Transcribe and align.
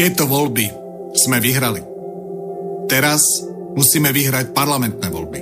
Tieto 0.00 0.24
voľby 0.24 0.64
sme 1.12 1.44
vyhrali. 1.44 1.84
Teraz 2.88 3.20
musíme 3.76 4.08
vyhrať 4.16 4.56
parlamentné 4.56 5.12
voľby. 5.12 5.40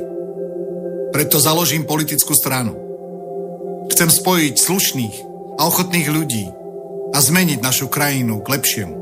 Preto 1.15 1.39
založím 1.39 1.87
politickú 1.87 2.35
stranu. 2.35 2.75
Chcem 3.95 4.11
spojiť 4.11 4.55
slušných 4.59 5.17
a 5.55 5.61
ochotných 5.63 6.11
ľudí 6.11 6.51
a 7.15 7.19
zmeniť 7.23 7.63
našu 7.63 7.87
krajinu 7.87 8.43
k 8.43 8.59
lepšiemu. 8.59 8.97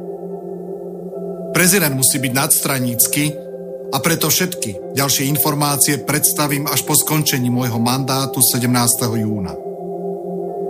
Prezident 1.56 1.96
musí 1.96 2.20
byť 2.20 2.32
nadstranícky 2.36 3.24
a 3.96 3.98
preto 4.04 4.28
všetky 4.28 4.92
ďalšie 4.92 5.24
informácie 5.24 6.04
predstavím 6.04 6.68
až 6.68 6.84
po 6.84 6.92
skončení 6.92 7.48
môjho 7.48 7.80
mandátu 7.80 8.44
17. 8.44 8.68
júna. 9.24 9.56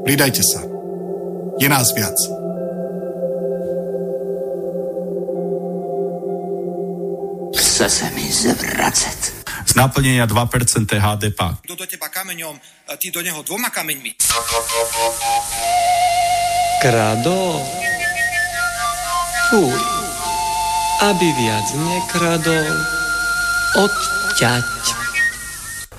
Pridajte 0.07 0.47
sa. 0.47 0.63
Je 1.59 1.67
nás 1.67 1.91
viac. 1.91 2.46
Chce 7.77 7.93
sa 7.93 8.09
mi 8.17 8.25
zvracať. 8.25 9.45
Z 9.69 9.77
naplnenia 9.77 10.25
2% 10.25 10.89
HDP. 10.97 11.41
Kto 11.61 11.77
do 11.77 11.85
teba 11.85 12.09
kameňom, 12.09 12.57
ty 12.97 13.13
do 13.13 13.21
neho 13.21 13.45
dvoma 13.45 13.69
kameňmi. 13.69 14.17
Krado. 16.81 17.61
Fuj. 19.53 19.77
Aby 21.05 21.29
viac 21.37 21.67
nekradol. 21.77 22.73
Odťať. 23.77 24.81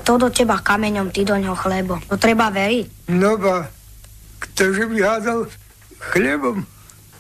To 0.02 0.18
do 0.18 0.34
teba 0.34 0.58
kameňom, 0.58 1.14
ty 1.14 1.30
do 1.30 1.38
neho 1.38 1.54
chlebo. 1.54 2.02
To 2.10 2.18
treba 2.18 2.50
veriť. 2.50 3.14
No 3.14 3.38
ba, 3.38 3.70
ktože 4.42 4.82
by 4.90 4.98
hádal 4.98 5.46
chlebom, 6.10 6.66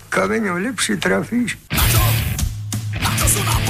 kameňom 0.09 0.65
lepšie 0.65 0.97
trafíš. 0.97 1.61
Na 1.69 1.85
čo? 1.93 2.01
Na 2.97 3.11
čo 3.21 3.37
sú 3.37 3.41
nám 3.45 3.66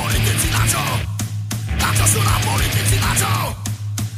sú 2.08 2.20
nám 2.24 2.40
politici, 2.40 2.96
na 3.04 3.12
čo? 3.20 3.34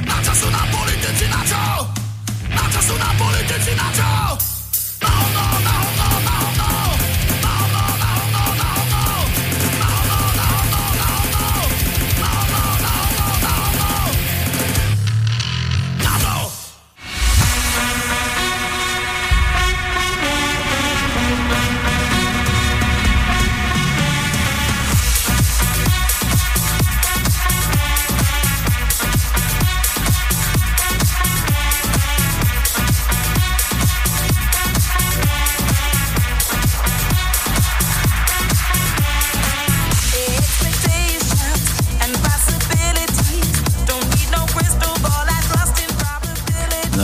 Na 0.06 0.18
čo 0.22 0.34
sú 0.38 0.48
nám 0.54 0.68
politici, 0.70 1.26
na 1.26 1.42
čo? 1.42 1.64
Na 2.54 2.64
čo 2.70 2.80
sú 2.86 2.96
nám 3.02 3.16
politici, 3.18 3.72
na 3.74 3.88
čo? 3.98 4.12
No, 5.02 5.14
no, 5.34 5.46
no, 5.66 5.76
no, 5.98 6.09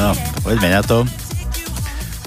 No, 0.06 0.14
poďme 0.46 0.70
na 0.70 0.86
to. 0.86 1.02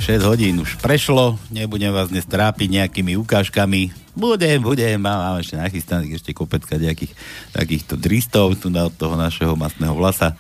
6 0.03 0.27
hodín 0.27 0.59
už 0.59 0.83
prešlo, 0.83 1.39
nebudem 1.47 1.95
vás 1.95 2.11
dnes 2.11 2.27
trápiť 2.27 2.75
nejakými 2.75 3.15
ukážkami. 3.23 3.95
Budem, 4.19 4.59
budem, 4.59 4.99
mám, 4.99 5.23
mám 5.23 5.39
ešte 5.39 5.55
nachystaných 5.55 6.19
ešte 6.19 6.35
kopecka 6.35 6.75
nejakých 6.75 7.15
takýchto 7.55 7.95
dristov 7.95 8.59
tu 8.59 8.67
na 8.67 8.91
od 8.91 8.95
toho 8.99 9.15
našeho 9.15 9.55
masného 9.55 9.95
vlasa, 9.95 10.35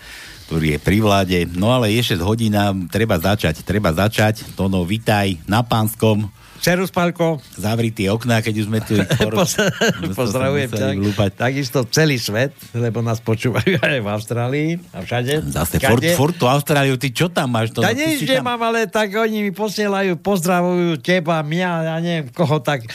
ktorý 0.50 0.74
je 0.74 0.78
pri 0.82 0.98
vláde. 0.98 1.38
No 1.54 1.70
ale 1.70 1.94
je 1.94 2.18
6 2.18 2.26
hodín 2.26 2.58
a 2.58 2.74
treba 2.90 3.14
začať, 3.22 3.62
treba 3.62 3.94
začať. 3.94 4.42
Tono, 4.58 4.82
vitaj 4.82 5.38
na 5.46 5.62
pánskom. 5.62 6.26
Serus, 6.58 6.90
Pálko. 6.90 7.38
Zavri 7.54 7.94
tie 7.94 8.10
okná, 8.10 8.42
keď 8.42 8.54
už 8.60 8.66
sme 8.66 8.78
tu... 8.82 8.98
Pozdravujem 10.20 10.68
ťa. 10.70 10.86
Takisto 11.34 11.86
celý 11.88 12.18
svet, 12.18 12.54
lebo 12.74 13.00
nás 13.00 13.22
počúvajú 13.22 13.78
aj 13.78 13.98
v 14.02 14.08
Austrálii 14.08 14.70
a 14.90 15.02
všade. 15.02 15.48
Zase 15.48 15.78
furt, 15.78 16.02
furt 16.18 16.34
tú 16.36 16.46
Austráliu, 16.50 16.98
ty 16.98 17.14
čo 17.14 17.30
tam 17.30 17.54
máš? 17.54 17.74
To, 17.74 17.82
Ja 17.82 17.94
nič 17.94 18.22
si 18.22 18.26
tam- 18.26 18.42
nemám, 18.42 18.60
ale 18.72 18.90
tak 18.90 19.14
oni 19.14 19.48
mi 19.48 19.52
posielajú, 19.54 20.18
pozdravujú 20.18 20.98
teba, 20.98 21.40
mňa, 21.40 21.70
ja 21.84 21.96
neviem 22.02 22.26
koho, 22.34 22.58
tak 22.58 22.86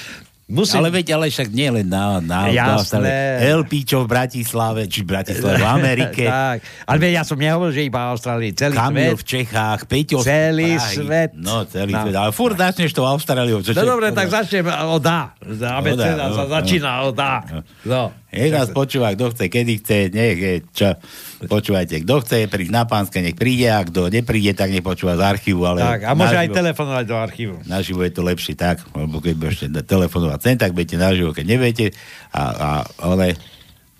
musím... 0.45 0.79
Ale 0.79 0.89
veď, 0.91 1.13
ale 1.13 1.27
však 1.27 1.47
nie 1.49 1.69
len 1.71 1.85
na, 1.85 2.17
na, 2.17 2.47
Jasné. 2.47 3.43
Elpíčo 3.45 4.03
v 4.03 4.07
Bratislave, 4.09 4.85
či 4.85 5.01
v 5.01 5.07
Bratislave, 5.09 5.57
v 5.57 5.67
Amerike. 5.77 6.23
tak, 6.23 6.57
ale 6.83 6.97
veď 6.99 7.11
ja 7.13 7.23
som 7.23 7.35
nehovoril, 7.35 7.71
že 7.71 7.83
iba 7.83 8.09
Austrálii, 8.09 8.51
celý 8.51 8.73
Kamil 8.73 9.13
svet. 9.13 9.19
v 9.19 9.23
Čechách, 9.25 9.79
Peťo 9.85 10.17
Celý 10.19 10.71
Prahy. 10.73 10.95
svet. 10.95 11.29
No, 11.33 11.55
celý 11.63 11.91
No. 11.91 12.01
svet. 12.01 12.15
Ale 12.15 12.31
furt 12.31 12.55
začneš 12.55 12.91
tou 12.91 13.03
Austráliou. 13.03 13.59
Čo, 13.59 13.71
No 13.73 13.85
dobre, 13.87 14.11
tak 14.11 14.27
začnem 14.27 14.65
od 14.67 15.03
A. 15.03 15.31
Abeceda 15.73 16.27
no, 16.27 16.35
sa 16.35 16.43
no. 16.43 16.51
začína 16.51 16.91
od 17.03 17.17
A. 17.17 17.33
No. 17.83 18.03
Nech 18.33 18.51
nás 18.51 18.69
počúva, 18.73 19.13
kto 19.13 19.29
chce, 19.29 19.45
kedy 19.47 19.73
chce, 19.79 19.97
nech 20.09 20.37
je, 20.41 20.53
čo. 20.73 20.87
Počúvajte, 21.43 22.01
kto 22.01 22.15
chce 22.23 22.37
prísť 22.49 22.73
na 22.73 22.83
pánske, 22.89 23.21
nech 23.21 23.37
príde, 23.37 23.69
a 23.69 23.85
kto 23.85 24.09
nepríde, 24.09 24.57
tak 24.57 24.73
nech 24.73 24.81
počúva 24.81 25.13
z 25.19 25.23
archívu. 25.23 25.61
Ale 25.63 25.79
Tak, 25.83 26.01
a 26.07 26.11
môže 26.17 26.37
aj 26.39 26.49
telefonovať 26.49 27.05
do 27.05 27.15
archívu. 27.19 27.55
Naživo 27.69 28.01
je 28.01 28.13
to 28.15 28.21
lepšie 28.25 28.55
tak, 28.57 28.81
lebo 28.95 29.21
keď 29.21 29.35
budete 29.37 29.67
telefonovať 29.85 30.39
sem, 30.41 30.55
tak 30.57 30.73
budete 30.73 30.97
naživo, 30.97 31.35
keď 31.35 31.45
neviete. 31.45 31.85
A, 32.33 32.41
a 32.41 32.67
ale... 32.97 33.52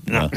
No. 0.04 0.28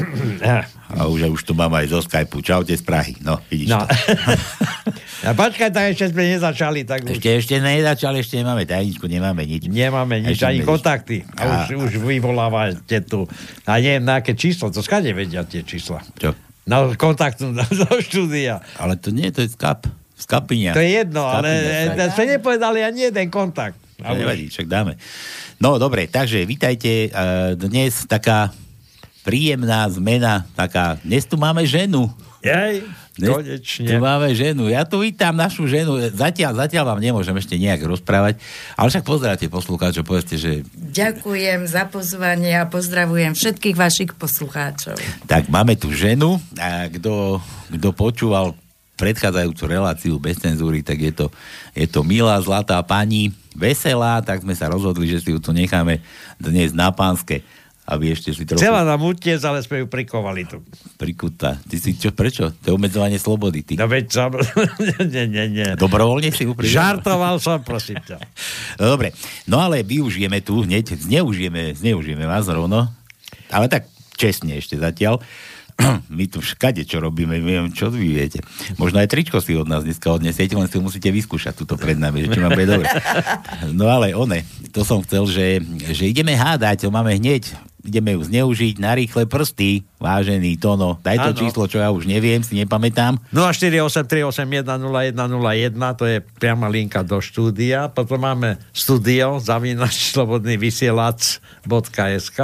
A 0.89 1.05
už, 1.05 1.27
už 1.29 1.41
tu 1.43 1.51
mám 1.51 1.69
aj 1.73 1.87
zo 1.87 1.99
Skypeu. 1.99 2.39
Čaute 2.39 2.71
z 2.71 2.79
Prahy. 2.79 3.19
No, 3.19 3.35
vidíš 3.45 3.67
No. 3.67 3.83
to. 3.83 3.91
A 5.27 5.33
počkaj, 5.33 5.69
tak 5.69 5.91
ešte 5.91 6.07
sme 6.09 6.29
nezačali, 6.29 6.81
tak 6.81 7.03
už 7.03 7.19
Ešte, 7.19 7.29
ešte 7.35 7.55
nezačali, 7.57 8.21
ešte 8.21 8.37
nemáme 8.37 8.63
tajničku, 8.63 9.03
nemáme 9.05 9.43
nič. 9.43 9.67
nemáme 9.67 10.21
nič, 10.21 10.39
Ešte 10.39 10.45
ani 10.47 10.61
kontakty. 10.61 11.25
A 11.33 11.41
A- 11.43 11.49
už, 11.65 11.83
už 11.83 11.93
vyvolávate 11.99 13.01
tu. 13.03 13.27
A 13.63 13.75
neviem, 13.75 13.99
na 14.01 14.21
aké 14.21 14.31
číslo, 14.31 14.69
to 14.69 14.79
skade 14.79 15.09
vedia 15.09 15.43
tie 15.43 15.61
čísla. 15.61 15.99
Čo? 16.15 16.31
Na 16.63 16.87
kontaktu 16.89 17.51
do 17.81 17.97
štúdia. 17.99 18.63
Ale 18.75 18.95
to 18.95 19.11
nie, 19.11 19.27
to 19.29 19.41
je 19.41 19.49
skap. 19.49 19.83
Skapinia. 20.15 20.71
To 20.71 20.79
je 20.79 20.91
jedno, 20.97 21.23
ale 21.23 21.49
Skapinia, 21.91 22.07
e, 22.07 22.13
sme 22.13 22.25
nepovedali 22.31 22.79
ani 22.81 22.99
jeden 23.05 23.27
kontakt. 23.27 23.75
A 23.99 24.13
nevadí, 24.13 24.47
však 24.47 24.65
dáme. 24.65 24.95
No 25.57 25.75
dobre, 25.75 26.05
takže 26.05 26.41
vítajte. 26.41 27.05
e, 27.05 27.19
Dnes 27.53 28.05
taká 28.05 28.53
príjemná 29.27 29.83
zmena, 29.91 30.47
taká, 30.55 30.95
dnes 31.03 31.27
tu 31.27 31.35
máme 31.35 31.67
ženu. 31.67 32.07
Jej, 32.39 32.87
Dnes 33.19 33.33
konečne. 33.33 33.87
Tu 33.89 33.95
máme 33.99 34.29
ženu. 34.31 34.71
Ja 34.71 34.87
tu 34.87 35.03
vítam 35.03 35.35
našu 35.35 35.67
ženu. 35.67 35.99
Zatiaľ, 36.15 36.63
zatiaľ 36.63 36.95
vám 36.95 37.01
nemôžem 37.03 37.35
ešte 37.35 37.59
nejak 37.59 37.83
rozprávať, 37.83 38.39
ale 38.79 38.87
však 38.87 39.03
pozdravte 39.03 39.51
poslucháčov, 39.51 40.07
povedzte, 40.07 40.39
že 40.39 40.63
Ďakujem 40.77 41.67
za 41.67 41.89
pozvanie 41.91 42.55
a 42.55 42.69
pozdravujem 42.69 43.35
všetkých 43.35 43.75
vašich 43.75 44.11
poslucháčov. 44.15 44.95
tak 45.27 45.51
máme 45.51 45.75
tu 45.75 45.91
ženu 45.91 46.39
a 46.55 46.87
kto, 46.87 47.43
kto 47.73 47.89
počúval 47.91 48.55
predchádzajúcu 48.97 49.63
reláciu 49.67 50.13
bez 50.17 50.39
cenzúry, 50.41 50.81
tak 50.81 50.97
je 51.03 51.13
to, 51.13 51.27
je 51.75 51.85
to 51.85 52.01
milá, 52.01 52.39
zlatá 52.41 52.81
pani, 52.81 53.29
veselá, 53.53 54.21
tak 54.25 54.41
sme 54.41 54.57
sa 54.57 54.69
rozhodli, 54.69 55.05
že 55.09 55.21
si 55.21 55.29
ju 55.33 55.37
tu 55.37 55.53
necháme 55.53 56.01
dnes 56.41 56.73
na 56.73 56.89
pánske, 56.89 57.45
aby 57.87 58.11
ešte 58.11 58.35
si 58.35 58.43
trochu 58.43 58.59
Chcela 58.59 58.83
nám 58.83 58.99
utiec, 58.99 59.39
ale 59.47 59.63
sme 59.63 59.81
ju 59.83 59.87
prikovali 59.87 60.43
tu. 60.43 60.59
prikutá. 60.99 61.55
Ty 61.63 61.75
si 61.79 61.95
čo, 61.95 62.11
prečo? 62.11 62.51
To 62.51 62.65
je 62.67 62.73
obmedzovanie 62.75 63.15
slobody. 63.15 63.63
Ty. 63.63 63.79
No 63.79 63.87
veď 63.87 64.05
som... 64.11 64.35
nie, 65.15 65.23
nie, 65.31 65.45
nie. 65.47 65.69
Dobrovoľne 65.79 66.27
si 66.35 66.43
ju 66.43 66.51
priviedol? 66.51 66.75
Žartoval 66.75 67.39
som, 67.39 67.63
prosím 67.63 68.03
ťa. 68.03 68.19
Dobre, 68.91 69.15
no 69.47 69.63
ale 69.63 69.87
využijeme 69.87 70.43
tu 70.43 70.67
hneď, 70.67 70.99
zneužijeme, 70.99 71.79
zneužijeme 71.79 72.27
vás 72.27 72.51
rovno, 72.51 72.91
ale 73.47 73.71
tak 73.71 73.87
čestne 74.19 74.59
ešte 74.59 74.75
zatiaľ. 74.75 75.23
My 76.17 76.25
tu 76.25 76.41
všade, 76.41 76.83
čo 76.89 76.97
robíme, 76.97 77.37
viem, 77.37 77.69
čo 77.69 77.93
vy 77.93 78.01
viete. 78.01 78.41
Možno 78.81 78.97
aj 78.97 79.13
tričko 79.13 79.37
si 79.39 79.53
od 79.53 79.69
nás 79.69 79.85
dneska 79.85 80.09
odnesiete, 80.09 80.57
len 80.57 80.65
si 80.65 80.75
ho 80.75 80.83
musíte 80.83 81.07
vyskúšať 81.13 81.53
tuto 81.53 81.77
pred 81.77 81.95
nami, 81.95 82.25
že 82.25 82.33
či 82.33 82.39
vám 82.41 82.51
bude 82.51 82.67
dobre. 82.67 82.89
No 83.77 83.85
ale 83.87 84.17
one, 84.17 84.41
to 84.73 84.81
som 84.81 85.05
chcel, 85.05 85.29
že, 85.29 85.61
že 85.93 86.09
ideme 86.09 86.33
hádať, 86.33 86.87
to 86.87 86.89
máme 86.89 87.13
hneď, 87.13 87.53
ideme 87.85 88.17
ju 88.17 88.21
zneužiť 88.25 88.81
na 88.81 88.97
rýchle 88.97 89.25
prsty. 89.25 89.85
Vážený 89.97 90.55
Tono, 90.55 90.97
daj 90.99 91.17
to 91.17 91.29
Áno. 91.31 91.39
číslo, 91.39 91.63
čo 91.65 91.77
ja 91.77 91.89
už 91.89 92.05
neviem, 92.05 92.39
si 92.39 92.53
nepamätám. 92.55 93.17
0483810101, 93.31 95.17
to 95.93 96.05
je 96.05 96.17
priama 96.33 96.67
linka 96.67 97.01
do 97.01 97.17
štúdia. 97.17 97.87
Potom 97.87 98.19
máme 98.19 98.61
studio, 98.69 99.37
zavinač, 99.37 100.11
slobodný 100.11 100.55
vysielač.sk 100.55 102.39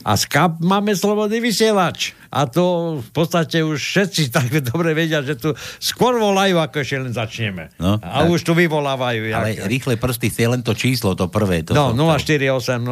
a 0.00 0.12
Skype 0.14 0.60
máme 0.60 0.92
slobodný 0.92 1.40
vysielač. 1.40 2.12
A 2.28 2.46
to 2.46 2.62
v 3.00 3.10
podstate 3.10 3.58
už 3.58 3.74
všetci 3.76 4.30
tak 4.36 4.46
dobre 4.62 4.92
vedia, 4.92 5.18
že 5.18 5.34
tu 5.34 5.50
skôr 5.78 6.14
volajú, 6.14 6.58
ako 6.58 6.76
ešte 6.78 6.96
len 7.00 7.10
začneme. 7.10 7.74
No, 7.74 7.98
a 7.98 8.22
tak. 8.22 8.30
už 8.30 8.40
tu 8.40 8.52
vyvolávajú. 8.52 9.20
Ale 9.28 9.50
jak- 9.52 9.66
rýchle 9.66 9.94
prsty 9.96 10.30
je 10.30 10.46
len 10.46 10.60
to 10.60 10.70
číslo, 10.72 11.12
to 11.12 11.26
prvé. 11.26 11.64
To 11.64 11.72
No, 11.72 11.90
som- 11.90 12.14
048 12.14 12.86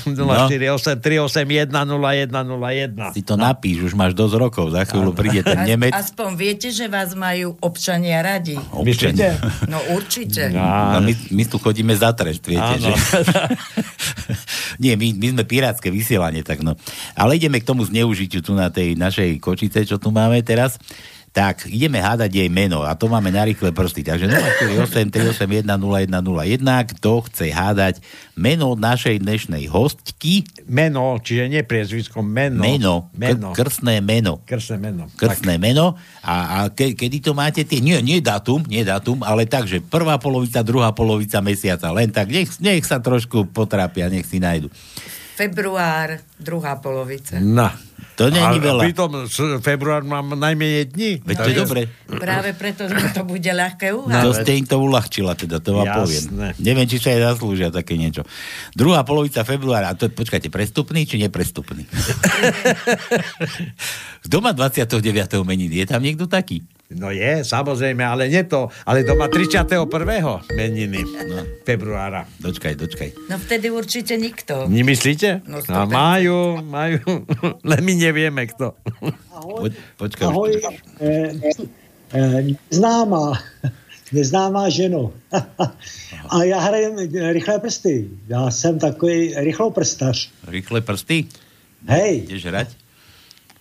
048 0.00 0.96
381 0.96 1.68
0101. 1.76 3.12
Si 3.12 3.20
to 3.24 3.34
napíš, 3.40 3.90
už 3.90 3.96
máš 3.96 4.12
dosť 4.12 4.34
rokov, 4.36 4.76
za 4.76 4.84
chvíľu 4.84 5.16
príde 5.16 5.40
ten 5.40 5.64
Nemec. 5.64 5.96
Aspoň 5.96 6.28
viete, 6.36 6.68
že 6.68 6.86
vás 6.86 7.16
majú 7.16 7.56
občania 7.64 8.20
radi. 8.20 8.60
Občania. 8.70 9.40
No 9.64 9.80
určite. 9.96 10.52
No, 10.52 11.00
my, 11.00 11.12
my 11.32 11.44
tu 11.48 11.56
chodíme 11.56 11.96
za 11.96 12.12
trest, 12.12 12.44
viete, 12.44 12.76
Áno. 12.78 12.84
že? 12.84 12.92
Nie, 14.84 15.00
my, 15.00 15.16
my 15.16 15.26
sme 15.34 15.42
pirátske 15.48 15.88
vysielanie, 15.88 16.44
tak 16.44 16.60
no. 16.60 16.76
Ale 17.16 17.40
ideme 17.40 17.58
k 17.58 17.68
tomu 17.68 17.88
zneužitiu 17.88 18.44
tu 18.44 18.52
na 18.52 18.68
tej 18.68 18.94
našej 18.94 19.40
kočice, 19.40 19.88
čo 19.88 19.96
tu 19.96 20.12
máme 20.12 20.44
teraz. 20.44 20.76
Tak, 21.34 21.66
ideme 21.66 21.98
hádať 21.98 22.30
jej 22.30 22.46
meno 22.46 22.86
a 22.86 22.94
to 22.94 23.10
máme 23.10 23.26
na 23.28 23.42
rýchle 23.42 23.74
prsty. 23.74 24.06
Takže 24.06 24.30
048 24.30 25.10
381 25.10 25.66
0101, 25.66 26.62
kto 26.94 27.26
chce 27.26 27.50
hádať 27.50 27.98
meno 28.32 28.78
našej 28.78 29.18
dnešnej 29.18 29.66
hostky, 29.66 30.46
Meno, 30.64 31.18
čiže 31.18 31.50
nie 31.50 31.60
priezvisko, 31.60 32.22
meno. 32.22 32.62
meno, 32.62 32.94
Meno. 33.12 33.50
K- 33.50 33.58
krstné 33.58 33.98
meno. 33.98 34.46
Krstné 34.46 34.78
meno. 34.78 35.10
krstné 35.12 35.58
meno 35.58 35.98
a, 36.22 36.34
a 36.56 36.70
ke, 36.70 36.94
kedy 36.94 37.18
to 37.20 37.34
máte 37.34 37.66
tie, 37.66 37.82
nie, 37.82 37.98
nie 37.98 38.22
datum, 38.22 38.62
nie 38.64 38.80
datum, 38.80 39.18
ale 39.20 39.42
tak, 39.44 39.66
že 39.66 39.82
prvá 39.82 40.14
polovica, 40.16 40.62
druhá 40.62 40.94
polovica 40.94 41.42
mesiaca, 41.42 41.90
len 41.90 42.08
tak, 42.08 42.30
nech, 42.30 42.46
nech 42.58 42.80
sa 42.80 42.96
trošku 42.96 43.50
potrápia, 43.50 44.06
nech 44.06 44.22
si 44.22 44.38
nájdu. 44.38 44.70
Február, 45.34 46.20
druhá 46.36 46.76
polovica. 46.76 47.36
No. 47.36 47.68
To 48.14 48.28
nie 48.28 48.38
je 48.38 48.46
A 48.46 48.54
veľa. 48.54 48.80
pritom 48.84 49.26
s- 49.26 49.58
február 49.58 50.00
mám 50.00 50.30
najmenej 50.30 50.86
dní. 50.86 51.20
Veď 51.20 51.36
to 51.36 51.48
je 51.48 51.58
dobre. 51.58 51.80
Práve 52.06 52.52
preto, 52.52 52.86
že 52.86 53.10
to 53.10 53.22
bude 53.22 53.44
ľahké 53.44 53.90
No, 53.90 54.06
uhádať. 54.06 54.22
to 54.22 54.30
ste 54.32 54.50
im 54.54 54.64
to 54.64 54.76
uľahčila, 54.78 55.34
teda, 55.34 55.58
to 55.58 55.74
vám 55.74 55.84
Jasné. 55.84 55.98
poviem. 55.98 56.24
Neviem, 56.56 56.86
či 56.86 56.96
sa 56.96 57.10
aj 57.10 57.20
zaslúžia 57.28 57.68
také 57.68 57.94
niečo. 57.94 58.22
Druhá 58.70 59.02
polovica 59.02 59.42
februára, 59.42 59.90
a 59.90 59.92
to 59.92 60.06
je, 60.06 60.12
počkajte, 60.12 60.46
prestupný 60.46 61.02
či 61.02 61.18
neprestupný? 61.18 61.82
Doma 64.24 64.52
29. 64.52 65.02
meniny, 65.42 65.76
je 65.76 65.84
tam 65.84 65.98
niekto 65.98 66.24
taký? 66.24 66.62
No 66.94 67.10
je, 67.10 67.42
samozrejme, 67.42 68.06
ale 68.06 68.30
nie 68.30 68.46
to. 68.46 68.70
Ale 68.86 69.02
to 69.02 69.18
má 69.18 69.26
31. 69.26 69.82
meniny 70.54 71.02
no. 71.02 71.42
februára. 71.66 72.22
Dočkaj, 72.38 72.74
dočkaj. 72.78 73.10
No 73.26 73.36
vtedy 73.38 73.66
určite 73.70 74.14
nikto. 74.14 74.70
Nemyslíte? 74.70 75.42
No, 75.50 75.58
No, 75.66 75.90
majú, 75.90 76.62
majú, 76.62 77.02
len 77.70 77.80
my 77.82 77.92
nevieme 77.98 78.46
kto. 78.46 78.78
Po, 79.34 79.66
počkaj, 79.98 80.26
Ahoj, 80.30 80.54
eh, 81.02 81.34
eh, 82.14 82.40
neznámá, 82.70 83.42
neznámá 84.14 84.70
ženo. 84.70 85.10
A 86.30 86.44
já 86.44 86.58
hrajem 86.58 86.96
rychlé 87.32 87.58
prsty. 87.58 88.08
Já 88.28 88.50
jsem 88.50 88.78
takový 88.78 89.34
rychloprstař. 89.36 90.30
Rýchle 90.48 90.80
prsty? 90.80 91.26
Hej, 91.88 92.16
Ideš 92.24 92.44
hrať? 92.46 92.68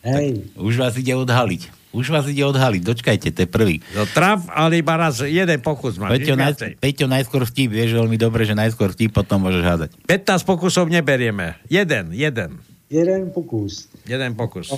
hej. 0.04 0.48
Už 0.56 0.78
vás 0.80 0.96
ide 0.96 1.16
odhaliť. 1.16 1.83
Už 1.94 2.10
vás 2.10 2.26
ide 2.26 2.42
odhaliť, 2.42 2.82
dočkajte, 2.82 3.30
to 3.30 3.40
je 3.46 3.50
prvý. 3.50 3.78
No 3.94 4.10
traf, 4.10 4.50
ale 4.50 4.82
iba 4.82 4.98
raz 4.98 5.22
jeden 5.22 5.62
pokus 5.62 6.02
máš. 6.02 6.18
Peťo, 6.18 6.34
naj. 6.34 6.82
Peťo 6.82 7.06
najskôr 7.06 7.46
vtip, 7.46 7.70
vieš 7.70 8.02
veľmi 8.02 8.18
dobre, 8.18 8.50
že 8.50 8.58
najskôr 8.58 8.90
vtip, 8.98 9.14
potom 9.14 9.46
môžeš 9.46 9.62
hádať. 9.62 9.90
15 10.10 10.42
pokusov 10.42 10.90
neberieme. 10.90 11.54
Jeden, 11.70 12.10
jeden. 12.10 12.58
Jeden 12.90 13.30
pokus. 13.30 13.90
Jeden 14.10 14.34
pokus. 14.34 14.74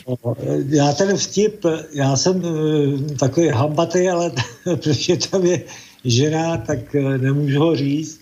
Já 0.67 0.93
ten 0.93 1.17
vtip, 1.17 1.65
já 1.93 2.15
jsem 2.15 2.41
eh, 2.45 3.15
takový 3.15 3.47
hambatý, 3.47 4.09
ale 4.09 4.31
protože 4.63 5.17
tam 5.17 5.45
je 5.45 5.61
žena, 6.05 6.57
tak 6.57 6.95
eh, 6.95 7.17
nemůžu 7.17 7.59
ho 7.59 7.75
říct. 7.75 8.19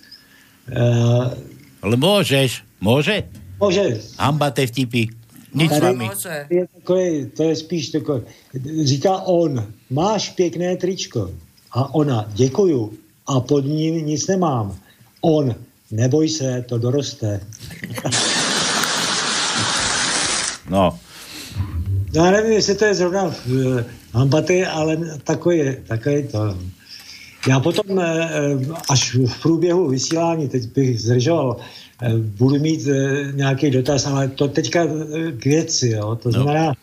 Eh, 0.72 1.84
Ale 1.84 2.00
môžeš, 2.00 2.64
môže? 2.80 3.28
Môže. 3.60 4.00
Hambaté 4.16 4.64
vtipy. 4.72 5.12
Nič 5.54 5.72
s 5.72 5.80
Tady 5.80 5.86
vami. 5.86 6.10
je 6.50 6.68
takový, 6.76 7.26
to 7.26 7.44
je 7.44 7.56
spíš 7.56 7.90
takový, 7.90 8.22
říká 8.84 9.18
on, 9.18 9.68
máš 9.90 10.30
pěkné 10.30 10.76
tričko. 10.78 11.32
A 11.72 11.94
ona, 11.96 12.26
děkuju. 12.34 12.94
A 13.28 13.40
pod 13.40 13.66
ním 13.66 14.06
nic 14.06 14.28
nemám. 14.28 14.78
On, 15.22 15.56
neboj 15.92 16.30
se, 16.30 16.66
to 16.68 16.78
doroste. 16.78 17.40
No, 20.70 21.00
No, 22.16 22.26
Já 22.26 22.32
nevím, 22.32 22.52
jestli 22.52 22.76
to 22.76 22.86
je 22.86 22.96
zrovna 22.96 23.24
uh, 23.24 23.34
hambaty, 24.14 24.66
ale 24.66 24.98
takový, 25.24 25.76
takový 25.88 26.28
to. 26.28 26.58
Já 27.48 27.60
potom, 27.60 28.00
eh, 28.00 28.30
eh, 28.32 28.58
až 28.90 29.16
v 29.16 29.42
průběhu 29.42 29.88
vysílání, 29.90 30.50
teď 30.50 30.64
bych 30.64 31.02
zdržoval, 31.02 31.58
eh, 31.60 31.64
budu 32.18 32.60
mít 32.60 32.88
eh, 32.88 33.32
nějaký 33.34 33.72
dotaz, 33.72 34.06
ale 34.06 34.28
to 34.28 34.48
teďka 34.48 34.84
eh, 34.84 35.32
k 35.32 35.46
věci, 35.46 35.90
jo. 35.90 36.16
To 36.16 36.32
znamená, 36.32 36.74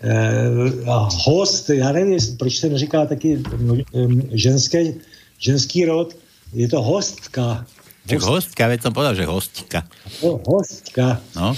eh, 0.00 0.90
a 0.90 1.08
host, 1.24 1.70
já 1.70 1.92
nevím, 1.92 2.18
proč 2.38 2.58
se 2.58 2.68
neříká 2.68 3.06
taky 3.06 3.38
eh, 3.38 4.06
ženské, 4.32 4.92
ženský 5.38 5.84
rod, 5.84 6.16
je 6.52 6.68
to 6.68 6.82
hostka. 6.82 7.66
Čak 8.08 8.26
hostka, 8.26 8.66
veď 8.66 8.82
som 8.82 8.90
povedal, 8.96 9.14
že 9.14 9.28
hostka. 9.28 9.86
No, 10.24 10.40
hostka. 10.42 11.20
No, 11.36 11.54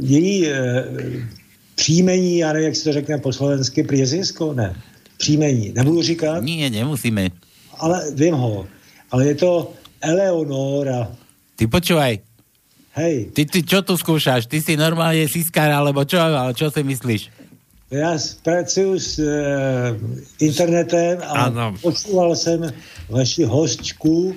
Její 0.00 0.48
e, 0.48 0.84
příjmení, 1.74 2.38
já 2.38 2.52
nevím, 2.52 2.66
jak 2.66 2.76
se 2.76 2.84
to 2.84 2.92
řekne 2.92 3.18
po 3.18 3.32
slovensky, 3.32 3.82
priezvisko, 3.82 4.54
ne. 4.54 4.76
Příjmení, 5.18 5.72
nebudu 5.74 6.02
říkat, 6.02 6.40
nie, 6.40 6.70
nemusíme. 6.70 7.28
ale 7.76 8.10
vím 8.14 8.34
ho. 8.34 8.66
Ale 9.10 9.26
je 9.26 9.34
to 9.34 9.72
Eleonora. 10.00 11.12
Ty 11.56 11.66
počúvaj, 11.66 12.18
Hej, 12.92 13.30
ty, 13.30 13.46
ty 13.46 13.62
čo 13.62 13.80
tu 13.80 13.94
skúšaš? 13.94 14.44
Ty 14.44 14.58
si 14.58 14.74
normálne 14.74 15.22
siskár, 15.24 15.70
alebo 15.70 16.02
čo, 16.02 16.18
ale 16.18 16.50
čo 16.52 16.68
si 16.68 16.82
myslíš? 16.82 17.22
já 17.90 18.14
pracuji 18.42 19.00
s 19.00 19.18
e, 19.18 19.26
internetem 20.38 21.18
a 21.22 21.50
Ano. 21.50 21.74
počúval 21.82 22.36
jsem 22.36 22.70
vaši 23.10 23.42
hostčku. 23.44 24.34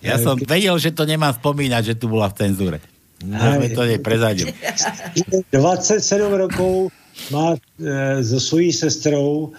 Ja 0.00 0.16
e, 0.16 0.24
som 0.24 0.40
ke- 0.40 0.48
vedel, 0.48 0.72
že 0.78 0.88
to 0.88 1.04
nemám 1.04 1.36
spomínať, 1.36 1.82
že 1.84 1.94
tu 1.94 2.08
bola 2.08 2.32
v 2.32 2.40
cenzúre. 2.40 2.80
Môžeme 3.20 3.68
to 3.72 3.84
neprezadil. 3.84 4.48
27 5.52 6.00
rokov 6.44 6.88
má 7.28 7.52
e, 7.52 7.58
so 8.20 8.40
svojí 8.40 8.72
sestrou, 8.72 9.52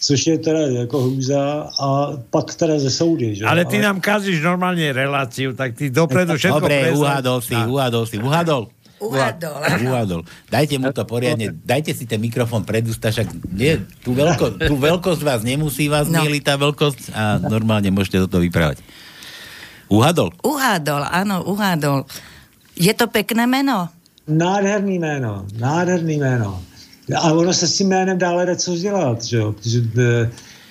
což 0.00 0.26
je 0.26 0.38
teda 0.38 0.58
jako 0.84 1.02
hrůza, 1.02 1.70
a 1.80 1.86
pak 2.30 2.54
teda 2.54 2.78
ze 2.78 2.90
soudy. 2.90 3.34
Že? 3.36 3.44
Ale 3.46 3.64
ty 3.64 3.78
nám 3.78 4.00
kazíš 4.02 4.42
normálne 4.42 4.92
reláciu, 4.92 5.54
tak 5.54 5.78
ty 5.78 5.88
dopredu 5.88 6.34
všetko 6.36 6.60
Dobre, 6.60 6.76
prezrať. 6.80 6.98
uhádol 6.98 7.38
si, 7.40 7.54
uhádol 7.56 8.04
si, 8.04 8.16
uhádol. 8.18 8.62
Áno. 9.00 9.88
Uhádol. 9.88 10.20
Dajte 10.52 10.76
mu 10.76 10.92
to 10.92 11.08
poriadne, 11.08 11.56
dajte 11.56 11.96
si 11.96 12.04
ten 12.04 12.20
mikrofón 12.20 12.68
pred 12.68 12.84
ústa, 12.84 13.08
však 13.08 13.32
nie, 13.48 13.80
tú, 14.04 14.12
veľko, 14.12 14.60
tú 14.60 14.76
veľkosť 14.76 15.22
vás 15.24 15.40
nemusí 15.40 15.88
vás 15.88 16.04
No. 16.04 16.20
mieliť 16.20 16.42
tá 16.44 16.60
veľkosť 16.60 17.16
a 17.16 17.40
normálne 17.40 17.88
môžete 17.88 18.20
toto 18.28 18.44
vyprávať. 18.44 18.84
Uhádol. 19.88 20.36
Uhádol, 20.44 21.02
áno, 21.02 21.48
uhádol. 21.48 22.04
Je 22.76 22.92
to 22.92 23.08
pekné 23.08 23.48
meno? 23.48 23.88
Nádherný 24.28 25.00
jméno, 25.00 25.48
nádherný 25.56 26.20
jméno. 26.20 26.60
A 27.16 27.32
ono 27.32 27.52
se 27.52 27.66
s 27.68 27.76
tím 27.76 27.88
jménem 27.88 28.18
dále 28.18 28.46
dá 28.46 28.54
co 28.56 28.76
dělat, 28.76 29.24
že 29.24 29.36
jo? 29.36 29.52
Protože, 29.52 29.78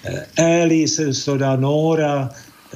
eh, 0.06 0.26
Eli 0.38 0.88
se 0.88 1.12
toho 1.26 1.38
dá 1.38 1.56
Nora 1.56 2.30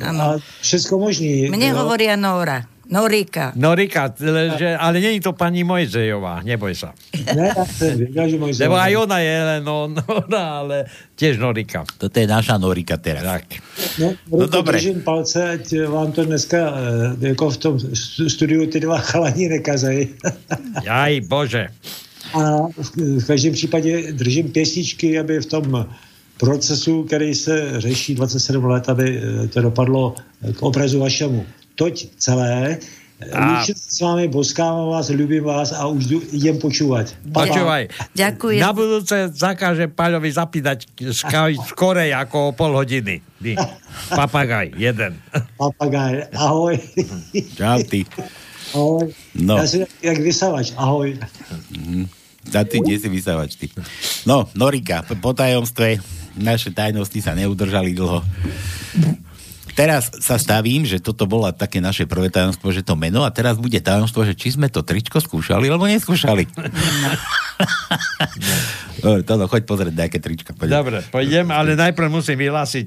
a 0.08 0.36
všechno 0.62 0.98
možný. 0.98 1.50
Mne 1.54 1.72
hovoria 1.72 2.16
Nora. 2.18 2.66
Norika. 2.84 3.56
Norika, 3.56 4.12
ale, 4.20 4.60
že, 4.60 4.76
ale 4.76 5.00
je 5.00 5.18
to 5.24 5.32
pani 5.34 5.64
Mojzejová, 5.64 6.44
neboj 6.44 6.76
sa. 6.76 6.92
Ne, 7.32 7.56
můj 8.38 8.54
Lebo 8.60 8.76
aj 8.76 8.94
ona 9.08 9.18
je 9.24 9.38
len 9.44 9.64
ona, 9.66 10.44
ale 10.60 10.86
tiež 11.16 11.40
Norika. 11.40 11.88
Toto 11.98 12.14
je 12.20 12.28
naša 12.28 12.60
Norika 12.60 13.00
teraz. 13.00 13.24
Tak. 13.24 13.44
No, 13.98 14.14
No 14.30 14.38
no 14.38 14.46
dobré. 14.52 14.78
držím 14.78 15.02
palce, 15.02 15.40
ať 15.58 15.88
vám 15.90 16.12
to 16.12 16.26
dneska 16.28 16.60
eh, 16.60 17.28
jako 17.34 17.50
v 17.50 17.58
tom 17.58 17.74
stu- 17.80 18.30
studiu 18.30 18.68
ty 18.68 18.80
dva 18.84 19.00
chalani 19.10 19.50
nekazej. 19.50 20.14
Aj 20.86 21.14
Bože. 21.24 21.72
A 22.34 22.68
v, 22.78 22.90
v 23.20 23.26
každém 23.28 23.54
případě 23.54 24.12
držím 24.14 24.52
pěstičky, 24.52 25.20
aby 25.20 25.40
v 25.40 25.46
tom 25.46 25.86
procesu, 26.38 27.04
který 27.04 27.36
se 27.36 27.82
řeší 27.82 28.16
27 28.16 28.66
let, 28.66 28.90
aby 28.90 29.22
eh, 29.22 29.48
to 29.48 29.62
dopadlo 29.62 30.16
k 30.54 30.62
obrazu 30.62 31.00
vašemu. 31.00 31.46
Toť 31.76 32.08
celé. 32.18 32.78
A- 33.32 33.64
s 33.64 34.02
vami, 34.04 34.28
boskávam 34.28 34.92
vás, 34.92 35.08
ľúbim 35.08 35.44
vás 35.48 35.72
a 35.72 35.88
už 35.88 36.04
jdu- 36.06 36.28
idem 36.36 36.60
počúvať. 36.60 37.16
Počúvaj. 37.32 37.88
Ďakujem. 38.20 38.60
Na 38.60 38.76
budúce 38.76 39.16
zakáže 39.32 39.88
Paľovi 39.88 40.28
zapínať 40.28 40.92
skorej 41.72 42.12
ako 42.12 42.52
o 42.52 42.52
pol 42.52 42.76
hodiny. 42.76 43.24
Papagaj, 44.12 44.76
jeden. 44.76 45.16
Papagaj, 45.62 46.36
ahoj. 46.36 46.76
Čau 47.56 47.80
ty. 47.88 48.04
ahoj. 48.76 49.08
No. 49.40 49.62
Ja 49.62 49.66
som 49.72 49.88
jak 50.04 50.20
vysavač, 50.20 50.76
ahoj. 50.76 51.16
Za 52.44 52.68
ty, 52.68 52.84
kde 52.84 53.00
si 53.00 53.08
vysávač, 53.08 53.56
ty. 53.56 53.72
No, 54.28 54.52
Norika, 54.54 55.04
po- 55.08 55.36
tajomstve 55.36 56.00
naše 56.38 56.74
tajnosti 56.74 57.20
sa 57.22 57.38
neudržali 57.38 57.94
dlho. 57.94 58.26
Teraz 59.74 60.14
sa 60.22 60.38
stavím, 60.38 60.86
že 60.86 61.02
toto 61.02 61.26
bolo 61.26 61.50
také 61.50 61.82
naše 61.82 62.06
prvé 62.06 62.30
tajomstvo, 62.30 62.70
že 62.70 62.86
to 62.86 62.94
meno 62.94 63.26
a 63.26 63.34
teraz 63.34 63.58
bude 63.58 63.82
tajomstvo, 63.82 64.22
že 64.22 64.38
či 64.38 64.54
sme 64.54 64.70
to 64.70 64.86
tričko 64.86 65.18
skúšali, 65.18 65.66
alebo 65.66 65.90
neskúšali. 65.90 66.46
Dobre, 69.02 69.26
Tono, 69.28 69.50
choď 69.50 69.62
pozrieť 69.66 69.96
nejaké 69.98 70.22
trička. 70.22 70.54
Poď. 70.54 70.78
Dobre, 70.78 70.98
pôjdem, 71.10 71.50
ale 71.50 71.74
najprv 71.74 72.06
musím 72.06 72.38
vyhlásiť 72.38 72.86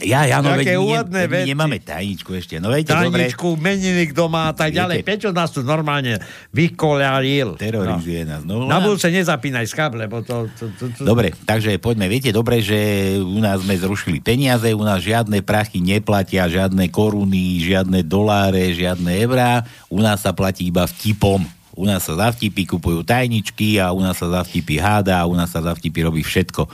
Ja, 0.00 0.24
ja, 0.24 0.38
no, 0.38 0.50
Také 0.50 0.74
veď, 0.74 0.80
úvodné 0.80 1.20
my 1.20 1.32
veci. 1.34 1.48
nemáme 1.48 1.76
tajničku 1.78 2.30
ešte. 2.32 2.56
No, 2.56 2.70
viete, 2.70 2.90
dobre, 2.90 3.26
tajničku, 3.26 3.48
meniny, 3.54 4.08
kto 4.08 4.22
má 4.26 4.48
a 4.48 4.54
tak 4.54 4.70
ďalej. 4.70 5.00
Viete- 5.00 5.08
Peťo 5.10 5.28
nás 5.30 5.48
tu 5.48 5.60
normálne 5.60 6.16
vykoľaril. 6.50 7.56
terorizuje 7.56 8.22
nás. 8.22 8.40
No, 8.42 8.64
Na 8.64 8.78
budúce 8.78 9.08
nezapínaj 9.08 9.66
skab, 9.66 9.92
lebo 9.92 10.20
to... 10.20 10.48
to, 10.52 10.72
to, 10.72 10.84
to 10.90 11.00
Dobre, 11.02 11.34
takže 11.36 11.76
poďme. 11.76 12.06
Viete 12.06 12.30
dobre, 12.30 12.58
že 12.58 12.78
u 13.16 13.38
nás 13.38 13.60
sme 13.60 13.74
zrušili 13.74 14.18
peniaze, 14.18 14.70
u 14.70 14.80
nás 14.80 15.00
žiadne 15.00 15.40
prachy 15.40 15.78
neplatia, 15.78 16.46
žiadne 16.46 16.88
koruny, 16.88 17.60
žiadne 17.60 18.00
doláre, 18.00 18.70
žiadne 18.70 19.10
eurá. 19.20 19.62
U 19.86 19.98
nás 19.98 20.20
sa 20.20 20.30
platí 20.30 20.64
iba 20.66 20.84
vtipom. 20.84 21.42
U 21.72 21.84
nás 21.84 22.02
sa 22.02 22.12
za 22.14 22.28
vtipy 22.30 22.66
kupujú 22.66 23.00
tajničky 23.02 23.76
a 23.76 23.88
u 23.88 24.00
nás 24.00 24.14
sa 24.14 24.28
za 24.28 24.40
vtipy 24.42 24.76
háda 24.76 25.16
a 25.16 25.28
u 25.28 25.32
nás 25.32 25.48
sa 25.48 25.60
za 25.60 25.72
vtipy 25.72 26.02
robí 26.02 26.20
všetko. 26.20 26.68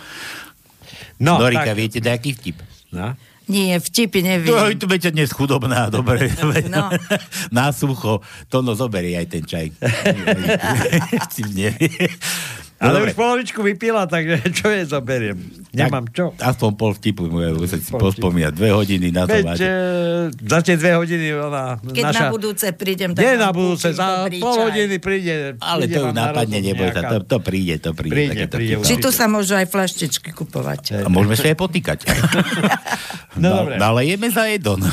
No, 1.16 1.38
Norika, 1.38 1.66
tak- 1.66 1.78
viete 1.78 1.98
nejaký 1.98 2.32
vtip? 2.32 2.58
No. 2.92 3.14
Nie, 3.46 3.78
vtipy 3.78 4.22
neviem. 4.26 4.50
No, 4.50 4.66
tu 4.74 4.90
budete 4.90 5.14
dnes 5.14 5.30
chudobná, 5.30 5.86
dobre. 5.86 6.34
No. 6.74 6.90
Na 7.54 7.70
sucho. 7.70 8.18
To 8.50 8.58
no 8.58 8.74
zoberie 8.74 9.14
aj 9.14 9.26
ten 9.30 9.44
čaj. 9.46 9.70
Vtip 11.30 11.48
nevie. 11.54 12.10
No, 12.76 12.92
Ale 12.92 12.96
dobre. 13.00 13.08
už 13.08 13.16
polovičku 13.16 13.60
vypila, 13.64 14.04
takže 14.04 14.36
čo 14.58 14.68
je 14.68 14.84
zoberiem? 14.84 15.40
Nemám 15.72 16.12
čo. 16.12 16.36
Aspoň 16.36 16.70
pol 16.76 16.92
vtipu, 16.92 17.24
môžem 17.24 17.80
si 17.80 17.88
Pol 17.88 18.00
pospomínať. 18.04 18.52
Dve 18.52 18.68
hodiny 18.70 19.08
na 19.08 19.24
to 19.24 19.32
Veď 19.32 19.44
máte. 19.44 19.64
e, 19.64 19.72
za 20.44 20.58
tie 20.60 20.76
dve 20.76 20.92
hodiny 20.94 21.26
ona... 21.36 21.80
Keď 21.80 22.04
naša... 22.04 22.16
na 22.18 22.28
budúce 22.28 22.66
prídem, 22.72 23.10
tak 23.12 23.20
Nie 23.22 23.36
na 23.36 23.48
budúce, 23.48 23.92
za 23.92 24.28
pol 24.28 24.56
čaj. 24.56 24.64
hodiny 24.68 24.96
príde. 24.96 25.34
Ale 25.56 25.84
príde 25.84 25.96
to 25.96 26.00
ju 26.00 26.12
napadne, 26.12 26.58
neboj 26.60 26.88
sa, 26.92 27.00
to, 27.06 27.16
to 27.24 27.38
príde, 27.40 27.74
to 27.76 27.90
príde. 27.92 28.12
Príde, 28.12 28.44
príde 28.44 28.74
vtipy. 28.76 28.88
Či 28.88 28.94
tu 29.00 29.08
sa 29.08 29.24
môžu 29.24 29.56
aj 29.56 29.66
flaštičky 29.68 30.36
kupovať. 30.36 31.00
A 31.00 31.08
môžeme 31.08 31.32
sa 31.32 31.48
aj 31.48 31.56
potýkať. 31.56 31.98
No, 33.36 33.64
dobre. 33.64 33.76
Nalejeme 33.76 34.28
za 34.28 34.48
jedon. 34.48 34.80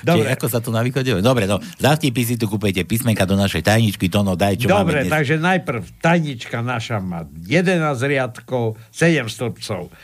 Dobre. 0.00 0.24
Čiže 0.24 0.32
ako 0.32 0.46
sa 0.48 0.58
to 0.60 0.68
na 0.68 0.80
východe? 0.80 1.16
Dobre, 1.20 1.44
no, 1.44 1.60
za 1.76 1.96
vtipy 1.96 2.22
si 2.24 2.34
tu 2.36 2.44
kúpejte 2.44 2.84
písmenka 2.84 3.24
do 3.24 3.36
našej 3.36 3.60
tajničky, 3.62 4.08
to 4.08 4.20
no 4.20 4.36
daj, 4.36 4.56
čo 4.56 4.68
Dobre, 4.68 5.00
máme 5.00 5.04
dnes. 5.04 5.12
takže 5.12 5.34
najprv 5.36 5.80
tajnička 5.98 6.60
naša 6.60 7.00
má 7.14 7.22
11 7.46 7.94
riadkov, 8.10 8.74
7 8.90 9.30
stĺpcov. 9.30 9.94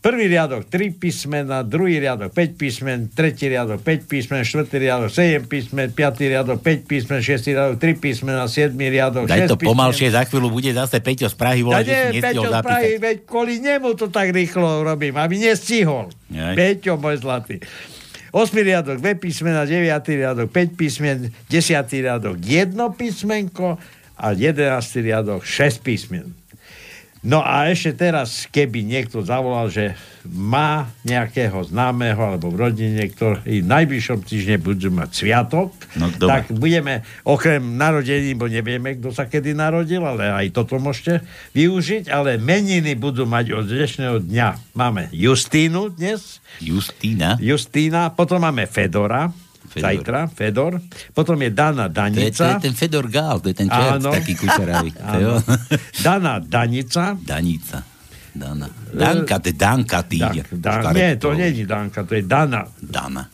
Prvý 0.00 0.32
riadok 0.32 0.64
3 0.64 0.96
písmena, 0.96 1.60
druhý 1.60 2.00
riadok 2.00 2.32
5 2.32 2.56
písmen, 2.56 3.12
tretí 3.12 3.52
riadok 3.52 3.84
5 3.84 4.08
písmen, 4.08 4.48
štvrtý 4.48 4.80
riadok 4.80 5.12
7 5.12 5.44
písmen, 5.44 5.92
piatý 5.92 6.32
riadok 6.32 6.64
5 6.64 6.88
písmen, 6.88 7.20
šiestý 7.20 7.52
riadok 7.52 7.76
3 7.76 8.00
písmena, 8.00 8.48
siedmý 8.48 8.88
riadok 8.88 9.28
6 9.28 9.36
Daj 9.36 9.40
to 9.44 9.60
písmen. 9.60 9.76
pomalšie, 9.76 10.08
za 10.08 10.24
chvíľu 10.24 10.48
bude 10.56 10.72
zase 10.72 11.04
Peťo 11.04 11.28
z 11.28 11.36
Prahy 11.36 11.60
volať, 11.60 11.84
že 11.84 11.92
si 11.92 11.92
Ja 11.92 12.00
nie, 12.00 12.12
nestihol 12.16 12.32
Peťo 12.32 12.48
z 12.48 12.64
Prahy, 12.64 12.92
veď 12.96 13.16
kvôli 13.28 13.54
nemu 13.60 13.88
to 13.92 14.06
tak 14.08 14.32
rýchlo 14.32 14.68
robím, 14.88 15.20
aby 15.20 15.36
nestihol. 15.36 16.08
Jaj. 16.32 16.54
Peťo, 16.56 16.96
môj 16.96 17.20
zlatý. 17.20 17.60
8 18.32 18.56
riadok, 18.56 19.04
2 19.04 19.20
písmena, 19.20 19.68
9 19.68 19.84
riadok, 20.16 20.48
5 20.48 20.80
písmen, 20.80 21.28
10 21.52 21.60
riadok, 21.92 22.40
1 22.40 22.72
písmenko 22.96 23.76
a 24.16 24.26
11 24.32 24.80
riadok, 25.04 25.44
6 25.44 25.84
písmen. 25.84 26.39
No 27.20 27.44
a 27.44 27.68
ešte 27.68 28.08
teraz, 28.08 28.48
keby 28.48 28.80
niekto 28.80 29.20
zavolal, 29.20 29.68
že 29.68 29.92
má 30.24 30.88
nejakého 31.04 31.68
známeho 31.68 32.16
alebo 32.16 32.48
v 32.48 32.56
rodine, 32.64 33.04
ktorý 33.12 33.60
v 33.60 33.68
najbližšom 33.68 34.24
týždne 34.24 34.56
budú 34.56 34.88
mať 34.88 35.10
sviatok, 35.12 35.68
No, 36.00 36.08
tak 36.16 36.48
budeme 36.48 37.04
okrem 37.26 37.60
narodení, 37.60 38.32
bo 38.32 38.48
nevieme, 38.48 38.96
kto 38.96 39.12
sa 39.12 39.28
kedy 39.28 39.52
narodil, 39.52 40.00
ale 40.00 40.32
aj 40.32 40.46
toto 40.56 40.80
môžete 40.80 41.20
využiť, 41.52 42.08
ale 42.08 42.40
meniny 42.40 42.96
budú 42.96 43.28
mať 43.28 43.52
od 43.52 43.68
dnešného 43.68 44.16
dňa. 44.24 44.72
Máme 44.72 45.12
Justínu 45.12 45.92
dnes, 45.92 46.40
Justína? 46.62 47.36
Justína, 47.36 48.16
potom 48.16 48.40
máme 48.40 48.64
Fedora, 48.64 49.28
Fedor. 49.70 49.86
zajtra, 49.86 50.20
Fedor, 50.34 50.72
potom 51.14 51.38
je 51.38 51.50
Dana 51.54 51.86
To 51.86 51.94
je, 52.18 52.34
to 52.34 52.42
je 52.42 52.50
Danica, 52.50 52.58
ten 52.58 52.74
Fedor 52.74 53.06
Gál, 53.06 53.38
to 53.38 53.48
je 53.48 53.56
ten 53.56 53.68
čert, 53.70 54.02
Áno. 54.02 54.10
taký 54.10 54.34
kučeravý. 54.34 54.90
Dana 56.06 56.42
Danica, 56.42 57.14
Danica. 57.14 57.78
Dana. 58.30 58.66
Danka, 58.94 59.38
to 59.42 59.50
je 59.50 59.56
Danka, 59.58 59.98
ty 60.06 60.18
Da, 60.18 60.30
ide. 60.30 60.42
da, 60.58 60.90
nie, 60.90 61.18
to 61.18 61.34
nie 61.34 61.50
je 61.54 61.66
Danka, 61.66 62.02
to 62.02 62.14
je 62.14 62.22
Dana. 62.26 62.66
Dana. 62.78 63.26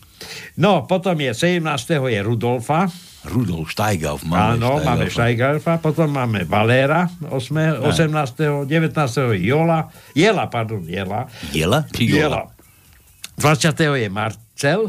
No, 0.57 0.85
potom 0.85 1.17
je 1.21 1.33
17. 1.33 1.61
je 2.09 2.21
Rudolfa, 2.25 2.89
Rudolf 3.27 3.75
Steigauf. 3.75 4.23
Máme 4.23 4.57
Áno, 4.57 4.79
máme 4.81 5.11
Steigerfa, 5.11 5.83
potom 5.83 6.07
máme 6.15 6.47
Valéra 6.47 7.11
8, 7.27 7.83
18. 7.83 8.71
19. 8.71 9.35
je 9.35 9.43
Jola, 9.43 9.91
Jela, 10.15 10.47
pardon, 10.47 10.81
Jela. 10.87 11.27
Jela? 11.51 11.83
Či? 11.91 12.07
Jela. 12.07 12.47
20. 13.37 13.77
je 13.99 14.09
Marcel, 14.09 14.81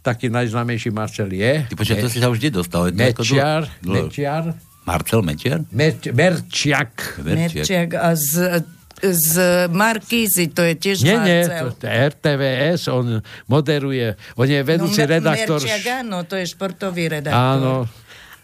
taký 0.00 0.32
najznámejší 0.32 0.90
Marcel 0.90 1.28
je. 1.28 1.68
Ty 1.68 1.74
počkaj, 1.76 2.00
to 2.00 2.08
si 2.08 2.18
sa 2.20 2.32
už 2.32 2.40
kde 2.40 2.50
dostal? 2.60 2.88
Je 2.88 2.96
Mečiar, 2.96 3.68
dlho- 3.84 4.08
Mečiar, 4.08 4.44
Marcel 4.88 5.20
Mečiar? 5.20 5.60
Merč, 5.70 6.08
Merčiak. 6.08 7.20
Merčiak 7.20 7.90
a 8.00 8.16
z, 8.16 8.64
z 9.04 9.32
Markízy, 9.68 10.48
to 10.52 10.64
je 10.64 10.74
tiež 10.76 11.04
Nie, 11.04 11.16
nie, 11.20 11.40
Marcel. 11.44 11.66
to, 11.72 11.80
to 11.80 11.84
je 11.84 11.94
RTVS, 12.12 12.82
on 12.88 13.06
moderuje, 13.48 14.16
on 14.36 14.48
je 14.48 14.60
vedúci 14.64 15.04
no, 15.04 15.08
redaktor. 15.08 15.60
Merčiak, 15.60 15.84
áno, 16.04 16.24
to 16.24 16.34
je 16.40 16.44
športový 16.48 17.20
redaktor. 17.20 17.36
Áno, 17.60 17.74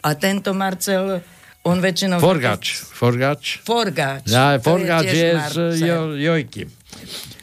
A 0.05 0.09
tento 0.15 0.55
Marcel, 0.55 1.19
on 1.67 1.83
väčšinou... 1.83 2.23
Forgač, 2.23 2.79
Forgač. 2.79 3.59
Forgáč. 3.67 4.31
Ja, 4.31 4.55
Forgač 4.63 5.09
tiež 5.09 5.19
je 5.19 5.31
z 5.51 5.57
jo, 5.83 6.15
Jojky. 6.15 6.71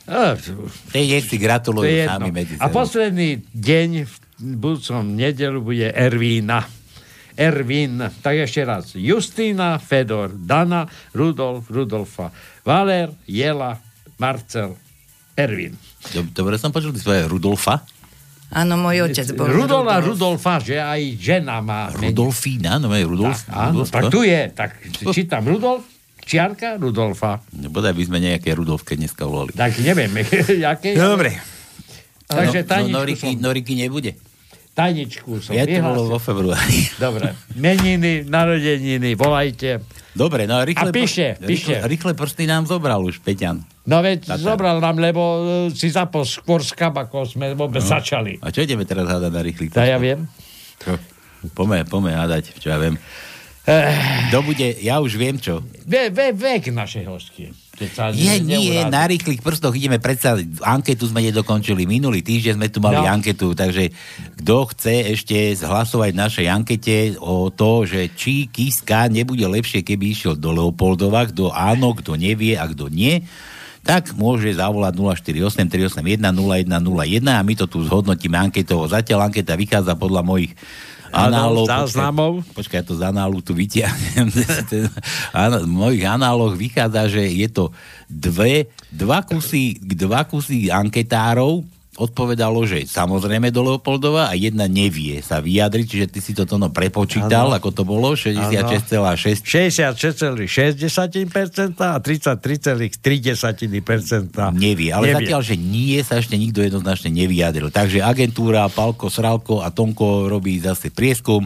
A, 0.03 0.35
Tej 0.89 1.05
nech 1.09 1.25
si 1.25 1.37
gratulujú 1.37 1.87
je 1.87 2.03
sami 2.03 2.29
medzi 2.29 2.53
A 2.57 2.67
posledný 2.67 3.39
deň 3.49 3.89
v 4.03 4.13
budúcom 4.57 5.03
nedelu 5.05 5.59
bude 5.59 5.87
Ervína. 5.87 6.67
Ervín, 7.33 7.97
tak 8.19 8.45
ešte 8.45 8.61
raz. 8.61 8.93
Justína, 8.93 9.79
Fedor, 9.79 10.29
Dana, 10.29 10.85
Rudolf, 11.11 11.65
Rudolfa, 11.65 12.29
Valer, 12.61 13.09
Jela, 13.25 13.73
Marcel, 14.17 14.77
Ervín. 15.33 15.73
Dob- 16.11 16.29
Dobre 16.29 16.61
som 16.61 16.69
počul, 16.69 16.91
ty 16.91 16.99
svoje 16.99 17.25
Rudolfa? 17.25 17.81
Áno, 18.53 18.77
môj 18.77 19.09
otec 19.09 19.25
bol 19.33 19.49
Rudolf 19.49 19.87
a. 19.87 19.97
Rudolfa, 19.97 20.61
že 20.61 20.77
aj 20.77 21.01
žena 21.17 21.57
má. 21.57 21.89
Rudolfína? 21.89 22.77
No 22.77 22.93
je 22.93 23.01
Rudolf? 23.01 23.33
Tak, 23.39 23.49
áno, 23.49 23.81
Rudolf, 23.81 23.89
tak 23.89 24.03
tu 24.11 24.21
je. 24.21 24.41
Tak 24.53 24.69
čítam 25.15 25.41
Rudolf, 25.41 25.81
čiarka 26.23 26.75
Rudolfa. 26.75 27.43
No, 27.53 27.67
Bodaj 27.67 27.91
by 27.91 28.03
sme 28.03 28.17
nejaké 28.19 28.51
Rudolfke 28.51 28.93
dneska 28.93 29.23
volali. 29.23 29.51
Tak 29.51 29.77
neviem, 29.77 30.11
jaké. 30.65 30.93
Dobre. 30.93 31.37
Takže 32.25 32.59
no, 32.59 32.67
tajničku 32.67 32.89
no, 32.89 32.97
Noriky, 32.97 33.29
som, 33.29 33.41
Noriky 33.41 33.73
nebude. 33.77 34.11
tajničku 34.73 35.31
som 35.37 35.51
Ja 35.51 35.63
to 35.63 35.79
bolo 35.79 36.07
vo 36.07 36.17
februári. 36.17 36.89
Dobre, 36.99 37.37
meniny, 37.53 38.25
narodeniny, 38.25 39.13
volajte. 39.13 39.83
Dobre, 40.11 40.45
no 40.45 40.57
a 40.57 40.63
rýchle, 40.63 40.89
A 40.89 40.93
píše, 40.93 41.27
pr- 41.35 41.45
píše. 41.45 41.73
Rýchle, 41.75 41.87
rýchle 41.87 42.11
prsty 42.13 42.43
nám 42.45 42.65
zobral 42.65 43.01
už, 43.01 43.17
Peťan. 43.19 43.61
No 43.83 43.99
veď 43.99 44.23
Tatar. 44.23 44.39
zobral 44.39 44.77
nám, 44.77 44.95
lebo 44.95 45.21
e, 45.21 45.39
si 45.69 45.89
zapol 45.89 46.23
skôr 46.23 46.61
z 46.61 46.71
kabako 46.71 47.21
sme 47.23 47.51
vôbec 47.51 47.81
No. 47.81 47.89
začali. 47.91 48.39
A 48.39 48.47
čo 48.47 48.61
ideme 48.61 48.81
teraz 48.83 49.03
hádať 49.05 49.29
na 49.29 49.41
rýchly 49.41 49.67
To 49.69 49.77
ja 49.77 49.97
viem. 49.97 50.25
Pome, 51.51 51.83
pome 51.83 52.09
hádať, 52.09 52.55
čo 52.55 52.69
ja 52.69 52.77
viem. 52.77 52.95
Kto 53.63 54.37
bude, 54.43 54.75
ja 54.83 54.99
už 54.99 55.15
viem 55.15 55.39
čo. 55.39 55.63
Ve, 55.87 56.11
ve, 56.11 56.35
vek 56.35 56.67
našej 56.67 57.07
hostky. 57.07 57.55
Je, 57.73 58.37
nie, 58.43 58.69
neurázi. 58.75 58.91
na 58.91 59.03
rýchlych 59.09 59.41
prstoch 59.41 59.73
ideme 59.73 59.97
predsa, 59.97 60.37
anketu 60.61 61.09
sme 61.09 61.25
nedokončili, 61.25 61.89
minulý 61.89 62.21
týždeň 62.21 62.53
sme 62.53 62.67
tu 62.69 62.77
mali 62.77 63.01
No. 63.01 63.09
anketu, 63.09 63.57
takže 63.57 63.89
kto 64.37 64.69
chce 64.69 65.17
ešte 65.17 65.35
zhlasovať 65.57 66.09
v 66.13 66.21
našej 66.21 66.47
ankete 66.47 66.95
o 67.17 67.49
to, 67.49 67.87
že 67.89 68.13
či 68.13 68.45
Kiska 68.45 69.09
nebude 69.09 69.41
lepšie, 69.41 69.81
keby 69.81 70.13
išiel 70.13 70.37
do 70.37 70.53
Leopoldova, 70.53 71.25
kto 71.25 71.49
áno, 71.49 71.97
kto 71.97 72.13
nevie 72.13 72.53
a 72.53 72.69
kto 72.69 72.93
nie, 72.93 73.25
tak 73.81 74.13
môže 74.15 74.53
zavolať 74.53 74.93
048 74.95 75.65
381 75.65 76.23
0101 76.23 76.85
a 77.25 77.41
my 77.41 77.53
to 77.57 77.65
tu 77.65 77.81
zhodnotíme 77.81 78.37
anketovo. 78.37 78.85
Zatiaľ 78.85 79.27
anketa 79.27 79.57
vychádza 79.57 79.97
podľa 79.97 80.21
mojich 80.23 80.53
análov. 81.13 81.65
Záznamov. 81.69 82.33
Počkaj, 82.41 82.55
počkaj, 82.57 82.81
to 82.89 82.93
z 82.97 83.03
análu 83.05 83.37
tu 83.39 83.53
vytiahnem. 83.53 84.27
Z 84.33 84.89
mojich 85.69 86.03
análoch 86.03 86.57
vychádza, 86.57 87.07
že 87.07 87.23
je 87.29 87.47
to 87.47 87.69
dve, 88.09 88.67
dva, 88.89 89.21
kusy, 89.21 89.77
dva 89.79 90.25
kusy 90.25 90.73
anketárov, 90.73 91.63
odpovedalo, 91.97 92.65
že 92.65 92.85
samozrejme 92.89 93.51
do 93.53 93.61
Leopoldova 93.69 94.29
a 94.29 94.33
jedna 94.33 94.65
nevie 94.65 95.21
sa 95.21 95.39
vyjadriť, 95.39 95.85
čiže 95.85 96.07
ty 96.09 96.19
si 96.21 96.33
to 96.33 96.45
no 96.57 96.69
prepočítal, 96.73 97.53
Áno. 97.53 97.57
ako 97.57 97.71
to 97.73 97.83
bolo, 97.85 98.15
66,6 98.17 99.45
66,6% 99.45 101.77
a 101.81 101.99
33,3%. 102.01 104.53
Nevie, 104.57 104.89
ale 104.89 105.13
nevie. 105.13 105.21
zatiaľ, 105.25 105.41
že 105.45 105.55
nie 105.57 106.01
sa 106.01 106.17
ešte 106.17 106.37
nikto 106.37 106.61
jednoznačne 106.65 107.11
nevyjadril. 107.13 107.69
Takže 107.69 108.01
agentúra 108.01 108.65
Palko, 108.69 109.09
Sralko 109.13 109.61
a 109.61 109.69
Tonko 109.69 110.25
robí 110.29 110.57
zase 110.57 110.89
prieskum, 110.89 111.45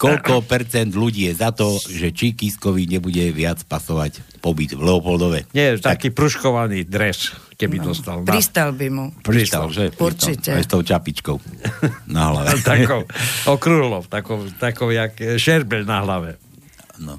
koľko 0.00 0.40
percent 0.48 0.96
ľudí 0.96 1.28
je 1.28 1.34
za 1.36 1.52
to, 1.52 1.76
že 1.76 2.08
či 2.16 2.32
Kiskovi 2.32 2.88
nebude 2.88 3.20
viac 3.36 3.60
pasovať 3.68 4.40
pobyt 4.40 4.72
v 4.72 4.80
Leopoldove. 4.80 5.44
Nie, 5.52 5.76
taký 5.76 6.08
pruškovaný 6.08 6.88
dres, 6.88 7.36
keby 7.60 7.84
no. 7.84 7.92
dostal. 7.92 8.24
Na... 8.24 8.32
Pristal 8.32 8.72
by 8.72 8.88
mu. 8.88 9.04
Pristal, 9.20 9.68
že? 9.68 9.92
Určite. 9.92 10.56
Aj 10.56 10.64
s 10.64 10.72
tou 10.72 10.80
čapičkou 10.80 11.36
na 12.08 12.32
hlave. 12.32 12.56
takou 12.64 13.04
okrúhlou, 13.44 14.02
takou, 14.08 14.48
takou 14.56 14.88
jak 14.88 15.12
šerbel 15.36 15.84
na 15.84 16.00
hlave. 16.00 16.40
No, 17.00 17.16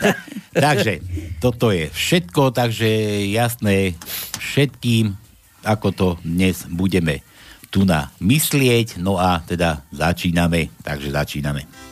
takže 0.64 1.04
toto 1.44 1.72
je 1.72 1.92
všetko, 1.92 2.56
takže 2.56 2.88
jasné 3.28 3.96
všetkým, 4.40 5.12
ako 5.60 5.88
to 5.92 6.08
dnes 6.24 6.64
budeme 6.72 7.20
tu 7.70 7.86
na 7.86 8.10
myslieť, 8.18 8.98
no 8.98 9.20
a 9.20 9.44
teda 9.46 9.86
začíname, 9.94 10.74
takže 10.82 11.14
začíname. 11.14 11.89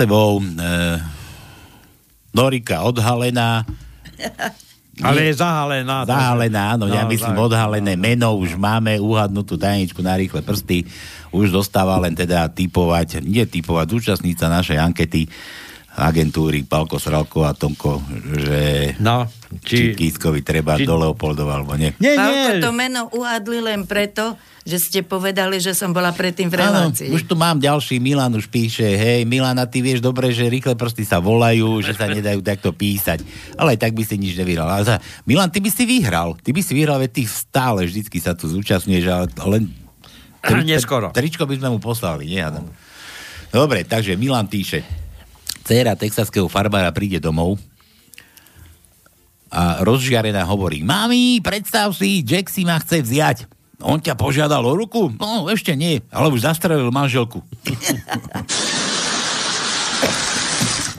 Sebou. 0.00 0.40
E, 0.40 0.68
Norika 2.32 2.88
odhalená. 2.88 3.68
Ale 5.00 5.32
je 5.32 5.40
zahalená. 5.40 6.04
Zahalená, 6.04 6.76
no, 6.76 6.84
ja 6.84 7.08
myslím 7.08 7.32
zahalená. 7.32 7.48
odhalené 7.48 7.94
meno, 7.96 8.36
už 8.36 8.60
máme 8.60 9.00
uhadnutú 9.00 9.56
tajničku 9.56 10.04
na 10.04 10.12
rýchle 10.12 10.44
prsty, 10.44 10.84
už 11.32 11.48
dostáva 11.48 11.96
len 11.96 12.12
teda 12.12 12.52
typovať, 12.52 13.24
nie 13.24 13.40
typovať, 13.48 13.86
zúčastnica 13.96 14.52
našej 14.52 14.76
ankety 14.76 15.24
agentúry 15.96 16.68
Palko 16.68 17.00
Sralko 17.00 17.48
a 17.48 17.56
Tomko, 17.56 17.96
že 18.44 18.92
no. 19.00 19.24
či, 19.64 19.96
či 19.96 19.96
Kiskovi 19.96 20.44
treba 20.44 20.76
či... 20.76 20.84
do 20.84 21.00
Leopoldova, 21.00 21.58
alebo 21.58 21.80
nie. 21.80 21.96
Nie, 21.96 22.20
Pálko, 22.20 22.50
to 22.60 22.70
meno 22.76 23.00
uhadli 23.16 23.58
len 23.64 23.88
preto, 23.88 24.36
že 24.70 24.78
ste 24.78 25.00
povedali, 25.02 25.58
že 25.58 25.74
som 25.74 25.90
bola 25.90 26.14
predtým 26.14 26.46
v 26.46 26.54
Áno, 26.62 26.94
relácii. 26.94 27.10
už 27.10 27.26
tu 27.26 27.34
mám 27.34 27.58
ďalší, 27.58 27.98
Milan 27.98 28.30
už 28.38 28.46
píše, 28.46 28.86
hej, 28.86 29.26
Milan, 29.26 29.58
a 29.58 29.66
ty 29.66 29.82
vieš 29.82 29.98
dobre, 29.98 30.30
že 30.30 30.46
rýchle 30.46 30.78
prsty 30.78 31.02
sa 31.02 31.18
volajú, 31.18 31.82
že 31.82 31.98
sa 31.98 32.06
nedajú 32.06 32.38
takto 32.46 32.70
písať. 32.70 33.26
Ale 33.58 33.74
aj 33.74 33.78
tak 33.82 33.92
by 33.98 34.06
si 34.06 34.14
nič 34.14 34.38
nevyhral. 34.38 34.70
Ale 34.70 35.02
Milan, 35.26 35.50
ty 35.50 35.58
by 35.58 35.70
si 35.74 35.82
vyhral. 35.82 36.38
Ty 36.38 36.50
by 36.54 36.62
si 36.62 36.72
vyhral, 36.78 37.02
veď 37.02 37.10
ty 37.10 37.22
stále 37.26 37.82
vždycky 37.82 38.22
sa 38.22 38.38
tu 38.38 38.46
zúčastňuješ, 38.46 39.04
ale 39.10 39.26
len... 39.58 39.62
Neskoro. 40.70 41.10
Tričko 41.10 41.44
by 41.50 41.58
sme 41.58 41.68
mu 41.74 41.82
poslali, 41.82 42.30
nie 42.30 42.38
Adam. 42.38 42.70
Dobre, 43.50 43.82
takže 43.82 44.14
Milan 44.14 44.46
píše, 44.46 44.86
dcéra 45.66 45.98
texaského 45.98 46.46
farbára 46.46 46.94
príde 46.94 47.18
domov 47.18 47.58
a 49.50 49.82
rozžiarená 49.82 50.46
hovorí, 50.46 50.86
mami, 50.86 51.42
predstav 51.42 51.90
si, 51.90 52.22
Jack 52.22 52.46
si 52.46 52.62
ma 52.62 52.78
chce 52.78 53.02
vziať. 53.02 53.38
On 53.80 53.96
ťa 53.96 54.14
požiadal 54.16 54.60
o 54.60 54.76
ruku? 54.76 55.08
No, 55.16 55.48
ešte 55.48 55.72
nie, 55.72 56.04
ale 56.12 56.28
už 56.28 56.44
zastrelil 56.44 56.92
manželku. 56.92 57.40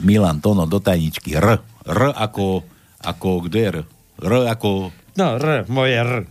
Milan 0.02 0.42
Tono 0.42 0.66
do 0.66 0.82
tajničky. 0.82 1.38
R. 1.38 1.62
R 1.86 2.02
ako, 2.18 2.66
ako, 3.06 3.30
kde 3.46 3.60
je 3.60 3.68
R? 3.70 3.78
R 4.22 4.34
ako... 4.50 4.90
No, 5.12 5.36
R, 5.38 5.68
moje 5.70 5.94
R. 6.02 6.26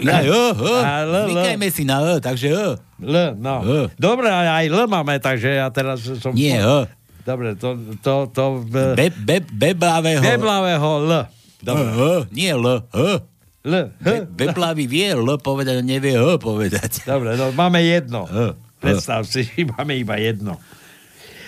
Ja, 0.00 0.22
L, 0.24 0.54
L. 0.56 1.14
Zvykajme 1.28 1.68
si 1.68 1.82
na 1.84 2.00
Ö, 2.00 2.22
takže 2.22 2.48
Ö. 2.54 2.78
L, 3.02 3.16
no. 3.36 3.60
Ö. 3.60 3.90
Dobre, 3.98 4.30
aj 4.32 4.70
L 4.70 4.88
máme, 4.88 5.20
takže 5.20 5.60
ja 5.60 5.68
teraz 5.74 6.06
som... 6.22 6.32
Nie, 6.32 6.62
Ö. 6.64 6.88
Dobre, 7.26 7.54
to... 7.58 7.76
to, 8.00 8.30
to 8.32 8.64
Be, 8.70 9.10
be, 9.12 9.44
beblavého. 9.44 10.22
Beblavého 10.24 10.90
L. 11.04 11.12
Dobre. 11.60 11.86
Ö, 11.98 12.14
nie 12.32 12.54
L, 12.54 12.86
H. 12.88 13.31
L. 13.62 13.94
Be, 14.02 14.26
beblavý 14.26 14.90
vie 14.90 15.14
L 15.14 15.38
povedať, 15.38 15.86
nevie 15.86 16.18
H 16.18 16.42
povedať. 16.42 17.06
Dobre, 17.06 17.38
no 17.38 17.54
máme 17.54 17.78
jedno. 17.78 18.26
H. 18.26 18.58
Predstav 18.82 19.22
si, 19.22 19.46
máme 19.78 19.94
iba 19.94 20.18
jedno. 20.18 20.58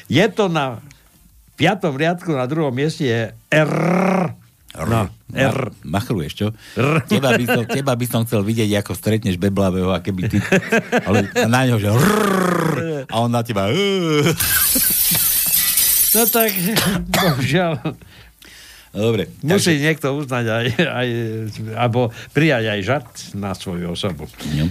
Je 0.06 0.22
to 0.30 0.46
na 0.46 0.78
piatom 1.58 1.98
riadku, 1.98 2.30
na 2.30 2.46
druhom 2.46 2.70
mieste 2.70 3.02
je 3.06 3.20
R. 3.50 3.74
No, 4.74 5.06
R. 5.34 5.58
Ma, 5.86 6.02
machruješ, 6.02 6.32
čo? 6.34 6.46
Teba 7.06 7.38
by, 7.38 7.44
som, 7.46 7.62
teba 7.62 7.94
by 7.94 8.06
som 8.10 8.26
chcel 8.26 8.42
vidieť, 8.42 8.82
ako 8.82 8.98
stretneš 8.98 9.38
beblavého, 9.38 9.94
a 9.94 10.02
keby 10.02 10.26
ty... 10.26 10.42
Ale 11.06 11.30
na 11.46 11.62
ňo, 11.70 11.78
že... 11.78 11.94
rrrr, 11.94 13.06
A 13.06 13.14
on 13.22 13.30
na 13.30 13.46
teba... 13.46 13.70
No 16.14 16.22
tak, 16.30 16.50
bohužiaľ. 17.14 17.78
Dobre. 18.94 19.26
Musí 19.42 19.82
niekto 19.82 20.14
uznať 20.14 20.44
aj, 20.46 20.66
aj, 20.86 21.08
alebo 21.74 22.14
prijať 22.30 22.64
aj 22.70 22.80
žart 22.86 23.10
na 23.34 23.50
svoju 23.50 23.90
osobu. 23.90 24.30
No. 24.54 24.70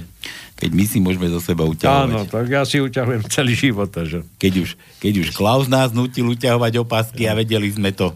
Keď 0.56 0.72
my 0.72 0.86
si 0.88 1.04
môžeme 1.04 1.28
zo 1.28 1.44
seba 1.44 1.68
uťahovať. 1.68 2.08
Áno, 2.08 2.24
tak 2.24 2.48
ja 2.48 2.64
si 2.64 2.80
uťahujem 2.80 3.28
celý 3.28 3.52
život. 3.52 3.92
Takže. 3.92 4.24
Keď 4.40 4.54
už, 4.64 4.70
keď 5.04 5.14
už 5.28 5.28
Klaus 5.36 5.68
nás 5.68 5.92
nutil 5.92 6.24
uťahovať 6.32 6.80
opasky 6.80 7.28
a 7.28 7.36
vedeli 7.36 7.68
sme 7.68 7.92
to. 7.92 8.16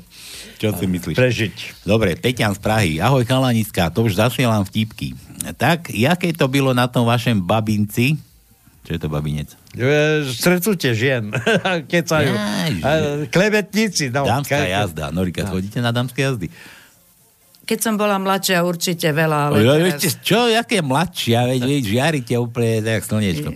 Čo 0.58 0.74
si 0.80 0.88
myslíš? 0.88 1.20
Prežiť. 1.20 1.56
Dobre, 1.84 2.16
Peťan 2.16 2.56
z 2.56 2.60
Prahy. 2.64 2.92
Ahoj, 3.04 3.28
chalaniska, 3.28 3.92
to 3.92 4.08
už 4.08 4.18
zasielam 4.18 4.64
vtipky. 4.64 5.12
Tak, 5.60 5.92
jaké 5.92 6.32
to 6.34 6.48
bylo 6.48 6.72
na 6.72 6.88
tom 6.88 7.04
vašem 7.06 7.38
babinci? 7.38 8.18
Čo 8.88 8.96
je 8.96 9.00
to 9.04 9.12
babinec? 9.12 9.54
E, 9.78 10.26
Stretnutie 10.34 10.98
žien. 10.98 11.30
Kecajú. 11.92 12.34
Klevetníci. 13.30 14.10
No, 14.10 14.26
Dámska 14.26 14.58
ke- 14.58 14.74
jazda. 14.74 15.14
Norika, 15.14 15.46
chodíte 15.46 15.78
na 15.80 15.94
dámske 15.94 16.18
jazdy? 16.18 16.50
Keď 17.68 17.80
som 17.84 17.94
bola 18.00 18.16
mladšia, 18.16 18.64
určite 18.64 19.12
veľa, 19.12 19.52
ale 19.52 19.56
ja, 19.60 19.76
teraz... 19.76 19.84
viete, 19.84 20.08
čo, 20.24 20.48
jaké 20.48 20.80
mladšia, 20.80 21.52
veď, 21.52 21.62
veď 21.68 21.84
žiarite 21.84 22.34
úplne 22.40 22.80
tak 22.80 23.04
slniečko. 23.04 23.50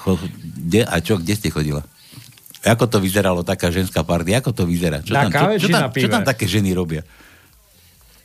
Cho, 0.00 0.16
kde, 0.64 0.80
a 0.88 0.96
čo, 1.04 1.20
kde 1.20 1.36
ste 1.36 1.52
chodila? 1.52 1.84
Ako 2.64 2.88
to 2.88 2.96
vyzeralo, 3.04 3.44
taká 3.44 3.68
ženská 3.68 4.00
party? 4.00 4.32
Ako 4.40 4.56
to 4.56 4.64
vyzerá? 4.64 5.04
Čo, 5.04 5.12
tam, 5.12 5.28
čo, 5.28 5.44
čo, 5.60 5.68
tam, 5.68 5.92
čo 5.92 6.08
tam 6.08 6.24
také 6.24 6.48
ženy 6.48 6.72
robia? 6.72 7.04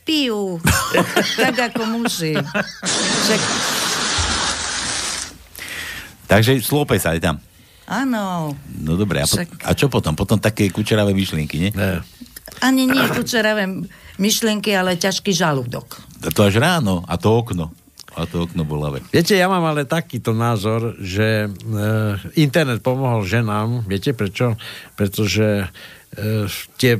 Pijú. 0.08 0.56
tak 1.44 1.56
ako 1.68 1.84
muži. 2.00 2.40
Však, 2.40 3.40
Takže 6.30 6.62
slópe 6.62 6.94
sa 7.02 7.18
aj 7.18 7.20
tam. 7.26 7.36
áno. 7.90 8.54
No 8.78 8.94
dobre, 8.94 9.18
a, 9.18 9.26
po, 9.26 9.42
a 9.42 9.70
čo 9.74 9.90
potom? 9.90 10.14
Potom 10.14 10.38
také 10.38 10.70
kučeravé 10.70 11.10
myšlienky, 11.10 11.56
nie? 11.58 11.70
Ne. 11.74 11.98
Ani 12.62 12.86
nie 12.86 13.02
kučeravé 13.10 13.66
myšlienky, 14.22 14.70
ale 14.70 14.94
ťažký 14.94 15.34
žalúdok. 15.34 15.98
To 16.30 16.40
až 16.46 16.62
ráno, 16.62 17.02
a 17.10 17.18
to 17.18 17.34
okno. 17.34 17.74
A 18.14 18.26
to 18.26 18.46
okno 18.46 18.66
bolavé. 18.66 19.02
Viete, 19.14 19.38
ja 19.38 19.46
mám 19.46 19.62
ale 19.70 19.86
takýto 19.86 20.34
názor, 20.34 20.98
že 20.98 21.46
e, 21.46 21.48
internet 22.42 22.82
pomohol 22.82 23.22
ženám. 23.22 23.86
Viete 23.86 24.18
prečo? 24.18 24.58
Pretože 24.98 25.70
e, 26.10 26.50
tie 26.74 26.98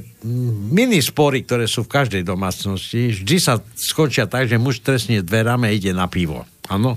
mini 0.70 1.02
spory, 1.02 1.42
ktoré 1.42 1.66
sú 1.66 1.82
v 1.82 1.92
každej 1.98 2.22
domácnosti, 2.22 3.10
vždy 3.10 3.36
sa 3.42 3.58
skončia 3.74 4.30
tak, 4.30 4.46
že 4.46 4.62
muž 4.62 4.86
trestne 4.86 5.18
dverami 5.26 5.66
a 5.66 5.74
ide 5.74 5.90
na 5.90 6.06
pivo. 6.06 6.46
Áno. 6.70 6.94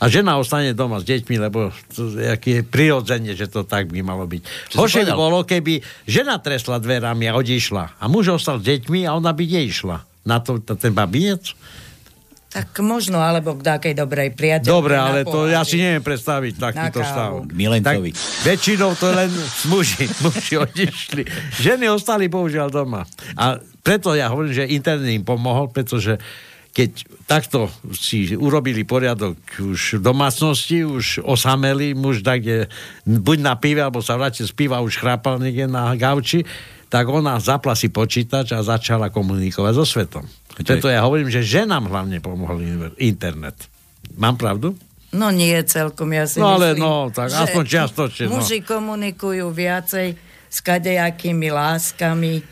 A 0.00 0.08
žena 0.08 0.40
ostane 0.40 0.72
doma 0.72 0.96
s 0.96 1.04
deťmi, 1.04 1.36
lebo 1.36 1.68
to, 1.92 2.16
je 2.16 2.64
prirodzene, 2.64 3.36
že 3.36 3.52
to 3.52 3.68
tak 3.68 3.92
by 3.92 4.00
malo 4.00 4.24
byť. 4.24 4.72
Horšie 4.72 5.04
by 5.04 5.12
bolo, 5.12 5.44
keby 5.44 5.84
žena 6.08 6.40
tresla 6.40 6.80
dverami 6.80 7.28
a 7.28 7.36
odišla. 7.36 8.00
A 8.00 8.04
muž 8.08 8.32
ostal 8.32 8.58
s 8.58 8.64
deťmi 8.64 9.04
a 9.04 9.12
ona 9.12 9.36
by 9.36 9.44
neišla. 9.44 10.00
Na 10.24 10.40
to, 10.40 10.56
na 10.56 10.74
ten 10.76 10.96
babinec? 10.96 11.52
Tak 12.50 12.82
možno, 12.82 13.22
alebo 13.22 13.54
k 13.54 13.62
takej 13.62 13.94
dobrej 13.94 14.34
priateľke. 14.34 14.74
Dobre, 14.74 14.98
ale 14.98 15.22
to 15.22 15.46
ja 15.46 15.62
si 15.62 15.78
neviem 15.78 16.02
predstaviť 16.02 16.58
takýto 16.58 16.98
stav. 17.06 17.46
Milencovi. 17.46 18.10
Tak, 18.10 18.42
väčšinou 18.42 18.98
to 18.98 19.06
len 19.14 19.30
muži, 19.70 20.10
muži 20.26 20.58
odišli. 20.58 21.22
Ženy 21.62 21.86
ostali 21.94 22.26
bohužiaľ 22.26 22.74
doma. 22.74 23.06
A 23.38 23.62
preto 23.86 24.18
ja 24.18 24.34
hovorím, 24.34 24.50
že 24.50 24.66
internet 24.66 25.14
im 25.14 25.22
pomohol, 25.22 25.70
pretože 25.70 26.18
keď 26.70 26.90
takto 27.26 27.66
si 27.94 28.30
urobili 28.38 28.86
poriadok 28.86 29.36
už 29.58 29.98
v 29.98 30.02
domácnosti, 30.02 30.86
už 30.86 31.22
osameli, 31.26 31.98
muž 31.98 32.22
tak 32.22 32.46
je 32.46 32.58
buď 33.06 33.38
na 33.42 33.54
pive, 33.58 33.82
alebo 33.82 33.98
sa 34.02 34.14
vrátil 34.14 34.46
z 34.46 34.54
piva, 34.54 34.82
už 34.82 34.98
chrápal 34.98 35.42
niekde 35.42 35.66
na 35.66 35.90
gauči, 35.98 36.46
tak 36.90 37.06
ona 37.06 37.38
zapla 37.38 37.78
si 37.78 37.90
počítač 37.90 38.54
a 38.54 38.66
začala 38.66 39.10
komunikovať 39.14 39.72
so 39.78 39.86
svetom. 39.86 40.26
Preto 40.58 40.90
ja 40.90 41.06
hovorím, 41.06 41.30
že 41.30 41.46
ženám 41.46 41.86
hlavne 41.86 42.18
pomohol 42.18 42.58
in- 42.62 42.94
internet. 42.98 43.54
Mám 44.18 44.38
pravdu? 44.38 44.74
No 45.10 45.30
nie 45.34 45.58
celkom, 45.66 46.10
ja 46.14 46.26
si 46.26 46.38
No 46.38 46.54
ale 46.58 46.74
myslím, 46.74 46.86
no, 46.86 47.10
tak 47.10 47.34
aspoň 47.34 47.64
čiastočne, 47.66 48.24
no. 48.30 48.38
Muži 48.38 48.62
komunikujú 48.62 49.50
viacej 49.50 50.14
s 50.50 50.58
kadejakými 50.62 51.50
láskami 51.50 52.42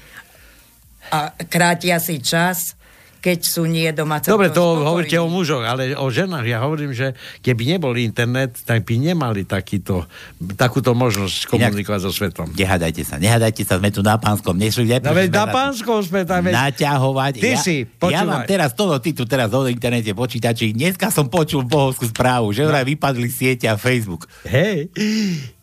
a 1.11 1.35
krátia 1.46 1.98
si 1.98 2.18
čas, 2.22 2.77
keď 3.18 3.38
sú 3.40 3.62
nie 3.64 3.90
doma 3.90 4.18
celkom 4.18 4.38
Dobre, 4.38 4.48
to 4.48 4.62
spokojní. 4.62 4.85
hovoríte 4.85 5.16
o 5.16 5.26
mužoch, 5.26 5.61
ale 5.61 5.92
o 5.92 6.07
ženách 6.07 6.42
ja 6.42 6.59
hovorím, 6.61 6.90
že 6.90 7.12
keby 7.38 7.62
nebol 7.68 7.94
internet, 7.94 8.54
tak 8.61 8.83
by 8.83 8.94
nemali 8.94 9.42
takýto, 9.42 10.07
takúto 10.54 10.92
možnosť 10.92 11.46
komunikovať 11.46 12.00
so 12.00 12.11
svetom. 12.11 12.46
Nehádajte 12.50 13.02
sa, 13.02 13.16
nehádajte 13.16 13.62
sa, 13.62 13.76
sme 13.76 13.90
tu 13.90 14.00
na 14.00 14.16
pánskom. 14.16 14.54
Nešli, 14.54 14.87
No 14.98 15.11
veď 15.11 15.28
na 15.28 15.46
pánskom 15.46 15.98
sme 16.00 16.22
tam... 16.22 16.40
veď- 16.40 16.54
naťahovať. 16.54 17.33
Ty 17.37 17.48
ja, 17.48 17.59
si, 17.59 17.76
ja 17.83 17.90
počúvaj. 17.92 18.24
mám 18.24 18.42
teraz 18.44 18.70
toto, 18.72 18.94
ty 18.98 19.11
tu 19.11 19.22
teraz 19.22 19.50
o 19.50 19.66
internete 19.66 20.11
počítači. 20.12 20.70
Dneska 20.70 21.11
som 21.11 21.26
počul 21.26 21.62
bohovskú 21.62 22.07
správu, 22.07 22.50
že 22.50 22.62
vraj 22.62 22.87
vypadli 22.87 23.26
siete 23.26 23.66
a 23.66 23.74
Facebook. 23.74 24.24
Hej, 24.44 24.88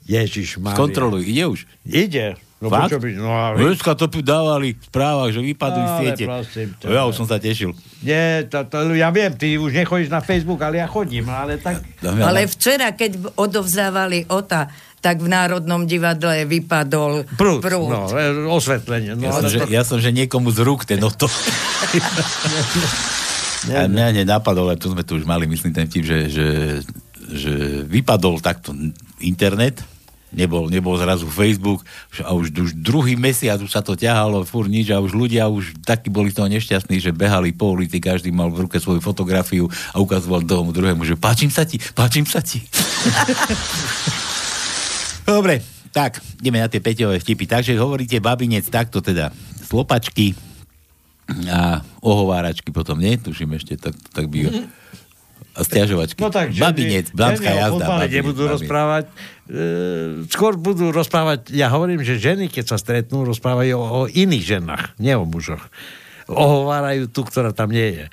Ježiš 0.04 0.60
Mária. 0.60 0.78
Kontroluj, 0.78 1.24
ide 1.24 1.46
už. 1.46 1.65
Ide. 1.84 2.38
No, 2.56 2.72
Fakt? 2.72 2.96
by, 2.96 3.10
no, 3.13 3.28
a 3.28 3.52
Dneska 3.54 3.94
to 3.94 4.08
dávali 4.24 4.74
v 4.74 4.84
správach, 4.84 5.28
že 5.30 5.44
vypadli 5.44 5.82
Ale 5.82 5.98
siete. 6.00 6.24
prosím 6.24 6.68
ťa. 6.80 6.86
Ja 6.88 7.04
už 7.04 7.13
som 7.13 7.28
sa 7.28 7.36
tešil. 7.36 7.76
Nie, 8.00 8.48
to, 8.48 8.63
to, 8.63 8.96
ja 8.96 9.12
viem, 9.12 9.36
ty 9.36 9.60
už 9.60 9.76
nechodíš 9.76 10.08
na 10.08 10.24
Facebook, 10.24 10.60
ale 10.60 10.80
ja 10.80 10.88
chodím, 10.88 11.28
ale 11.28 11.60
tak... 11.60 11.84
Ale 12.02 12.48
včera, 12.48 12.96
keď 12.96 13.36
odovzdávali 13.36 14.32
OTA, 14.32 14.72
tak 14.98 15.20
v 15.20 15.28
Národnom 15.28 15.84
divadle 15.84 16.48
vypadol 16.48 17.28
Prúd, 17.36 17.62
prúd. 17.62 17.91
no, 17.91 18.10
e, 18.10 18.24
osvetlenie. 18.48 19.13
No, 19.13 19.22
Ja 19.22 19.32
som, 19.32 19.44
ale 19.44 19.50
že, 19.52 19.60
to- 19.60 19.70
ja 19.70 19.82
som, 19.84 19.98
že 20.00 20.10
niekomu 20.10 20.50
z 20.50 20.60
rúk 20.63 20.82
ten 20.82 20.98
oto. 21.00 21.28
A 23.65 23.86
mňa 23.86 24.24
nenapadlo, 24.24 24.65
ale 24.65 24.78
tu 24.78 24.89
sme 24.89 25.02
tu 25.02 25.18
už 25.18 25.26
mali, 25.26 25.46
myslím, 25.46 25.74
ten 25.74 25.86
vtip, 25.86 26.06
že, 26.06 26.20
že, 26.30 26.48
že 27.34 27.52
vypadol 27.84 28.38
takto 28.38 28.78
internet, 29.18 29.82
nebol, 30.36 30.67
nebol 30.67 31.00
zrazu 31.00 31.26
Facebook 31.32 31.82
a 32.19 32.36
už, 32.36 32.52
už 32.52 32.71
druhý 32.76 33.15
mesiac 33.15 33.58
už 33.63 33.71
sa 33.71 33.80
to 33.80 33.95
ťahalo, 33.95 34.43
fur 34.43 34.67
nič 34.67 34.91
a 34.91 35.00
už 35.00 35.15
ľudia 35.15 35.48
už 35.48 35.80
takí 35.88 36.12
boli 36.12 36.36
toho 36.36 36.52
nešťastní, 36.52 37.00
že 37.00 37.15
behali 37.15 37.56
po 37.56 37.71
ulici, 37.71 38.04
každý 38.04 38.36
mal 38.36 38.52
v 38.52 38.67
ruke 38.67 38.78
svoju 38.78 39.00
fotografiu 39.00 39.71
a 39.95 40.04
ukazoval 40.04 40.43
tomu 40.43 40.76
druhému, 40.76 41.08
že 41.08 41.15
páčim 41.15 41.48
sa 41.48 41.63
ti, 41.63 41.80
páčim 41.95 42.28
sa 42.28 42.43
ti. 42.43 42.60
Dobre, 45.26 45.63
tak, 45.95 46.19
ideme 46.43 46.60
na 46.60 46.67
tie 46.67 46.84
Peťové 46.84 47.24
vtipy. 47.24 47.48
Takže 47.48 47.74
hovoríte 47.80 48.19
babinec 48.19 48.67
takto 48.67 49.00
teda. 49.00 49.32
Slopačky, 49.65 50.38
A 51.50 51.82
ohováračky 52.06 52.69
potom 52.69 53.02
nie, 53.02 53.17
tuším 53.17 53.58
ešte, 53.58 53.82
tak, 53.82 53.98
tak 54.13 54.30
by... 54.30 54.45
A 54.45 54.52
stiažovačky. 55.63 56.20
No 56.20 56.34
tak, 56.34 56.52
Babinec, 56.52 57.13
o 57.56 57.80
jazda. 57.80 57.86
babinec, 57.88 58.12
nebudú 58.12 58.44
babinec. 58.44 58.54
rozprávať. 58.60 59.06
E, 59.08 59.63
skôr 60.28 60.54
budú 60.60 60.91
rozprávať, 60.91 61.54
ja 61.56 61.72
hovorím, 61.72 62.04
že 62.04 62.20
ženy, 62.20 62.52
keď 62.52 62.76
sa 62.76 62.78
stretnú, 62.82 63.24
rozprávajú 63.24 63.74
o, 63.78 63.86
o 63.86 64.02
iných 64.12 64.46
ženách, 64.60 65.00
nie 65.00 65.15
o 65.15 65.24
mužoch. 65.24 65.63
Ohovárajú 66.28 67.08
tú, 67.08 67.24
ktorá 67.24 67.54
tam 67.54 67.70
nie 67.72 68.04
je. 68.04 68.06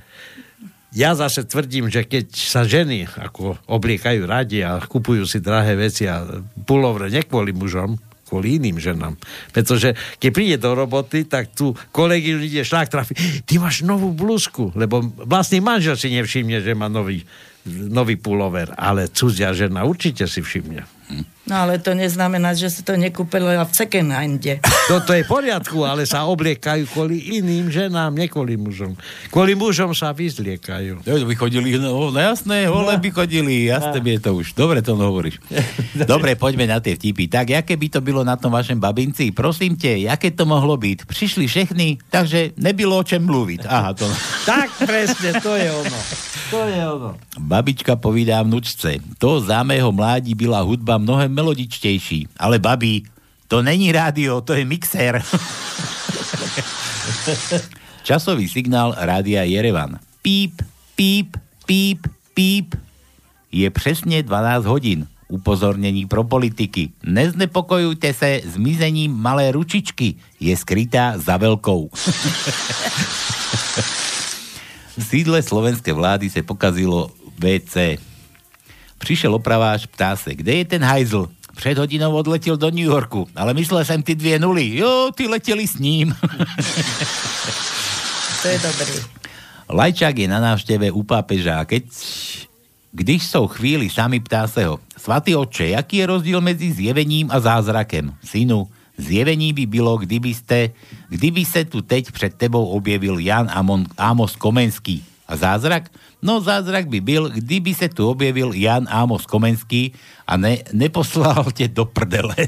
Ja 0.93 1.17
zase 1.17 1.49
tvrdím, 1.49 1.89
že 1.89 2.05
keď 2.05 2.37
sa 2.37 2.69
ženy 2.69 3.09
ako 3.09 3.57
obliekajú 3.65 4.29
radi 4.29 4.61
a 4.61 4.77
kupujú 4.77 5.25
si 5.25 5.41
drahé 5.41 5.73
veci 5.73 6.05
a 6.05 6.21
pulovre 6.69 7.09
nie 7.09 7.25
kvôli 7.25 7.57
mužom, 7.57 7.97
kvôli 8.33 8.57
iným 8.57 8.81
ženám. 8.81 9.21
Pretože 9.53 9.93
keď 10.17 10.31
príde 10.33 10.57
do 10.57 10.73
roboty, 10.73 11.29
tak 11.29 11.53
tu 11.53 11.77
kolegyňu 11.93 12.41
ide 12.41 12.65
šlák 12.65 12.89
trafi. 12.89 13.13
Ty 13.45 13.61
máš 13.61 13.85
novú 13.85 14.09
blúzku, 14.17 14.73
lebo 14.73 15.05
vlastný 15.29 15.61
manžel 15.61 16.01
si 16.01 16.09
nevšimne, 16.09 16.65
že 16.65 16.73
má 16.73 16.89
nový, 16.89 17.21
nový 17.69 18.17
pulover, 18.17 18.73
ale 18.81 19.13
cudzia 19.13 19.53
žena 19.53 19.85
určite 19.85 20.25
si 20.25 20.41
všimne. 20.41 20.89
No 21.43 21.59
ale 21.59 21.83
to 21.83 21.91
neznamená, 21.91 22.55
že 22.55 22.71
si 22.71 22.87
to 22.87 22.95
nekúpila 22.95 23.67
v 23.67 23.73
second 23.75 24.15
hande. 24.15 24.63
Toto 24.93 25.11
je 25.11 25.27
v 25.27 25.31
poriadku, 25.31 25.83
ale 25.83 26.07
sa 26.07 26.23
obliekajú 26.31 26.87
kvôli 26.87 27.19
iným 27.43 27.67
ženám, 27.67 28.15
nie 28.15 28.31
kvôli 28.31 28.55
mužom. 28.55 28.95
Kvôli 29.27 29.59
mužom 29.59 29.91
sa 29.91 30.15
vyzliekajú. 30.15 31.03
Jo, 31.03 31.15
by 31.27 31.35
chodili, 31.35 31.75
no, 31.83 32.15
no 32.15 32.21
jasné, 32.23 32.71
hole 32.71 32.95
by 32.95 33.11
chodili, 33.11 33.67
jasné 33.67 33.99
by 33.99 34.19
je 34.19 34.21
to 34.23 34.31
už. 34.39 34.55
Dobre 34.55 34.87
to 34.87 34.95
hovoríš. 34.95 35.43
Dobre, 36.13 36.39
poďme 36.39 36.71
na 36.71 36.79
tie 36.79 36.95
vtipy. 36.95 37.27
Tak, 37.27 37.67
aké 37.67 37.75
by 37.75 37.89
to 37.91 37.99
bylo 37.99 38.23
na 38.23 38.39
tom 38.39 38.55
vašem 38.55 38.79
babinci? 38.79 39.35
Prosím 39.35 39.75
te, 39.75 40.07
aké 40.07 40.31
to 40.31 40.47
mohlo 40.47 40.79
byť? 40.79 41.11
Prišli 41.11 41.51
všechny, 41.51 41.99
takže 42.07 42.55
nebylo 42.55 43.03
o 43.03 43.07
čem 43.07 43.19
mluviť. 43.19 43.67
Aha, 43.67 43.91
to... 43.99 44.07
Tak 44.53 44.75
presne, 44.87 45.39
to 45.43 45.59
je 45.59 45.71
ono. 45.71 45.99
To 46.53 46.59
je 46.69 46.83
ono. 46.85 47.11
Babička 47.39 47.97
povídá 47.97 48.43
vnučce, 48.45 49.01
to 49.17 49.41
za 49.41 49.63
mého 49.63 49.89
mládí 49.89 50.35
byla 50.35 50.61
hudba 50.61 50.99
mnohem 50.99 51.33
melodičtejší, 51.43 52.39
ale 52.39 52.63
babi, 52.63 53.03
to 53.51 53.63
není 53.63 53.93
rádio, 53.93 54.41
to 54.41 54.55
je 54.55 54.65
mixér. 54.65 55.19
Časový 58.07 58.49
signál 58.49 58.95
rádia 58.95 59.43
Jerevan. 59.43 59.99
Píp, 60.23 60.63
píp, 60.95 61.37
píp, 61.67 62.07
píp. 62.35 62.75
Je 63.53 63.71
přesně 63.71 64.23
12 64.23 64.65
hodin. 64.65 65.07
Upozornění 65.29 66.07
pro 66.07 66.25
politiky. 66.25 66.93
Neznepokojujte 67.03 68.15
se 68.15 68.41
zmizením 68.45 69.13
malé 69.17 69.53
ručičky. 69.53 70.15
Je 70.41 70.57
skrytá 70.57 71.19
za 71.19 71.41
veľkou. 71.41 71.89
V 74.93 75.05
sídle 75.05 75.41
slovenské 75.41 75.93
vlády 75.93 76.29
se 76.31 76.45
pokazilo 76.45 77.09
WC. 77.41 77.97
Přišel 79.03 79.35
opraváč, 79.35 79.87
ptá 79.87 80.17
se, 80.17 80.35
kde 80.35 80.55
je 80.55 80.65
ten 80.65 80.85
hajzl? 80.85 81.29
Před 81.57 81.79
hodinou 81.79 82.15
odletěl 82.15 82.57
do 82.57 82.71
New 82.71 82.87
Yorku, 82.87 83.29
ale 83.37 83.55
myslel 83.55 83.85
jsem 83.85 84.03
ty 84.03 84.15
dvě 84.15 84.39
nuly. 84.39 84.77
Jo, 84.77 85.11
ty 85.15 85.27
letěli 85.27 85.67
s 85.69 85.79
ním. 85.79 86.15
To 88.43 88.49
je 88.49 88.59
dobrý. 88.59 88.99
Lajčák 89.71 90.19
je 90.19 90.27
na 90.29 90.41
návšteve 90.41 90.91
u 90.91 91.03
pápeža 91.07 91.63
a 91.63 91.65
keď, 91.65 91.85
když 92.93 93.27
jsou 93.27 93.47
chvíli 93.47 93.87
sami, 93.87 94.19
ptá 94.21 94.51
se 94.51 94.67
ho. 94.67 94.83
Svatý 94.99 95.37
oče, 95.39 95.79
jaký 95.79 95.97
je 95.97 96.07
rozdíl 96.07 96.41
mezi 96.41 96.73
zjevením 96.73 97.31
a 97.31 97.39
zázrakem? 97.41 98.15
Synu, 98.25 98.67
zjevení 98.99 99.53
by 99.53 99.67
bylo, 99.67 99.97
kdyby, 99.97 100.35
ste, 100.35 100.71
kdyby 101.09 101.45
se 101.45 101.65
tu 101.65 101.83
teď 101.83 102.11
před 102.11 102.35
tebou 102.35 102.67
objevil 102.67 103.19
Jan 103.19 103.47
Amon, 103.55 103.87
Amos 103.99 104.37
Komenský. 104.37 105.12
A 105.33 105.37
zázrak? 105.37 105.89
No 106.21 106.45
zázrak 106.45 106.93
by 106.93 107.01
byl, 107.01 107.31
kdyby 107.33 107.75
se 107.75 107.89
tu 107.89 108.09
objevil 108.09 108.53
Jan 108.53 108.85
Amos 108.85 109.25
Komenský 109.25 109.93
a 110.27 110.37
ne, 110.37 110.59
neposlal 110.73 111.49
tě 111.57 111.69
do 111.69 111.85
prdele. 111.85 112.37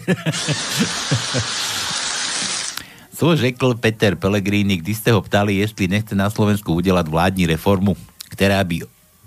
Co 3.17 3.37
řekl 3.37 3.75
Peter 3.75 4.17
Pellegrini, 4.17 4.77
když 4.77 4.97
jste 4.97 5.13
ho 5.13 5.23
ptali, 5.23 5.55
jestli 5.55 5.89
nechce 5.89 6.15
na 6.15 6.31
Slovensku 6.31 6.75
udělat 6.75 7.09
vládní 7.09 7.47
reformu, 7.47 7.97
která 8.29 8.65
by 8.65 8.81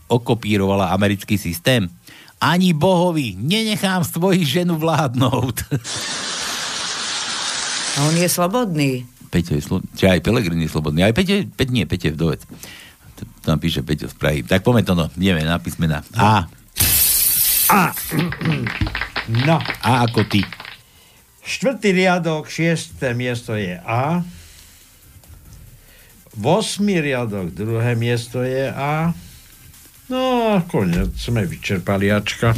okopírovala 0.08 0.86
americký 0.86 1.38
systém? 1.38 1.90
Ani 2.42 2.74
bohovi 2.74 3.34
nenechám 3.38 4.04
svoji 4.04 4.46
ženu 4.46 4.78
vládnout. 4.78 5.64
A 7.98 8.04
on 8.06 8.18
je 8.18 8.30
slobodný. 8.30 9.06
Peťo 9.34 9.58
je 9.58 9.62
slobodný, 9.66 9.90
či 9.98 10.06
aj 10.06 10.22
Pellegrini 10.22 10.70
je 10.70 10.74
slobodný, 10.78 11.02
aj 11.02 11.14
Peťo, 11.18 11.34
Peť 11.58 11.70
nie, 11.74 11.90
Peťo 11.90 12.08
je 12.08 12.14
vdovec. 12.14 12.42
To, 13.48 13.56
to 13.56 13.56
tam 13.56 13.64
píše 13.64 13.80
Peťo 13.80 14.12
z 14.12 14.16
Prahy. 14.20 14.44
Tak 14.44 14.60
poďme 14.60 14.84
to, 14.84 14.92
no, 14.92 15.08
ideme 15.16 15.48
na 15.48 15.56
písmena. 15.56 16.04
A. 16.20 16.52
A. 17.72 17.96
No. 19.48 19.56
A 19.88 20.04
ako 20.04 20.28
ty. 20.28 20.44
Štvrtý 21.48 21.96
riadok, 21.96 22.52
šiesté 22.52 23.16
miesto 23.16 23.56
je 23.56 23.80
A. 23.80 24.20
Vosmý 26.36 27.00
riadok, 27.00 27.56
druhé 27.56 27.96
miesto 27.96 28.44
je 28.44 28.68
A. 28.68 29.16
No 30.12 30.52
a 30.52 30.68
konec, 30.68 31.16
sme 31.16 31.48
vyčerpali 31.48 32.12
Ačka. 32.12 32.52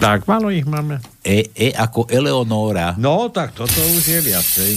Tak, 0.00 0.24
malo 0.24 0.48
ich 0.48 0.64
máme. 0.64 1.04
E, 1.20 1.52
e 1.52 1.68
ako 1.76 2.08
Eleonóra. 2.08 2.96
No, 2.96 3.28
tak 3.28 3.52
toto 3.52 3.76
už 3.92 4.04
je 4.08 4.20
viacej. 4.24 4.72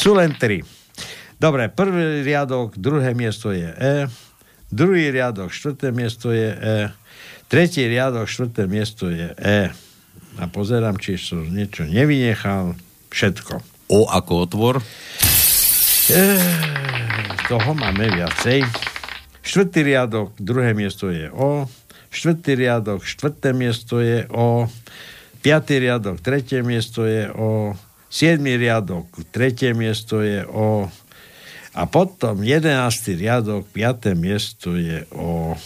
Sú 0.00 0.16
len 0.16 0.32
tri. 0.40 0.64
Dobre, 1.38 1.68
prvý 1.68 2.22
riadok, 2.22 2.78
druhé 2.78 3.12
miesto 3.12 3.50
je 3.50 3.68
E. 3.74 4.06
Druhý 4.70 5.10
riadok, 5.14 5.54
štvrté 5.54 5.94
miesto 5.94 6.34
je 6.34 6.50
E. 6.50 6.78
Tretí 7.46 7.86
riadok, 7.86 8.26
štvrté 8.26 8.66
miesto 8.66 9.10
je 9.10 9.30
E. 9.38 9.70
A 10.34 10.44
pozerám, 10.50 10.98
či 10.98 11.14
som 11.14 11.46
niečo 11.46 11.86
nevynechal. 11.86 12.74
Všetko. 13.14 13.62
O 13.92 14.10
ako 14.10 14.32
otvor. 14.50 14.74
E, 16.10 16.24
toho 17.46 17.70
máme 17.78 18.10
viacej. 18.10 18.66
Štvrtý 19.44 19.86
riadok, 19.86 20.34
druhé 20.40 20.74
miesto 20.74 21.12
je 21.12 21.30
O. 21.30 21.70
Štvrtý 22.10 22.58
riadok, 22.58 23.06
štvrté 23.06 23.54
miesto 23.54 24.02
je 24.02 24.26
O. 24.32 24.66
Piatý 25.44 25.78
riadok, 25.78 26.18
tretie 26.24 26.64
miesto 26.64 27.04
je 27.04 27.28
O. 27.30 27.76
Siedmý 28.08 28.56
riadok, 28.56 29.06
tretie 29.30 29.76
miesto 29.76 30.24
je 30.24 30.42
O. 30.48 30.90
A 31.74 31.90
potom 31.90 32.38
jedenáctý 32.46 33.18
riadok, 33.18 33.66
piaté 33.66 34.14
miesto 34.14 34.78
je 34.78 35.02
O. 35.10 35.58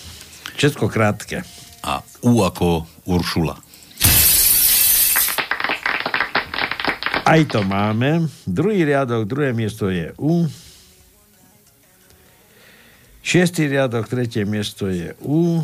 Všetko 0.56 0.88
krátke. 0.88 1.44
A 1.84 2.00
U 2.24 2.40
ako 2.40 2.88
Uršula. 3.04 3.60
Aj 7.28 7.40
to 7.44 7.60
máme. 7.60 8.24
Druhý 8.48 8.88
riadok, 8.88 9.28
druhé 9.28 9.52
miesto 9.52 9.92
je 9.92 10.16
U. 10.16 10.48
Šiestý 13.20 13.68
riadok, 13.68 14.08
tretie 14.08 14.48
miesto 14.48 14.88
je 14.88 15.12
U. 15.20 15.60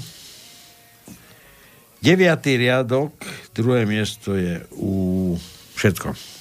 Deviatý 2.05 2.61
riadok, 2.61 3.17
druhé 3.57 3.89
miesto 3.89 4.37
je 4.37 4.61
U. 4.77 5.33
Všetko. 5.73 6.34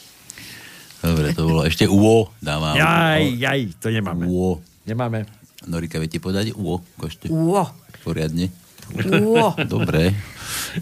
Dobre, 1.04 1.36
to 1.36 1.44
bolo 1.44 1.62
ešte 1.68 1.84
UO. 1.84 2.32
Dávam. 2.40 2.80
Jaj, 2.80 3.24
jaj, 3.36 3.60
to 3.84 3.92
nemáme. 3.92 4.24
UO. 4.24 4.64
Nemáme. 4.88 5.28
Norika, 5.68 6.00
viete 6.00 6.24
povedať 6.24 6.56
UO? 6.56 6.80
Košte. 6.96 7.28
Uo. 7.28 7.68
Poriadne. 8.08 8.48
Uo. 9.20 9.52
Dobre. 9.76 10.16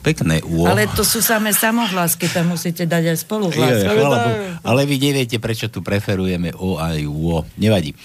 Pekné 0.06 0.46
UO. 0.46 0.70
Ale 0.70 0.90
to 0.94 1.02
sú 1.02 1.26
samé 1.26 1.54
samohlásky, 1.54 2.30
tam 2.30 2.54
musíte 2.54 2.86
dať 2.86 3.14
aj 3.14 3.18
Je, 3.18 3.24
spoluhlásky. 3.26 3.98
Bohu. 3.98 4.32
Ale 4.62 4.82
vy 4.86 4.96
neviete, 5.02 5.38
prečo 5.42 5.70
tu 5.74 5.82
preferujeme 5.82 6.54
O 6.58 6.78
a 6.78 6.94
UO. 6.98 7.46
Nevadí. 7.58 7.98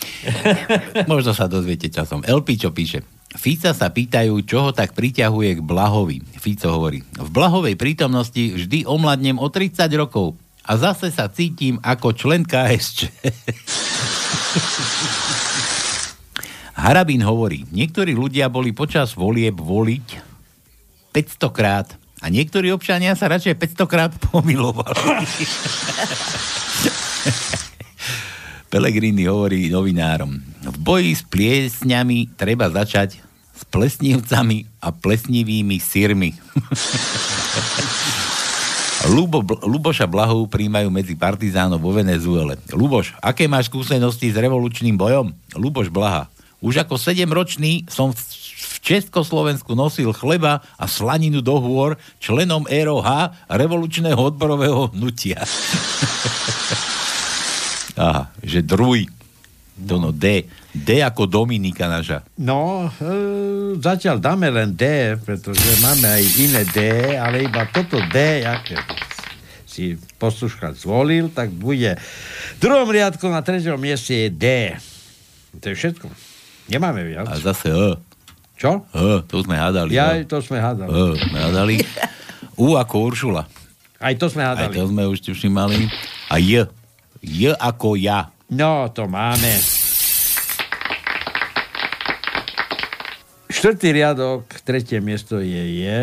Možno 1.10 1.36
sa 1.36 1.48
dozviete 1.48 1.92
časom. 1.92 2.24
LP 2.24 2.56
čo 2.56 2.72
píše. 2.72 3.04
Fica 3.36 3.76
sa 3.76 3.92
pýtajú, 3.92 4.40
čo 4.48 4.64
ho 4.64 4.70
tak 4.72 4.96
priťahuje 4.96 5.60
k 5.60 5.64
Blahovi. 5.64 6.24
Fico 6.40 6.72
hovorí, 6.72 7.04
v 7.04 7.28
Blahovej 7.28 7.76
prítomnosti 7.76 8.40
vždy 8.40 8.88
omladnem 8.88 9.36
o 9.36 9.48
30 9.52 9.84
rokov 10.00 10.40
a 10.66 10.72
zase 10.74 11.14
sa 11.14 11.30
cítim 11.30 11.78
ako 11.78 12.10
člen 12.12 12.42
KSČ. 12.42 13.06
Harabín 16.76 17.22
hovorí, 17.24 17.64
niektorí 17.70 18.12
ľudia 18.12 18.50
boli 18.52 18.74
počas 18.74 19.14
volieb 19.16 19.56
voliť 19.56 20.06
500 21.14 21.56
krát 21.56 21.88
a 22.20 22.28
niektorí 22.28 22.68
občania 22.74 23.16
sa 23.16 23.30
radšej 23.30 23.56
500 23.56 23.86
krát 23.88 24.12
pomilovali. 24.28 24.98
Pelegrini 28.66 29.24
hovorí 29.30 29.70
novinárom, 29.70 30.36
v 30.66 30.76
boji 30.82 31.14
s 31.16 31.22
pliesňami 31.24 32.34
treba 32.36 32.68
začať 32.68 33.22
s 33.56 33.62
plesnivcami 33.72 34.82
a 34.82 34.92
plesnivými 34.92 35.80
sírmi. 35.80 36.34
Lubo, 39.06 39.38
Luboša 39.62 40.10
Blahu 40.10 40.50
príjmajú 40.50 40.90
medzi 40.90 41.14
partizánov 41.14 41.78
vo 41.78 41.94
Venezuele. 41.94 42.58
Luboš, 42.74 43.14
aké 43.22 43.46
máš 43.46 43.70
skúsenosti 43.70 44.34
s 44.34 44.36
revolučným 44.36 44.98
bojom? 44.98 45.30
Luboš 45.54 45.94
Blaha. 45.94 46.26
Už 46.58 46.82
ako 46.82 46.98
7-ročný 46.98 47.86
som 47.86 48.10
v 48.10 48.74
Československu 48.82 49.78
nosil 49.78 50.10
chleba 50.10 50.58
a 50.74 50.84
slaninu 50.90 51.38
do 51.38 51.54
hôr 51.62 51.94
členom 52.18 52.66
ROH 52.66 53.06
revolučného 53.46 54.18
odborového 54.18 54.90
hnutia. 54.90 55.42
Aha, 57.96 58.28
že 58.42 58.60
druj. 58.66 59.15
To 59.76 60.00
no, 60.00 60.08
D. 60.08 60.48
D 60.72 61.04
ako 61.04 61.28
Dominika 61.28 61.84
naša. 61.84 62.24
No, 62.40 62.88
e, 62.88 63.76
zatiaľ 63.76 64.16
dáme 64.24 64.48
len 64.48 64.72
D, 64.72 65.16
pretože 65.20 65.84
máme 65.84 66.08
aj 66.08 66.24
iné 66.40 66.62
D, 66.64 66.78
ale 67.20 67.44
iba 67.44 67.68
toto 67.68 68.00
D, 68.08 68.40
aké 68.40 68.80
si 69.68 70.00
posluška 70.16 70.72
zvolil, 70.72 71.28
tak 71.28 71.52
bude 71.52 72.00
v 72.56 72.58
druhom 72.64 72.88
riadku 72.88 73.28
na 73.28 73.44
treťom 73.44 73.76
mieste 73.76 74.16
je 74.16 74.28
D. 74.32 74.44
To 75.60 75.68
je 75.68 75.76
všetko. 75.76 76.08
Nemáme 76.72 77.04
viac. 77.04 77.28
A 77.28 77.36
zase 77.36 77.68
E. 77.68 77.88
Čo? 78.56 78.88
E, 78.96 79.20
to 79.28 79.44
sme 79.44 79.60
hádali. 79.60 79.92
Ja, 79.92 80.16
E. 80.16 80.24
to 80.24 80.40
sme 80.40 80.56
hádali. 80.56 80.88
E, 80.88 81.04
sme 81.20 81.38
hádali. 81.44 81.74
U 82.64 82.80
ako 82.80 83.12
Uršula. 83.12 83.44
Aj 84.00 84.14
to 84.16 84.32
sme 84.32 84.40
Aj 84.40 84.56
hádali. 84.56 84.72
to 84.72 84.88
sme 84.88 85.04
už 85.04 85.20
tuším 85.20 85.52
mali. 85.52 85.84
A 86.32 86.40
J. 86.40 86.64
J 87.20 87.52
ako 87.52 88.00
ja. 88.00 88.32
No, 88.48 88.86
to 88.88 89.04
máme. 89.04 89.50
Štvrtý 93.48 93.90
riadok, 93.92 94.42
tretie 94.62 95.00
miesto 95.00 95.38
je 95.38 95.62
je. 95.80 96.00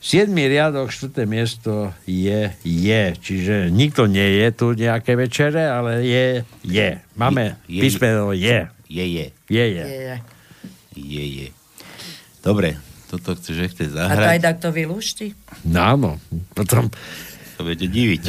Siedmý 0.00 0.44
riadok, 0.46 0.88
štvrté 0.88 1.24
miesto 1.24 1.72
je 2.04 2.52
je. 2.60 3.02
Čiže 3.16 3.70
nikto 3.70 4.04
nie 4.04 4.42
je 4.42 4.48
tu 4.50 4.66
nejaké 4.72 5.14
večere, 5.14 5.64
ale 5.64 6.02
je 6.02 6.26
je. 6.60 6.88
Máme 7.14 7.56
Je- 7.64 7.78
je- 7.78 7.82
písmeno 7.82 8.30
je. 8.30 8.68
Je, 8.84 9.04
je. 9.06 9.26
Je, 9.48 9.64
je. 9.70 9.84
Je. 10.94 11.24
Je. 11.24 11.48
Dobre, 12.40 12.76
toto 13.08 13.32
chce, 13.32 13.50
že 13.50 13.64
chce 13.66 13.84
A 13.86 13.88
to 13.88 13.96
aj 13.96 14.08
zahrať. 14.36 14.40
takto 14.42 14.68
vylúšti? 14.70 15.32
No, 15.64 15.80
áno. 15.80 16.10
Potom... 16.52 16.92
To 17.56 17.62
budete 17.62 17.86
diviť. 17.86 18.22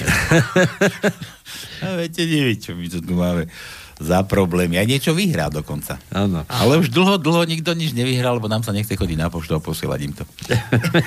A 1.83 1.85
budete 1.97 2.23
diviť, 2.25 2.57
čo 2.61 2.71
my 2.77 2.85
tu 2.88 2.99
tu 3.01 3.13
máme 3.17 3.49
za 3.95 4.27
problémy. 4.27 4.75
Aj 4.75 4.88
niečo 4.88 5.15
vyhrá 5.15 5.47
dokonca. 5.47 5.95
Áno. 6.11 6.43
Ale 6.51 6.83
už 6.83 6.91
dlho, 6.91 7.15
dlho 7.15 7.47
nikto 7.47 7.71
nič 7.71 7.95
nevyhral, 7.95 8.35
lebo 8.38 8.51
nám 8.51 8.63
sa 8.63 8.75
nechce 8.75 8.91
chodiť 8.91 9.15
na 9.15 9.31
poštu 9.31 9.55
a 9.55 9.63
posielať 9.63 9.99
im 10.03 10.13
to. 10.13 10.23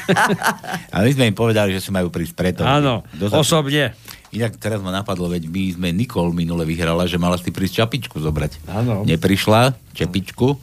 a 0.95 0.97
my 1.05 1.11
sme 1.13 1.29
im 1.29 1.37
povedali, 1.37 1.77
že 1.77 1.85
si 1.85 1.91
majú 1.93 2.09
prísť 2.09 2.33
preto. 2.33 2.63
Áno, 2.65 3.05
sa- 3.29 3.41
osobne. 3.41 3.93
Inak 4.29 4.61
teraz 4.61 4.81
ma 4.85 4.93
napadlo, 4.93 5.29
veď 5.29 5.49
my 5.49 5.63
sme 5.73 5.89
Nikol 5.93 6.37
minule 6.37 6.65
vyhrala, 6.69 7.09
že 7.09 7.17
mala 7.17 7.41
si 7.41 7.49
prísť 7.49 7.85
čapičku 7.85 8.21
zobrať. 8.21 8.61
Áno. 8.69 9.05
Neprišla, 9.05 9.73
čepičku 9.97 10.57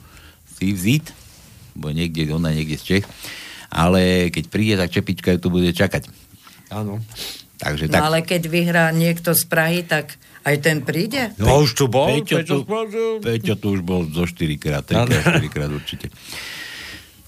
si 0.58 0.70
vzít, 0.70 1.10
bo 1.74 1.90
niekde, 1.90 2.30
ona 2.30 2.54
niekde 2.54 2.78
z 2.78 2.84
Čech, 2.86 3.04
ale 3.68 4.30
keď 4.30 4.44
príde, 4.46 4.74
tak 4.78 4.94
čepička 4.94 5.34
ju 5.34 5.38
tu 5.42 5.48
bude 5.50 5.70
čakať. 5.74 6.06
Áno. 6.70 7.02
Takže 7.56 7.88
No 7.88 7.92
tak. 7.92 8.02
ale 8.02 8.18
keď 8.20 8.42
vyhrá 8.46 8.86
niekto 8.90 9.32
z 9.32 9.42
Prahy, 9.44 9.80
tak 9.82 10.16
aj 10.42 10.56
ten 10.60 10.78
príde? 10.80 11.32
No 11.36 11.60
už 11.60 11.72
tu 11.72 11.84
bol, 11.86 12.20
Peťo 12.20 12.36
Peťo 12.38 12.56
tu. 12.62 13.18
Peťo 13.18 13.54
tu 13.56 13.66
už 13.72 13.80
bol 13.80 14.04
zo 14.06 14.24
4 14.24 14.36
krát, 14.56 14.84
3 14.84 14.92
Áno. 14.94 15.08
krát, 15.08 15.24
4 15.40 15.48
krát 15.48 15.70
určite. 15.70 16.06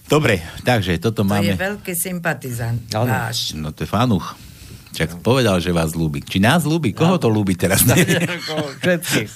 Dobre, 0.05 0.41
takže 0.63 0.97
toto 0.97 1.21
To 1.21 1.29
je 1.29 1.29
máme. 1.29 1.53
veľký 1.53 1.93
sympatizant 1.93 2.81
Áno. 2.93 3.09
náš. 3.09 3.53
No 3.53 3.73
to 3.73 3.85
je 3.85 3.89
fanuch. 3.89 4.37
Čak 4.89 5.21
povedal, 5.21 5.61
že 5.61 5.69
vás 5.69 5.93
ľúbi. 5.93 6.25
Či 6.25 6.41
nás 6.41 6.65
ľúbi? 6.65 6.97
Koho 6.97 7.21
to 7.21 7.29
ľúbi 7.29 7.53
teraz? 7.55 7.85
Všetkých. 8.81 9.31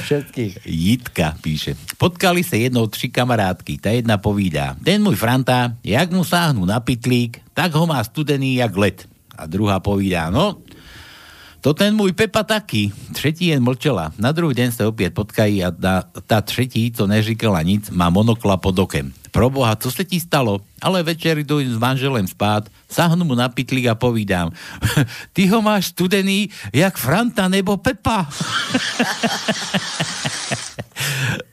Všetkých. 0.00 0.52
Jitka 0.64 1.36
píše. 1.38 1.76
Potkali 1.94 2.40
sa 2.40 2.56
jednou 2.56 2.88
tři 2.88 3.08
kamarátky. 3.08 3.78
Tá 3.78 3.92
jedna 3.92 4.16
povídá. 4.16 4.74
Ten 4.80 5.04
môj 5.04 5.14
Franta, 5.14 5.76
jak 5.84 6.08
mu 6.08 6.24
sáhnu 6.24 6.64
na 6.64 6.80
pitlík, 6.80 7.44
tak 7.52 7.76
ho 7.76 7.84
má 7.84 8.00
studený 8.00 8.58
jak 8.58 8.72
led. 8.74 8.98
A 9.34 9.46
druhá 9.46 9.80
povídá, 9.80 10.30
no, 10.30 10.62
to 11.64 11.72
ten 11.72 11.96
môj 11.96 12.12
Pepa 12.12 12.44
taký. 12.44 12.92
Třetí 13.16 13.48
jen 13.48 13.64
mlčela. 13.64 14.12
Na 14.20 14.36
druhý 14.36 14.52
deň 14.52 14.68
sa 14.68 14.84
opäť 14.84 15.16
potkají 15.16 15.64
a 15.64 15.72
tá, 15.72 16.04
tá 16.28 16.44
tretí, 16.44 16.92
co 16.92 17.08
neříkala 17.08 17.64
nic, 17.64 17.88
má 17.88 18.12
monokla 18.12 18.60
pod 18.60 18.76
okem. 18.76 19.08
Proboha, 19.32 19.72
co 19.72 19.88
sa 19.88 20.04
ti 20.04 20.20
stalo? 20.20 20.60
Ale 20.84 21.00
večer 21.00 21.40
idú 21.40 21.64
s 21.64 21.80
manželem 21.80 22.28
spát, 22.28 22.68
sahnu 22.84 23.24
mu 23.24 23.32
na 23.32 23.48
pitlík 23.48 23.88
a 23.88 23.96
povídám. 23.96 24.52
Ty 25.34 25.42
ho 25.48 25.64
máš 25.64 25.96
studený, 25.96 26.52
jak 26.68 27.00
Franta 27.00 27.48
nebo 27.48 27.80
Pepa. 27.80 28.28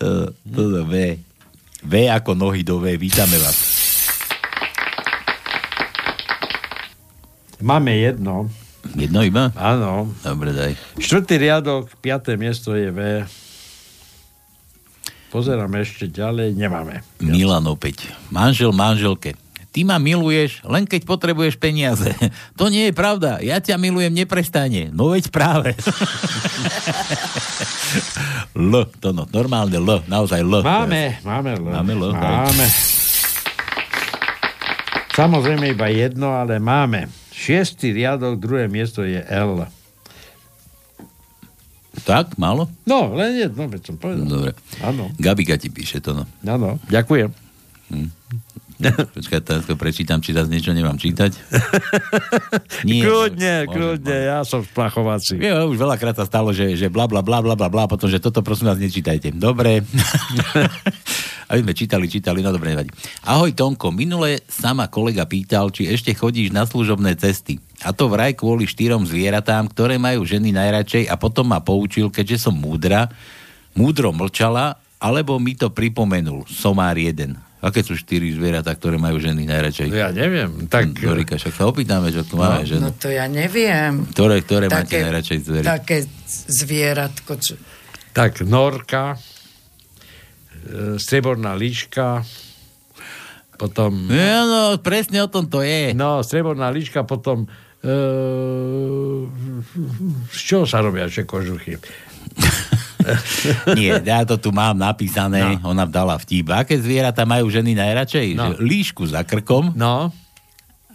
Eh, 0.02 0.28
Toto 0.48 0.82
V. 0.86 1.17
V 1.84 1.94
ako 2.10 2.34
nohy 2.34 2.63
do 2.65 2.80
V. 2.82 2.98
Vítame 2.98 3.38
vás. 3.38 3.70
Máme 7.62 7.93
jedno. 7.93 8.50
Jedno 8.97 9.21
iba? 9.21 9.54
Áno. 9.54 10.10
Dobre, 10.26 10.52
daj. 10.52 10.74
Štvrtý 10.97 11.38
riadok, 11.38 11.93
piaté 12.02 12.34
miesto 12.34 12.74
je 12.74 12.89
V. 12.89 13.00
Pozerám 15.32 15.71
ešte 15.80 16.12
ďalej, 16.12 16.58
nemáme. 16.58 17.06
Milan 17.24 17.63
opäť. 17.69 18.12
Manžel 18.34 18.76
manželke. 18.76 19.38
Ty 19.71 19.88
ma 19.88 19.95
miluješ, 19.95 20.60
len 20.67 20.84
keď 20.84 21.08
potrebuješ 21.08 21.56
peniaze. 21.56 22.12
To 22.60 22.67
nie 22.67 22.91
je 22.91 22.93
pravda. 22.93 23.39
Ja 23.39 23.64
ťa 23.64 23.80
milujem 23.80 24.12
neprestane. 24.12 24.91
No 24.91 25.16
veď 25.16 25.32
práve. 25.32 25.72
L, 28.51 28.74
to 28.99 29.16
no, 29.16 29.24
normálne 29.32 29.80
L, 29.80 30.03
naozaj 30.12 30.43
L. 30.43 30.59
Máme, 30.59 31.24
máme 31.24 31.49
L. 31.55 31.64
Máme 31.64 31.93
L. 31.95 32.03
Máme. 32.12 32.66
Samozrejme 35.16 35.72
iba 35.72 35.88
jedno, 35.88 36.36
ale 36.36 36.59
máme. 36.59 37.20
Šiestý 37.42 37.89
riadok, 37.89 38.38
druhé 38.38 38.70
miesto 38.70 39.02
je 39.02 39.18
L. 39.18 39.66
Tak, 42.06 42.38
málo? 42.38 42.70
No, 42.86 43.18
len 43.18 43.34
jedno, 43.34 43.66
veď 43.66 43.82
som 43.82 43.96
povedal. 43.98 44.30
Dobre. 44.30 44.54
Áno, 44.86 45.10
Gabika 45.18 45.58
ti 45.58 45.74
píše 45.74 45.98
to, 46.06 46.14
no. 46.14 46.30
áno, 46.46 46.78
ďakujem. 46.86 47.34
Počkaj, 49.18 49.42
teraz 49.42 49.64
to 49.66 49.74
prečítam, 49.74 50.22
či 50.22 50.38
raz 50.38 50.50
niečo 50.50 50.74
nemám 50.74 50.98
čítať. 50.98 51.34
Nie, 52.88 53.06
kľudne, 53.06 53.54
môžem, 53.66 53.74
kľudne, 53.74 54.18
ja 54.22 54.39
som 54.46 54.62
splachovací. 54.62 55.38
Je, 55.38 55.50
už 55.50 55.78
veľakrát 55.78 56.18
sa 56.18 56.26
stalo, 56.26 56.54
že, 56.54 56.78
že 56.78 56.94
bla 56.94 57.06
bla 57.06 57.22
bla 57.26 57.42
bla 57.42 57.58
bla, 57.58 57.86
potom, 57.86 58.10
že 58.10 58.22
toto 58.22 58.42
prosím 58.42 58.74
vás 58.74 58.82
nečítajte. 58.82 59.34
Dobre. 59.34 59.82
Aby 61.52 61.68
sme 61.68 61.74
čítali, 61.76 62.08
čítali, 62.08 62.39
no 62.39 62.56
dobre, 62.56 62.72
nevadí. 62.72 62.88
Ahoj 63.28 63.52
Tonko, 63.52 63.91
minule 63.91 64.39
sa 64.47 64.72
ma 64.72 64.88
kolega 64.88 65.28
pýtal, 65.28 65.68
či 65.68 65.91
ešte 65.91 66.16
chodíš 66.16 66.56
na 66.56 66.64
služobné 66.64 67.20
cesty. 67.20 67.60
A 67.84 67.91
to 67.91 68.08
vraj 68.08 68.39
kvôli 68.39 68.64
štyrom 68.64 69.04
zvieratám, 69.04 69.68
ktoré 69.68 69.99
majú 69.99 70.24
ženy 70.24 70.56
najradšej 70.56 71.12
a 71.12 71.20
potom 71.20 71.52
ma 71.52 71.60
poučil, 71.60 72.08
keďže 72.08 72.47
som 72.47 72.56
múdra, 72.56 73.12
múdro 73.76 74.16
mlčala, 74.16 74.80
alebo 75.04 75.43
mi 75.43 75.60
to 75.60 75.68
pripomenul, 75.68 76.47
somár 76.47 76.95
jeden. 76.95 77.36
Aké 77.62 77.84
sú 77.86 77.93
štyri 77.93 78.34
zvieratá, 78.34 78.74
ktoré 78.74 78.97
majú 78.97 79.20
ženy 79.22 79.45
najradšej? 79.45 79.93
Ja 79.93 80.10
neviem, 80.10 80.66
tak... 80.66 80.97
Dorika, 80.97 81.38
však 81.38 81.54
sa 81.54 81.70
opýtame, 81.70 82.10
čo 82.10 82.26
tu 82.26 82.39
máme 82.39 82.66
ženu. 82.66 82.89
No 82.89 82.95
to 82.95 83.12
ja 83.12 83.28
neviem. 83.30 84.08
Ktoré, 84.10 84.41
ktoré 84.41 84.66
máte 84.66 84.97
najradšej 84.97 85.39
zvery? 85.45 85.66
Také 85.68 86.08
zvieratko. 86.47 87.38
Čo... 87.38 87.54
Tak, 88.18 88.41
norka, 88.49 89.20
streborná 90.97 91.53
líška, 91.57 92.26
potom... 93.62 94.09
Ja, 94.09 94.41
no, 94.49 94.62
presne 94.82 95.22
o 95.22 95.30
tom 95.30 95.45
to 95.45 95.62
je. 95.62 95.93
No, 95.93 96.26
streborná 96.26 96.74
líška, 96.74 97.05
potom... 97.05 97.45
E, 97.82 97.93
z 100.34 100.39
čoho 100.41 100.66
sa 100.66 100.82
robia 100.82 101.05
ešte 101.05 101.30
kožuchy? 101.30 101.78
Nie, 103.78 104.01
ja 104.01 104.26
to 104.26 104.38
tu 104.38 104.49
mám 104.53 104.78
napísané, 104.78 105.57
no. 105.62 105.74
ona 105.74 105.86
dala 105.89 106.18
vtip. 106.18 106.53
Aké 106.53 106.78
zvieratá 106.78 107.26
majú 107.26 107.49
ženy 107.49 107.78
najradšej? 107.78 108.28
No. 108.34 108.53
Že 108.53 108.66
líšku 108.66 109.03
za 109.09 109.22
krkom, 109.26 109.74
No, 109.78 110.09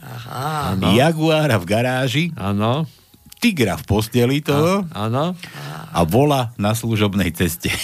Aha. 0.06 0.74
Áno. 0.74 0.94
jaguára 0.94 1.58
v 1.58 1.66
garáži, 1.66 2.24
áno, 2.38 2.86
tigra 3.36 3.76
v 3.76 3.84
posteli 3.84 4.40
toho 4.40 4.88
áno. 4.90 5.36
a 5.92 6.00
vola 6.02 6.56
na 6.56 6.72
služobnej 6.72 7.30
ceste. 7.30 7.68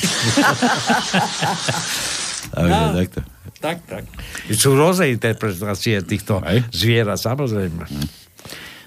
Takže 2.53 2.69
No. 2.69 2.93
takto. 2.95 3.21
Tak, 3.63 3.79
tak. 3.87 4.05
Sú 4.51 4.75
rôzne 4.75 5.09
interpretácie 5.09 6.03
týchto 6.03 6.43
Hej. 6.43 6.67
zvierat, 6.69 7.17
samozrejme. 7.17 7.87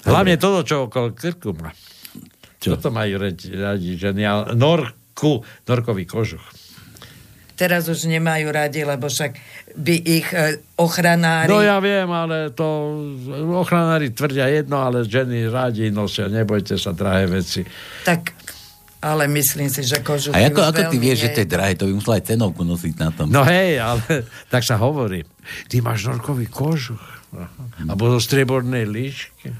Hlavne 0.04 0.36
toto, 0.36 0.62
čo 0.62 0.76
okolo 0.86 1.16
krku 1.16 1.56
má. 1.56 1.72
Čo? 2.60 2.76
Toto 2.76 2.92
majú 2.92 3.18
radi, 3.18 3.56
radi 3.56 3.96
ženy, 3.96 4.22
ale 4.22 4.44
norku, 4.54 5.42
norkový 5.64 6.04
kožuch. 6.04 6.44
Teraz 7.56 7.88
už 7.88 8.06
nemajú 8.06 8.52
radi, 8.52 8.84
lebo 8.84 9.08
však 9.08 9.32
by 9.76 9.96
ich 9.96 10.28
e, 10.32 10.60
ochranári... 10.76 11.50
No 11.50 11.64
ja 11.64 11.80
viem, 11.80 12.08
ale 12.12 12.52
to 12.52 12.68
ochranári 13.56 14.12
tvrdia 14.12 14.52
jedno, 14.52 14.84
ale 14.84 15.08
ženy 15.08 15.48
rádi 15.48 15.88
nosia, 15.90 16.28
nebojte 16.28 16.76
sa, 16.76 16.92
drahé 16.92 17.32
veci. 17.32 17.64
Tak, 18.04 18.36
ale 19.00 19.32
myslím 19.32 19.72
si, 19.72 19.88
že 19.88 20.04
kožuchy 20.04 20.36
A 20.36 20.52
ako, 20.52 20.62
ako 20.66 20.82
ty 20.92 20.98
vieš, 21.00 21.26
že 21.26 21.30
nie- 21.32 21.36
to 21.36 21.42
je 21.44 21.50
drahé? 21.50 21.72
To 21.80 21.88
by 21.88 21.94
musela 21.96 22.16
aj 22.20 22.26
cenovku 22.28 22.62
nosiť 22.64 22.94
na 23.00 23.10
tom. 23.16 23.28
No 23.32 23.42
hej, 23.48 23.80
ale 23.80 24.04
tak 24.54 24.68
sa 24.68 24.76
hovorí. 24.76 25.24
Ty 25.72 25.80
máš 25.86 26.12
norkový 26.12 26.50
kožuch. 26.52 27.04
Aha. 27.36 27.48
Alebo 27.88 28.12
zo 28.16 28.20
striebornej 28.20 28.84
líšky. 28.88 29.52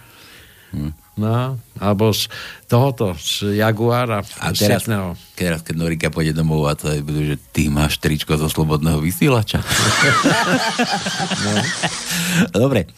No, 1.16 1.56
alebo 1.80 2.12
z 2.12 2.28
tohoto, 2.68 3.16
z 3.16 3.56
Jaguara. 3.56 4.20
A 4.44 4.52
teraz, 4.52 4.84
setného. 4.84 5.16
teraz, 5.32 5.64
keď 5.64 5.76
Norika 5.80 6.08
pôjde 6.12 6.36
domov 6.36 6.68
a 6.68 6.76
to 6.76 6.92
je, 6.92 7.00
budú, 7.00 7.24
že 7.24 7.40
ty 7.56 7.72
máš 7.72 8.04
tričko 8.04 8.36
zo 8.36 8.52
slobodného 8.52 9.00
vysielača. 9.00 9.64
no. 11.40 11.52
Dobre, 12.68 12.92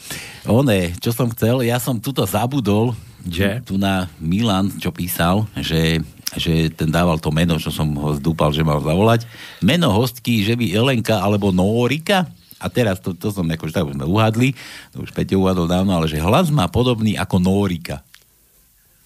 one, 0.49 0.97
čo 0.97 1.13
som 1.13 1.29
chcel, 1.29 1.61
ja 1.61 1.77
som 1.77 2.01
tuto 2.01 2.25
zabudol, 2.25 2.97
Že? 3.21 3.61
tu 3.61 3.77
na 3.77 4.09
Milan, 4.17 4.73
čo 4.81 4.89
písal, 4.89 5.45
že 5.53 6.01
že 6.35 6.67
ten 6.75 6.91
dával 6.91 7.23
to 7.23 7.31
meno, 7.31 7.55
čo 7.55 7.71
som 7.71 7.87
ho 7.95 8.11
zdúpal, 8.19 8.51
že 8.51 8.59
mal 8.59 8.83
zavolať. 8.83 9.23
Meno 9.63 9.95
hostky, 9.95 10.43
že 10.43 10.59
by 10.59 10.75
Elenka 10.75 11.23
alebo 11.23 11.55
Norika, 11.55 12.27
a 12.57 12.67
teraz 12.73 12.97
to, 12.97 13.13
to 13.13 13.29
som 13.29 13.45
akože 13.45 13.73
tak 13.73 13.85
už 13.85 13.95
sme 13.95 14.05
uhadli, 14.09 14.49
to 14.89 15.05
už 15.05 15.13
Peťo 15.13 15.37
uhadol 15.37 15.69
dávno, 15.69 15.93
ale 15.93 16.09
že 16.09 16.17
hlas 16.17 16.49
má 16.49 16.65
podobný 16.65 17.13
ako 17.13 17.37
Norika. 17.37 18.01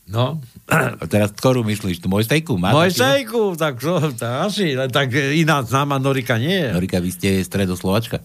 No. 0.10 0.42
A 0.72 1.04
teraz 1.08 1.32
ktorú 1.36 1.62
myslíš? 1.64 2.02
Tu 2.02 2.08
Mojsejku? 2.10 2.58
Má 2.58 2.74
Môj 2.74 2.92
taký- 2.96 3.02
sejku, 3.28 3.42
tak, 3.56 3.80
tak 4.18 4.50
asi, 4.50 4.76
tak 4.92 5.14
iná 5.14 5.62
známa 5.64 6.02
Norika 6.02 6.36
nie 6.36 6.68
je. 6.68 6.70
Norika, 6.74 6.98
vy 7.00 7.10
ste 7.12 7.30
stredoslovačka? 7.44 8.20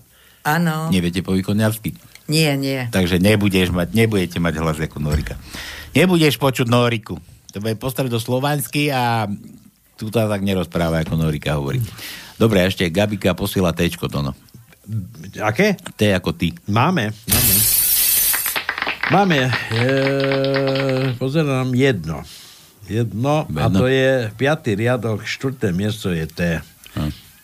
Áno. 0.46 0.90
Neviete 0.90 1.22
po 1.26 1.34
východňarsky? 1.34 1.94
Nie, 2.26 2.58
nie. 2.58 2.90
Takže 2.90 3.22
nebudeš 3.22 3.70
mať, 3.70 3.94
nebudete 3.94 4.38
mať 4.42 4.54
hlas 4.58 4.78
ako 4.82 4.98
Norika. 4.98 5.38
Nebudeš 5.94 6.38
počuť 6.38 6.66
Noriku. 6.66 7.18
To 7.54 7.58
bude 7.62 7.78
po 7.78 7.88
stredoslovansky 7.88 8.90
a 8.90 9.30
tu 9.96 10.10
to 10.10 10.18
tak 10.18 10.42
nerozpráva, 10.42 11.00
ako 11.06 11.16
Norika 11.16 11.56
hovorí. 11.56 11.80
Dobre, 12.36 12.66
ešte 12.66 12.90
Gabika 12.92 13.32
posiela 13.32 13.72
Tčko, 13.72 14.10
to 14.12 14.20
no. 14.20 14.32
Aké? 15.40 15.74
T 15.98 16.12
ako 16.14 16.36
ty. 16.36 16.52
Máme, 16.68 17.10
máme. 17.10 17.45
Máme, 19.06 19.50
e, 19.70 19.86
pozerám 21.14 21.70
jedno. 21.74 22.26
Jedno, 22.86 23.46
a 23.46 23.66
Jedno. 23.66 23.78
to 23.82 23.86
je 23.90 24.30
piatý 24.34 24.78
riadok, 24.78 25.22
štvrté 25.26 25.74
miesto 25.74 26.10
je 26.10 26.26
T. 26.26 26.40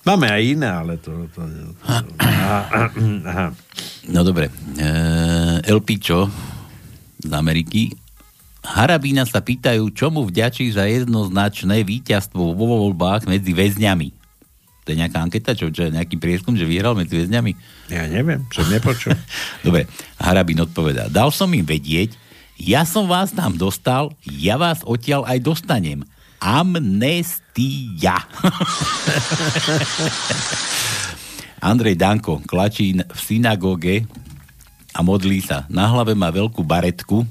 Máme 0.02 0.26
aj 0.26 0.42
iné, 0.42 0.66
ale 0.66 0.98
to... 0.98 1.30
to, 1.30 1.42
to 1.42 1.86
aha, 2.18 2.90
aha. 3.26 3.46
No 4.10 4.26
dobre. 4.26 4.50
E, 4.74 4.86
El 5.62 5.78
Picho 5.82 6.26
z 7.22 7.30
Ameriky. 7.30 7.94
Harabína 8.62 9.26
sa 9.26 9.42
pýtajú, 9.42 9.90
čo 9.94 10.10
mu 10.10 10.26
vďačí 10.26 10.70
za 10.74 10.86
jednoznačné 10.86 11.82
víťazstvo 11.82 12.54
vo 12.54 12.86
voľbách 12.86 13.26
medzi 13.26 13.54
väzňami. 13.54 14.21
To 14.82 14.90
je 14.90 14.98
nejaká 14.98 15.22
anketa, 15.22 15.54
čo, 15.54 15.70
čo 15.70 15.86
nejaký 15.86 16.18
prieskum, 16.18 16.58
že 16.58 16.66
vyhral 16.66 16.98
medzi 16.98 17.14
väzňami? 17.14 17.54
Ja 17.86 18.10
neviem, 18.10 18.42
som 18.50 18.66
nepočul. 18.66 19.14
Dobre, 19.66 19.86
Harabín 20.18 20.58
odpovedá. 20.58 21.06
Dal 21.06 21.30
som 21.30 21.54
im 21.54 21.62
vedieť, 21.62 22.18
ja 22.58 22.82
som 22.82 23.06
vás 23.06 23.30
tam 23.30 23.54
dostal, 23.54 24.10
ja 24.26 24.58
vás 24.58 24.82
odtiaľ 24.82 25.26
aj 25.26 25.38
dostanem. 25.42 26.02
Amnestia. 26.42 28.18
Andrej 31.62 31.94
Danko 31.94 32.42
klačí 32.42 32.98
v 32.98 33.18
synagóge 33.22 34.02
a 34.90 35.00
modlí 35.06 35.38
sa. 35.38 35.62
Na 35.70 35.86
hlave 35.86 36.18
má 36.18 36.34
veľkú 36.34 36.66
baretku. 36.66 37.22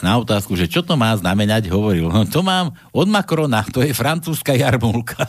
Na 0.00 0.16
otázku, 0.16 0.56
že 0.56 0.70
čo 0.70 0.80
to 0.80 0.96
má 0.96 1.12
znamenať, 1.12 1.68
hovoril, 1.68 2.08
no 2.08 2.24
to 2.24 2.40
mám 2.40 2.72
od 2.96 3.08
Macrona, 3.12 3.60
to 3.68 3.84
je 3.84 3.92
francúzska 3.92 4.56
jarmulka. 4.56 5.28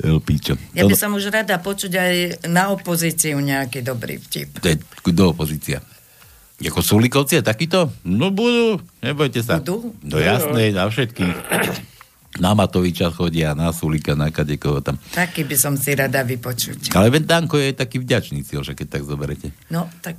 El 0.00 0.20
Pičo. 0.20 0.54
Ja 0.76 0.84
by 0.84 0.96
som 0.96 1.16
už 1.16 1.32
rada 1.32 1.56
počuť 1.56 1.92
aj 1.96 2.14
na 2.52 2.68
opozíciu 2.72 3.40
nejaký 3.40 3.80
dobrý 3.80 4.20
vtip. 4.20 4.60
To 4.60 4.68
je 4.68 4.76
kto 4.80 5.32
opozícia? 5.32 5.80
Ako 6.60 6.84
Sulikovci 6.84 7.40
a 7.40 7.42
takýto? 7.42 7.88
No 8.04 8.28
budú, 8.28 8.84
nebojte 9.00 9.40
sa. 9.40 9.64
Budú? 9.64 9.96
No 10.04 10.20
jasné, 10.20 10.76
na 10.76 10.92
všetkých. 10.92 11.36
Na 12.38 12.54
Matoviča 12.54 13.10
chodia, 13.10 13.58
na 13.58 13.74
Sulika, 13.74 14.14
na 14.14 14.30
kadekoho 14.30 14.78
tam. 14.78 14.94
Taký 15.10 15.42
by 15.50 15.56
som 15.58 15.74
si 15.74 15.90
rada 15.98 16.22
vypočuť. 16.22 16.94
Ale 16.94 17.10
veď 17.10 17.26
Danko 17.26 17.58
je 17.58 17.74
taký 17.74 17.98
vďačný 17.98 18.46
cieľ, 18.46 18.62
že 18.62 18.78
keď 18.78 18.86
tak 18.86 19.02
zoberete. 19.02 19.50
No, 19.66 19.90
tak 19.98 20.14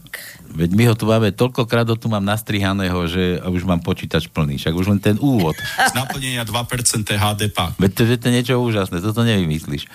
Veď 0.51 0.75
my 0.75 0.83
ho 0.91 0.95
tu 0.99 1.07
máme, 1.07 1.31
toľkokrát 1.31 1.87
ho 1.87 1.95
tu 1.95 2.11
mám 2.11 2.23
nastrihaného, 2.27 2.99
že 3.07 3.39
už 3.39 3.63
mám 3.63 3.79
počítač 3.79 4.27
plný. 4.27 4.59
Však 4.59 4.75
už 4.75 4.91
len 4.91 4.99
ten 4.99 5.15
úvod. 5.23 5.55
Z 5.91 5.95
naplnenia 5.95 6.43
2% 6.43 7.07
HDP. 7.07 7.57
Veď 7.79 7.91
to, 7.95 8.03
že 8.03 8.15
to 8.19 8.25
je 8.27 8.33
niečo 8.35 8.55
úžasné, 8.59 8.99
toto 8.99 9.23
nevymyslíš. 9.23 9.87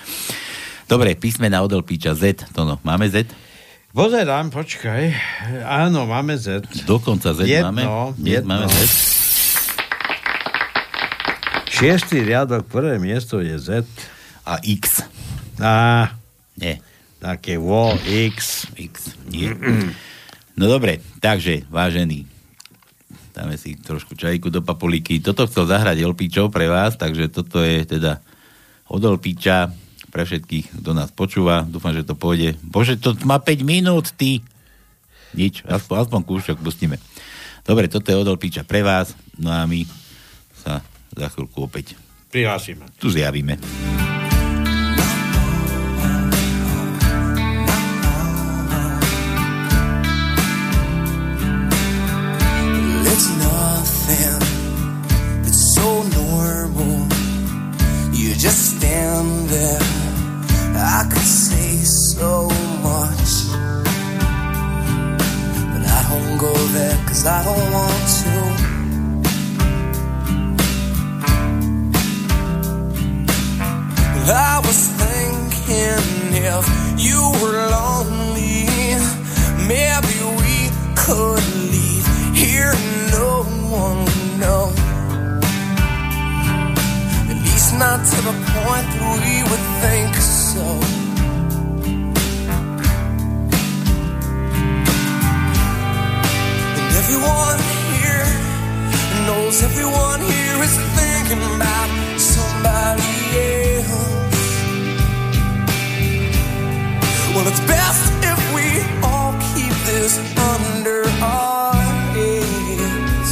Dobre, 0.89 1.13
písmena 1.13 1.61
od 1.61 1.69
Elpíča 1.69 2.17
Z, 2.17 2.49
to 2.55 2.65
no. 2.65 2.81
Máme 2.81 3.05
Z? 3.11 3.29
Pozerám, 3.93 4.49
počkaj. 4.49 5.13
Áno, 5.67 6.09
máme 6.09 6.39
Z. 6.39 6.65
Dokonca 6.89 7.37
Z 7.37 7.45
Jedno, 7.45 7.69
máme? 7.69 7.83
Jedno. 8.17 8.65
Máme 8.65 8.67
Z? 8.71 9.26
Šiestý 11.77 12.25
riadok, 12.25 12.65
prvé 12.65 12.97
miesto 12.97 13.37
je 13.37 13.53
Z. 13.53 13.85
A 14.41 14.57
X. 14.65 15.05
A, 15.61 16.09
Nie. 16.57 16.81
také 17.21 17.61
vo, 17.61 17.93
X. 18.01 18.65
X. 18.73 19.13
Nie. 19.29 19.53
No 20.57 20.65
dobre, 20.65 21.05
takže, 21.21 21.69
vážení, 21.69 22.25
dáme 23.29 23.61
si 23.61 23.77
trošku 23.77 24.17
čajku 24.17 24.49
do 24.49 24.65
papulíky. 24.65 25.21
Toto 25.21 25.45
chcel 25.45 25.69
zahrať 25.69 26.01
Elpíčov 26.01 26.49
pre 26.49 26.65
vás, 26.65 26.97
takže 26.97 27.29
toto 27.29 27.61
je 27.61 27.85
teda 27.85 28.25
od 28.89 29.01
Elpíča 29.05 29.69
pre 30.09 30.25
všetkých, 30.25 30.81
kto 30.81 30.97
nás 30.97 31.13
počúva. 31.13 31.61
Dúfam, 31.61 31.93
že 31.93 32.01
to 32.01 32.17
pôjde. 32.17 32.57
Bože, 32.65 32.97
to 32.97 33.13
má 33.21 33.37
5 33.37 33.61
minút, 33.61 34.17
ty. 34.17 34.41
Nič, 35.37 35.61
aspoň, 35.61 36.09
aspoň 36.09 36.21
kúšok 36.25 36.57
pustíme. 36.57 36.97
Dobre, 37.61 37.85
toto 37.85 38.09
je 38.09 38.17
od 38.17 38.25
Elpíča 38.25 38.65
pre 38.65 38.81
vás, 38.81 39.13
no 39.37 39.53
a 39.53 39.61
my 39.69 40.06
za 41.17 41.27
chvíľku 41.33 41.65
opäť 41.65 41.97
Prihlásime. 42.29 42.85
tu 43.01 43.09
zjavíme. 43.09 43.57
It's 53.09 53.29
nothing. 53.41 54.41
It's 55.47 55.75
so 55.75 56.03
normal. 56.03 57.07
You 58.13 58.33
just 58.35 58.77
stand 58.77 59.49
there. 59.49 59.81
I 60.75 61.07
could 61.09 61.29
say 61.47 61.81
so 62.13 62.47
much. 62.83 63.31
But 65.71 65.83
I 65.97 65.99
don't 66.09 66.37
go 66.37 66.53
there 66.77 66.97
cause 67.07 67.25
I 67.25 67.43
don't 67.43 67.71
want 67.71 68.07
to. 68.21 68.56
I 74.29 74.59
was 74.59 74.87
thinking 74.89 76.35
if 76.35 76.67
you 76.99 77.31
were 77.41 77.63
lonely, 77.71 78.67
maybe 79.65 80.19
we 80.41 80.69
could 80.95 81.43
leave 81.71 82.05
here. 82.35 82.73
No 83.11 83.43
one 83.71 84.03
would 84.03 84.39
know. 84.39 84.73
At 87.31 87.37
least 87.39 87.73
not 87.79 88.05
to 88.05 88.17
the 88.27 88.35
point 88.51 88.87
that 88.91 89.15
we 89.23 89.43
would 89.47 89.65
think 89.79 90.13
so. 90.15 90.65
And 96.75 96.91
everyone 96.99 97.59
here 97.95 98.27
knows 99.25 99.63
everyone 99.63 100.19
here 100.19 100.63
is 100.67 100.75
thinking 100.99 101.43
about 101.55 102.19
somebody 102.19 103.03
else. 103.39 103.66
Well, 107.37 107.47
it's 107.49 107.59
best 107.67 108.11
if 108.23 108.39
we 108.55 108.81
all 109.03 109.31
keep 109.53 109.71
this 109.85 110.17
under 110.55 111.03
our 111.21 111.75
heads. 112.15 113.29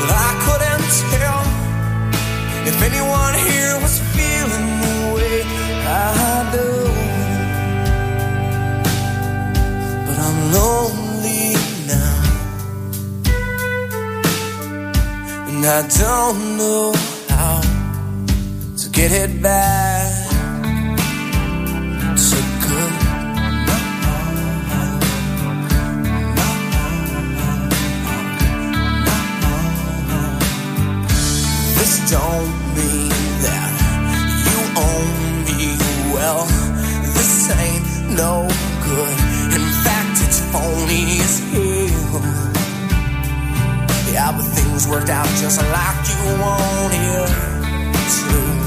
But 0.00 0.10
I 0.12 0.30
couldn't 0.44 0.90
tell 1.16 1.44
if 2.68 2.76
anyone 2.82 3.34
here 3.48 3.74
was 3.80 3.94
feeling 4.14 4.68
the 4.84 4.96
way 5.14 5.36
I 5.88 6.44
do. 6.52 6.70
But 10.06 10.16
I'm 10.26 10.38
lonely 10.52 11.56
now. 11.88 12.20
And 15.48 15.64
I 15.64 15.88
don't 15.88 16.58
know 16.58 17.09
get 19.00 19.12
it 19.12 19.42
back 19.42 20.12
so 22.18 22.36
good. 22.66 22.92
This 31.78 31.94
don't 32.10 32.52
mean 32.76 33.08
that 33.46 33.72
you 34.44 34.58
own 34.86 35.14
me 35.48 35.60
well. 36.12 36.44
This 37.16 37.48
ain't 37.56 37.86
no 38.18 38.46
good. 38.84 39.16
In 39.56 39.64
fact, 39.84 40.16
it's 40.26 40.40
phony 40.52 41.04
as 41.24 41.36
hell. 41.52 42.20
Yeah, 44.12 44.30
but 44.36 44.44
things 44.56 44.86
worked 44.86 45.08
out 45.08 45.28
just 45.40 45.58
like 45.72 46.00
you 46.10 46.42
wanted 46.42 47.28
to. 48.18 48.59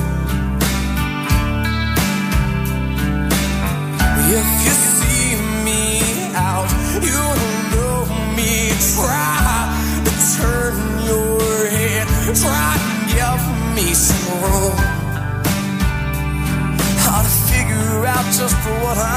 Out 18.05 18.25
just 18.25 18.55
what 18.83 18.97
I'm 18.97 19.12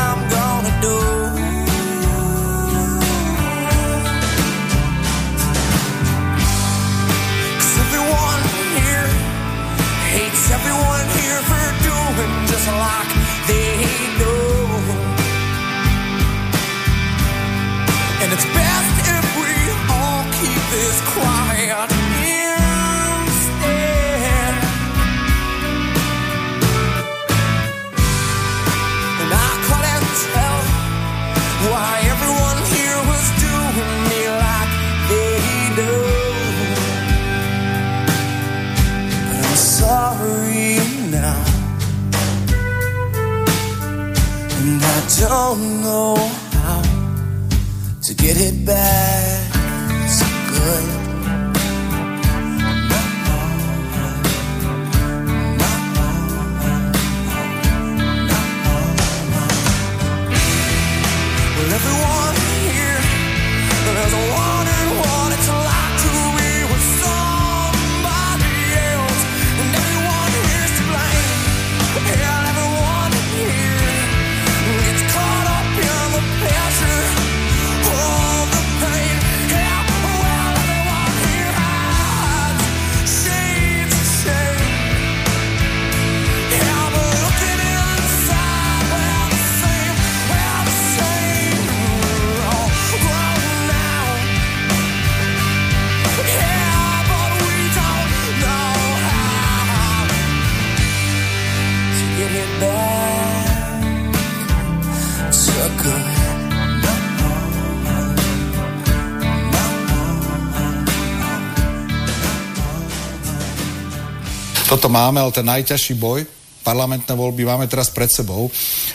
máme, 114.97 115.21
ale 115.21 115.37
ten 115.37 115.45
najťažší 115.45 115.95
boj, 116.01 116.25
parlamentné 116.65 117.13
voľby 117.13 117.45
máme 117.45 117.69
teraz 117.69 117.93
pred 117.93 118.09
sebou. 118.09 118.49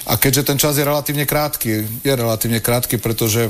A 0.10 0.18
keďže 0.18 0.44
ten 0.50 0.58
čas 0.58 0.76
je 0.76 0.84
relatívne 0.84 1.30
krátky, 1.30 2.02
je 2.02 2.12
relatívne 2.12 2.60
krátky, 2.60 2.98
pretože 2.98 3.48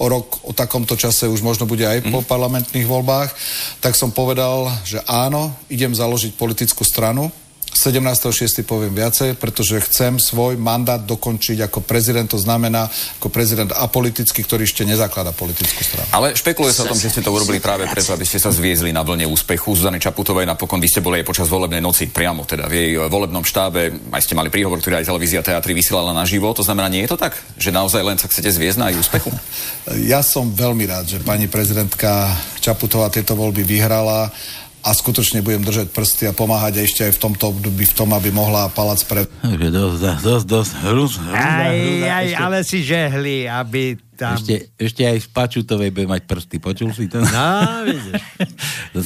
o 0.00 0.06
rok 0.08 0.42
o 0.42 0.50
takomto 0.56 0.98
čase 0.98 1.30
už 1.30 1.44
možno 1.44 1.68
bude 1.68 1.86
aj 1.86 2.10
po 2.10 2.26
parlamentných 2.26 2.88
voľbách, 2.88 3.30
tak 3.78 3.94
som 3.94 4.10
povedal, 4.10 4.66
že 4.82 4.98
áno, 5.06 5.54
idem 5.70 5.94
založiť 5.94 6.34
politickú 6.34 6.82
stranu. 6.82 7.30
17.6. 7.72 8.62
poviem 8.68 8.92
viacej, 8.92 9.40
pretože 9.40 9.80
chcem 9.88 10.20
svoj 10.20 10.60
mandát 10.60 11.00
dokončiť 11.00 11.64
ako 11.66 11.80
prezident, 11.82 12.28
to 12.28 12.36
znamená 12.36 12.86
ako 13.18 13.32
prezident 13.32 13.72
apolitický, 13.72 14.44
ktorý 14.44 14.68
ešte 14.68 14.84
nezaklada 14.84 15.32
politickú 15.32 15.80
stranu. 15.80 16.08
Ale 16.12 16.36
špekuluje 16.36 16.76
sa 16.76 16.84
o 16.84 16.92
tom, 16.92 17.00
že 17.00 17.08
ste 17.08 17.24
to 17.24 17.32
urobili 17.32 17.58
práve 17.58 17.88
preto, 17.88 18.12
aby 18.12 18.28
ste 18.28 18.36
sa 18.36 18.52
zviezli 18.52 18.92
na 18.92 19.00
vlne 19.00 19.24
úspechu. 19.24 19.72
Zuzany 19.72 19.96
Čaputovej 19.96 20.44
napokon 20.44 20.78
vy 20.78 20.88
ste 20.88 21.00
boli 21.00 21.24
aj 21.24 21.26
počas 21.26 21.48
volebnej 21.48 21.80
noci 21.80 22.12
priamo, 22.12 22.44
teda 22.44 22.68
v 22.68 22.74
jej 22.76 22.90
volebnom 23.08 23.42
štábe, 23.42 24.12
aj 24.12 24.22
ste 24.22 24.36
mali 24.36 24.52
príhovor, 24.52 24.78
ktorý 24.78 25.00
aj 25.00 25.08
televízia 25.08 25.40
teatri 25.40 25.72
vysielala 25.72 26.12
naživo. 26.12 26.52
To 26.52 26.62
znamená, 26.62 26.92
nie 26.92 27.08
je 27.08 27.16
to 27.16 27.18
tak, 27.18 27.34
že 27.56 27.72
naozaj 27.72 28.04
len 28.04 28.20
sa 28.20 28.28
chcete 28.28 28.52
zviezť 28.52 28.78
na 28.78 28.86
jej 28.92 29.00
úspechu? 29.00 29.32
Ja 30.12 30.22
som 30.22 30.54
veľmi 30.54 30.86
rád, 30.86 31.10
že 31.10 31.18
pani 31.18 31.50
prezidentka 31.50 32.30
Čaputová 32.62 33.10
tieto 33.10 33.34
voľby 33.34 33.66
vyhrala 33.66 34.30
a 34.82 34.90
skutočne 34.90 35.46
budem 35.46 35.62
držať 35.62 35.94
prsty 35.94 36.22
a 36.26 36.32
pomáhať 36.34 36.82
ešte 36.82 37.06
aj 37.06 37.14
v 37.14 37.20
tomto 37.22 37.54
období 37.54 37.86
v 37.86 37.94
tom, 37.94 38.10
aby 38.10 38.34
mohla 38.34 38.66
palác 38.66 38.98
pre... 39.06 39.30
Dosť, 39.46 39.70
dosť, 39.70 40.20
dosť, 40.26 40.46
dosť, 40.50 40.72
hruz, 40.82 41.12
hrúza, 41.22 41.38
Aj, 41.38 41.70
hrúza, 41.78 42.10
aj, 42.10 42.26
ešte, 42.26 42.42
ale 42.42 42.58
si 42.66 42.78
žehli, 42.82 43.36
aby 43.46 43.82
tam... 44.18 44.34
ešte, 44.34 44.54
ešte 44.74 45.02
aj 45.06 45.18
v 45.22 45.28
Pačutovej 45.30 45.90
bude 45.94 46.06
mať 46.10 46.22
prsty, 46.26 46.56
počul 46.58 46.90
si 46.90 47.06
to? 47.06 47.22
No, 47.22 47.86
vidíš. 47.86 48.22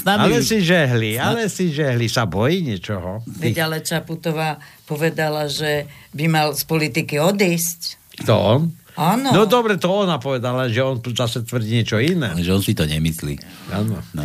Nami 0.01 0.33
Ale 0.33 0.39
si 0.41 0.59
žehli, 0.65 1.11
Sna- 1.21 1.25
ale 1.29 1.43
si 1.53 1.65
žehli. 1.69 2.05
Sa 2.09 2.25
bojí 2.25 2.65
niečoho? 2.65 3.21
Veď 3.29 3.69
ale 3.69 3.85
Čaputová 3.85 4.57
povedala, 4.89 5.45
že 5.53 5.85
by 6.17 6.25
mal 6.25 6.49
z 6.57 6.65
politiky 6.65 7.21
odísť. 7.21 8.01
To? 8.25 8.65
Áno. 8.97 9.29
No 9.29 9.45
dobre, 9.45 9.77
to 9.77 9.93
ona 9.93 10.17
povedala, 10.17 10.73
že 10.73 10.81
on 10.81 10.97
zase 11.13 11.45
tvrdí 11.45 11.85
niečo 11.85 12.01
iné. 12.01 12.33
Že 12.41 12.53
on 12.57 12.63
si 12.65 12.73
to 12.73 12.89
nemyslí. 12.89 13.37
Áno. 13.77 14.01
No. 14.17 14.25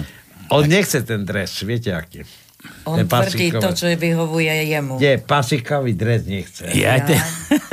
On 0.52 0.68
nechce 0.68 1.00
ten 1.08 1.24
dres, 1.24 1.64
viete 1.64 1.96
aký. 1.96 2.28
On 2.86 2.98
Ten 2.98 3.10
tvrdí 3.10 3.50
to, 3.58 3.74
čo 3.74 3.90
vyhovuje 3.98 4.54
jemu. 4.70 5.02
Nie, 5.02 5.18
pasikový 5.18 5.98
dres 5.98 6.30
nechce. 6.30 6.70
Ja, 6.78 7.02
te... 7.02 7.18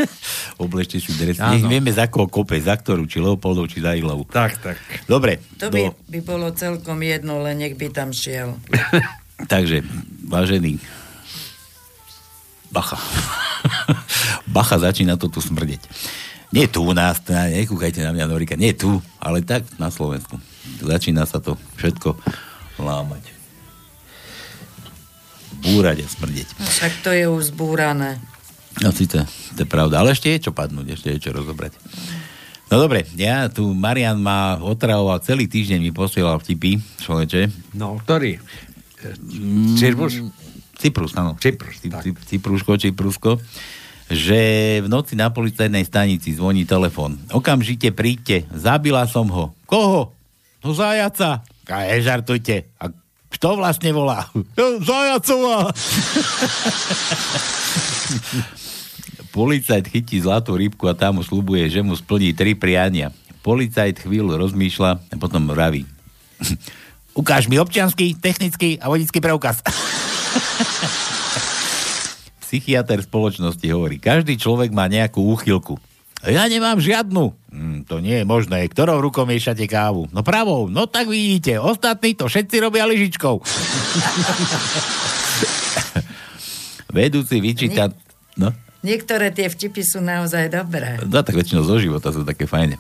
Obležte 0.65 0.97
si 0.99 1.13
dres. 1.15 1.37
Nech 1.39 1.65
vieme 1.65 1.93
za 1.93 2.09
koho 2.09 2.27
kope, 2.27 2.57
za 2.59 2.75
ktorú, 2.75 3.05
či 3.05 3.21
Leopoldov, 3.21 3.69
či 3.69 3.85
za 3.85 3.93
Ilovu. 3.95 4.25
Tak, 4.27 4.59
tak. 4.59 4.77
Dobre, 5.05 5.39
To 5.61 5.69
by, 5.69 5.93
by 6.09 6.21
bolo 6.25 6.51
celkom 6.57 6.99
jedno, 7.05 7.39
len 7.45 7.61
nech 7.61 7.77
by 7.77 7.93
tam 7.93 8.11
šiel. 8.11 8.57
takže, 9.53 9.85
vážený, 10.25 10.81
bacha. 12.73 12.97
bacha 14.57 14.77
začína 14.81 15.21
to 15.21 15.29
tu 15.29 15.45
smrdeť. 15.45 15.85
Nie 16.49 16.65
tu 16.65 16.81
u 16.81 16.97
nás, 16.97 17.21
teda 17.21 17.53
nekúkajte 17.53 18.01
na 18.01 18.17
mňa, 18.17 18.25
Norika, 18.25 18.57
nie 18.57 18.73
tu, 18.73 19.05
ale 19.21 19.45
tak 19.45 19.69
na 19.77 19.93
Slovensku. 19.93 20.41
Začína 20.81 21.29
sa 21.29 21.45
to 21.45 21.61
všetko 21.77 22.17
lámať. 22.79 23.25
Búrať 25.59 26.05
a 26.05 26.09
smrdeť. 26.09 26.47
No, 26.55 26.67
však 26.67 26.93
to 27.03 27.11
je 27.11 27.25
už 27.27 27.51
zbúrané. 27.51 28.23
No 28.79 28.95
síce, 28.95 29.27
to 29.27 29.59
je 29.59 29.67
pravda, 29.67 29.99
ale 29.99 30.15
ešte 30.15 30.31
je 30.31 30.49
čo 30.49 30.53
padnúť, 30.55 30.95
ešte 30.95 31.11
je 31.11 31.19
čo 31.19 31.35
rozobrať. 31.35 31.75
No 32.69 32.79
dobre, 32.79 33.09
ja 33.17 33.49
tu, 33.49 33.73
Marian 33.73 34.21
ma 34.21 34.61
otravoval, 34.61 35.19
celý 35.25 35.49
týždeň 35.49 35.81
mi 35.81 35.91
posielal 35.91 36.39
vtipy, 36.39 36.79
človeče. 37.01 37.75
No, 37.75 37.99
ktorý? 37.99 38.39
Cyprus? 39.75 40.21
Cyprus, 40.79 41.11
áno. 41.17 41.35
Cyprus, 41.41 41.81
Cy- 41.81 41.91
Cy- 41.91 42.15
Cypruško, 42.15 42.79
Cyprusko. 42.79 43.43
Že 44.09 44.41
v 44.85 44.89
noci 44.89 45.19
na 45.19 45.29
policajnej 45.29 45.85
stanici 45.85 46.33
zvoní 46.33 46.65
telefon. 46.65 47.19
Okamžite 47.29 47.93
príďte, 47.93 48.49
zabila 48.49 49.05
som 49.05 49.29
ho. 49.29 49.53
Koho? 49.69 50.17
No 50.65 50.73
zajaca. 50.73 51.45
A 51.69 51.85
nežartujte. 51.93 52.69
A 52.81 52.89
Kto 53.29 53.61
vlastne 53.61 53.93
volá? 53.93 54.33
Zajacová. 54.89 55.69
Policajt 59.37 59.85
chytí 59.93 60.17
zlatú 60.25 60.57
rybku 60.57 60.89
a 60.89 60.97
tá 60.97 61.13
mu 61.13 61.21
slubuje, 61.21 61.69
že 61.69 61.85
mu 61.85 61.93
splní 61.93 62.33
tri 62.33 62.57
priania. 62.57 63.13
Policajt 63.45 64.03
chvíľu 64.03 64.41
rozmýšľa 64.41 64.91
a 65.13 65.15
potom 65.21 65.45
vraví. 65.47 65.85
Ukáž 67.19 67.47
mi 67.53 67.61
občiansky, 67.61 68.17
technický 68.17 68.81
a 68.81 68.89
vodický 68.89 69.21
preukaz. 69.21 69.61
Psychiatr 72.49 73.05
spoločnosti 73.05 73.67
hovorí, 73.69 74.01
každý 74.01 74.41
človek 74.41 74.73
má 74.73 74.89
nejakú 74.89 75.21
úchylku. 75.21 75.77
Ja 76.27 76.51
nemám 76.51 76.83
žiadnu. 76.83 77.31
Hm, 77.55 77.87
to 77.87 78.03
nie 78.03 78.23
je 78.23 78.27
možné. 78.27 78.67
Ktorou 78.67 78.99
rukou 78.99 79.23
miešate 79.23 79.71
kávu? 79.71 80.11
No 80.11 80.27
pravou. 80.27 80.67
No 80.67 80.91
tak 80.91 81.07
vidíte, 81.07 81.63
ostatní 81.63 82.19
to 82.19 82.27
všetci 82.27 82.59
robia 82.59 82.91
lyžičkou. 82.91 83.39
Vedúci 86.91 87.39
vyčíta... 87.39 87.93
No, 88.35 88.51
Niektoré 88.79 89.35
tie 89.35 89.51
vtipy 89.51 89.83
sú 89.83 89.99
naozaj 89.99 90.55
dobré. 90.55 91.03
no 91.03 91.23
tak 91.27 91.35
väčšinou 91.35 91.67
zo 91.67 91.83
života 91.83 92.15
sú 92.15 92.23
také 92.23 92.47
fajne. 92.47 92.79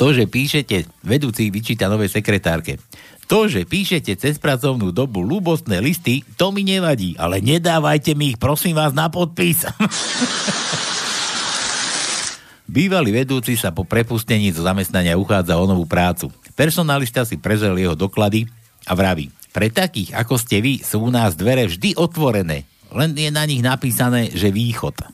To, 0.00 0.08
že 0.16 0.24
píšete, 0.24 0.88
vedúci 1.04 1.52
vyčíta 1.52 1.84
novej 1.92 2.08
sekretárke. 2.08 2.80
To, 3.28 3.44
že 3.44 3.68
píšete 3.68 4.16
cez 4.16 4.40
pracovnú 4.40 4.88
dobu 4.88 5.20
ľubostné 5.20 5.84
listy, 5.84 6.24
to 6.40 6.48
mi 6.48 6.64
nevadí, 6.64 7.12
ale 7.20 7.44
nedávajte 7.44 8.16
mi 8.16 8.32
ich, 8.34 8.40
prosím 8.40 8.80
vás, 8.80 8.96
na 8.96 9.12
podpis. 9.12 9.68
Bývalý 12.72 13.12
vedúci 13.12 13.52
sa 13.52 13.68
po 13.68 13.84
prepustení 13.84 14.48
zo 14.48 14.64
zamestnania 14.64 15.20
uchádza 15.20 15.60
o 15.60 15.68
novú 15.68 15.84
prácu. 15.84 16.32
Personalista 16.56 17.20
si 17.28 17.36
prezrel 17.36 17.76
jeho 17.76 17.92
doklady 17.92 18.48
a 18.88 18.96
vraví, 18.96 19.28
pre 19.52 19.68
takých 19.68 20.16
ako 20.16 20.40
ste 20.40 20.64
vy 20.64 20.80
sú 20.80 21.04
u 21.04 21.12
nás 21.12 21.36
dvere 21.36 21.68
vždy 21.68 22.00
otvorené, 22.00 22.64
len 22.88 23.12
je 23.12 23.28
na 23.28 23.44
nich 23.44 23.60
napísané, 23.60 24.32
že 24.32 24.48
východ. 24.48 25.04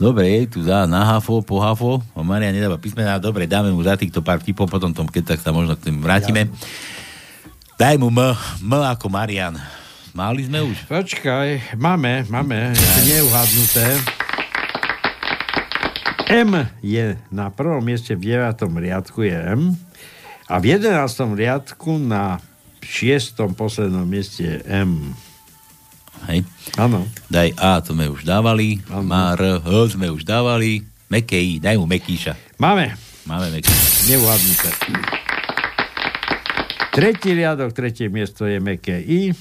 Dobre, 0.00 0.40
je 0.40 0.56
tu 0.56 0.64
za 0.64 0.88
na 0.88 1.04
hafo, 1.04 1.44
po 1.44 1.60
hafo. 1.60 2.00
O 2.16 2.24
Maria 2.24 2.48
nedáva 2.48 2.80
písmená. 2.80 3.20
Dobre, 3.20 3.44
dáme 3.44 3.76
mu 3.76 3.84
za 3.84 4.00
týchto 4.00 4.24
pár 4.24 4.40
tipov, 4.40 4.72
potom 4.72 4.96
tom, 4.96 5.04
keď 5.04 5.36
tak 5.36 5.44
sa 5.44 5.52
možno 5.52 5.76
k 5.76 5.92
tým 5.92 6.00
vrátime. 6.00 6.48
Daj 7.76 8.00
mu 8.00 8.08
M, 8.08 8.32
M 8.64 8.72
ako 8.72 9.12
Marian. 9.12 9.60
Mali 10.16 10.48
sme 10.48 10.64
už? 10.64 10.88
Počkaj, 10.88 11.76
máme, 11.76 12.24
máme, 12.32 12.72
neuhadnuté. 13.04 14.00
M 16.28 16.50
je 16.82 17.18
na 17.30 17.50
prvom 17.50 17.82
mieste, 17.82 18.14
v 18.14 18.38
9. 18.38 18.68
riadku 18.78 19.26
je 19.26 19.34
M 19.34 19.74
a 20.46 20.54
v 20.60 20.76
11. 20.78 21.38
riadku 21.38 21.98
na 21.98 22.38
6. 22.82 23.38
poslednom 23.56 24.06
mieste 24.06 24.42
je 24.42 24.56
M. 24.68 25.14
Hej. 26.30 26.46
Áno. 26.78 27.02
Daj 27.26 27.58
A, 27.58 27.82
to 27.82 27.98
sme 27.98 28.06
už 28.06 28.22
dávali. 28.22 28.78
Má 28.86 29.34
R, 29.34 29.58
H 29.58 29.98
sme 29.98 30.06
už 30.06 30.22
dávali. 30.22 30.86
Meké 31.10 31.40
I, 31.40 31.58
daj 31.58 31.76
mu 31.78 31.90
Mekíša. 31.90 32.38
Máme. 32.62 32.94
Máme 33.26 33.50
Mekíša. 33.50 34.12
Neuhadnuté. 34.12 34.70
Tretí 36.92 37.32
riadok, 37.32 37.72
tretie 37.72 38.12
miesto 38.12 38.44
je 38.44 38.60
meké 38.60 39.00
I. 39.00 39.32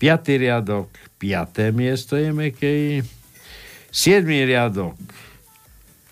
Piatý 0.00 0.40
riadok, 0.40 0.88
piaté 1.20 1.76
miesto 1.76 2.16
je 2.16 2.32
meké 2.32 2.70
I. 2.72 2.94
Siedmý 3.92 4.48
riadok, 4.48 4.96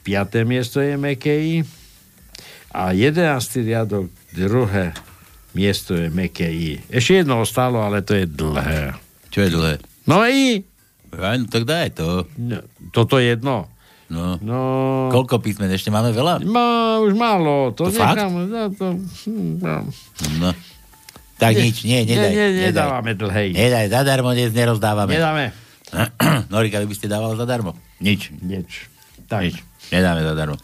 piaté 0.08 0.48
miesto 0.48 0.80
je 0.80 0.96
meké 0.96 1.36
I. 1.36 1.54
A 2.72 2.96
jedenáctý 2.96 3.60
riadok, 3.60 4.08
druhé 4.32 4.96
miesto 5.52 5.92
je 5.92 6.08
meké 6.08 6.48
I. 6.48 6.80
Ešte 6.88 7.20
jedno 7.20 7.44
ostalo, 7.44 7.84
ale 7.84 8.00
to 8.00 8.16
je 8.16 8.24
dlhé. 8.24 8.96
Čo 9.28 9.44
je 9.44 9.50
dlhé? 9.52 9.74
No 10.08 10.24
I. 10.24 10.64
Ja, 11.12 11.36
no, 11.36 11.44
tak 11.44 11.68
daj 11.68 11.92
to. 11.92 12.24
No, 12.40 12.64
toto 12.88 13.20
jedno. 13.20 13.68
No. 14.08 14.40
no. 14.40 14.60
Koľko 15.12 15.44
písmen? 15.44 15.68
Ešte 15.68 15.92
máme 15.92 16.16
veľa? 16.16 16.40
Má, 16.48 16.96
už 17.04 17.12
málo. 17.12 17.76
To, 17.76 17.88
To 17.88 17.92
fakt? 17.92 18.16
necháme. 18.16 18.48
No, 18.48 18.72
to, 18.72 18.96
hm, 19.28 19.60
no. 19.60 19.76
No. 20.40 20.48
Tak 21.36 21.52
Nie, 21.54 21.70
nič, 21.70 21.76
nie, 21.84 22.00
nedaj. 22.02 22.32
nie, 22.32 22.46
nedaj. 22.50 22.64
nedávame 22.72 23.12
dlhej. 23.14 23.48
Nedaj, 23.52 23.84
zadarmo 23.92 24.32
dnes 24.32 24.50
nerozdávame. 24.50 25.12
Nedáme. 25.12 25.44
Norika, 26.52 26.80
vy 26.80 26.88
by 26.88 26.96
ste 26.96 27.06
dávali 27.06 27.36
zadarmo? 27.36 27.76
Nič. 28.00 28.32
Nič. 28.40 28.88
Tak. 29.28 29.42
Nič. 29.44 29.60
Nedáme 29.92 30.24
zadarmo. 30.24 30.56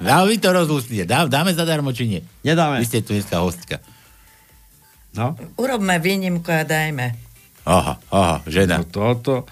Vy 0.00 0.36
to 0.40 0.52
rozlústite. 0.52 1.08
Dá, 1.08 1.24
dáme 1.24 1.56
zadarmo, 1.56 1.92
či 1.92 2.04
nie? 2.08 2.20
Nedáme. 2.44 2.80
Vy 2.80 2.88
ste 2.88 3.00
tu 3.00 3.16
dneska 3.16 3.40
hostka. 3.40 3.80
No. 5.16 5.36
Urobme 5.56 5.96
výnimku 5.96 6.48
a 6.52 6.64
dajme. 6.68 7.16
Aha, 7.64 7.96
aha, 8.12 8.36
žena. 8.48 8.80
No 8.80 8.88
toto. 8.88 9.48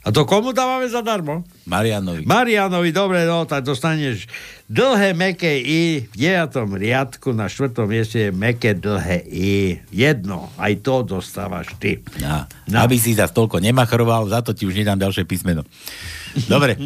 A 0.00 0.08
to 0.08 0.24
komu 0.24 0.56
dávame 0.56 0.88
zadarmo? 0.88 1.44
Marianovi. 1.68 2.24
Marianovi, 2.24 2.88
dobre, 2.88 3.28
no, 3.28 3.44
tak 3.44 3.68
dostaneš 3.68 4.24
dlhé, 4.64 5.12
meké 5.12 5.60
I 5.60 6.08
v 6.08 6.14
9. 6.16 6.56
riadku, 6.56 7.36
na 7.36 7.52
4. 7.52 7.84
mieste 7.84 8.18
je 8.28 8.30
meké, 8.32 8.72
dlhé 8.72 9.20
I. 9.28 9.84
Jedno, 9.92 10.48
aj 10.56 10.80
to 10.80 11.04
dostávaš 11.04 11.76
ty. 11.76 12.00
No. 12.16 12.48
Aby 12.80 12.96
si 12.96 13.12
za 13.12 13.28
toľko 13.28 13.60
nemachroval, 13.60 14.24
za 14.32 14.40
to 14.40 14.56
ti 14.56 14.64
už 14.64 14.80
nedám 14.80 14.96
ďalšie 14.96 15.28
písmeno. 15.28 15.68
Dobre, 16.46 16.78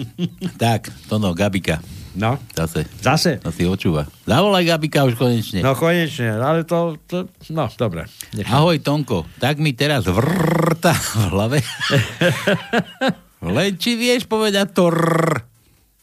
tak, 0.56 0.88
to 1.08 1.20
no, 1.20 1.34
Gabika. 1.36 1.80
No. 2.14 2.38
Zase. 2.54 2.86
Zase? 3.02 3.42
To 3.42 3.50
si 3.50 3.66
očúva. 3.66 4.06
Zavolaj 4.22 4.62
Gabika 4.62 5.02
už 5.02 5.18
konečne. 5.18 5.66
No 5.66 5.74
konečne, 5.74 6.38
ale 6.38 6.62
to, 6.62 6.94
to 7.10 7.26
no, 7.50 7.66
dobre. 7.74 8.06
Nechám. 8.38 8.54
Ahoj, 8.54 8.78
Tonko. 8.78 9.26
Tak 9.42 9.58
mi 9.58 9.74
teraz 9.74 10.06
vrta 10.06 10.94
v 10.94 11.22
hlave. 11.34 11.58
Len 13.42 13.70
či 13.76 13.98
vieš 13.98 14.30
povedať 14.30 14.70
to 14.72 14.94
rrr. 14.94 15.42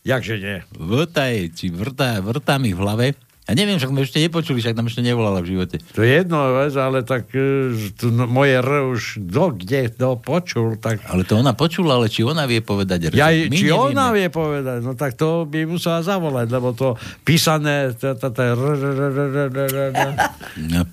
Jakže 0.04 0.36
nie? 0.42 0.58
Vrta 0.76 1.32
je, 1.32 1.48
či 1.54 1.72
vrta, 1.72 2.20
vrta 2.20 2.60
mi 2.60 2.76
v 2.76 2.80
hlave. 2.82 3.08
A 3.52 3.56
neviem, 3.56 3.76
však 3.76 3.92
sme 3.92 4.08
ešte 4.08 4.24
nepočuli, 4.24 4.64
však 4.64 4.80
nám 4.80 4.88
ešte 4.88 5.04
nevolala 5.04 5.44
v 5.44 5.52
živote. 5.52 5.84
To 5.92 6.00
je 6.00 6.24
jedno, 6.24 6.40
vec, 6.56 6.72
ale 6.80 7.04
tak 7.04 7.28
e, 7.36 7.76
tu 8.00 8.08
no, 8.08 8.24
moje 8.24 8.56
R 8.64 8.88
už 8.88 9.20
do, 9.20 9.52
kde 9.52 9.92
to 9.92 10.16
počul, 10.16 10.80
tak... 10.80 11.04
Ale 11.04 11.28
to 11.28 11.36
ona 11.36 11.52
počula, 11.52 12.00
ale 12.00 12.08
či 12.08 12.24
ona 12.24 12.48
vie 12.48 12.64
povedať 12.64 13.12
R? 13.12 13.20
Ja, 13.20 13.28
My 13.28 13.52
či 13.52 13.68
nevieme. 13.68 13.92
ona 13.92 14.16
vie 14.16 14.32
povedať, 14.32 14.80
no 14.80 14.96
tak 14.96 15.20
to 15.20 15.44
by 15.44 15.68
musela 15.68 16.00
zavolať, 16.00 16.48
lebo 16.48 16.72
to 16.72 16.96
písané, 17.28 17.92
to, 17.92 18.16
to, 18.16 18.32
to. 18.32 18.44
No. 20.72 20.88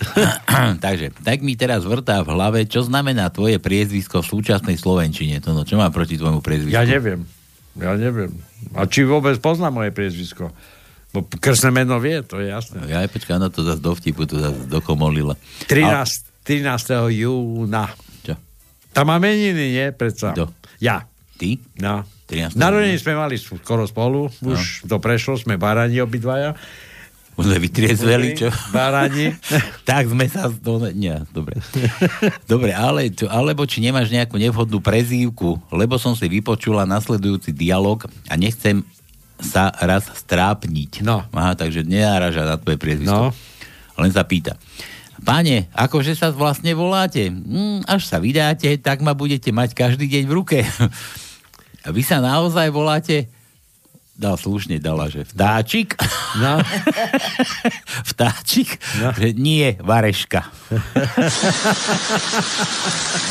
Takže, 0.88 1.12
tak 1.20 1.44
mi 1.44 1.60
teraz 1.60 1.84
vrtá 1.84 2.24
v 2.24 2.32
hlave, 2.32 2.64
čo 2.64 2.80
znamená 2.88 3.28
tvoje 3.28 3.60
priezvisko 3.60 4.24
v 4.24 4.32
súčasnej 4.32 4.80
Slovenčine. 4.80 5.44
To 5.44 5.52
no, 5.52 5.68
čo 5.68 5.76
má 5.76 5.92
proti 5.92 6.16
tvojmu 6.16 6.40
priezvisku? 6.40 6.72
Ja 6.72 6.88
neviem. 6.88 7.28
Ja 7.76 8.00
neviem. 8.00 8.32
A 8.72 8.88
či 8.88 9.04
vôbec 9.04 9.36
pozná 9.44 9.68
moje 9.68 9.92
priezvisko? 9.92 10.48
Bo 11.12 11.28
krstné 11.28 11.68
meno 11.68 12.00
vie, 12.00 12.24
to 12.24 12.40
je 12.40 12.48
jasné. 12.48 12.88
Ja 12.88 13.04
aj 13.04 13.12
počkaj, 13.12 13.36
ona 13.36 13.52
to 13.52 13.60
zase 13.60 13.84
do 13.84 13.92
vtipu, 13.92 14.24
to 14.24 14.40
zase 14.40 14.64
dokomolila. 14.64 15.36
13, 15.68 16.48
13. 16.48 17.12
júna. 17.12 17.92
Čo? 18.24 18.40
Tam 18.96 19.12
má 19.12 19.20
meniny, 19.20 19.76
nie? 19.76 19.86
Predsa. 19.92 20.32
Kto? 20.32 20.48
Ja. 20.80 21.04
Ty? 21.36 21.60
No. 21.76 22.08
13. 22.32 22.56
Narodení 22.56 22.96
sme 22.96 23.12
mali 23.12 23.36
skoro 23.36 23.84
spolu, 23.84 24.32
už 24.40 24.88
to 24.88 24.96
prešlo, 24.96 25.36
sme 25.36 25.60
barani 25.60 26.00
obidvaja. 26.00 26.56
Už 27.36 27.48
sme 27.48 27.64
vytriezveli, 27.64 28.36
čo? 28.36 28.48
Barani. 28.72 29.36
tak 29.88 30.08
sme 30.08 30.28
sa... 30.32 30.48
Do... 30.48 30.80
Nie, 30.92 31.24
dobre. 31.32 31.60
dobre, 32.52 32.72
ale, 32.76 33.12
čo, 33.12 33.28
alebo 33.28 33.64
či 33.68 33.80
nemáš 33.84 34.08
nejakú 34.12 34.36
nevhodnú 34.36 34.80
prezývku, 34.80 35.60
lebo 35.72 35.96
som 35.96 36.12
si 36.12 36.28
vypočula 36.28 36.88
nasledujúci 36.88 37.52
dialog 37.52 38.04
a 38.28 38.36
nechcem 38.36 38.84
sa 39.42 39.74
raz 39.82 40.06
strápniť. 40.06 41.02
No. 41.02 41.26
Aha, 41.34 41.58
takže 41.58 41.82
nenáraža 41.82 42.46
na 42.46 42.56
tvoje 42.56 42.78
priezvisko. 42.78 43.34
No. 43.34 43.36
Len 43.98 44.10
sa 44.14 44.24
pýta. 44.24 44.56
Páne, 45.22 45.70
akože 45.70 46.18
sa 46.18 46.34
vlastne 46.34 46.74
voláte? 46.74 47.30
Hm, 47.30 47.86
až 47.86 48.10
sa 48.10 48.18
vydáte, 48.18 48.74
tak 48.82 49.06
ma 49.06 49.14
budete 49.14 49.54
mať 49.54 49.70
každý 49.74 50.10
deň 50.10 50.24
v 50.26 50.32
ruke. 50.34 50.58
A 51.86 51.90
vy 51.90 52.02
sa 52.02 52.22
naozaj 52.22 52.70
voláte? 52.70 53.26
Dal 54.12 54.38
slušne, 54.38 54.78
dala, 54.78 55.10
že 55.10 55.26
vtáčik? 55.26 55.98
No. 56.38 56.62
vtáčik? 58.12 58.78
No. 59.02 59.10
Že 59.14 59.34
nie, 59.34 59.74
vareška. 59.82 60.46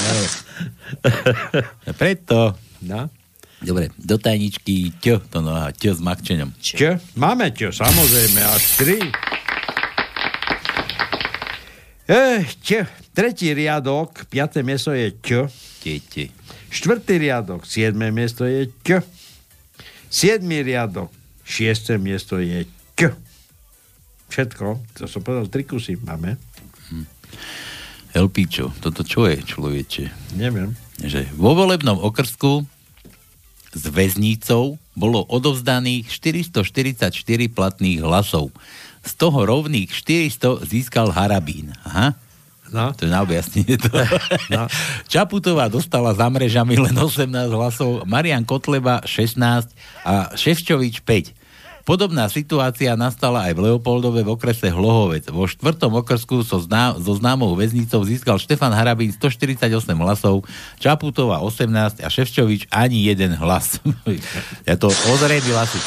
no. 0.03 0.15
Preto. 1.95 2.59
No. 2.83 3.07
Dobre, 3.61 3.93
do 3.93 4.17
tajničky 4.17 4.89
ťo, 4.97 5.21
to 5.29 5.37
no, 5.45 5.53
aha, 5.53 5.69
ťo 5.69 5.93
s 5.93 6.01
makčeňom. 6.01 6.49
Čo? 6.57 6.97
Máme 7.13 7.53
čo, 7.53 7.69
samozrejme, 7.69 8.41
až 8.41 8.63
tri. 8.73 8.97
Eh, 12.09 12.41
čo? 12.65 12.89
Tretí 13.13 13.53
riadok, 13.53 14.25
piaté 14.25 14.65
miesto 14.65 14.89
je 14.97 15.13
čo? 15.21 15.45
Tete. 15.77 16.33
Štvrtý 16.73 17.21
riadok, 17.21 17.61
siedme 17.69 18.09
miesto 18.09 18.49
je 18.49 18.65
čo? 18.81 19.05
Siedmý 20.09 20.65
riadok, 20.65 21.13
šiesté 21.45 22.01
miesto 22.01 22.41
je 22.41 22.65
čo? 22.97 23.13
Všetko. 24.33 24.65
To 24.97 25.05
som 25.05 25.21
povedal, 25.21 25.53
tri 25.53 25.69
kusy 25.69 26.01
máme. 26.01 26.39
Elpičo, 28.11 28.75
toto 28.83 29.07
čo 29.07 29.23
je, 29.23 29.39
človeče? 29.39 30.35
Neviem. 30.35 30.75
Že 30.99 31.31
vo 31.37 31.55
volebnom 31.55 31.95
okrsku 31.95 32.67
s 33.71 33.83
väznicou 33.87 34.75
bolo 34.93 35.23
odovzdaných 35.31 36.11
444 36.11 37.15
platných 37.51 38.03
hlasov. 38.03 38.51
Z 39.01 39.17
toho 39.17 39.47
rovných 39.47 39.89
400 39.89 40.67
získal 40.67 41.09
Harabín. 41.09 41.73
Aha. 41.87 42.13
No. 42.71 42.95
To 42.95 43.03
je 43.03 43.11
na 43.11 43.23
objasnenie 43.23 43.75
to. 43.75 43.91
No. 44.53 44.67
Čaputová 45.07 45.67
dostala 45.67 46.15
za 46.15 46.27
mrežami 46.27 46.79
len 46.79 46.95
18 46.95 47.27
hlasov, 47.51 48.03
Marian 48.07 48.43
Kotleba 48.47 49.03
16 49.03 49.67
a 50.07 50.31
Ševčovič 50.35 51.03
5. 51.03 51.40
Podobná 51.81 52.29
situácia 52.29 52.93
nastala 52.93 53.49
aj 53.49 53.57
v 53.57 53.59
Leopoldove 53.69 54.21
v 54.21 54.29
okrese 54.37 54.69
Hlohovec. 54.69 55.25
Vo 55.33 55.49
štvrtom 55.49 55.97
okrsku 55.97 56.45
so, 56.45 56.61
zná, 56.61 56.93
so 57.01 57.17
známou 57.17 57.57
väznicou 57.57 58.05
získal 58.05 58.37
Štefan 58.37 58.69
Harabín 58.69 59.09
148 59.09 59.65
hlasov, 59.97 60.45
Čaputová 60.77 61.41
18 61.41 62.05
a 62.05 62.07
Ševčovič 62.07 62.69
ani 62.69 63.09
jeden 63.09 63.33
hlas. 63.33 63.81
ja 64.69 64.77
to 64.77 64.93
ozrejmil 64.93 65.57
asi. 65.57 65.79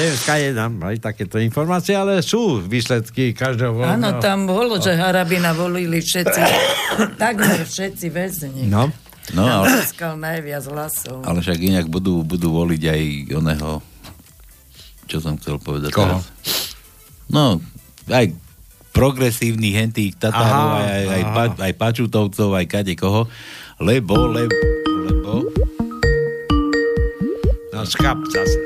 Neviem, 0.00 0.16
skade 0.16 0.48
nám 0.56 0.80
aj 0.80 0.96
takéto 1.04 1.36
informácie, 1.36 1.92
ale 1.92 2.24
sú 2.24 2.64
výsledky 2.64 3.36
každého 3.36 3.76
voľného. 3.76 4.00
Áno, 4.00 4.08
tam 4.24 4.48
bolo, 4.48 4.80
že 4.80 4.96
Harabina 4.96 5.52
volili 5.52 6.00
všetci, 6.00 6.40
takmer 7.22 7.68
všetci 7.68 8.06
väzni. 8.08 8.64
No. 8.72 8.88
No, 9.34 9.42
ale, 9.42 9.82
získal 9.82 10.14
najviac 10.14 10.70
hlasov. 10.70 11.26
ale 11.26 11.42
však 11.42 11.58
inak 11.58 11.90
budú, 11.90 12.22
budú 12.22 12.54
voliť 12.54 12.82
aj 12.86 13.02
oného 13.34 13.82
čo 15.06 15.18
som 15.18 15.34
chcel 15.36 15.56
povedať 15.56 15.90
Koho? 15.90 16.18
teraz. 16.18 16.26
No, 17.26 17.58
aj 18.06 18.30
progresívnych 18.90 19.74
hentých 19.76 20.16
Tatárov, 20.16 20.68
Aha, 20.72 20.80
aj, 20.80 21.04
aj, 21.06 21.22
aha. 21.22 21.32
pa, 21.32 21.42
aj 21.62 21.72
Pačutovcov, 21.74 22.48
aj 22.52 22.66
kade 22.66 22.94
koho, 22.94 23.28
lebo, 23.78 24.14
lebo, 24.26 24.56
lebo, 25.04 25.32
No, 27.68 27.84
skap 27.84 28.16
zase. 28.26 28.56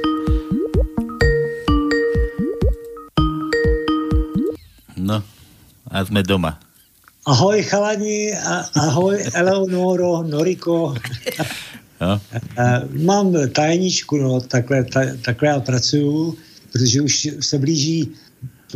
no, 4.97 5.19
a 5.87 5.97
sme 6.05 6.23
doma. 6.23 6.61
Ahoj 7.21 7.61
chalani, 7.63 8.31
ahoj 8.75 9.19
Eleonoro, 9.35 10.23
Noriko. 10.23 10.95
No. 12.01 12.21
Eh, 12.33 12.81
Mám 13.05 13.33
tajničku, 13.53 14.17
no, 14.17 14.41
takhle, 14.41 14.85
ta, 14.85 15.01
takhle 15.25 15.49
já 15.49 15.61
pracuju, 15.61 16.37
protože 16.73 17.01
už 17.01 17.29
se 17.41 17.59
blíží 17.59 18.09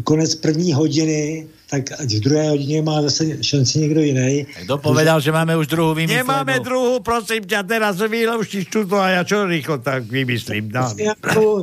konec 0.05 0.35
první 0.35 0.73
hodiny, 0.73 1.47
tak 1.71 2.01
ať 2.01 2.13
v 2.15 2.21
druhé 2.21 2.49
hodině 2.49 2.83
má 2.83 3.03
zase 3.03 3.43
šanci 3.43 3.79
někdo 3.79 4.01
jiný. 4.01 4.47
Kto 4.65 4.79
povedal, 4.79 5.21
že 5.21 5.33
máme 5.33 5.57
už 5.57 5.67
druhú 5.67 5.95
vymyslenú? 5.95 6.23
Nemáme 6.23 6.61
druhú, 6.61 7.01
prosím 7.01 7.47
ťa, 7.47 7.63
teraz 7.63 7.99
vylúštiš 7.99 8.71
túto 8.71 8.99
a 8.99 9.11
ja 9.11 9.23
čo 9.25 9.47
rýchlo 9.47 9.79
tak 9.79 10.05
vymyslím. 10.07 10.71
No. 10.71 10.91
Jako, 10.99 11.63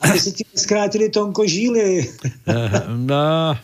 aby 0.00 0.18
se 0.20 0.30
ti 0.30 0.44
zkrátili 0.54 1.08
tonko 1.08 1.46
žíly. 1.46 2.08
No, 2.96 3.56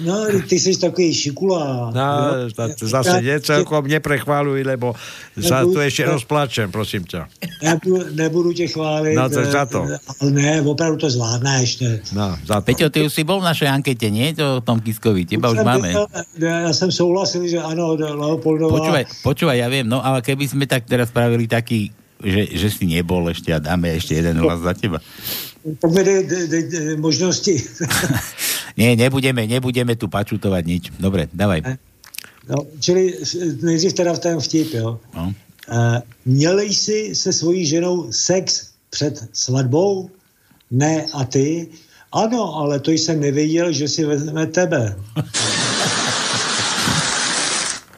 No, 0.00 0.24
ty 0.48 0.60
jsi 0.60 0.76
takový 0.80 1.14
šikula. 1.14 1.92
no 1.94 2.48
to, 2.56 2.62
to 2.74 2.84
zase 2.88 3.20
nie, 3.22 3.36
celkom 3.40 3.84
neprechváluj, 3.84 4.64
lebo 4.64 4.96
sa 5.36 5.60
tu 5.68 5.76
ešte 5.76 6.08
rozplačem, 6.08 6.72
prosím 6.72 7.04
ťa. 7.04 7.28
Nebudu, 7.62 7.96
nebudu 8.16 8.52
tě 8.52 8.66
chválit. 8.68 9.14
No, 9.14 9.28
to 9.28 9.40
je 9.40 9.46
za 9.52 9.64
to. 9.66 9.84
eh, 9.84 9.98
Ale 10.20 10.30
ne, 10.30 10.62
opravdu 10.62 10.96
to 10.96 11.10
zvládneš. 11.10 11.68
Ne. 11.80 12.00
No, 12.16 12.36
za 12.46 12.60
to. 12.60 12.72
Peťo, 12.72 12.88
ty 12.88 13.04
už 13.04 13.12
si 13.12 13.22
bol 13.24 13.40
v 13.44 13.48
našej 13.52 13.68
ankete, 13.68 14.08
nie? 14.08 14.32
To 14.32 14.56
o 14.56 14.64
tom 14.64 14.80
Kiskovi, 14.80 15.28
teba 15.28 15.52
už 15.52 15.60
Jsem 15.60 15.66
máme. 15.66 15.88
byl- 15.92 16.08
Já 16.40 16.72
jsem 16.72 16.92
souhlasil, 16.92 17.48
že 17.48 17.58
ano, 17.60 17.94
Leopoldová. 17.96 18.78
Počúvaj, 18.78 19.04
počúvaj, 19.22 19.56
ja 19.60 19.68
viem, 19.68 19.84
no 19.88 20.00
ale 20.00 20.22
keby 20.24 20.48
sme 20.48 20.64
tak 20.66 20.88
teraz 20.88 21.08
spravili 21.12 21.44
taký, 21.44 21.92
že, 22.22 22.48
že 22.54 22.68
si 22.70 22.86
nebol 22.86 23.26
ešte 23.28 23.50
a 23.52 23.58
dáme 23.58 23.92
ešte 23.92 24.14
jeden 24.14 24.38
hlas 24.40 24.62
za 24.62 24.72
teba. 24.72 24.98
Dej 25.62 26.98
možnosti. 26.98 27.54
Nie, 28.76 28.96
nebudeme, 28.96 29.46
nebudeme 29.46 29.96
tu 29.96 30.08
pačutovať 30.08 30.62
nič. 30.64 30.82
Dobre, 30.96 31.28
dávaj. 31.32 31.76
No, 32.48 32.66
čili 32.80 33.14
nejdřív 33.62 33.92
teda 33.92 34.12
v 34.12 34.18
ten 34.18 34.40
vtip, 34.40 34.74
jo. 34.74 35.00
No. 35.14 35.34
Uh, 35.70 35.98
měl 36.24 36.60
jsi 36.60 37.14
se 37.14 37.32
svojí 37.32 37.66
ženou 37.66 38.12
sex 38.12 38.68
před 38.90 39.28
svatbou? 39.32 40.10
Ne, 40.70 41.06
a 41.14 41.24
ty? 41.24 41.68
Ano, 42.12 42.54
ale 42.56 42.80
to 42.80 42.90
jsem 42.90 43.20
nevěděl, 43.20 43.72
že 43.72 43.88
si 43.88 44.04
vezme 44.04 44.46
tebe. 44.46 44.96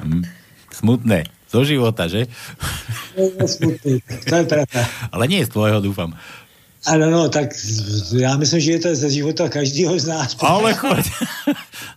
Hm, 0.04 0.22
Smutné. 0.72 1.24
Zo 1.54 1.62
života, 1.62 2.10
že? 2.10 2.26
To 3.14 3.22
je 3.22 3.46
smutný. 3.46 3.94
To 4.26 4.34
je 4.34 4.44
pravda. 4.44 4.80
Ale 5.14 5.30
nie 5.30 5.46
z 5.46 5.54
tvojho, 5.54 5.78
dúfam. 5.78 6.10
Ano, 6.86 7.10
no, 7.10 7.28
tak 7.28 7.48
já 8.12 8.36
myslím, 8.36 8.60
že 8.60 8.70
je 8.72 8.78
to 8.78 8.94
ze 8.94 9.10
života 9.10 9.48
každého 9.48 9.98
z 9.98 10.06
nás. 10.06 10.36
Ale 10.40 10.74
choď. 10.74 11.04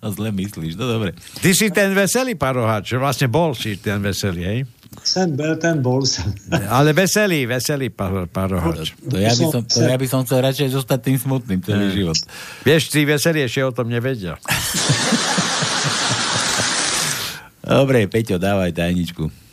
No 0.03 0.13
zle 0.13 0.29
myslíš, 0.31 0.77
no 0.77 0.85
dobre. 0.93 1.17
Ty 1.41 1.49
si 1.57 1.73
ten 1.73 1.89
veselý 1.97 2.37
parohač, 2.37 2.93
vlastne 2.93 3.25
bol 3.25 3.57
si 3.57 3.81
ten 3.81 3.97
veselý, 3.97 4.41
hej? 4.45 4.59
Jsem 5.03 5.35
byl 5.35 5.57
ten 5.57 5.81
bol 5.81 6.05
jsem. 6.05 6.33
Ale 6.69 6.93
veselý, 6.93 7.45
veselý 7.49 7.89
par- 7.89 8.29
parohač. 8.29 8.93
To 9.09 9.17
ja, 9.17 9.33
by 9.33 9.45
som, 9.49 9.61
to 9.65 9.81
ja 9.81 9.97
by 9.97 10.07
som 10.07 10.21
chcel 10.21 10.39
radšej 10.45 10.69
zostať 10.69 10.99
tým 11.01 11.17
smutným 11.17 11.59
celý 11.65 11.97
život. 11.97 12.17
Vieš, 12.61 12.93
tí 12.93 13.09
veseliešie 13.09 13.65
o 13.65 13.73
tom 13.73 13.89
nevedia. 13.89 14.37
Dobre, 17.65 18.05
Peťo, 18.05 18.37
dávaj 18.37 18.71
tajničku. 18.77 19.46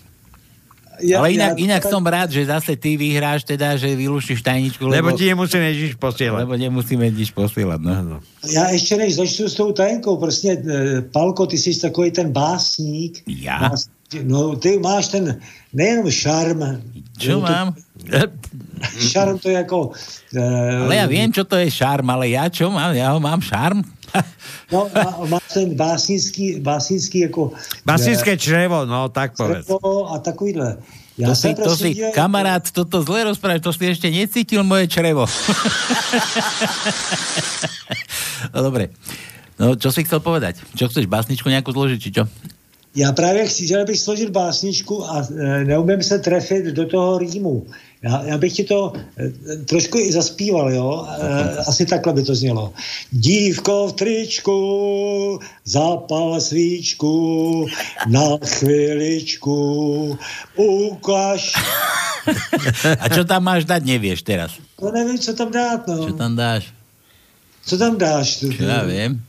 Ja, 1.02 1.18
Ale 1.18 1.34
inak, 1.34 1.58
ja- 1.58 1.64
inak 1.64 1.82
som 1.82 2.02
rád, 2.02 2.30
že 2.30 2.46
zase 2.46 2.76
ty 2.76 2.94
vyhráš 2.94 3.42
teda, 3.42 3.74
že 3.74 3.90
vylúšiš 3.92 4.42
tajničku, 4.42 4.86
Lebo 4.86 5.10
lebo, 5.10 5.18
ti 5.18 5.26
nemusíme 5.26 5.66
nič 5.72 5.98
posielať. 5.98 6.38
lebo 6.46 6.54
nemusíme 6.54 7.06
nič 7.10 7.34
posielať. 7.34 7.80
No. 7.82 8.20
Já 8.46 8.68
ještě 8.70 8.96
než 8.96 9.14
začnu 9.14 9.48
s 9.48 9.54
tou 9.54 9.72
tajenkou, 9.72 10.16
prostě, 10.16 10.54
eh, 10.54 11.02
Palko, 11.02 11.46
ty 11.46 11.58
jsi 11.58 11.80
takový 11.80 12.10
ten 12.10 12.30
básník. 12.32 13.22
Ja? 13.26 13.70
No, 14.22 14.54
ty 14.56 14.78
máš 14.78 15.08
ten, 15.10 15.40
nejenom 15.74 16.06
šarm. 16.10 16.62
Čo 17.18 17.40
mám? 17.42 17.74
Šarm 18.98 19.38
to 19.38 19.48
je 19.48 19.54
jako... 19.54 19.90
eh, 20.36 20.84
Ale 20.86 20.94
ja 20.96 21.06
viem, 21.10 21.32
čo 21.32 21.42
to 21.44 21.56
je 21.58 21.70
šarm, 21.70 22.06
ale 22.10 22.28
ja 22.30 22.46
čo 22.50 22.70
mám? 22.70 22.94
Ja 22.94 23.10
ho 23.14 23.18
mám 23.18 23.40
šarm? 23.42 23.82
No, 24.72 24.90
má, 24.94 25.18
máš 25.28 25.42
ten 25.54 25.74
básnický, 25.74 26.60
básnický 26.60 27.18
jako... 27.18 27.52
Basické 27.84 28.36
črevo, 28.36 28.86
no 28.86 29.08
tak 29.08 29.36
povedz. 29.36 29.68
A 30.08 30.18
takovýhle. 30.18 30.76
Já 31.18 31.28
to 31.28 31.34
si, 31.34 31.40
jsem 31.40 31.54
to 31.54 31.76
si, 31.76 31.94
kamarát, 32.14 32.70
toto 32.70 33.02
zle 33.02 33.24
rozprávaš, 33.24 33.62
to 33.62 33.70
si 33.72 33.86
ešte 33.86 34.10
necítil 34.10 34.66
moje 34.66 34.90
črevo. 34.90 35.30
no 38.54 38.58
dobre. 38.66 38.90
No, 39.54 39.78
čo 39.78 39.94
si 39.94 40.02
chcel 40.02 40.18
povedať? 40.18 40.58
Čo 40.74 40.90
chceš, 40.90 41.06
básničku 41.06 41.46
nejakú 41.46 41.70
zložiť, 41.70 41.98
či 42.02 42.10
čo? 42.10 42.26
Já 42.94 43.12
právě 43.12 43.46
chci, 43.46 43.66
chtěl 43.66 43.84
bych 43.84 44.00
složit 44.00 44.30
básničku 44.30 45.10
a 45.10 45.26
e, 45.38 45.64
neumím 45.64 46.02
se 46.02 46.18
trefit 46.18 46.64
do 46.64 46.86
toho 46.86 47.18
rýmu. 47.18 47.66
Já, 48.04 48.22
já 48.24 48.38
bych 48.38 48.52
ti 48.52 48.64
to 48.64 48.92
e, 49.16 49.56
trošku 49.56 49.98
i 49.98 50.12
zaspíval, 50.12 50.72
jo? 50.72 51.06
E, 51.20 51.56
asi 51.58 51.86
takhle 51.86 52.12
by 52.12 52.22
to 52.22 52.34
znělo. 52.34 52.72
Dívko 53.10 53.88
v 53.88 53.92
tričku, 53.92 54.58
zapal 55.64 56.40
svíčku, 56.40 57.66
na 58.06 58.38
chviličku, 58.44 59.58
ukaž. 60.56 61.52
A 63.00 63.08
čo 63.08 63.24
tam 63.24 63.44
máš 63.44 63.68
dať, 63.68 63.84
nevieš 63.84 64.24
teraz. 64.24 64.56
To 64.80 64.88
nevím, 64.92 65.20
co 65.20 65.32
tam 65.36 65.52
dát, 65.52 65.84
no. 65.88 66.08
Čo 66.08 66.12
tam 66.16 66.32
dáš? 66.36 66.72
Co 67.64 67.74
tam 67.76 68.00
dáš? 68.00 68.40
Čo 68.40 68.64
ja 68.64 68.84
viem. 68.84 69.20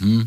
Hm. 0.00 0.24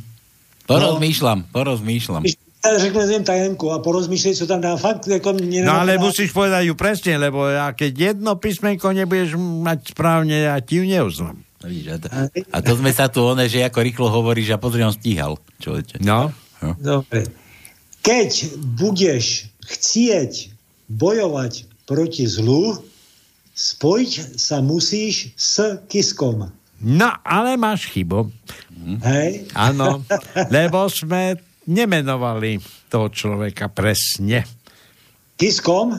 Porozmýšľam, 0.69 1.49
porozmýšľam. 1.49 2.29
Já 2.65 2.79
řeknu 2.79 3.01
jim 3.09 3.23
tajenku 3.23 3.71
a 3.71 3.79
porozmýšlej, 3.79 4.35
co 4.35 4.47
tam 4.47 4.61
dám. 4.61 4.77
Fakt, 4.77 5.07
jako 5.07 5.33
mě 5.33 5.65
No 5.65 5.79
ale 5.79 5.97
musíš 5.97 6.31
povedať 6.31 6.63
ju 6.63 6.75
presne, 6.79 7.19
lebo 7.19 7.43
ja 7.43 7.75
keď 7.75 8.15
jedno 8.15 8.39
písmenko 8.39 8.87
nebudeš 8.95 9.35
mať 9.35 9.91
správne, 9.91 10.47
ja 10.47 10.55
ti 10.63 10.79
ju 10.79 10.87
neuznám. 10.87 11.43
No 11.59 11.67
a, 11.67 11.97
to, 11.99 12.07
a 12.51 12.57
to 12.63 12.71
sme 12.79 12.91
sa 12.95 13.11
tu 13.11 13.23
one, 13.23 13.47
že 13.51 13.67
ako 13.67 13.79
rýchlo 13.83 14.07
hovoríš 14.07 14.55
a 14.55 14.57
pozri, 14.59 14.79
on 14.79 14.95
stíhal. 14.95 15.35
Človeče. 15.59 15.99
No. 16.07 16.31
Dobre. 16.79 17.27
Keď 17.99 18.31
budeš 18.79 19.51
chcieť 19.67 20.55
bojovať 20.87 21.67
proti 21.83 22.27
zlu, 22.27 22.79
spojiť 23.55 24.39
sa 24.39 24.63
musíš 24.63 25.35
s 25.35 25.83
kiskom. 25.91 26.47
No, 26.83 27.09
ale 27.23 27.55
máš 27.55 27.91
chybu. 27.91 28.27
Hej? 29.03 29.47
Áno, 29.55 30.03
lebo 30.51 30.87
sme 30.91 31.39
nemenovali 31.65 32.59
toho 32.87 33.07
človeka 33.07 33.67
presne. 33.67 34.43
Kiskom? 35.33 35.93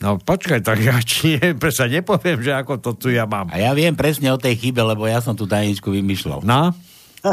No 0.00 0.16
počkaj, 0.16 0.60
tak 0.60 0.80
ja 0.80 0.96
ti 0.98 1.36
sa 1.70 1.84
nepoviem, 1.84 2.40
že 2.40 2.52
ako 2.52 2.78
to 2.78 2.90
tu 2.96 3.08
ja 3.08 3.24
mám. 3.24 3.48
A 3.48 3.58
ja 3.58 3.72
viem 3.72 3.92
presne 3.92 4.28
o 4.28 4.40
tej 4.40 4.56
chybe, 4.56 4.80
lebo 4.80 5.04
ja 5.04 5.20
som 5.20 5.32
tú 5.32 5.44
tajničku 5.44 5.88
vymýšľal. 5.88 6.40
No? 6.40 6.72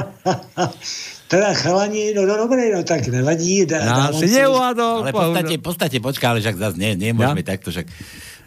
Teda 1.28 1.52
chalani, 1.52 2.16
no, 2.16 2.24
no 2.24 2.40
dobre, 2.40 2.72
no 2.72 2.84
tak 2.84 3.04
nevadí. 3.08 3.68
Dá, 3.68 3.84
No, 3.84 4.16
si 4.16 4.32
neuhádol. 4.32 5.04
Ale 5.04 5.12
v 5.12 5.16
podstate, 5.16 5.54
v 5.54 5.64
podstate 5.64 5.98
počkaj, 6.00 6.28
ale 6.28 6.40
však 6.40 6.56
zase 6.56 6.76
nie, 6.80 6.96
nemôžeme 6.96 7.40
ja? 7.40 7.48
takto, 7.52 7.68
však 7.68 7.88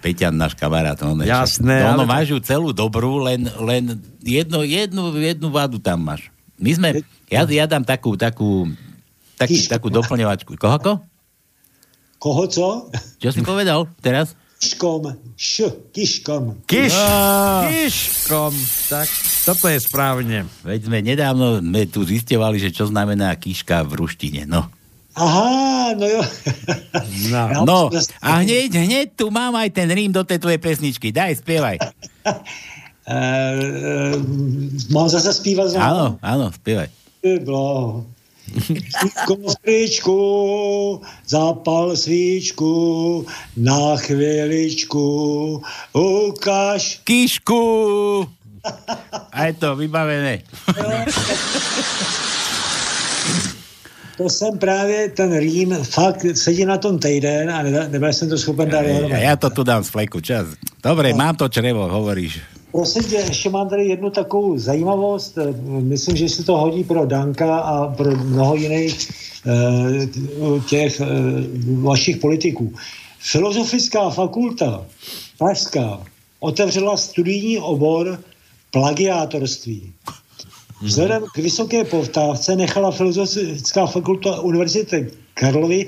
Peťan, 0.01 0.33
náš 0.33 0.57
kamarát, 0.57 0.97
on 1.05 1.21
Jasné, 1.21 1.77
však, 1.77 1.93
ono 1.93 2.05
ale- 2.05 2.09
máš 2.09 2.33
ju 2.33 2.41
celú 2.41 2.73
dobrú, 2.73 3.21
len, 3.21 3.45
len 3.61 4.01
jedno, 4.25 4.65
jednu, 4.65 5.13
jednu 5.13 5.49
vadu 5.49 5.77
tam 5.77 6.01
máš. 6.03 6.33
My 6.61 6.71
sme, 6.77 6.89
ja, 7.33 7.49
ja 7.49 7.65
dám 7.65 7.89
takú, 7.89 8.21
takú, 8.21 8.69
taký, 9.41 9.65
takú 9.65 9.89
doplňovačku. 9.89 10.61
Koho, 10.61 10.77
ko? 10.77 10.93
Koho 12.21 12.45
co? 12.45 12.93
Čo 13.17 13.33
si 13.33 13.41
povedal 13.41 13.89
teraz? 14.05 14.37
Kiškom. 14.61 15.09
Š, 15.41 15.89
kiškom. 15.89 16.69
Kiš, 16.69 16.93
Á. 16.93 17.65
kiškom. 17.65 18.53
Tak, 18.93 19.09
toto 19.49 19.73
je 19.73 19.81
správne. 19.81 20.45
Veď 20.61 20.93
sme 20.93 21.01
nedávno 21.01 21.65
sme 21.65 21.89
tu 21.89 22.05
zistovali, 22.05 22.61
že 22.61 22.69
čo 22.69 22.85
znamená 22.85 23.33
kiška 23.41 23.81
v 23.89 24.05
ruštine. 24.05 24.45
No. 24.45 24.69
Aha, 25.17 25.97
no 25.97 26.05
jo. 26.05 26.23
No, 27.33 27.43
no 27.69 27.79
a 28.21 28.45
hneď, 28.45 28.85
hneď 28.85 29.07
tu 29.17 29.33
mám 29.33 29.57
aj 29.57 29.73
ten 29.73 29.89
rím 29.89 30.13
do 30.13 30.21
tej 30.29 30.37
tvojej 30.37 30.61
pesničky. 30.61 31.09
Daj, 31.09 31.41
spievaj. 31.41 31.81
E, 33.11 33.19
e, 33.19 34.17
mám 34.91 35.09
zase 35.09 35.33
zpívat 35.35 35.71
znovu? 35.71 35.83
Áno, 35.83 36.07
áno, 36.23 36.47
spievaj. 36.55 36.89
Bylo. 37.43 38.05
Svíčku, 39.63 40.19
zapal 41.27 41.97
svíčku, 41.97 42.73
na 43.57 43.97
chvíličku, 43.97 45.07
ukáž. 45.93 47.01
Kišku! 47.05 47.63
A 49.35 49.47
je 49.47 49.53
to 49.55 49.77
vybavené. 49.77 50.43
To 54.21 54.29
jsem 54.29 54.59
právě 54.59 55.09
ten 55.09 55.39
rým, 55.39 55.73
fakt 55.85 56.27
sedí 56.35 56.65
na 56.65 56.77
tom 56.77 56.99
týden 56.99 57.51
a 57.51 57.63
ne- 57.63 57.89
nebyl 57.89 58.13
jsem 58.13 58.29
to 58.29 58.39
schopen 58.39 58.69
dát 58.69 58.85
Ja, 58.85 59.33
ja 59.33 59.37
to 59.41 59.49
tu 59.49 59.65
dám 59.65 59.81
z 59.81 59.89
fleku. 59.89 60.21
Čas. 60.21 60.61
Dobre, 60.85 61.17
mám 61.17 61.41
to 61.41 61.49
črevo, 61.49 61.89
hovoríš. 61.89 62.37
Prosím 62.73 63.03
tě, 63.03 63.17
ještě 63.17 63.51
mám 63.51 63.69
tady 63.69 63.85
jednu 63.87 64.11
takovou 64.11 64.59
zajímavost. 64.59 65.39
Eh, 65.39 65.53
Myslím, 65.81 66.17
že 66.17 66.29
se 66.29 66.45
to 66.45 66.57
hodí 66.57 66.85
pro 66.85 67.07
Danka 67.07 67.59
a 67.59 67.87
pro 67.95 68.17
mnoho 68.17 68.55
jiných 68.55 69.11
eh, 69.47 70.61
těch 70.69 71.01
eh, 71.01 71.07
vašich 71.81 72.17
politiků. 72.17 72.75
Filozofická 73.19 74.11
fakulta 74.11 74.87
Pražská 75.39 76.03
otevřela 76.41 76.97
studijní 76.97 77.59
obor 77.59 78.21
plagiátorství. 78.71 79.93
Vzhledem 80.83 81.25
k 81.35 81.39
vysoké 81.39 81.85
poptávce 81.85 82.57
nechala 82.57 82.91
Filozofická 82.91 83.87
fakulta 83.87 84.41
Univerzity 84.41 85.11
Karlovy 85.35 85.87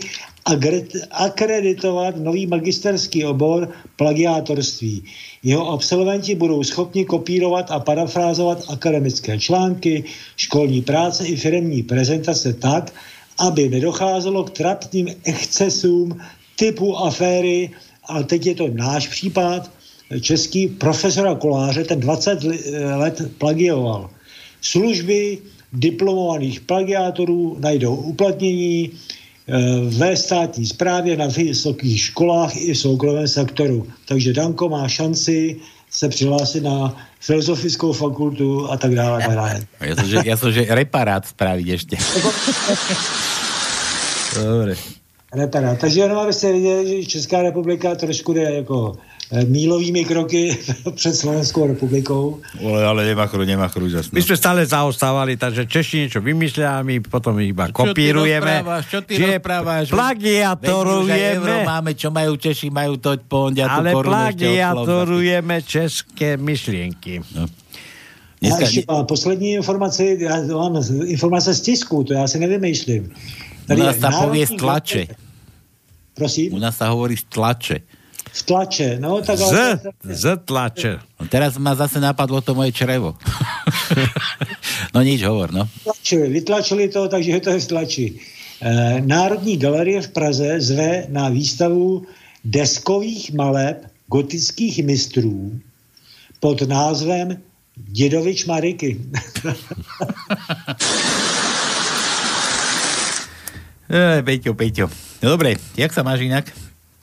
akreditovat 1.10 2.16
nový 2.16 2.46
magisterský 2.46 3.24
obor 3.24 3.68
plagiátorství. 3.96 5.04
Jeho 5.42 5.70
absolventi 5.70 6.34
budou 6.34 6.64
schopni 6.64 7.04
kopírovat 7.04 7.70
a 7.70 7.80
parafrázovat 7.80 8.64
akademické 8.68 9.38
články, 9.38 10.04
školní 10.36 10.82
práce 10.82 11.26
i 11.26 11.36
firmní 11.36 11.82
prezentace 11.82 12.52
tak, 12.52 12.94
aby 13.38 13.68
nedocházelo 13.68 14.44
k 14.44 14.50
trapným 14.50 15.08
excesům 15.24 16.20
typu 16.56 16.96
aféry, 16.96 17.70
ale 18.04 18.24
teď 18.24 18.46
je 18.46 18.54
to 18.54 18.68
náš 18.68 19.08
případ, 19.08 19.70
český 20.20 20.68
profesora 20.68 21.34
Koláře, 21.34 21.84
ten 21.84 22.00
20 22.00 22.42
li- 22.42 22.60
let 22.96 23.22
plagioval. 23.38 24.10
Služby 24.60 25.38
diplomovaných 25.72 26.60
plagiátorů 26.60 27.56
najdou 27.60 27.96
uplatnění 27.96 28.90
ve 29.98 30.16
státní 30.16 30.66
správě, 30.66 31.16
na 31.16 31.26
vysokých 31.26 32.00
školách 32.00 32.56
i 32.56 32.74
v 32.74 32.78
soukromém 32.78 33.28
sektoru. 33.28 33.86
Takže 34.08 34.32
Danko 34.32 34.68
má 34.68 34.88
šanci 34.88 35.56
se 35.90 36.08
přihlásit 36.08 36.62
na 36.62 36.96
filozofickou 37.20 37.92
fakultu 37.92 38.70
a 38.70 38.76
tak 38.76 38.94
dále. 38.94 39.22
Tak 39.22 39.34
dále. 39.34 39.60
Ja 39.80 39.94
som, 39.96 40.06
že, 40.08 40.16
ja 40.24 40.36
som, 40.38 40.50
že 40.54 40.62
reparát 40.70 41.26
spraviť 41.26 41.66
ešte. 41.68 41.96
Dobre. 44.40 44.74
Reparát. 45.32 45.78
Takže 45.78 46.00
jenom 46.00 46.18
abyste 46.18 46.52
viděli, 46.52 47.02
že 47.02 47.06
Česká 47.06 47.42
republika 47.42 47.94
trošku 47.94 48.32
jde 48.32 48.42
jako 48.42 48.96
mílovými 49.32 50.04
kroky 50.04 50.58
před 50.94 51.14
Slovenskou 51.14 51.66
republikou. 51.66 52.40
Ale, 52.60 52.84
ale 52.84 53.00
nemachru, 53.06 53.44
nemachru, 53.44 53.88
jasno. 53.88 54.12
My 54.12 54.20
sme 54.20 54.36
stále 54.36 54.60
zaostávali, 54.68 55.40
takže 55.40 55.64
Češi 55.64 56.04
niečo 56.04 56.20
vymyslia 56.20 56.76
a 56.76 56.84
my 56.84 57.00
potom 57.00 57.40
iba 57.40 57.72
kopírujeme. 57.72 58.60
Čo 58.84 59.00
ty 59.00 59.16
rozprávaš? 59.16 59.88
Plagiatorujeme. 59.88 61.64
Máme, 61.64 61.96
čo 61.96 62.12
majú 62.12 62.36
Češi, 62.36 62.68
majú 62.68 63.00
to 63.00 63.16
pondia 63.24 63.72
Ale 63.72 63.96
plagiatorujeme 63.96 65.64
české 65.64 66.36
myšlienky. 66.36 67.24
No. 67.32 67.48
Já 68.42 68.58
ještě 68.58 68.82
mám 68.90 69.06
poslední 69.06 69.52
informaci, 69.52 70.18
já 70.20 70.42
mám 70.42 70.82
informace 71.06 71.54
z 71.54 71.60
tisku, 71.60 72.04
to 72.04 72.12
já 72.12 72.28
si 72.28 72.38
nevymýšlím. 72.38 73.14
U 73.70 73.78
nás 73.78 73.94
je 73.96 74.02
sa 74.02 74.10
povie 74.10 74.44
z 74.46 74.50
Národní 74.50 74.58
tlače. 74.58 75.02
Prosím? 76.18 76.48
U 76.54 76.58
nás 76.58 76.74
sa 76.76 76.90
hovorí 76.90 77.14
z 77.14 77.24
tlače. 77.30 77.78
V 78.32 78.42
tlače, 78.42 78.96
no 78.96 79.20
tak 79.20 79.36
Z, 79.38 79.42
ale... 79.44 79.78
z 80.08 80.24
tlače. 80.44 80.92
No 81.20 81.28
teraz 81.28 81.60
ma 81.60 81.76
zase 81.76 82.00
napadlo 82.00 82.40
to 82.40 82.56
moje 82.56 82.72
črevo. 82.72 83.20
no 84.94 85.04
nič, 85.04 85.20
hovor, 85.20 85.52
no. 85.52 85.68
Vytlačili, 85.68 86.26
vytlačili 86.28 86.84
to, 86.88 87.08
takže 87.12 87.40
to 87.44 87.50
je 87.52 87.60
v 87.60 87.68
tlači. 87.68 88.06
Eh, 88.62 89.00
Národní 89.04 89.60
galerie 89.60 90.00
v 90.00 90.08
Praze 90.16 90.60
zve 90.64 91.06
na 91.12 91.28
výstavu 91.28 92.08
deskových 92.44 93.36
maleb 93.36 93.84
gotických 94.08 94.84
mistrů 94.84 95.60
pod 96.40 96.62
názvem 96.64 97.36
Dědovič 97.76 98.44
Mariky. 98.44 99.00
E, 103.92 104.24
Peťo, 104.24 104.56
Peťo. 104.56 104.88
No 105.20 105.36
dobre, 105.36 105.60
jak 105.76 105.92
sa 105.92 106.00
máš 106.00 106.24
inak? 106.24 106.48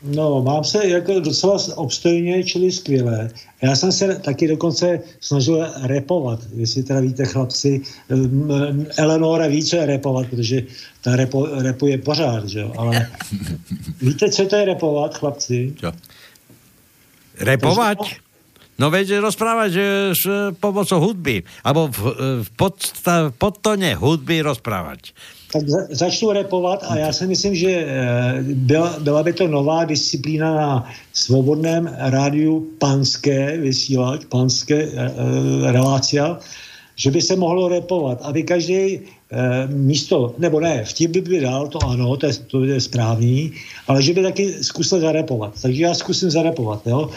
No, 0.03 0.43
mám 0.43 0.63
se 0.63 0.87
jako 0.87 1.19
docela 1.19 1.57
obstojně, 1.75 2.43
čili 2.43 2.71
skvěle. 2.71 3.29
Já 3.61 3.75
jsem 3.75 3.91
se 3.91 4.15
taky 4.15 4.47
dokonce 4.47 4.99
snažil 5.19 5.67
repovat, 5.83 6.39
jestli 6.55 6.83
teda 6.83 6.99
víte 6.99 7.25
chlapci, 7.25 7.81
Eleonora 8.97 9.47
ví, 9.47 9.63
co 9.63 9.75
je 9.75 9.85
repovat, 9.85 10.27
protože 10.27 10.63
ta 11.01 11.15
repo, 11.15 11.45
repuje 11.45 11.97
pořád, 11.97 12.49
že 12.49 12.59
jo, 12.59 12.73
ale 12.77 13.07
víte, 14.01 14.29
co 14.29 14.45
to 14.45 14.55
je 14.55 14.65
repovat, 14.65 15.17
chlapci? 15.17 15.73
Čo? 15.79 15.91
Repovať? 17.39 18.19
No 18.79 18.87
veď 18.87 19.19
rozprávať 19.19 19.69
že 19.75 19.87
s 20.15 20.23
pomocou 20.55 21.03
hudby. 21.03 21.43
Alebo 21.67 21.91
v, 21.91 21.99
v, 22.43 22.49
podsta, 22.55 23.35
podtone 23.35 23.91
hudby 23.99 24.39
rozprávať. 24.39 25.11
Tak 25.51 25.69
za, 25.69 25.77
začnu 25.89 26.31
repovat 26.31 26.83
a 26.87 26.97
já 26.97 27.13
si 27.13 27.27
myslím, 27.27 27.55
že 27.55 27.71
eh, 27.71 28.43
byla, 28.43 28.99
byla 28.99 29.23
by 29.23 29.33
to 29.33 29.47
nová 29.47 29.85
disciplína 29.85 30.55
na 30.55 30.89
svobodném 31.13 31.95
rádiu 31.97 32.69
Panské 32.77 33.57
vysílač, 33.57 34.25
Panské 34.25 34.83
eh, 34.83 35.71
relácia, 35.71 36.37
že 36.95 37.11
by 37.11 37.21
se 37.21 37.35
mohlo 37.35 37.67
repovat, 37.67 38.21
aby 38.21 38.43
každý 38.43 38.99
eh, 38.99 39.67
místo, 39.67 40.35
nebo 40.37 40.59
ne, 40.59 40.85
vtip 40.85 41.11
by 41.11 41.21
by 41.21 41.39
dal, 41.39 41.67
to 41.67 41.79
ano, 41.85 42.17
to 42.17 42.25
je, 42.27 42.33
to 42.33 42.63
je 42.63 42.81
správný, 42.81 43.51
ale 43.87 44.01
že 44.01 44.13
by 44.13 44.23
taky 44.23 44.63
zkusil 44.63 44.99
zarepovat. 44.99 45.53
Takže 45.61 45.83
já 45.83 45.93
zkusím 45.93 46.29
zarepovat, 46.29 46.87
jo. 46.87 47.09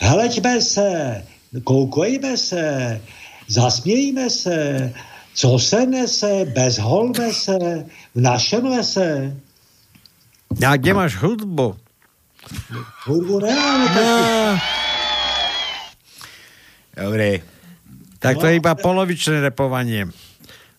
Hleďme 0.00 0.60
se, 0.60 1.22
koukejme 1.64 2.36
se, 2.36 3.00
zasmějme 3.48 4.30
se, 4.30 4.92
co 5.34 5.58
se 5.58 5.86
nese, 5.86 6.44
bezholme 6.44 7.32
se, 7.32 7.58
v 8.14 8.20
našem 8.20 8.64
lese. 8.64 9.36
A 10.66 10.76
kde 10.76 10.94
máš 10.94 11.14
hudbu? 11.16 11.76
Hudbu 13.06 13.38
nemáme 13.38 13.86
No. 13.94 14.58
Dobre. 16.96 17.40
tak 18.18 18.36
to 18.36 18.46
je 18.46 18.60
iba 18.60 18.74
polovičné 18.74 19.40
repovanie. 19.40 20.10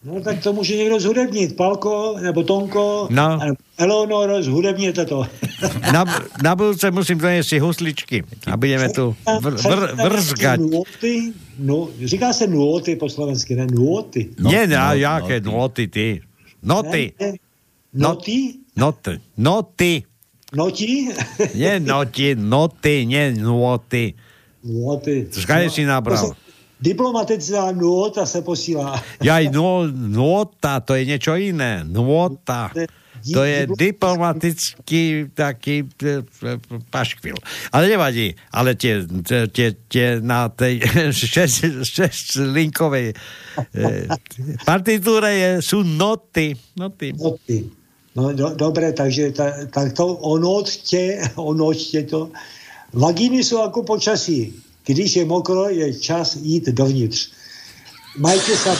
No 0.03 0.21
tak 0.21 0.41
to 0.43 0.53
může 0.53 0.75
někdo 0.77 0.99
zhudebnit, 0.99 1.55
Palko 1.55 2.15
nebo 2.21 2.43
Tonko, 2.43 3.07
No. 3.09 3.37
nebo 3.37 3.55
Eleonoro, 3.77 4.43
zhudebněte 4.43 5.05
to. 5.05 5.25
Na, 5.93 6.05
na 6.43 6.55
budúce 6.57 6.89
musím 6.91 7.21
doniesť 7.21 7.49
si 7.49 7.57
husličky 7.61 8.17
a 8.49 8.57
budeme 8.57 8.89
tu 8.89 9.13
vr, 9.41 9.53
vr, 9.61 9.81
vrzgať. 9.93 10.57
Nôty, 10.57 11.33
no, 11.61 11.89
říká 12.01 12.33
se 12.33 12.49
nôty 12.49 12.97
po 12.97 13.09
slovensky, 13.09 13.53
ne 13.53 13.69
nôty. 13.69 14.33
No, 14.41 14.49
Nie, 14.49 14.65
no, 14.65 14.93
jaké 14.97 15.37
noty 15.41 15.85
ty. 15.87 16.21
Noty. 16.65 17.13
Noty? 17.93 18.37
Noty. 18.73 19.13
Noty. 19.37 19.93
Noti? 20.53 21.09
Nie 21.53 21.77
noti, 21.79 22.35
noty, 22.35 23.05
nie 23.05 23.37
nôty. 23.37 24.13
Nôty. 24.65 25.29
Skade 25.29 25.69
si 25.69 25.85
nabral? 25.85 26.33
Diplomatická 26.81 27.69
nôta 27.71 28.25
se 28.25 28.41
posílá. 28.41 28.97
Jaj, 29.21 29.53
no, 29.53 29.85
nôta, 29.87 30.81
to 30.81 30.97
je 30.97 31.05
niečo 31.05 31.37
iné. 31.37 31.85
Nôta. 31.85 32.73
To 33.21 33.45
je 33.45 33.69
diplomatický 33.69 35.29
taký 35.37 35.85
e, 35.85 36.25
e, 36.25 36.57
paškvil. 36.89 37.37
Ale 37.69 37.85
nevadí. 37.85 38.33
Ale 38.49 38.73
tie, 38.73 39.05
tie, 39.05 39.45
tie, 39.45 39.77
tie 39.85 40.07
na 40.17 40.49
tej 40.49 40.81
6 41.13 41.85
linkovej 42.49 43.13
e, 43.13 44.09
partitúre 44.65 45.29
je, 45.37 45.49
sú 45.61 45.85
noty. 45.85 46.57
Noty. 46.73 47.13
Noty. 47.13 47.57
No, 48.17 48.33
do, 48.33 48.57
dobre, 48.57 48.91
takže 48.91 49.31
ta, 49.31 49.69
tak 49.69 49.93
to 49.93 50.17
onoťte, 50.17 51.37
onoťte 51.37 52.01
to. 52.09 52.33
Vagíny 52.91 53.39
sú 53.39 53.61
ako 53.63 53.87
počasí. 53.87 54.51
Když 54.85 55.15
je 55.15 55.25
mokro, 55.25 55.69
je 55.69 55.93
čas 55.93 56.35
jít 56.35 56.69
dovnitř. 56.69 57.31
Majte 58.19 58.55
sa. 58.59 58.75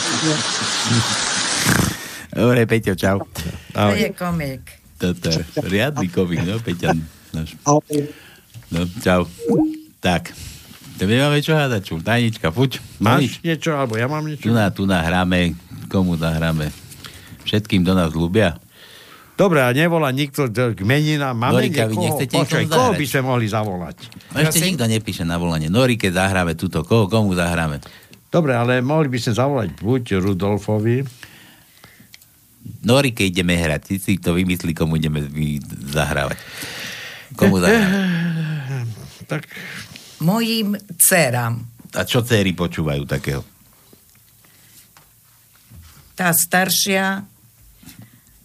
Dobre, 2.32 2.68
Peťo, 2.68 2.92
čau. 2.92 3.24
To 3.72 3.96
je 3.96 4.12
komik. 4.12 4.60
Toto 5.00 5.28
je 5.32 5.40
riadny 5.68 6.08
komik, 6.12 6.44
no, 6.44 6.60
Peťan. 6.60 7.00
Náš. 7.32 7.56
Ahoj. 7.64 8.12
No, 8.68 8.84
čau. 9.00 9.24
Tak, 10.04 10.36
to 11.00 11.08
nemáme 11.08 11.40
čo 11.40 11.56
hádať, 11.56 11.80
čo? 11.80 11.96
Tajnička, 11.96 12.52
fuď. 12.52 12.76
Máš 13.00 13.40
niečo, 13.40 13.72
alebo 13.72 13.96
ja 13.96 14.04
mám 14.04 14.24
niečo? 14.24 14.48
Tu 14.48 14.52
na, 14.52 14.68
tu 14.68 14.84
nahráme, 14.84 15.56
komu 15.88 16.20
nahráme? 16.20 16.68
Všetkým 17.48 17.84
do 17.88 17.96
nás 17.96 18.12
ľúbia. 18.12 18.60
Dobre, 19.32 19.64
a 19.64 19.72
nevolá 19.72 20.12
nikto 20.12 20.46
k 20.52 20.80
meninám. 20.84 21.32
Máme 21.32 21.64
Norika, 21.64 21.88
vy 21.88 21.96
niekoho? 21.96 22.04
nechcete 22.04 22.34
Počkaj, 22.36 22.64
nikomu 22.68 22.76
koho 22.76 22.90
by 22.94 23.06
sme 23.08 23.20
mohli 23.24 23.46
zavolať? 23.48 23.96
No 24.30 24.36
ešte 24.44 24.60
nikto 24.62 24.84
nepíše 24.84 25.24
na 25.24 25.40
volanie. 25.40 25.72
Nori, 25.72 25.96
keď 25.96 26.20
zahráme 26.20 26.52
túto, 26.54 26.84
koho, 26.84 27.08
komu 27.08 27.32
zahráme? 27.32 27.80
Dobre, 28.28 28.52
ale 28.52 28.84
mohli 28.84 29.08
by 29.08 29.18
sme 29.18 29.32
zavolať 29.32 29.68
buď 29.80 30.20
Rudolfovi, 30.20 31.04
Nori, 32.82 33.10
keď 33.14 33.26
ideme 33.38 33.58
hrať, 33.58 33.80
ty 33.82 33.94
si 33.98 34.18
to 34.18 34.34
vymyslí, 34.34 34.74
komu 34.74 34.98
ideme 34.98 35.22
zahrávať. 35.90 36.38
Komu 37.34 37.58
zahráme? 37.58 37.98
tak 39.30 39.50
Mojim 40.22 40.78
dcerám. 40.98 41.58
A 41.98 42.06
čo 42.06 42.22
céry 42.22 42.54
počúvajú 42.54 43.02
takého? 43.04 43.42
Tá 46.14 46.30
staršia, 46.30 47.26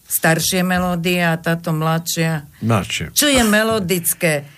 staršie 0.08 0.64
melódie 0.64 1.20
a 1.20 1.36
táto 1.36 1.76
mladšia. 1.76 2.48
Mladšie. 2.64 3.12
Čo 3.12 3.28
je 3.28 3.42
melodické? 3.44 4.48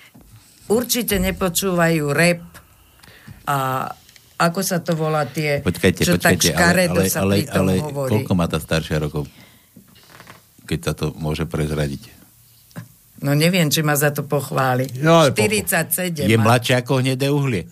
Určite 0.70 1.18
nepočúvajú 1.18 2.14
rap 2.14 2.46
a 3.50 3.90
ako 4.40 4.60
sa 4.62 4.78
to 4.80 4.96
volá 4.96 5.26
tie, 5.28 5.60
Počkajte, 5.60 6.00
čo 6.06 6.16
tak 6.16 6.38
počkajte, 6.38 6.48
ale, 6.48 6.56
škaredo 6.56 7.00
ale, 7.02 7.10
sa 7.10 7.20
ale, 7.26 7.34
pri 7.34 7.44
tom 7.50 7.66
ale 7.66 7.74
hovorí. 7.82 8.10
koľko 8.14 8.32
má 8.38 8.46
tá 8.48 8.56
staršia 8.62 8.96
rokov? 9.02 9.28
Keď 10.64 10.78
sa 10.80 10.92
to 10.94 11.12
môže 11.18 11.44
prezradiť. 11.44 12.19
No 13.20 13.36
neviem, 13.36 13.68
či 13.68 13.80
ma 13.80 13.92
za 13.94 14.08
to 14.08 14.24
pochváli. 14.24 14.88
No, 14.98 15.20
ale 15.20 15.36
47. 15.36 16.24
Je 16.24 16.36
má. 16.36 16.44
mladšia 16.48 16.80
ako 16.80 17.04
hnedé 17.04 17.28
uhlie. 17.28 17.68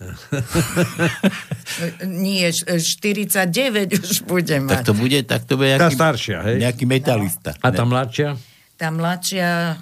Nie, 2.05 2.53
š- 2.53 2.69
49 3.01 3.49
už 3.97 4.17
bude 4.23 4.53
mať. 4.61 4.69
Tak 4.71 4.85
to 4.85 4.93
bude, 4.93 5.19
tak 5.25 5.41
to 5.49 5.57
bude 5.57 5.73
Tá 5.73 5.89
nejaký, 5.89 5.97
staršia, 5.97 6.37
hej? 6.45 6.57
nejaký 6.61 6.83
metalista. 6.85 7.57
A 7.59 7.67
tá 7.69 7.81
mladšia? 7.81 8.37
Tá 8.77 8.89
mladšia 8.89 9.81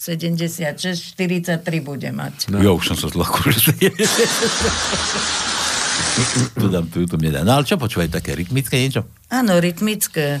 76, 0.00 1.14
43 1.14 1.60
bude 1.78 2.08
mať. 2.08 2.48
No. 2.48 2.58
Jo, 2.58 2.80
už 2.80 2.90
som 2.90 2.98
sa 2.98 3.06
zlakol. 3.06 3.52
tu 6.56 6.66
dám, 6.74 6.88
tu, 6.88 7.04
tu 7.04 7.14
mne 7.16 7.30
dá. 7.32 7.40
No 7.44 7.54
ale 7.54 7.64
čo 7.64 7.76
počúvaj, 7.76 8.10
také 8.10 8.34
rytmické 8.34 8.80
niečo? 8.80 9.06
Áno, 9.28 9.60
rytmické. 9.60 10.40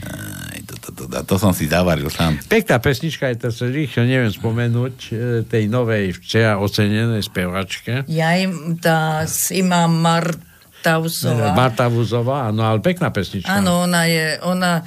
Aj, 0.00 0.58
to, 0.84 0.92
to, 0.92 1.02
to, 1.08 1.18
to, 1.24 1.34
som 1.40 1.56
si 1.56 1.64
zavaril 1.64 2.12
sám. 2.12 2.36
Pekná 2.44 2.76
pesnička 2.76 3.32
je 3.32 3.36
to, 3.40 3.48
sa 3.48 3.64
rýchlo 3.64 4.04
neviem 4.04 4.28
spomenúť, 4.28 4.96
e, 5.08 5.12
tej 5.48 5.72
novej 5.72 6.12
včera 6.20 6.60
ocenenej 6.60 7.24
spevačke. 7.24 8.04
Ja 8.12 8.36
im 8.36 8.76
tá 8.76 9.24
Sima. 9.24 9.88
Marta 9.88 11.88
Vuzová, 11.88 12.52
áno, 12.52 12.60
ale 12.60 12.84
pekná 12.84 13.08
pesnička. 13.08 13.48
Áno, 13.48 13.88
ona 13.88 14.04
je, 14.04 14.36
ona 14.44 14.84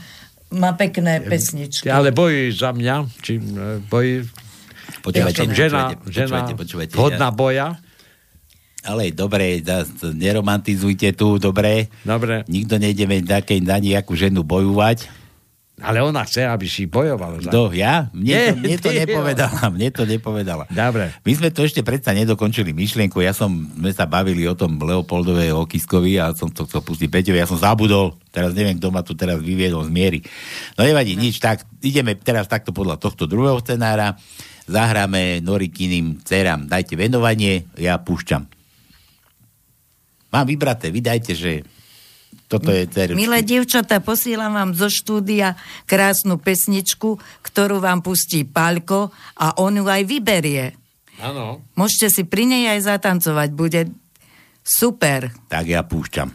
má 0.53 0.77
pekné 0.77 1.25
pesničky. 1.25 1.89
Ale 1.89 2.13
bojí 2.13 2.53
za 2.53 2.69
mňa, 2.69 2.95
či 3.25 3.41
e, 3.41 3.81
bojí... 3.81 4.21
Počúvajte, 5.01 5.49
ja 5.49 5.55
žena, 5.55 5.81
počúvajte, 5.97 6.13
žena 6.13 6.29
počúvajte, 6.29 6.53
počúvajte, 6.53 6.93
hodná 6.93 7.33
ja- 7.33 7.33
boja. 7.33 7.67
Ale 8.87 9.11
dobre, 9.11 9.59
neromantizujte 10.15 11.11
tu, 11.11 11.35
dobre. 11.41 11.91
Dobre. 12.07 12.47
Nikto 12.47 12.79
nejdeme 12.79 13.19
na, 13.19 13.43
na 13.43 13.77
nejakú 13.83 14.15
ženu 14.15 14.47
bojovať. 14.47 15.16
Ale 15.77 16.01
ona 16.01 16.25
chce, 16.25 16.41
aby 16.41 16.65
si 16.65 16.89
bojoval. 16.89 17.37
Za... 17.37 17.53
Kto? 17.53 17.69
Ja? 17.69 18.09
Mne, 18.09 18.25
Nie, 18.25 18.43
to, 18.49 18.57
mne 18.57 18.77
to 18.81 18.89
nepovedala. 18.89 19.59
Mne 19.77 19.89
to 19.93 20.03
nepovedala. 20.09 20.63
Dobre. 20.73 21.13
My 21.21 21.31
sme 21.37 21.53
to 21.53 21.61
ešte 21.61 21.85
predsa 21.85 22.17
nedokončili 22.17 22.73
myšlienku. 22.73 23.21
Ja 23.21 23.29
som, 23.29 23.69
sme 23.77 23.93
sa 23.93 24.09
bavili 24.09 24.49
o 24.49 24.57
tom 24.57 24.81
Leopoldovej 24.81 25.53
Okiskovi 25.53 26.17
a 26.17 26.33
som 26.33 26.49
to 26.49 26.65
chcel 26.65 26.81
pustiť 26.81 27.13
Peťovi. 27.13 27.37
Ja 27.37 27.45
som 27.45 27.61
zabudol. 27.61 28.17
Teraz 28.33 28.57
neviem, 28.57 28.81
kto 28.81 28.89
ma 28.89 29.05
tu 29.05 29.13
teraz 29.13 29.37
vyviedol 29.37 29.85
z 29.85 29.93
miery. 29.93 30.19
No 30.73 30.81
nevadí, 30.81 31.13
nič. 31.13 31.37
Tak 31.37 31.61
ideme 31.85 32.17
teraz 32.17 32.49
takto 32.49 32.73
podľa 32.73 32.97
tohto 32.97 33.29
druhého 33.29 33.61
scenára. 33.61 34.17
Zahráme 34.65 35.45
Norikiným 35.45 36.25
dcerám. 36.25 36.65
Dajte 36.65 36.97
venovanie, 36.97 37.69
ja 37.77 38.01
púšťam. 38.01 38.49
Mám 40.33 40.45
vybraté, 40.49 40.89
vydajte, 40.89 41.37
že 41.37 41.61
toto 42.47 42.71
je 42.71 42.87
dcer. 42.87 43.11
Milé 43.11 43.43
dievčatá, 43.43 43.99
posielam 43.99 44.55
vám 44.55 44.71
zo 44.71 44.87
štúdia 44.87 45.59
krásnu 45.83 46.39
pesničku, 46.39 47.19
ktorú 47.43 47.83
vám 47.83 47.99
pustí 47.99 48.47
Palko 48.47 49.11
a 49.35 49.59
on 49.59 49.83
ju 49.83 49.85
aj 49.87 50.03
vyberie. 50.07 50.71
Áno. 51.19 51.59
Môžete 51.75 52.07
si 52.07 52.23
pri 52.23 52.47
nej 52.47 52.71
aj 52.71 52.87
zatancovať, 52.87 53.49
bude 53.51 53.81
super. 54.63 55.33
Tak 55.51 55.65
ja 55.67 55.83
púšťam. 55.83 56.31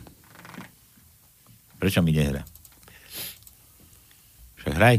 Prečo 1.81 2.05
mi 2.05 2.13
nehrá? 2.13 2.45
Však 4.61 4.75
hraj. 4.77 4.97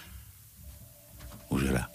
Už 1.54 1.62
hrá. 1.70 1.89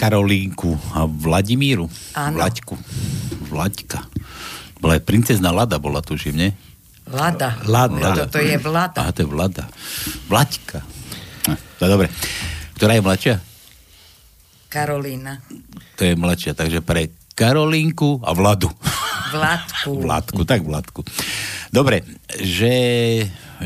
Karolínku 0.00 0.72
a 0.96 1.04
Vladimíru. 1.04 1.84
Áno. 2.16 2.40
Vlaďku. 2.40 2.72
Vlaďka. 3.52 4.08
Bola 4.80 4.96
aj 4.96 5.04
princezna 5.04 5.52
Lada, 5.52 5.76
bola 5.76 6.00
tuším, 6.00 6.40
nie? 6.40 6.50
Lada. 7.12 7.60
Lada. 7.68 8.24
Toto 8.24 8.40
je 8.40 8.56
Vlada. 8.56 8.96
Aha, 8.96 9.12
to 9.12 9.20
je 9.20 9.28
Vlada. 9.28 9.68
Vlaďka. 10.24 10.80
Je 11.52 11.84
dobre. 11.84 12.08
Ktorá 12.80 12.96
je 12.96 13.02
mladšia? 13.04 13.36
Karolína. 14.72 15.44
To 16.00 16.08
je 16.08 16.16
mladšia, 16.16 16.56
takže 16.56 16.80
pre 16.80 17.12
Karolínku 17.36 18.24
a 18.24 18.32
Vladu. 18.32 18.72
Vladku. 19.36 19.90
Vladku, 20.08 20.40
tak 20.48 20.64
Vladku. 20.64 21.04
Dobre, 21.68 22.08
že, 22.40 22.74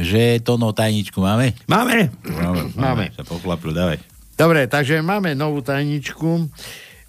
že 0.02 0.42
to 0.42 0.58
no 0.58 0.74
tajničku 0.74 1.22
máme? 1.22 1.54
Máme. 1.70 2.10
Máme. 2.26 2.60
Máme. 2.74 3.04
Sa 3.14 3.22
pochlapil, 3.22 3.70
dávaj. 3.70 4.13
Dobre, 4.34 4.66
takže 4.66 4.98
máme 4.98 5.38
novú 5.38 5.62
tajničku. 5.62 6.50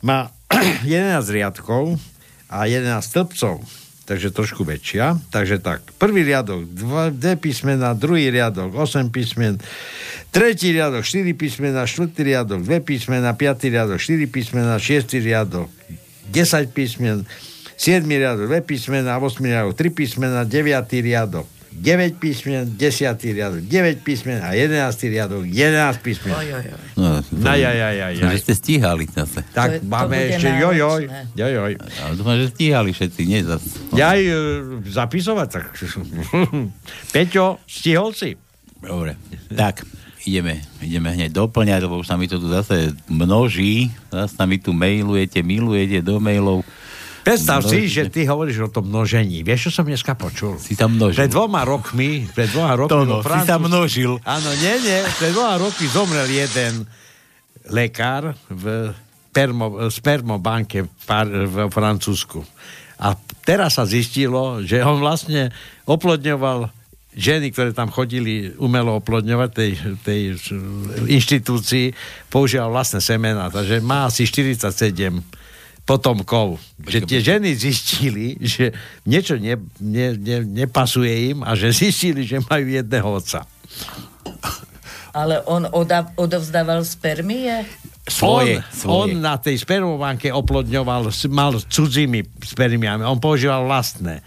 Má 0.06 0.30
11 0.86 1.26
riadkov 1.34 1.98
a 2.46 2.70
11 2.70 3.02
stĺpcov. 3.02 3.66
Takže 4.06 4.30
trošku 4.30 4.62
väčšia. 4.62 5.18
Takže 5.34 5.58
tak, 5.58 5.82
prvý 5.98 6.22
riadok, 6.22 6.70
dva, 6.70 7.10
dve 7.10 7.42
písmena, 7.42 7.98
druhý 7.98 8.30
riadok, 8.30 8.78
8 8.78 9.10
písmen, 9.10 9.58
tretí 10.30 10.70
riadok, 10.70 11.02
4 11.02 11.26
písmena, 11.34 11.90
štvrtý 11.90 12.22
riadok, 12.22 12.62
dve 12.62 12.86
písmena, 12.86 13.34
piatý 13.34 13.74
riadok, 13.74 13.98
4 13.98 14.30
písmena, 14.30 14.78
šiestý 14.78 15.26
riadok, 15.26 15.74
10 16.30 16.70
písmen, 16.70 17.26
7 17.82 18.06
riadok, 18.06 18.46
2 18.46 18.62
písmena, 18.62 19.18
8 19.18 19.42
riadok, 19.42 19.74
3 19.74 19.90
písmena, 19.90 20.46
9 20.46 20.86
riadok, 21.02 21.50
9 21.76 22.16
písmen, 22.16 22.66
10 22.72 22.80
riadok, 23.28 23.62
9 23.62 24.00
písmen 24.00 24.40
a 24.40 24.52
11 24.52 24.80
riadok, 25.06 25.44
11 25.44 26.00
písmen. 26.00 26.32
Oj, 26.32 26.48
oj, 26.54 26.66
oj. 26.66 26.82
No, 26.96 27.08
No. 27.20 28.32
Že 28.32 28.40
ste 28.40 28.54
stíhali 28.54 29.06
zase. 29.06 29.44
Tak 29.52 29.70
To- 29.70 29.80
to 29.80 29.88
máme 29.88 30.16
bude 30.16 30.34
ešte 30.34 30.50
jojoj. 30.56 31.02
Jojoj. 31.36 31.72
Ale 31.78 32.12
dúfam, 32.16 32.36
že 32.36 32.48
stíhali 32.50 32.90
všetci, 32.90 33.22
nie 33.24 33.40
zase. 33.42 33.68
Ja 33.92 34.16
aj 34.16 34.22
e, 34.22 34.34
zapisovať, 34.88 35.48
tak... 35.52 35.64
Peťo, 37.14 37.60
stihol 37.66 38.12
si? 38.12 38.34
Dobre, 38.78 39.18
tak, 39.50 39.82
ideme, 40.24 40.62
ideme 40.80 41.10
hneď 41.10 41.34
doplňať, 41.34 41.80
lebo 41.82 41.98
už 41.98 42.08
sa 42.08 42.16
mi 42.16 42.26
to 42.26 42.38
tu 42.38 42.48
zase 42.48 42.94
množí, 43.06 43.90
zase 44.08 44.32
sa 44.32 44.46
mi 44.46 44.58
tu 44.58 44.72
mailujete, 44.72 45.42
milujete 45.42 46.00
do 46.00 46.18
mailov. 46.18 46.62
Predstav 47.26 47.66
si, 47.66 47.90
že 47.90 48.06
ty 48.14 48.30
hovoríš 48.30 48.70
o 48.70 48.70
tom 48.70 48.86
množení. 48.86 49.42
Vieš, 49.42 49.74
čo 49.74 49.82
som 49.82 49.86
dneska 49.90 50.14
počul? 50.14 50.62
Si 50.62 50.78
sa 50.78 50.86
množil. 50.86 51.26
Pred 51.26 51.34
dvoma 51.34 51.66
rokmi, 51.66 52.30
pred 52.30 52.54
dvoma 52.54 52.78
rokmi... 52.78 52.94
To 52.94 53.02
vo 53.02 53.06
no, 53.10 53.18
si 53.20 53.26
Francúzsku- 53.26 53.66
množil. 53.66 54.12
Áno, 54.22 54.50
nie, 54.62 54.76
nie. 54.86 55.00
Pred 55.18 55.32
dvoma 55.34 55.56
rokmi 55.58 55.86
zomrel 55.90 56.28
jeden 56.30 56.86
lekár 57.74 58.38
v 58.46 58.94
permo, 59.34 59.90
spermobanke 59.90 60.86
v 60.86 61.56
Francúzsku. 61.74 62.46
A 63.02 63.18
teraz 63.42 63.82
sa 63.82 63.90
zistilo, 63.90 64.62
že 64.62 64.86
on 64.86 65.02
vlastne 65.02 65.50
oplodňoval 65.90 66.70
ženy, 67.16 67.50
ktoré 67.52 67.72
tam 67.74 67.90
chodili 67.90 68.54
umelo 68.60 69.02
oplodňovať 69.02 69.50
tej, 69.50 69.72
tej 70.04 70.22
inštitúcii, 71.10 71.96
používal 72.30 72.70
vlastné 72.70 73.00
semena, 73.02 73.48
takže 73.50 73.82
má 73.82 74.06
asi 74.08 74.28
47 74.28 75.26
potomkov. 75.86 76.58
Že 76.82 77.00
tie 77.06 77.20
ženy 77.22 77.54
zistili, 77.54 78.36
že 78.42 78.74
niečo 79.06 79.38
ne, 79.38 79.56
ne, 79.78 80.18
ne, 80.18 80.38
nepasuje 80.66 81.32
im 81.32 81.46
a 81.46 81.54
že 81.54 81.70
zistili, 81.72 82.26
že 82.26 82.42
majú 82.42 82.66
jedného 82.66 83.06
otca. 83.06 83.46
Ale 85.16 85.40
on 85.48 85.70
oda, 85.72 86.12
odovzdával 86.20 86.84
spermie? 86.84 87.64
Svoje, 88.06 88.60
on, 88.60 88.76
svoje. 88.76 89.16
on 89.16 89.24
na 89.24 89.40
tej 89.40 89.62
spermovanke 89.62 90.28
oplodňoval, 90.34 91.10
mal 91.32 91.54
cudzími 91.58 92.44
spermiami, 92.44 93.06
on 93.06 93.22
používal 93.22 93.64
vlastné. 93.64 94.20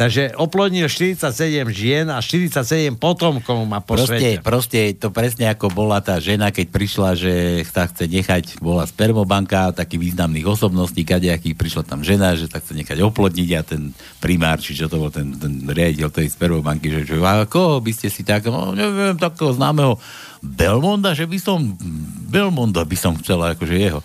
Takže 0.00 0.32
oplodnil 0.40 0.88
47 0.88 1.28
žien 1.76 2.08
a 2.08 2.24
47 2.24 2.96
potomkov 2.96 3.68
má 3.68 3.84
po 3.84 4.00
Proste, 4.00 4.16
svete. 4.16 4.40
proste 4.40 4.80
to 4.96 5.12
presne 5.12 5.52
ako 5.52 5.68
bola 5.68 6.00
tá 6.00 6.16
žena, 6.16 6.48
keď 6.48 6.72
prišla, 6.72 7.10
že 7.20 7.60
sa 7.68 7.84
chce 7.84 8.08
nechať, 8.08 8.64
bola 8.64 8.88
spermobanka 8.88 9.76
takých 9.76 10.08
významných 10.08 10.48
osobností, 10.48 11.04
kadejakých, 11.04 11.52
prišla 11.52 11.84
tam 11.84 12.00
žena, 12.00 12.32
že 12.32 12.48
sa 12.48 12.64
chce 12.64 12.80
nechať 12.80 12.96
oplodniť 12.96 13.50
a 13.52 13.60
ten 13.60 13.92
primár, 14.24 14.56
či 14.64 14.72
čo 14.72 14.88
to 14.88 14.96
bol 14.96 15.12
ten, 15.12 15.36
ten 15.36 15.68
riaditeľ 15.68 16.08
tej 16.08 16.32
spermobanky, 16.32 16.88
že, 16.88 17.04
že 17.04 17.20
a 17.20 17.44
koho 17.44 17.84
by 17.84 17.92
ste 17.92 18.08
si 18.08 18.24
tak, 18.24 18.48
no 18.48 18.72
neviem, 18.72 19.20
takého 19.20 19.52
známeho 19.52 20.00
Belmonda, 20.40 21.12
že 21.12 21.28
by 21.28 21.36
som, 21.36 21.76
Belmonda 22.24 22.88
by 22.88 22.96
som 22.96 23.20
chcela, 23.20 23.52
akože 23.52 23.76
jeho. 23.76 24.00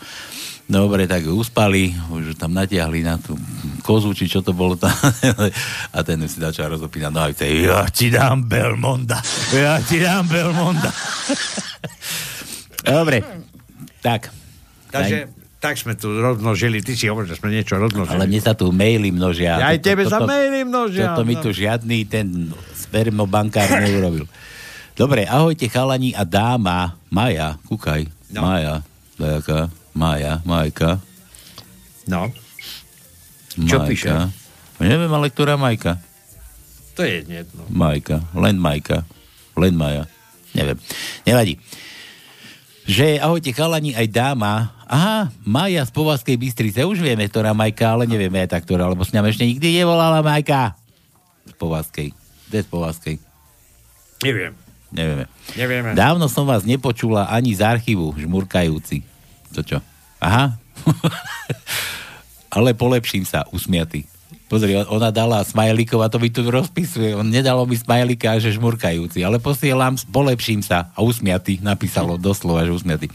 Dobre, 0.66 1.06
tak 1.06 1.30
ju 1.30 1.38
uspali, 1.38 1.94
už 2.10 2.42
tam 2.42 2.58
natiahli 2.58 3.06
na 3.06 3.22
tú 3.22 3.38
kozu, 3.86 4.18
či 4.18 4.26
čo 4.26 4.42
to 4.42 4.50
bolo 4.50 4.74
tam. 4.74 4.90
A 5.96 6.02
ten 6.02 6.18
si 6.26 6.42
začal 6.42 6.74
rozopínať 6.74 7.12
nohavice. 7.14 7.46
Ja 7.46 7.86
ti 7.86 8.10
dám 8.10 8.50
Belmonda. 8.50 9.22
Ja 9.54 9.78
ti 9.78 10.02
dám 10.02 10.26
Belmonda. 10.26 10.90
Dobre, 12.98 13.22
tak. 14.02 14.34
Takže 14.90 15.30
tak 15.62 15.78
sme 15.78 15.94
tu 15.94 16.14
rozmnožili. 16.18 16.82
Ty 16.82 16.94
si 16.98 17.10
hovoril, 17.10 17.30
že 17.30 17.38
sme 17.38 17.54
niečo 17.54 17.78
rozmnožili. 17.78 18.18
Ale 18.18 18.26
mne 18.26 18.42
sa 18.42 18.58
tu 18.58 18.70
maily 18.70 19.10
množia. 19.14 19.62
Ja 19.62 19.70
aj 19.70 19.82
Toto- 19.82 19.90
tebe 19.90 20.04
sa 20.10 20.22
maily 20.22 20.62
množia. 20.66 21.14
Toto 21.14 21.26
mi 21.26 21.38
no. 21.38 21.42
tu 21.46 21.50
žiadny 21.54 22.10
ten 22.10 22.54
spermobankár 22.74 23.70
neurobil. 23.86 24.26
Dobre, 24.98 25.30
ahojte 25.30 25.70
chalani 25.70 26.14
a 26.18 26.26
dáma. 26.26 26.98
Maja, 27.14 27.58
kúkaj. 27.70 28.10
No. 28.34 28.46
Maja, 28.46 28.82
dajaká. 29.18 29.70
Maja, 29.96 30.44
Majka. 30.44 31.00
No. 32.04 32.28
Čo 33.56 33.80
Majka. 33.80 33.88
píše? 33.88 34.12
Neviem, 34.84 35.08
ale 35.08 35.32
ktorá 35.32 35.56
Majka. 35.56 35.96
To 37.00 37.08
je 37.08 37.24
jedno. 37.24 37.64
Majka, 37.72 38.20
len 38.36 38.60
Majka, 38.60 39.08
len 39.56 39.74
Maja. 39.76 40.04
Neviem. 40.52 40.76
Nevadí. 41.24 41.56
Že 42.86 43.24
ahojte 43.24 43.56
chalani, 43.56 43.96
aj 43.96 44.08
dáma. 44.12 44.76
Aha, 44.86 45.32
Maja 45.48 45.82
z 45.88 45.92
Povazkej 45.96 46.38
Bystrice. 46.38 46.84
Už 46.84 47.00
vieme, 47.00 47.26
ktorá 47.26 47.56
Majka, 47.56 47.96
ale 47.96 48.06
nevieme 48.06 48.44
aj 48.44 48.52
tá, 48.52 48.60
ktorá, 48.60 48.92
lebo 48.92 49.02
s 49.02 49.16
ňam 49.16 49.26
ešte 49.26 49.48
nikdy 49.48 49.80
nevolala 49.80 50.20
Majka. 50.20 50.76
Z 51.48 51.56
Povazkej. 51.56 52.12
Kde 52.52 52.60
z 52.62 52.68
Povazkej? 52.68 53.16
Neviem. 54.22 54.54
Nevieme. 54.92 55.26
Nevieme. 55.56 55.90
Dávno 55.96 56.28
som 56.28 56.46
vás 56.48 56.68
nepočula 56.68 57.32
ani 57.32 57.56
z 57.56 57.64
archívu, 57.64 58.16
žmurkajúci. 58.16 59.15
To 59.56 59.62
čo? 59.64 59.78
Aha. 60.20 60.56
Ale 62.56 62.72
polepším 62.72 63.24
sa, 63.24 63.44
usmiatý. 63.52 64.08
Pozri, 64.46 64.78
on- 64.78 64.88
ona 64.88 65.10
dala 65.10 65.42
smajlíkov 65.42 66.06
a 66.06 66.12
to 66.12 66.22
mi 66.22 66.30
tu 66.30 66.46
rozpisuje. 66.46 67.18
On 67.18 67.26
nedalo 67.26 67.66
mi 67.66 67.74
smajlíka, 67.74 68.38
že 68.38 68.54
žmurkajúci. 68.54 69.26
Ale 69.26 69.42
posielam, 69.42 69.98
polepším 70.14 70.62
sa 70.62 70.94
a 70.94 71.02
usmiatý. 71.02 71.60
Napísalo 71.60 72.16
doslova, 72.22 72.62
že 72.64 72.72
usmiatý. 72.72 73.10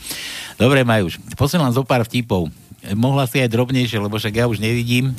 Dobre, 0.58 0.82
Majuš, 0.82 1.22
posielam 1.38 1.70
zo 1.70 1.86
pár 1.86 2.02
vtipov. 2.04 2.50
Mohla 2.96 3.30
si 3.30 3.38
aj 3.38 3.52
drobnejšie, 3.52 4.00
lebo 4.00 4.18
však 4.18 4.42
ja 4.42 4.50
už 4.50 4.58
nevidím. 4.58 5.14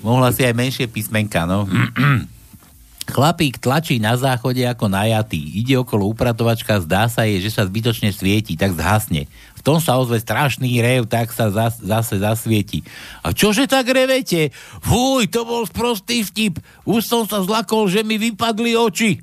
Mohla 0.00 0.32
si 0.32 0.42
aj 0.42 0.54
menšie 0.56 0.86
písmenka, 0.88 1.44
no. 1.44 1.68
Chlapík 3.12 3.58
tlačí 3.60 3.98
na 4.00 4.16
záchode 4.16 4.62
ako 4.64 4.88
najatý. 4.88 5.36
Ide 5.58 5.76
okolo 5.76 6.08
upratovačka, 6.08 6.80
zdá 6.80 7.10
sa 7.10 7.28
jej, 7.28 7.42
že 7.42 7.50
sa 7.52 7.66
zbytočne 7.66 8.08
svieti, 8.14 8.56
tak 8.56 8.72
zhasne. 8.78 9.28
Tom 9.62 9.78
sa 9.78 9.96
ozve 9.96 10.18
strašný 10.18 10.82
rev, 10.82 11.06
tak 11.06 11.30
sa 11.30 11.48
zas, 11.54 11.78
zase 11.78 12.18
zasvieti. 12.18 12.82
A 13.22 13.30
čože 13.30 13.70
tak 13.70 13.86
revete? 13.86 14.50
Fúj, 14.82 15.30
to 15.30 15.46
bol 15.46 15.62
sprostý 15.62 16.26
vtip. 16.26 16.58
Už 16.82 17.06
som 17.06 17.22
sa 17.24 17.40
zlakol, 17.46 17.86
že 17.86 18.02
mi 18.02 18.18
vypadli 18.18 18.74
oči. 18.74 19.22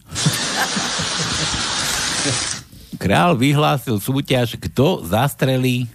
Král 3.00 3.36
vyhlásil 3.36 4.00
súťaž, 4.00 4.60
kto 4.60 5.04
zastrelí 5.08 5.88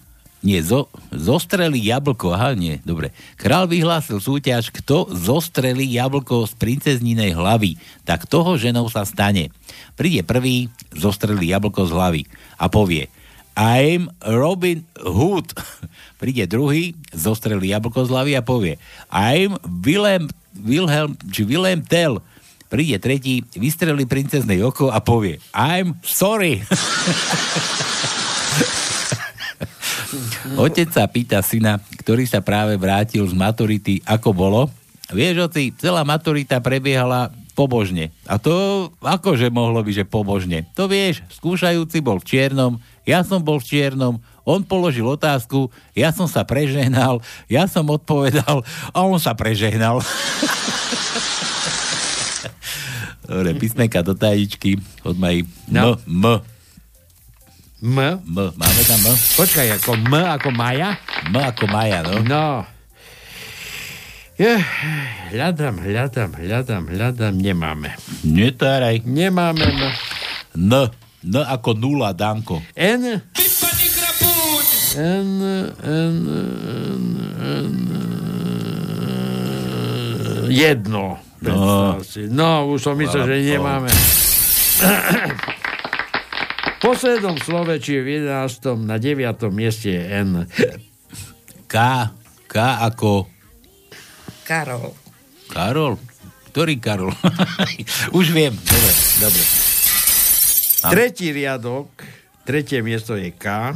nie, 0.44 0.60
zo, 0.60 0.92
zostrelí 1.08 1.80
jablko, 1.88 2.36
aha, 2.36 2.52
nie, 2.52 2.76
dobre. 2.84 3.16
Král 3.40 3.64
vyhlásil 3.64 4.20
súťaž, 4.20 4.68
kto 4.68 5.08
zostrelí 5.08 5.88
jablko 5.88 6.44
z 6.44 6.52
princezninej 6.60 7.32
hlavy, 7.32 7.80
tak 8.04 8.28
toho 8.28 8.60
ženou 8.60 8.92
sa 8.92 9.08
stane. 9.08 9.48
Príde 9.96 10.20
prvý, 10.20 10.68
zostrelí 10.92 11.48
jablko 11.48 11.88
z 11.88 11.92
hlavy 11.96 12.22
a 12.60 12.68
povie 12.68 13.08
I'm 13.54 14.10
Robin 14.22 14.82
Hood. 14.98 15.54
Príde 16.20 16.46
druhý, 16.50 16.94
zostrelí 17.14 17.70
jablko 17.70 18.02
z 18.06 18.10
hlavy 18.10 18.32
a 18.34 18.42
povie 18.42 18.74
I'm 19.10 19.54
Wilhelm, 19.62 20.26
Wilhelm 20.58 21.14
či 21.30 21.46
Wilhelm 21.46 21.86
Tell. 21.86 22.18
Príde 22.66 22.98
tretí, 22.98 23.46
vystrelí 23.54 24.02
princeznej 24.10 24.58
oko 24.66 24.90
a 24.90 24.98
povie 24.98 25.38
I'm 25.54 25.94
sorry. 26.02 26.62
Otec 30.54 30.90
sa 30.94 31.06
pýta 31.10 31.42
syna, 31.42 31.82
ktorý 31.98 32.26
sa 32.26 32.42
práve 32.42 32.78
vrátil 32.78 33.26
z 33.26 33.34
maturity, 33.34 33.98
ako 34.06 34.30
bolo. 34.34 34.70
Vieš, 35.10 35.50
oci, 35.50 35.74
celá 35.74 36.06
maturita 36.06 36.62
prebiehala 36.62 37.30
pobožne. 37.54 38.10
A 38.26 38.36
to 38.36 38.90
akože 39.00 39.48
mohlo 39.48 39.80
byť, 39.80 40.02
že 40.02 40.10
pobožne. 40.10 40.66
To 40.74 40.90
vieš, 40.90 41.22
skúšajúci 41.30 42.02
bol 42.02 42.18
v 42.18 42.26
čiernom, 42.26 42.82
ja 43.06 43.22
som 43.22 43.40
bol 43.40 43.62
v 43.62 43.66
čiernom, 43.70 44.18
on 44.44 44.60
položil 44.66 45.06
otázku, 45.06 45.70
ja 45.96 46.12
som 46.12 46.28
sa 46.28 46.44
prežehnal, 46.44 47.22
ja 47.48 47.64
som 47.70 47.88
odpovedal 47.88 48.66
a 48.92 48.98
on 49.00 49.16
sa 49.22 49.32
prežehnal. 49.32 50.02
Dobre, 53.24 53.56
písmenka 53.56 54.04
do 54.04 54.12
tajičky 54.12 54.76
od 55.00 55.16
Mají. 55.16 55.48
No. 55.72 55.96
M, 56.04 56.20
M. 56.20 56.44
M? 57.84 57.96
M, 58.20 58.36
máme 58.36 58.82
tam 58.84 59.00
M? 59.00 59.16
Počkaj, 59.16 59.80
ako 59.80 59.96
M, 59.96 60.12
ako 60.12 60.48
Maja? 60.52 60.96
M 61.32 61.36
ako 61.40 61.64
Maja, 61.72 62.04
no. 62.04 62.20
No. 62.20 62.73
Je, 64.34 64.50
hľadám, 65.30 65.78
hľadám, 65.78 66.34
hľadám, 66.34 66.90
hľadám, 66.90 67.34
nemáme. 67.38 67.94
Netáraj. 68.26 69.06
Nemáme 69.06 69.62
M. 69.62 69.78
N. 70.58 70.90
N 71.22 71.34
ako 71.38 71.78
nula, 71.78 72.10
Danko. 72.10 72.58
N? 72.74 73.22
N, 74.98 75.30
N, 75.86 76.18
N, 76.26 77.04
N, 77.38 77.74
jedno. 80.50 81.22
No. 81.38 81.94
No, 82.34 82.74
už 82.74 82.78
som 82.82 82.98
myslel, 82.98 83.30
že 83.30 83.54
nemáme. 83.54 83.86
V 86.74 86.92
poslednom 86.92 87.38
slovečí 87.40 87.96
v 87.96 88.28
11. 88.28 88.84
na 88.84 89.00
9. 89.00 89.24
mieste 89.54 89.94
je 89.94 90.02
N. 90.04 90.44
K. 91.64 91.74
K 92.44 92.54
ako 92.82 93.33
Karol. 94.44 94.92
Karol. 95.48 95.96
Ktorý 96.52 96.76
Karol? 96.78 97.10
Už 98.18 98.30
viem. 98.30 98.54
Dobre, 98.54 98.92
dobre. 99.18 99.42
Mám. 100.84 100.90
Tretí 100.92 101.32
riadok, 101.32 101.88
tretie 102.44 102.84
miesto 102.84 103.16
je 103.16 103.32
K. 103.32 103.72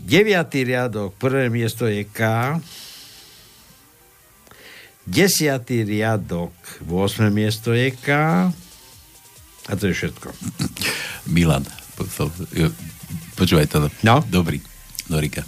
Deviatý 0.00 0.64
riadok, 0.64 1.16
prvé 1.20 1.52
miesto 1.52 1.84
je 1.84 2.08
K. 2.08 2.56
Desiatý 5.04 5.84
riadok, 5.84 6.52
8. 6.88 7.28
miesto 7.28 7.76
je 7.76 7.92
K. 7.92 8.08
A 9.64 9.72
to 9.76 9.88
je 9.88 9.96
všetko. 9.96 10.32
Milan. 11.28 11.64
Počúvaj 13.36 13.68
to. 13.68 13.88
No? 14.04 14.24
Dobrý. 14.28 14.60
Norika. 15.08 15.44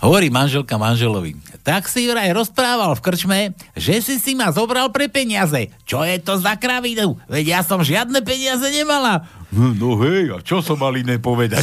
Hovorí 0.00 0.32
manželka 0.32 0.80
manželovi. 0.80 1.36
Tak 1.60 1.84
si 1.84 2.08
Juraj 2.08 2.32
rozprával 2.32 2.96
v 2.96 3.04
krčme, 3.04 3.52
že 3.76 4.00
si 4.00 4.16
si 4.16 4.32
ma 4.32 4.48
zobral 4.48 4.88
pre 4.88 5.12
peniaze. 5.12 5.68
Čo 5.84 6.00
je 6.08 6.16
to 6.16 6.40
za 6.40 6.56
kravinu? 6.56 7.20
Veď 7.28 7.44
ja 7.44 7.60
som 7.60 7.84
žiadne 7.84 8.24
peniaze 8.24 8.64
nemala. 8.72 9.28
No 9.52 10.00
hej, 10.00 10.32
a 10.32 10.40
čo 10.40 10.64
som 10.64 10.80
mal 10.80 10.96
iné 10.96 11.20
povedať? 11.20 11.60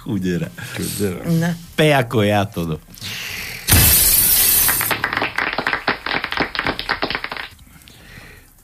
Chudera. 0.00 0.48
Chudera. 0.72 1.20
No. 1.28 1.52
P 1.76 1.92
ako 1.92 2.24
ja 2.24 2.48
to. 2.48 2.64
No. 2.64 2.76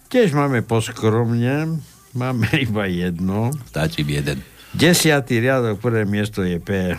Tiež 0.09 0.33
máme 0.33 0.65
poskromne, 0.65 1.85
máme 2.17 2.49
iba 2.65 2.89
jedno. 2.89 3.53
Stačí 3.69 4.01
jeden. 4.09 4.56
Desiatý 4.77 5.41
riadok, 5.41 5.81
prvé 5.81 6.05
miesto 6.05 6.45
je 6.45 6.61
P. 6.61 6.93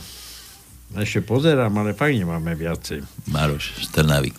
Ešte 0.98 1.22
pozerám, 1.22 1.70
ale 1.78 1.94
fakt 1.94 2.18
nemáme 2.18 2.58
viacej. 2.58 3.06
Maroš 3.30 3.86
z 3.86 3.94
Trnavy. 3.94 4.34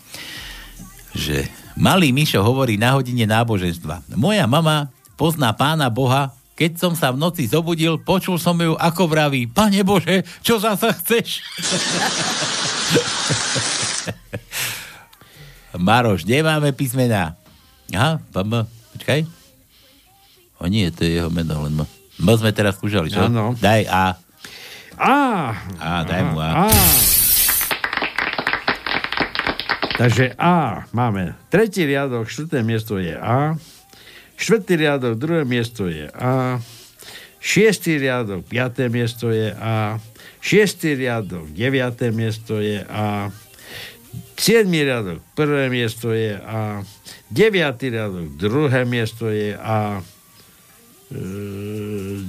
Že 1.15 1.47
malý 1.79 2.11
Mišo 2.11 2.43
hovorí 2.43 2.75
na 2.75 2.99
hodine 2.99 3.31
náboženstva. 3.31 4.03
Moja 4.19 4.43
mama 4.51 4.91
pozná 5.15 5.55
pána 5.55 5.87
Boha, 5.87 6.35
keď 6.59 6.83
som 6.83 6.99
sa 6.99 7.15
v 7.15 7.23
noci 7.23 7.47
zobudil, 7.47 8.03
počul 8.03 8.43
som 8.43 8.59
ju, 8.59 8.75
ako 8.75 9.07
vraví, 9.07 9.47
Pane 9.47 9.87
Bože, 9.87 10.27
čo 10.43 10.59
zasa 10.59 10.91
chceš? 10.91 11.39
Maroš, 15.79 16.27
nemáme 16.27 16.75
písmená. 16.75 17.39
Aha, 17.95 18.19
M. 18.19 18.67
Počkaj. 18.99 19.21
O 20.59 20.67
nie, 20.67 20.91
to 20.91 21.07
je 21.07 21.23
jeho 21.23 21.31
meno, 21.31 21.63
len 21.63 21.79
M. 21.79 21.98
M 22.19 22.27
sme 22.35 22.51
teraz 22.51 22.75
skúšali, 22.75 23.15
čo? 23.15 23.31
Áno. 23.31 23.55
Daj 23.55 23.83
A. 23.87 24.07
A. 24.99 25.19
A, 25.79 25.91
daj 26.03 26.23
mu 26.27 26.43
A. 26.43 26.67
A. 26.67 26.69
Takže 29.99 30.35
A 30.39 30.87
máme. 30.95 31.35
Tretí 31.51 31.87
riadok, 31.87 32.31
štvrté 32.31 32.63
miesto 32.67 32.99
je 32.99 33.15
A. 33.15 33.55
Štvrtý 34.39 34.79
riadok, 34.79 35.19
druhé 35.19 35.43
miesto 35.43 35.91
je 35.91 36.07
A. 36.15 36.63
Šiestý 37.39 37.99
riadok, 37.99 38.47
piaté 38.47 38.91
miesto 38.91 39.31
je 39.31 39.55
A. 39.55 39.99
Šiestý 40.43 40.95
riadok, 40.95 41.51
deviaté 41.51 42.11
miesto 42.11 42.59
je 42.59 42.83
A. 42.87 43.31
Siedmý 44.39 44.87
riadok, 44.87 45.19
prvé 45.35 45.67
miesto 45.71 46.15
je 46.15 46.35
A. 46.39 46.83
Deviatý 47.31 47.91
riadok, 47.91 48.39
druhé 48.39 48.87
miesto 48.87 49.31
je 49.31 49.55
A. 49.55 50.03
E, 51.09 51.19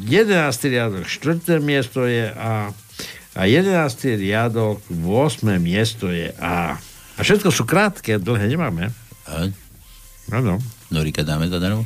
jedenáctý 0.07 0.72
riadok, 0.72 1.03
štvrté 1.03 1.60
miesto 1.60 2.07
je 2.07 2.31
A. 2.31 2.72
A 3.35 3.41
jedenáctý 3.45 4.15
riadok, 4.15 4.80
8. 4.89 5.60
miesto 5.60 6.07
je 6.10 6.31
A. 6.39 6.80
A 7.15 7.19
všetko 7.19 7.51
sú 7.51 7.68
krátke, 7.68 8.15
dlhé 8.15 8.47
nemáme. 8.47 8.95
A? 9.27 9.51
Áno. 10.31 10.64
Norika 10.89 11.22
dáme 11.22 11.51
zadarmo? 11.51 11.84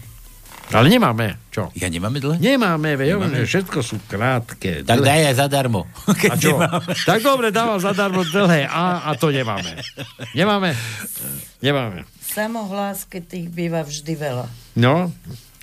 Ale 0.72 0.88
nemáme. 0.88 1.38
Čo? 1.52 1.70
Ja 1.76 1.91
nemáme 1.91 2.18
dlhé? 2.24 2.40
Nemáme, 2.40 2.95
veď, 2.95 3.20
Nemáme. 3.20 3.45
všetko 3.45 3.84
sú 3.84 3.99
krátke. 4.07 4.82
Tak 4.82 5.03
dlhé. 5.03 5.06
daj 5.06 5.22
aj 5.30 5.36
zadarmo. 5.36 5.82
A 6.32 6.36
čo? 6.40 6.56
Tak 7.03 7.20
dobre, 7.20 7.52
dávam 7.52 7.78
zadarmo 7.78 8.24
dlhé 8.24 8.65
A 8.65 9.06
a 9.06 9.14
to 9.20 9.30
nemáme. 9.30 9.84
Nemáme? 10.34 10.74
Nemáme. 11.60 12.07
Samohláske 12.24 13.22
tých 13.22 13.52
býva 13.52 13.84
vždy 13.86 14.14
veľa. 14.18 14.48
No, 14.74 15.11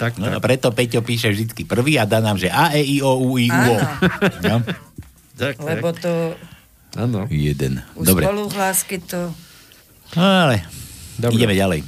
tak, 0.00 0.16
No, 0.16 0.32
a 0.32 0.40
preto 0.40 0.72
Peťo 0.72 1.04
píše 1.04 1.28
vždy 1.28 1.68
prvý 1.68 2.00
a 2.00 2.08
dá 2.08 2.24
nám, 2.24 2.40
že 2.40 2.48
A, 2.48 2.72
E, 2.72 2.80
I, 2.80 3.04
O, 3.04 3.20
U, 3.20 3.36
I, 3.36 3.52
U, 3.52 3.60
O. 3.68 3.76
No, 4.48 4.64
tak, 5.36 5.60
Lebo 5.60 5.92
to 5.92 6.32
Áno. 6.96 7.28
jeden. 7.28 7.84
u 7.92 8.02
Dobre. 8.08 8.24
spoluhlásky 8.24 8.96
to... 9.04 9.36
Ale 10.16 10.64
Dobre. 11.20 11.36
ideme 11.36 11.52
ďalej. 11.52 11.80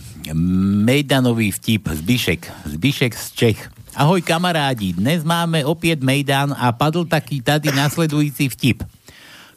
Mejdanový 0.86 1.50
vtip 1.50 1.88
Zbišek. 1.88 2.68
Zbišek 2.68 3.12
z 3.16 3.24
Čech. 3.32 3.58
Ahoj 3.92 4.20
kamarádi, 4.20 4.94
dnes 4.94 5.24
máme 5.24 5.64
opäť 5.64 6.00
Mejdan 6.00 6.52
a 6.54 6.72
padl 6.72 7.04
taký 7.04 7.40
tady 7.40 7.72
nasledujúci 7.72 8.48
vtip. 8.52 8.84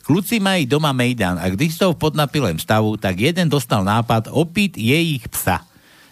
Kluci 0.01 0.39
mají 0.43 0.65
doma 0.65 0.91
Mejdan 0.91 1.39
a 1.39 1.45
když 1.47 1.77
sú 1.77 1.93
v 1.93 2.01
podnapilém 2.09 2.59
stavu, 2.59 2.97
tak 2.97 3.15
jeden 3.19 3.47
dostal 3.47 3.83
nápad 3.85 4.27
opít 4.31 4.75
je 4.79 4.97
ich 5.19 5.25
psa. 5.29 5.63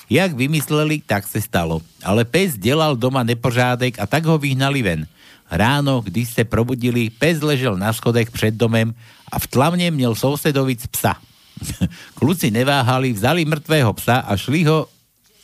Jak 0.10 0.34
vymysleli, 0.34 1.02
tak 1.06 1.28
se 1.28 1.42
stalo. 1.42 1.82
Ale 2.04 2.26
pes 2.26 2.58
delal 2.58 2.96
doma 2.96 3.24
nepořádek 3.24 4.00
a 4.00 4.06
tak 4.06 4.26
ho 4.26 4.38
vyhnali 4.38 4.82
ven. 4.82 5.08
Ráno, 5.52 6.02
když 6.02 6.30
se 6.30 6.44
probudili, 6.44 7.10
pes 7.10 7.42
ležel 7.42 7.78
na 7.78 7.94
schodech 7.94 8.32
před 8.32 8.54
domem 8.54 8.94
a 9.32 9.40
v 9.40 9.48
tlamne 9.48 9.92
měl 9.92 10.16
sousedovic 10.16 10.88
psa. 10.88 11.16
Kluci 12.16 12.52
neváhali, 12.52 13.14
vzali 13.14 13.46
mŕtvého 13.46 13.94
psa 13.94 14.26
a 14.26 14.38
šli 14.38 14.64
ho 14.64 14.88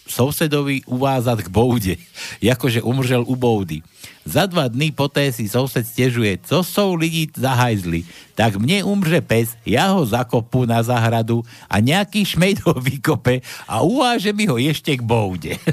sousedovi 0.10 0.82
uvázať 0.90 1.40
k 1.46 1.54
boude, 1.54 1.96
jakože 2.42 2.82
umřel 2.82 3.24
u 3.28 3.36
boudy. 3.36 3.82
Za 4.30 4.46
dva 4.46 4.70
dny 4.70 4.94
poté 4.94 5.34
si 5.34 5.50
soused 5.50 5.90
stiežuje, 5.90 6.38
co 6.46 6.62
sú 6.62 6.94
lidi 6.94 7.34
zahajzli. 7.34 8.06
Tak 8.38 8.62
mne 8.62 8.86
umře 8.86 9.26
pes, 9.26 9.58
ja 9.66 9.90
ho 9.90 10.06
zakopu 10.06 10.70
na 10.70 10.86
zahradu 10.86 11.42
a 11.66 11.82
nejaký 11.82 12.22
šmejd 12.22 12.62
ho 12.70 12.78
vykope 12.78 13.42
a 13.66 13.82
uváže 13.82 14.30
mi 14.30 14.46
ho 14.46 14.62
ešte 14.62 14.94
k 14.94 15.02
boude. 15.02 15.58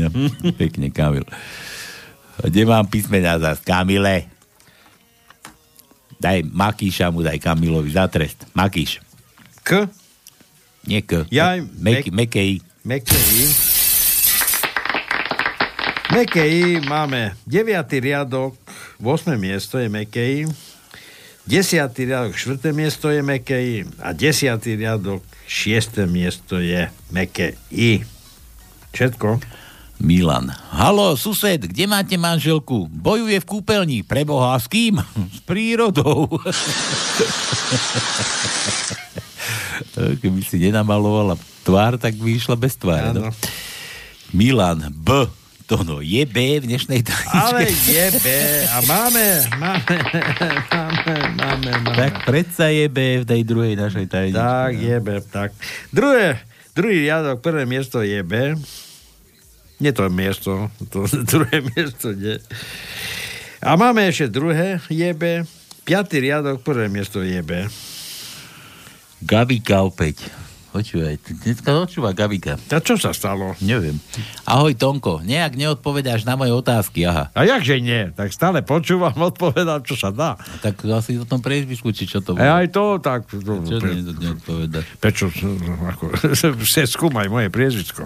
no, 0.00 0.08
pekne, 0.56 0.88
Kamil. 0.88 1.28
Kde 2.40 2.64
mám 2.64 2.88
písmená 2.88 3.36
zás? 3.36 3.60
Kamile. 3.60 4.32
Daj 6.16 6.48
Makíša 6.48 7.12
mu, 7.12 7.20
daj 7.20 7.36
Kamilovi 7.44 7.92
za 7.92 8.08
trest. 8.08 8.48
Makíš. 8.56 9.04
K. 9.60 9.84
Nie 10.88 11.04
K. 11.04 11.28
Ja, 11.28 11.60
Mek, 11.60 12.08
mekej. 12.08 12.64
Mekej. 12.88 13.75
Mekej 16.16 16.80
máme 16.88 17.36
9. 17.44 17.76
riadok, 18.00 18.56
8. 19.04 19.36
miesto 19.36 19.76
je 19.76 19.84
Mekej. 19.92 20.48
10. 21.44 21.92
riadok, 21.92 22.32
4. 22.32 22.72
miesto 22.72 23.12
je 23.12 23.20
Mekej. 23.20 23.84
A 24.00 24.16
10. 24.16 24.56
riadok, 24.80 25.20
6. 25.44 26.08
miesto 26.08 26.56
je 26.56 26.88
Mekej. 27.12 27.60
Všetko? 28.96 29.44
Milan. 30.00 30.48
Halo, 30.72 31.20
sused, 31.20 31.68
kde 31.68 31.84
máte 31.84 32.16
manželku? 32.16 32.88
Bojuje 32.88 33.36
v 33.36 33.44
kúpeľni. 33.52 34.00
Preboha, 34.00 34.56
s 34.56 34.72
kým? 34.72 34.96
S 35.36 35.44
prírodou. 35.44 36.32
Keby 40.24 40.40
si 40.40 40.64
nenamalovala 40.64 41.36
tvár, 41.60 42.00
tak 42.00 42.16
by 42.16 42.40
išla 42.40 42.56
bez 42.56 42.72
tváre. 42.80 43.12
No. 43.12 43.28
Milan 44.32 44.80
B. 44.96 45.28
To 45.66 45.82
no, 45.82 45.98
je 45.98 46.22
B 46.30 46.62
v 46.62 46.70
dnešnej 46.70 47.02
tajničke. 47.02 47.34
Ale 47.34 47.66
je 47.66 48.06
B. 48.22 48.26
A 48.70 48.78
máme, 48.86 49.26
máme, 49.58 49.98
máme, 50.70 51.14
máme, 51.34 51.70
máme. 51.82 51.98
Tak 51.98 52.22
predsa 52.22 52.70
je 52.70 52.86
B 52.86 53.18
v 53.18 53.24
tej 53.26 53.42
druhej 53.42 53.74
našej 53.74 54.06
tajničke. 54.06 54.38
Tak, 54.38 54.72
je 54.78 54.96
B, 55.02 55.08
tak. 55.26 55.50
Druhé, 55.90 56.38
druhý 56.70 57.10
riadok, 57.10 57.42
prvé 57.42 57.66
miesto 57.66 57.98
je 58.06 58.22
B. 58.22 58.54
Nie 59.82 59.90
to 59.90 60.06
miesto, 60.06 60.70
to 60.86 61.02
druhé 61.34 61.58
miesto 61.74 62.14
nie. 62.14 62.38
A 63.58 63.74
máme 63.74 64.06
ešte 64.06 64.30
druhé 64.30 64.78
je 64.86 65.10
B. 65.18 65.42
Piatý 65.82 66.22
riadok, 66.22 66.62
prvé 66.62 66.86
miesto 66.86 67.26
je 67.26 67.42
B. 67.42 67.66
Gabika 69.18 69.82
opäť. 69.82 70.45
Počúvaj, 70.76 71.16
dneska 71.40 71.72
počúva 71.72 72.12
Gabika. 72.12 72.60
A 72.68 72.78
čo 72.78 73.00
sa 73.00 73.08
stalo? 73.10 73.56
Neviem. 73.64 73.96
Ahoj 74.44 74.76
Tonko, 74.76 75.24
nejak 75.24 75.56
neodpovedáš 75.56 76.28
na 76.28 76.36
moje 76.36 76.52
otázky, 76.52 77.00
aha. 77.02 77.32
A 77.32 77.48
jakže 77.48 77.80
nie? 77.80 78.12
Tak 78.12 78.28
stále 78.28 78.60
počúvam, 78.60 79.16
odpovedám, 79.32 79.80
čo 79.82 79.96
sa 79.96 80.12
dá. 80.12 80.36
Tak 80.60 80.84
asi 80.84 81.16
o 81.16 81.24
tom 81.24 81.40
priezvisku, 81.40 81.88
či 81.90 82.04
čo 82.04 82.20
to 82.20 82.36
E, 82.36 82.44
bude. 82.44 82.44
aj 82.44 82.66
to, 82.68 82.84
tak... 83.00 83.24
To, 83.24 83.56
Čo 83.56 83.80
nie, 83.80 84.04
neodpovedáš? 84.04 84.84
Prečo? 85.00 85.32
Ako, 85.96 86.12
skúmaj 86.92 87.32
moje 87.32 87.48
priezvisko. 87.48 88.04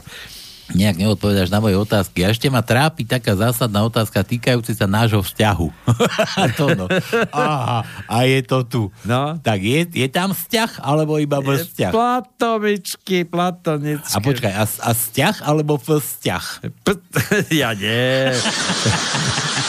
Nejak 0.74 0.96
neodpovedáš 0.96 1.50
na 1.50 1.58
moje 1.58 1.76
otázky. 1.76 2.22
A 2.22 2.30
ešte 2.30 2.46
ma 2.48 2.62
trápi 2.62 3.02
taká 3.02 3.34
zásadná 3.34 3.82
otázka 3.82 4.22
týkajúca 4.22 4.72
sa 4.72 4.86
nášho 4.86 5.20
vzťahu. 5.22 5.68
to 6.58 6.66
no. 6.78 6.86
Aha, 7.34 7.82
a 8.06 8.16
je 8.26 8.40
to 8.46 8.58
tu. 8.66 8.82
No. 9.02 9.36
Tak 9.42 9.58
je, 9.60 9.86
je 9.90 10.08
tam 10.08 10.32
vzťah, 10.32 10.80
alebo 10.82 11.18
iba 11.18 11.42
vzťah? 11.42 11.92
Platonický, 11.92 13.26
platonický. 13.26 14.14
A 14.14 14.18
počkaj, 14.22 14.52
a, 14.54 14.64
a 14.64 14.90
vzťah, 14.94 15.34
alebo 15.44 15.76
vzťah? 15.76 16.44
P- 16.86 17.02
ja 17.60 17.74
nie. 17.74 18.30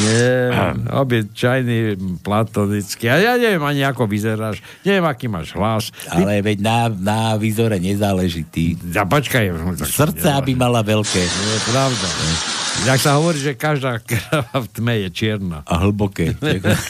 Nie, 0.00 0.48
obyčajný 0.96 1.78
platonický. 2.24 3.12
A 3.12 3.20
ja 3.20 3.32
neviem 3.36 3.60
ani, 3.60 3.84
ako 3.84 4.08
vyzeráš. 4.08 4.64
Neviem, 4.80 5.04
aký 5.04 5.28
máš 5.28 5.52
hlas. 5.52 5.92
Ale 6.08 6.40
veď 6.40 6.58
na, 6.64 6.78
na 6.88 7.18
výzore 7.36 7.76
nezáleží 7.76 8.48
ty. 8.48 8.80
Ja 8.88 9.04
počkaj. 9.04 9.52
Srdce, 9.84 10.32
aby 10.32 10.56
mala 10.56 10.80
veľké. 10.80 11.20
To 11.20 11.40
je 11.52 11.60
pravda. 11.68 12.08
Jak 12.80 12.96
sa 12.96 13.20
hovorí, 13.20 13.36
že 13.36 13.52
každá 13.52 14.00
krava 14.00 14.56
v 14.56 14.68
tme 14.72 14.94
je 15.04 15.08
čierna. 15.12 15.60
A 15.68 15.84
hlboké. 15.84 16.32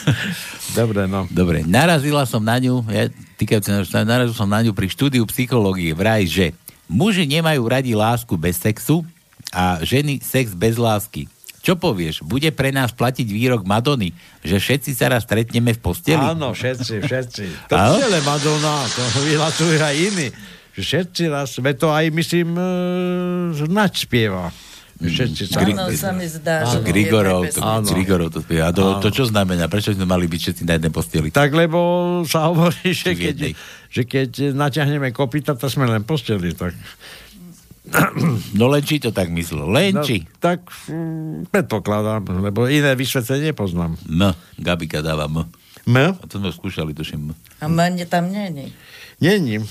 Dobre, 0.77 1.03
no. 1.03 1.27
Dobre, 1.27 1.67
narazila 1.67 2.23
som 2.23 2.39
na 2.39 2.55
ňu, 2.55 2.79
ja, 2.87 3.11
týkajúce, 3.35 3.67
na- 3.91 4.07
narazil 4.07 4.31
som 4.31 4.47
na 4.47 4.63
ňu 4.63 4.71
pri 4.71 4.87
štúdiu 4.87 5.27
psychológie. 5.27 5.91
Vraj, 5.91 6.23
že 6.31 6.55
muži 6.87 7.27
nemajú 7.27 7.67
radi 7.67 7.91
lásku 7.91 8.31
bez 8.39 8.55
sexu 8.55 9.03
a 9.51 9.83
ženy 9.83 10.23
sex 10.23 10.55
bez 10.55 10.79
lásky. 10.79 11.27
Čo 11.61 11.77
povieš? 11.77 12.25
Bude 12.25 12.49
pre 12.49 12.73
nás 12.73 12.89
platiť 12.89 13.27
výrok 13.29 13.61
Madony, 13.69 14.09
že 14.41 14.57
všetci 14.57 14.97
sa 14.97 15.13
raz 15.13 15.29
stretneme 15.29 15.77
v 15.77 15.79
posteli? 15.79 16.17
Áno, 16.17 16.57
všetci, 16.57 17.05
všetci. 17.05 17.45
To 17.69 17.75
nie 18.01 18.09
je 18.09 18.21
Madonna, 18.25 18.81
to 18.89 19.01
vyhlasujú 19.29 19.77
aj 19.77 19.95
iní. 19.95 20.27
Že 20.73 20.81
všetci 20.81 21.23
raz, 21.29 21.53
veď 21.61 21.75
to 21.77 21.87
aj 21.93 22.05
myslím, 22.09 22.57
e, 22.57 23.69
Nač 23.69 24.09
spieva. 24.09 24.49
Všetci 25.01 25.43
sa... 25.49 25.65
Áno, 25.65 25.89
sa 25.97 26.13
mi 26.13 26.29
zdá, 26.29 26.61
že 26.69 26.85
Grigorov, 26.85 27.49
to, 27.49 27.61
Áno. 27.61 27.89
Grigorov 27.89 28.29
to 28.29 28.45
spieva. 28.45 28.69
A 28.69 28.71
to, 28.73 29.01
to 29.01 29.09
čo 29.09 29.25
znamená? 29.25 29.65
Prečo 29.65 29.97
sme 29.97 30.05
mali 30.05 30.29
byť 30.29 30.39
všetci 30.39 30.63
na 30.69 30.77
jednej 30.77 30.93
posteli? 30.93 31.33
Tak 31.33 31.49
lebo 31.57 31.77
sa 32.29 32.53
hovorí, 32.53 32.93
že 32.93 33.17
keď, 33.17 33.57
že 33.89 34.01
keď 34.05 34.53
natiahneme 34.53 35.09
kopita, 35.09 35.57
to 35.57 35.65
sme 35.73 35.89
len 35.89 36.05
posteli. 36.05 36.53
Tak, 36.53 36.77
No 38.59 38.71
len 38.71 38.83
či 38.83 38.99
to 38.99 39.11
tak 39.11 39.31
myslel? 39.31 39.67
Len 39.67 39.91
no, 39.99 40.03
či? 40.03 40.23
tak 40.39 40.67
mm, 40.87 41.51
predpokladám, 41.51 42.23
lebo 42.41 42.67
iné 42.67 42.95
vysvetlenie 42.95 43.51
nepoznám. 43.51 43.99
M. 44.07 44.31
Gabika 44.59 45.03
dáva 45.03 45.27
M. 45.27 45.47
M? 45.87 45.97
A 46.15 46.23
to 46.29 46.39
sme 46.39 46.51
skúšali, 46.53 46.95
tuším 46.95 47.31
M. 47.31 47.37
A 47.61 47.65
mene 47.67 48.05
tam 48.07 48.31
není. 48.31 48.71
Není. 49.21 49.61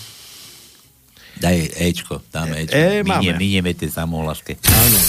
Daj 1.41 1.73
Ečko, 1.81 2.21
dáme 2.29 2.69
Ečko. 2.69 2.77
E, 2.77 3.01
Minie, 3.01 3.33
minieme 3.39 3.73
tie 3.73 3.89
samohlaské. 3.89 4.61
Áno. 4.61 5.01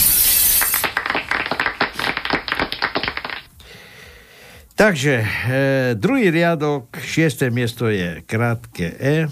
Takže, 4.72 5.14
e, 5.22 5.60
druhý 5.94 6.32
riadok, 6.32 6.96
šiesté 7.04 7.52
miesto 7.52 7.86
je 7.86 8.24
krátke 8.24 8.96
E. 8.96 9.30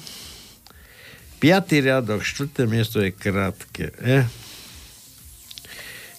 Piatý 1.41 1.81
riadok, 1.81 2.21
štvrté 2.21 2.69
miesto 2.69 3.01
je 3.01 3.17
krátke 3.17 3.97
E. 3.97 4.29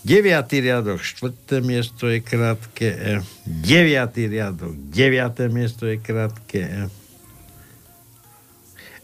Deviatý 0.02 0.65
riadok, 0.65 0.98
štvrté 0.98 1.61
miesto 1.61 2.10
je 2.10 2.26
krátke 2.26 2.89
E. 2.89 3.14
Deviatý 3.45 4.26
riadok, 4.26 4.73
deviaté 4.89 5.45
miesto 5.45 5.85
je 5.85 6.02
krátke 6.02 6.65
E. 6.65 6.84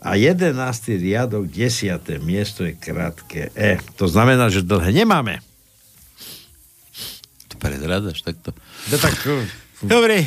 A 0.02 0.18
jedenáctý 0.18 0.98
riadok, 0.98 1.54
desiaté 1.54 2.18
miesto 2.18 2.66
je 2.66 2.74
krátke 2.74 3.54
E. 3.54 3.78
To 4.02 4.10
znamená, 4.10 4.50
že 4.50 4.66
dlhé 4.66 4.90
nemáme. 5.06 5.46
To 7.54 7.62
prezrádzaš 7.62 8.26
takto. 8.26 8.58
No 8.90 8.98
tak, 8.98 9.14
Dobre. 9.86 10.26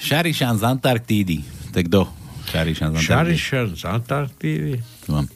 Šarišan 0.00 0.56
z 0.56 0.64
Antarktídy. 0.64 1.44
Tak 1.76 1.84
kto? 1.92 2.17
Šarišan 2.48 2.90
z 2.90 2.96
Antarktídy. 2.96 3.12
Šarišan 3.12 3.66
z 3.76 3.82
Antarktídy. 3.84 4.74
Mám. 5.12 5.26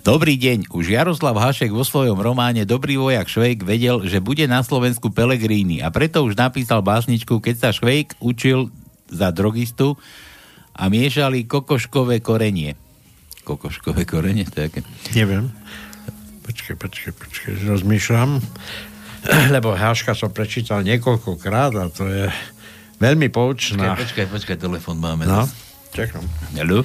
Dobrý 0.00 0.40
deň. 0.40 0.72
Už 0.72 0.92
Jaroslav 0.92 1.36
Hašek 1.36 1.72
vo 1.72 1.84
svojom 1.84 2.16
románe 2.20 2.64
Dobrý 2.64 2.96
vojak 2.96 3.28
Švejk 3.28 3.64
vedel, 3.64 4.00
že 4.08 4.20
bude 4.20 4.48
na 4.48 4.64
Slovensku 4.64 5.12
Pelegrini 5.12 5.84
a 5.84 5.92
preto 5.92 6.24
už 6.24 6.40
napísal 6.40 6.80
básničku, 6.80 7.40
keď 7.40 7.54
sa 7.56 7.68
Švejk 7.72 8.16
učil 8.20 8.72
za 9.12 9.28
drogistu 9.28 10.00
a 10.72 10.88
miešali 10.88 11.44
kokoškové 11.44 12.24
korenie. 12.24 12.76
Kokoškové 13.44 14.08
korenie? 14.08 14.48
To 14.48 14.64
je 14.64 14.66
aké? 14.72 14.80
Neviem. 15.12 15.52
Počkaj, 16.48 16.76
počkaj, 16.80 17.12
počkaj, 17.16 17.52
rozmýšľam. 17.68 18.40
Lebo 19.54 19.76
Haška 19.76 20.16
som 20.16 20.32
prečítal 20.32 20.80
niekoľkokrát 20.84 21.72
a 21.76 21.92
to 21.92 22.08
je 22.08 22.24
veľmi 22.96 23.28
poučná. 23.28 23.96
Počkaj, 23.96 24.00
počkaj, 24.00 24.26
počkaj, 24.32 24.56
telefon 24.56 24.96
máme. 24.96 25.28
No, 25.28 25.44
zas. 25.44 25.69
Čakám. 25.92 26.24
Haló? 26.54 26.82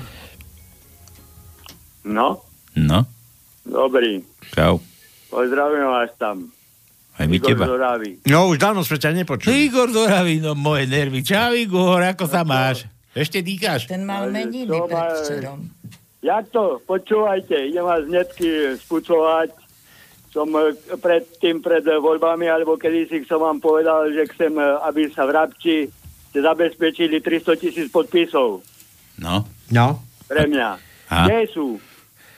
No, 2.04 2.42
No, 2.76 3.08
dobrý. 3.64 4.22
čau. 4.52 4.78
Pozdravím 5.30 5.88
vás 5.88 6.12
tam. 6.16 6.52
Aj 7.16 7.24
my 7.24 7.34
Igor 7.34 7.50
teba. 7.50 7.66
z 7.66 7.72
Oravy. 7.72 8.10
No, 8.28 8.52
už 8.52 8.60
dávno 8.60 8.84
sme 8.84 9.00
ťa 9.00 9.16
nepočuli. 9.16 9.66
Igor 9.66 9.88
Zoravý, 9.88 10.44
no 10.44 10.52
moje 10.54 10.84
nervy. 10.86 11.24
Čau 11.24 11.56
Igor, 11.56 12.04
ako 12.04 12.28
sa 12.28 12.44
máš? 12.44 12.84
Ešte 13.16 13.40
dýkáš? 13.40 13.88
Ten 13.88 14.04
mal 14.04 14.28
meniny 14.28 14.68
predvčerom. 14.68 15.72
Jak 16.20 16.52
to? 16.52 16.84
Počúvajte, 16.84 17.56
idem 17.56 17.82
vás 17.82 18.04
hnedky 18.04 18.76
spucovať. 18.78 19.56
Som 20.30 20.52
eh, 20.52 20.76
pred 21.00 21.24
tým, 21.40 21.64
pred 21.64 21.80
voľbami, 21.82 22.46
alebo 22.46 22.76
kedysi 22.76 23.24
som 23.24 23.40
vám 23.40 23.64
povedal, 23.64 24.12
že 24.12 24.28
chcem, 24.30 24.52
eh, 24.52 24.66
aby 24.84 25.08
sa 25.10 25.24
v 25.24 25.32
Rabči 25.32 25.76
ste 26.30 26.40
zabezpečili 26.44 27.24
300 27.24 27.56
tisíc 27.56 27.88
podpisov 27.88 28.60
No. 29.18 29.48
No. 29.68 30.02
pre 30.26 30.46
mňa. 30.46 30.70
A? 31.06 31.18
Kde 31.24 31.48
sú? 31.50 31.78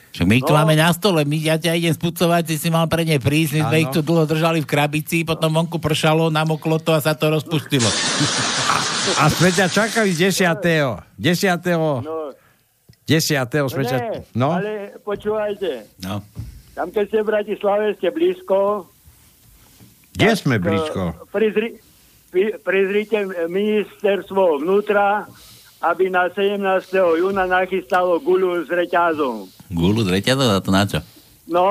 Však 0.08 0.24
my 0.24 0.34
ich 0.34 0.44
tu 0.44 0.52
No. 0.52 0.58
máme 0.58 0.74
na 0.74 0.88
stole, 0.90 1.22
my 1.22 1.36
ja 1.36 1.54
ťa 1.54 1.72
idem 1.74 1.90
spucovať, 1.90 2.42
ty 2.44 2.54
si 2.54 2.68
mal 2.68 2.84
pre 2.84 3.02
ne 3.02 3.16
prísť, 3.16 3.50
my 3.54 3.62
sme 3.62 3.76
ich 3.78 3.90
tu 3.90 4.00
dlho 4.00 4.24
držali 4.24 4.58
v 4.58 4.66
krabici, 4.66 5.22
potom 5.22 5.52
vonku 5.52 5.76
pršalo, 5.76 6.28
namoklo 6.28 6.76
to 6.76 6.90
a 6.90 6.98
sa 6.98 7.12
to 7.12 7.28
rozpustilo. 7.28 7.86
A 9.16 9.28
sme 9.28 9.48
ťa 9.48 9.68
čakali 9.68 10.12
10. 10.12 10.36
10. 11.16 11.64
No, 11.72 12.04
10. 13.04 13.40
sme 13.68 13.82
ťa... 13.82 13.96
No, 14.34 14.52
ale 14.54 14.96
počúvajte. 14.98 15.86
No. 16.02 16.20
Tam, 16.72 16.88
keď 16.88 17.04
ste 17.04 17.18
v 17.18 17.26
Bratislave, 17.26 17.84
ste 17.96 18.08
blízko. 18.08 18.86
kde 20.12 20.30
sme 20.34 20.56
tak, 20.56 20.64
blízko? 20.64 21.02
eh, 21.06 21.26
Prizri, 21.26 21.68
pri- 22.28 22.56
prizrite 22.58 23.18
ministerstvo 23.48 24.60
vnútra, 24.60 25.24
aby 25.80 26.10
na 26.10 26.26
17. 26.30 26.58
júna 26.94 27.46
nachystalo 27.46 28.18
guľu 28.18 28.66
s 28.66 28.68
reťazom. 28.70 29.46
Gulu 29.70 30.00
z 30.02 30.10
reťazov 30.18 30.48
a 30.50 30.58
to 30.58 30.70
na 30.70 30.82
čo? 30.84 30.98
No, 31.48 31.64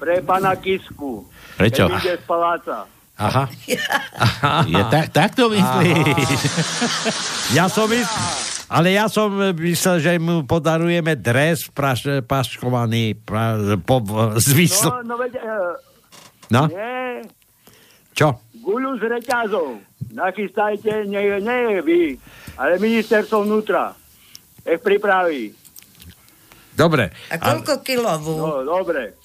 pre 0.00 0.22
pana 0.22 0.56
Kisku. 0.56 1.26
Prečo? 1.58 1.90
Keď 1.90 2.00
ide 2.00 2.14
z 2.16 2.24
paláca. 2.24 2.88
Aha. 3.20 3.44
Ja, 4.64 4.88
tak, 4.88 5.12
tak 5.12 5.30
to 5.36 5.52
myslíš? 5.52 6.40
Ja 7.52 7.68
som 7.68 7.84
myslel... 7.84 8.48
Ale 8.70 8.94
ja 8.94 9.10
som 9.10 9.34
myslel, 9.58 9.98
že 9.98 10.12
mu 10.22 10.46
podarujeme 10.46 11.18
dres 11.18 11.66
praš, 11.68 12.06
paškovaný 12.22 13.18
pra, 13.18 13.58
po, 13.82 13.98
z 14.38 14.48
výsl... 14.54 14.88
No, 15.02 15.02
no 15.04 15.14
veď, 15.18 15.32
eh, 15.36 15.74
No, 16.50 16.66
Nie, 16.66 17.22
čo? 18.14 18.38
guľu 18.62 18.98
z 18.98 19.04
reťazov. 19.10 19.78
Nachystajte, 20.10 21.06
nie, 21.06 21.38
nie 21.38 21.78
vy, 21.82 22.00
ale 22.60 22.76
ministerstvo 22.76 23.48
vnútra. 23.48 23.96
Nech 24.68 24.84
pripraví. 24.84 25.56
Dobre. 26.76 27.08
A 27.32 27.40
koľko 27.40 27.80
kilovú? 27.80 28.36
No, 28.36 28.52
dobre. 28.60 29.16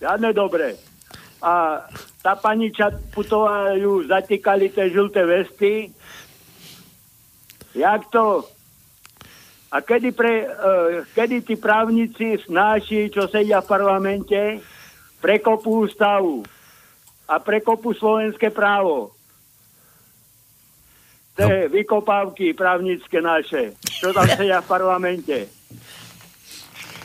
Žiadne 0.00 0.32
dobre. 0.32 0.80
A 1.44 1.84
tá 2.24 2.32
pani 2.40 2.72
Čaputová 2.72 3.76
ju 3.76 4.08
zatýkali 4.08 4.72
tie 4.72 4.88
žlté 4.88 5.20
vesty. 5.28 5.72
Jak 7.76 8.08
to? 8.08 8.48
A 9.72 9.80
kedy, 9.80 10.12
pre, 10.12 10.48
uh, 10.48 11.04
kedy 11.12 11.44
tí 11.44 11.56
právnici 11.56 12.40
snáši, 12.40 13.08
čo 13.08 13.28
sedia 13.28 13.64
v 13.64 13.68
parlamente, 13.72 14.40
prekopú 15.20 15.88
ústavu 15.88 16.44
a 17.28 17.40
prekopú 17.40 17.96
slovenské 17.96 18.52
právo. 18.52 19.11
Tie 21.32 21.66
vykopávky 21.66 22.52
právnické 22.52 23.18
naše, 23.18 23.72
čo 23.80 24.12
tam 24.12 24.28
sedia 24.36 24.60
v 24.60 24.68
parlamente. 24.68 25.48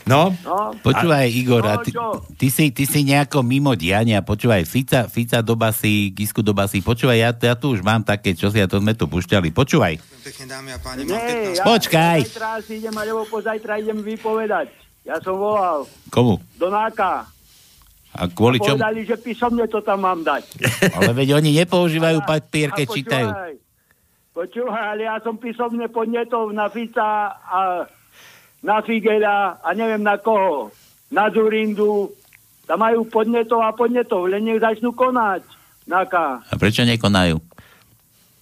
No? 0.08 0.32
No. 0.40 0.72
Počúvaj, 0.80 1.28
Igor, 1.28 1.68
a 1.68 1.76
No, 1.76 1.84
ty, 1.84 1.92
ty, 2.40 2.48
si, 2.48 2.72
ty 2.72 2.88
si 2.88 3.04
nejako 3.04 3.44
mimo 3.44 3.76
diania, 3.76 4.24
počúvaj, 4.24 4.64
Fica, 4.64 5.12
Fica 5.12 5.44
do 5.44 5.60
basy, 5.60 6.16
Gisku 6.16 6.40
do 6.40 6.56
basy, 6.56 6.80
počúvaj, 6.80 7.18
ja, 7.20 7.32
ja 7.36 7.56
tu 7.60 7.76
už 7.76 7.84
mám 7.84 8.00
také, 8.00 8.32
čo 8.32 8.48
si 8.48 8.56
ja 8.56 8.72
to 8.72 8.80
sme 8.80 8.96
tu 8.96 9.04
pušťali, 9.04 9.52
počúvaj. 9.52 10.00
Pekne, 10.24 10.46
dámy 10.48 10.70
a 10.72 10.80
páni, 10.80 11.04
Nie, 11.04 11.60
ja 11.60 11.64
Počkaj. 11.68 12.24
zajtra 12.24 12.64
si 12.64 12.80
idem, 12.80 12.96
alebo 12.96 13.28
pozajtra 13.28 13.84
idem 13.84 14.00
vypovedať. 14.00 14.72
Ja 15.04 15.20
som 15.20 15.36
volal 15.36 15.84
Komu? 16.08 16.40
do 16.56 16.68
NAKA. 16.68 17.28
A 18.18 18.26
kvôli 18.32 18.58
čomu? 18.58 18.80
Povedali, 18.80 19.04
že 19.04 19.20
písomne 19.20 19.68
to 19.68 19.84
tam 19.84 20.08
mám 20.08 20.24
dať. 20.24 20.44
Ale 20.96 21.12
veď 21.14 21.36
oni 21.36 21.52
nepoužívajú 21.54 22.24
papier, 22.24 22.72
keď 22.72 22.88
čítajú. 22.88 23.28
Počúvaj, 24.38 24.94
ale 24.94 25.10
ja 25.10 25.18
som 25.26 25.42
písomne 25.42 25.90
podnetol 25.90 26.54
na 26.54 26.70
Fica 26.70 27.34
a 27.34 27.90
na 28.62 28.78
Figela 28.86 29.58
a 29.58 29.70
neviem 29.74 30.06
na 30.06 30.22
koho. 30.22 30.70
Na 31.10 31.34
Zurindu. 31.34 32.14
Tam 32.70 32.84
majú 32.84 33.08
podnetov 33.08 33.64
a 33.64 33.74
podnetov, 33.74 34.30
len 34.30 34.44
nech 34.46 34.62
začnú 34.62 34.94
konať. 34.94 35.42
Naka. 35.88 36.44
A 36.44 36.54
prečo 36.60 36.84
nekonajú? 36.84 37.40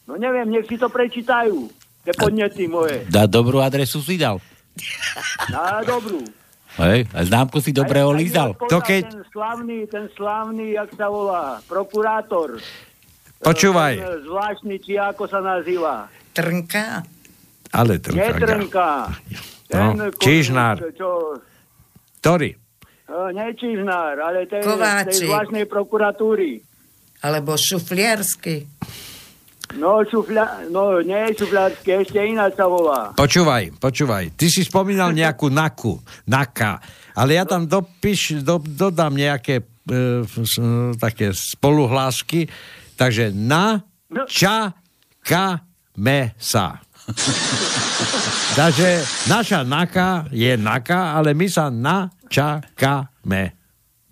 No 0.09 0.17
neviem, 0.17 0.49
nech 0.49 0.65
si 0.65 0.81
to 0.81 0.89
prečítajú. 0.89 1.69
Tie 2.01 2.13
podnety 2.17 2.65
moje. 2.65 3.05
Dá 3.05 3.29
dobrú 3.29 3.61
adresu 3.61 4.01
si 4.01 4.17
dal. 4.17 4.41
Na 5.53 5.85
dobrú. 5.85 6.25
Hej, 6.75 7.07
a 7.15 7.23
známku 7.23 7.63
si 7.63 7.71
dobre 7.71 8.03
olízal. 8.03 8.51
mi 8.51 8.59
odpovedal 8.59 9.07
Ten 9.07 9.23
slavný, 9.31 9.77
ten 9.87 10.05
slavný, 10.11 10.75
jak 10.75 10.89
sa 10.97 11.07
volá, 11.07 11.63
prokurátor. 11.71 12.59
Počúvaj. 13.45 13.93
Ten 14.01 14.19
zvláštny, 14.25 14.75
či 14.81 14.93
ako 14.97 15.23
sa 15.29 15.39
nazýva. 15.39 16.09
Trnka. 16.33 17.05
Ale 17.69 18.01
trnka. 18.01 18.19
Netrnka. 18.19 18.89
No, 19.65 19.97
Ten, 19.97 20.13
Čižnár. 20.21 20.77
Čo, 20.77 20.89
čo, 20.93 21.09
Ktorý? 22.21 22.53
uh, 23.09 23.33
nie 23.33 23.49
Čižnár, 23.57 24.13
ale 24.21 24.45
tej, 24.45 24.61
tej 24.61 25.25
zvláštnej 25.25 25.65
prokuratúry. 25.65 26.61
Alebo 27.25 27.57
šufliarsky. 27.57 28.69
No, 29.73 30.05
šufľa, 30.05 30.69
no, 30.69 31.01
nie 31.01 31.33
šufľársky, 31.33 31.97
ešte 31.97 32.21
iná 32.21 32.53
sa 32.53 32.69
volá. 32.69 33.17
Počúvaj, 33.17 33.73
počúvaj. 33.81 34.37
Ty 34.37 34.45
si 34.53 34.61
spomínal 34.61 35.09
nejakú 35.11 35.49
naku, 35.49 35.97
naka, 36.29 36.77
ale 37.17 37.35
ja 37.35 37.43
tam 37.43 37.65
dopíš, 37.65 38.45
do, 38.45 38.61
dodám 38.61 39.17
nejaké 39.17 39.65
e, 39.65 39.65
s- 40.23 40.61
e, 40.61 40.93
také 40.95 41.33
spoluhlásky, 41.33 42.45
takže 42.95 43.31
na, 43.31 43.83
ča, 44.25 44.73
ka, 45.21 45.61
me, 45.95 46.33
sa. 46.35 46.79
takže 48.53 48.99
naša 49.27 49.61
naka 49.61 50.25
je 50.29 50.55
naka, 50.55 51.13
ale 51.13 51.31
my 51.31 51.45
sa 51.45 51.69
na, 51.69 52.09
ča, 52.25 52.63
ka, 52.73 53.07
me. 53.23 53.53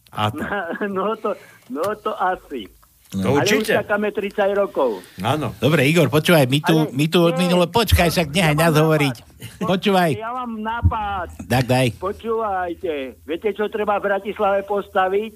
A 0.10 0.30
to. 0.30 0.44
No 0.90 1.16
to, 1.16 1.34
no 1.70 1.82
to 1.98 2.12
asi. 2.14 2.70
No, 3.14 3.38
ale 3.38 3.46
určite. 3.46 3.74
už 3.74 3.78
čakáme 3.86 4.10
30 4.10 4.58
rokov. 4.58 4.98
Áno. 5.22 5.54
Dobre, 5.58 5.86
Igor, 5.86 6.10
počúvaj, 6.10 6.50
my 6.50 6.60
tu, 6.60 6.76
my 6.90 7.06
tu 7.06 7.22
od 7.22 7.38
minule, 7.38 7.70
počkaj, 7.70 8.10
však 8.10 8.34
nehaj 8.34 8.56
nás 8.58 8.74
hovoriť. 8.74 9.16
Počúvaj, 9.62 10.18
Ja 10.18 10.34
mám 10.34 10.58
nápad. 10.58 11.46
tak 11.46 11.70
daj. 11.70 11.94
Počúvajte, 11.98 13.22
viete, 13.22 13.50
čo 13.54 13.70
treba 13.70 14.02
v 14.02 14.10
Bratislave 14.10 14.66
postaviť? 14.66 15.34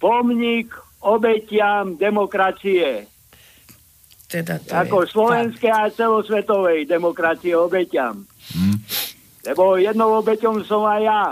Pomník 0.00 0.72
obetiam 1.02 1.98
demokracie. 1.98 3.06
Teda 4.30 4.56
to 4.62 4.72
Ako 4.72 4.96
je 5.04 5.12
slovenskej 5.12 5.68
a 5.68 5.92
celosvetovej 5.92 6.88
demokracie 6.88 7.52
obetiam. 7.52 8.24
Lebo 9.44 9.76
jednou 9.76 10.22
obeťom 10.24 10.64
som 10.64 10.88
aj 10.88 11.00
ja. 11.04 11.22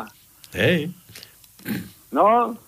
Hej. 0.53 0.93
No, 2.11 2.59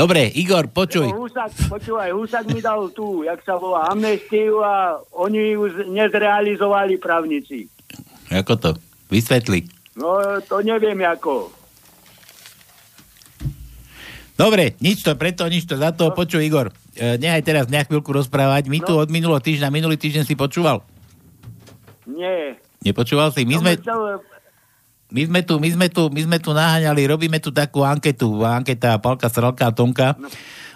Dobre, 0.00 0.32
Igor, 0.32 0.72
počuj. 0.72 1.12
Husak, 1.12 1.52
počúvaj, 1.68 2.08
Husak 2.16 2.48
mi 2.48 2.64
dal 2.64 2.88
tu, 2.96 3.20
jak 3.20 3.36
sa 3.44 3.60
volá, 3.60 3.92
amnestiu 3.92 4.64
a 4.64 4.96
oni 5.12 5.52
ju 5.52 5.68
nezrealizovali 5.92 6.96
právnici. 6.96 7.68
Ako 8.32 8.56
to? 8.56 8.70
Vysvetli. 9.12 9.68
No, 10.00 10.40
to 10.48 10.64
neviem 10.64 11.04
ako. 11.04 11.52
Dobre, 14.40 14.72
nič 14.80 15.04
to, 15.04 15.12
preto 15.20 15.44
nič 15.52 15.68
to, 15.68 15.76
za 15.76 15.92
to 15.92 16.08
počuj, 16.16 16.40
Igor. 16.40 16.72
E, 16.96 17.20
nehaj 17.20 17.44
teraz 17.44 17.68
nejak 17.68 17.92
chvíľku 17.92 18.08
rozprávať. 18.08 18.72
My 18.72 18.80
tu 18.80 18.96
od 18.96 19.12
minulého 19.12 19.36
týždňa, 19.36 19.68
minulý 19.68 20.00
týždeň 20.00 20.24
si 20.24 20.32
počúval. 20.32 20.80
Nie. 22.08 22.56
Nepočúval 22.80 23.36
si? 23.36 23.44
My 23.44 23.60
sme, 23.60 23.72
my 25.12 25.22
sme 25.28 25.40
tu, 25.44 25.60
my 25.60 25.68
sme 25.68 25.86
tu, 25.92 26.02
my 26.08 26.20
sme 26.24 26.38
tu 26.40 26.50
naháňali, 26.56 27.04
robíme 27.04 27.36
tu 27.36 27.52
takú 27.52 27.84
anketu, 27.84 28.40
anketa 28.40 28.96
Palka 28.96 29.28
Sralka 29.28 29.68
a 29.68 29.76
Tonka, 29.76 30.16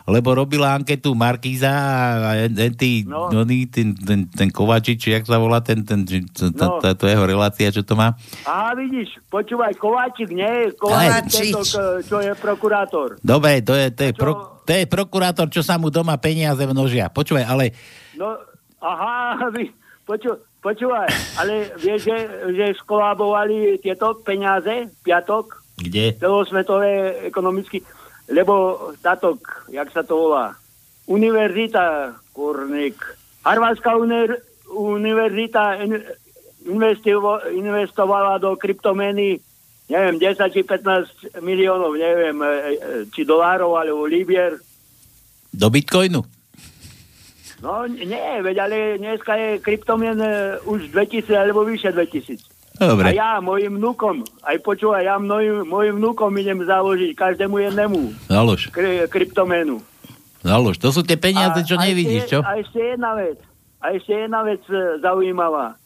lebo 0.05 0.35
robila 0.35 0.73
anketu 0.73 1.13
Markíza 1.13 1.73
a 1.73 2.31
tý, 2.71 3.05
no. 3.05 3.33
ten, 3.67 3.97
ten, 3.97 4.21
ten 4.27 4.49
Kovačič, 4.49 4.97
či 4.97 5.09
jak 5.11 5.25
sa 5.25 5.37
volá, 5.37 5.59
ten, 5.59 5.81
ten, 5.81 6.05
ten, 6.05 6.29
No. 6.53 6.77
tá, 6.77 6.93
to 6.93 7.05
jeho 7.05 7.25
relácia, 7.25 7.69
čo 7.69 7.81
to 7.81 7.95
má. 7.95 8.13
Aha, 8.43 8.73
vidíš, 8.75 9.17
počúvaj, 9.27 9.73
Kováčik, 9.75 10.29
nie, 10.29 10.73
Kováčik, 10.73 10.77
Kováčič. 10.77 11.33
tento, 11.33 11.61
k- 11.63 12.01
čo 12.05 12.17
je 12.19 12.33
prokurátor. 12.35 13.09
Dobre, 13.19 13.61
to 13.61 13.73
je, 13.73 13.87
to 13.91 14.03
je, 14.03 14.13
pro, 14.13 14.33
to 14.61 14.73
je 14.73 14.85
prokurátor, 14.85 15.49
čo 15.49 15.61
sa 15.61 15.75
mu 15.75 15.89
doma 15.89 16.15
peniaze 16.15 16.61
množia. 16.63 17.09
Počúvaj, 17.09 17.45
ale 17.45 17.73
No, 18.15 18.37
aha, 18.79 19.41
vy, 19.57 19.73
poču, 20.03 20.31
počúvaj, 20.61 21.09
ale 21.35 21.73
vieš, 21.77 22.07
že, 22.07 22.19
že 22.53 22.67
skolabovali 22.79 23.81
tieto 23.81 24.21
peniaze 24.21 24.93
piatok, 25.01 25.65
kde? 25.77 26.15
celosvetové 26.15 26.93
ekonomicky, 27.25 27.81
lebo 28.29 28.79
táto, 29.03 29.37
jak 29.69 29.93
sa 29.93 30.01
to 30.01 30.17
volá, 30.17 30.57
univerzita, 31.07 32.17
kurník, 32.33 32.97
Harvardská 33.45 34.01
uni- 34.01 34.41
univerzita 34.73 35.77
in, 35.85 36.01
investivo, 36.65 37.45
investovala 37.53 38.41
do 38.41 38.57
kryptomeny, 38.57 39.37
neviem, 39.93 40.17
10 40.17 40.49
či 40.49 40.65
15 40.65 41.45
miliónov, 41.45 41.93
neviem, 41.93 42.41
e, 42.41 42.49
e, 42.49 42.57
či 43.13 43.29
dolárov, 43.29 43.77
alebo 43.77 44.09
libier. 44.09 44.57
do 45.55 45.69
Bitcoinu. 45.71 46.25
No 47.63 47.87
nie, 47.87 48.43
veď 48.43 48.57
ale 48.65 48.77
dneska 48.99 49.37
je 49.37 49.63
kryptomien 49.63 50.19
e, 50.21 50.59
už 50.67 50.89
2000 50.91 51.33
alebo 51.33 51.65
vyše 51.65 51.93
2000. 51.93 52.54
Dobre. 52.75 53.07
A 53.07 53.11
ja 53.15 53.31
mojim 53.39 53.79
vnúkom, 53.79 54.27
aj 54.43 54.59
počúvaj, 54.67 55.07
ja 55.07 55.15
mojim, 55.23 55.63
mojim 55.63 55.95
vnúkom 56.03 56.35
idem 56.35 56.59
založiť 56.59 57.15
každému 57.15 57.63
jednému 57.71 58.01
Založ, 58.27 58.67
kry, 58.75 59.07
kryptoménu. 59.07 59.79
založ. 60.43 60.83
To 60.83 60.91
sú 60.91 61.07
tie 61.07 61.15
peniaze, 61.15 61.63
čo 61.63 61.79
a 61.79 61.87
nevidíš, 61.87 62.27
čo? 62.27 62.43
A 62.43 62.59
ešte 62.59 62.83
jedna 62.83 63.15
vec, 63.15 63.39
a 63.79 63.95
ešte 63.95 64.13
jedna 64.27 64.43
vec 64.43 64.59
e, 64.67 64.99
zaujímavá, 64.99 65.79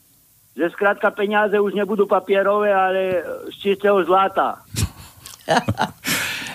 že 0.57 0.65
skrátka 0.73 1.13
peniaze 1.13 1.53
už 1.61 1.77
nebudú 1.77 2.09
papierové, 2.09 2.73
ale 2.73 3.21
z 3.53 3.55
čistého 3.61 4.01
zlata. 4.01 4.57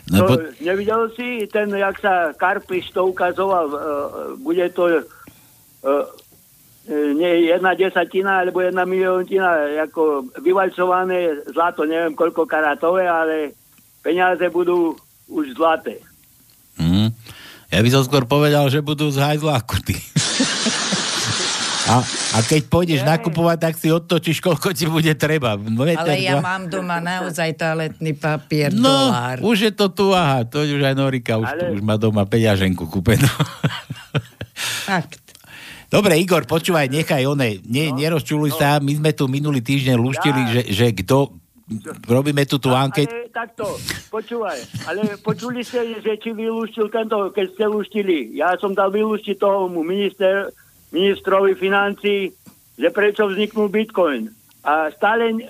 No, 0.05 0.29
to, 0.29 0.37
po, 0.37 0.61
Nevidel 0.61 1.09
si 1.17 1.49
ten, 1.49 1.73
jak 1.73 1.97
sa 1.97 2.37
Karpiš 2.37 2.93
to 2.93 3.09
ukazoval, 3.09 3.73
e, 3.73 3.79
bude 4.37 4.69
to 4.77 4.85
e, 4.93 5.01
nie 6.87 7.49
jedna 7.49 7.73
desatina 7.73 8.41
alebo 8.41 8.61
jedna 8.61 8.85
miliontina, 8.85 9.57
ako 9.81 10.03
vyvalcované 10.39 11.19
zlato, 11.47 11.83
neviem 11.83 12.13
koľko 12.13 12.45
karatové, 12.45 13.05
ale 13.05 13.57
peniaze 13.99 14.45
budú 14.49 14.93
už 15.27 15.53
zlaté. 15.53 15.97
mm, 16.77 17.09
ja 17.71 17.81
by 17.81 17.89
som 17.89 18.03
skôr 18.03 18.23
povedal, 18.23 18.69
že 18.69 18.79
budú 18.79 19.09
z 19.09 19.17
hajzla 19.17 19.61
kurty. 19.63 19.97
A, 21.85 22.01
a 22.33 22.39
keď 22.41 22.65
pôjdeš 22.65 23.05
nakupovať, 23.05 23.59
tak 23.61 23.75
si 23.77 23.93
odtočíš, 23.93 24.41
koľko 24.41 24.73
ti 24.73 24.89
bude 24.89 25.13
treba. 25.13 25.53
Meter, 25.55 26.01
Ale 26.01 26.17
ja 26.17 26.41
dva. 26.41 26.57
mám 26.57 26.63
doma 26.65 26.97
naozaj 26.97 27.53
toaletný 27.53 28.17
papier, 28.17 28.73
No, 28.73 29.13
dolár. 29.13 29.37
už 29.45 29.57
je 29.61 29.73
to 29.77 29.93
tu, 29.93 30.09
aha, 30.11 30.49
to 30.49 30.65
už 30.65 30.81
aj 30.81 30.97
Norika, 30.97 31.37
už, 31.37 31.45
Ale- 31.47 31.77
už 31.77 31.85
má 31.85 32.01
doma 32.01 32.25
peňaženku 32.25 32.89
kúpenú. 32.89 33.29
Fakt. 34.89 35.21
Dobre, 35.95 36.19
Igor, 36.19 36.43
počúvaj, 36.43 36.91
nechaj 36.91 37.23
one, 37.23 37.63
ne, 37.71 37.85
nerozčuluj 37.95 38.59
sa, 38.59 38.83
my 38.83 38.99
sme 38.99 39.15
tu 39.15 39.31
minulý 39.31 39.63
týždeň 39.63 39.95
luštili, 39.95 40.41
že, 40.51 40.63
že 40.75 40.87
kto, 40.91 41.39
robíme 42.11 42.43
tu 42.51 42.59
tú 42.59 42.75
anketu, 42.75 43.15
takto, 43.31 43.79
počúvaj, 44.11 44.59
ale 44.91 45.15
počuli 45.23 45.63
ste, 45.63 46.03
že 46.03 46.19
či 46.19 46.35
vylúštil 46.35 46.91
tento, 46.91 47.31
keď 47.31 47.47
ste 47.55 47.65
lúštili. 47.71 48.35
Ja 48.35 48.59
som 48.59 48.75
dal 48.75 48.91
vylúštiť 48.91 49.39
tomu 49.39 49.87
minister, 49.87 50.51
ministrovi 50.91 51.55
financí, 51.55 52.35
že 52.75 52.89
prečo 52.91 53.31
vzniknul 53.31 53.71
Bitcoin. 53.71 54.35
A 54.67 54.91
stále 54.91 55.31
ne- 55.31 55.47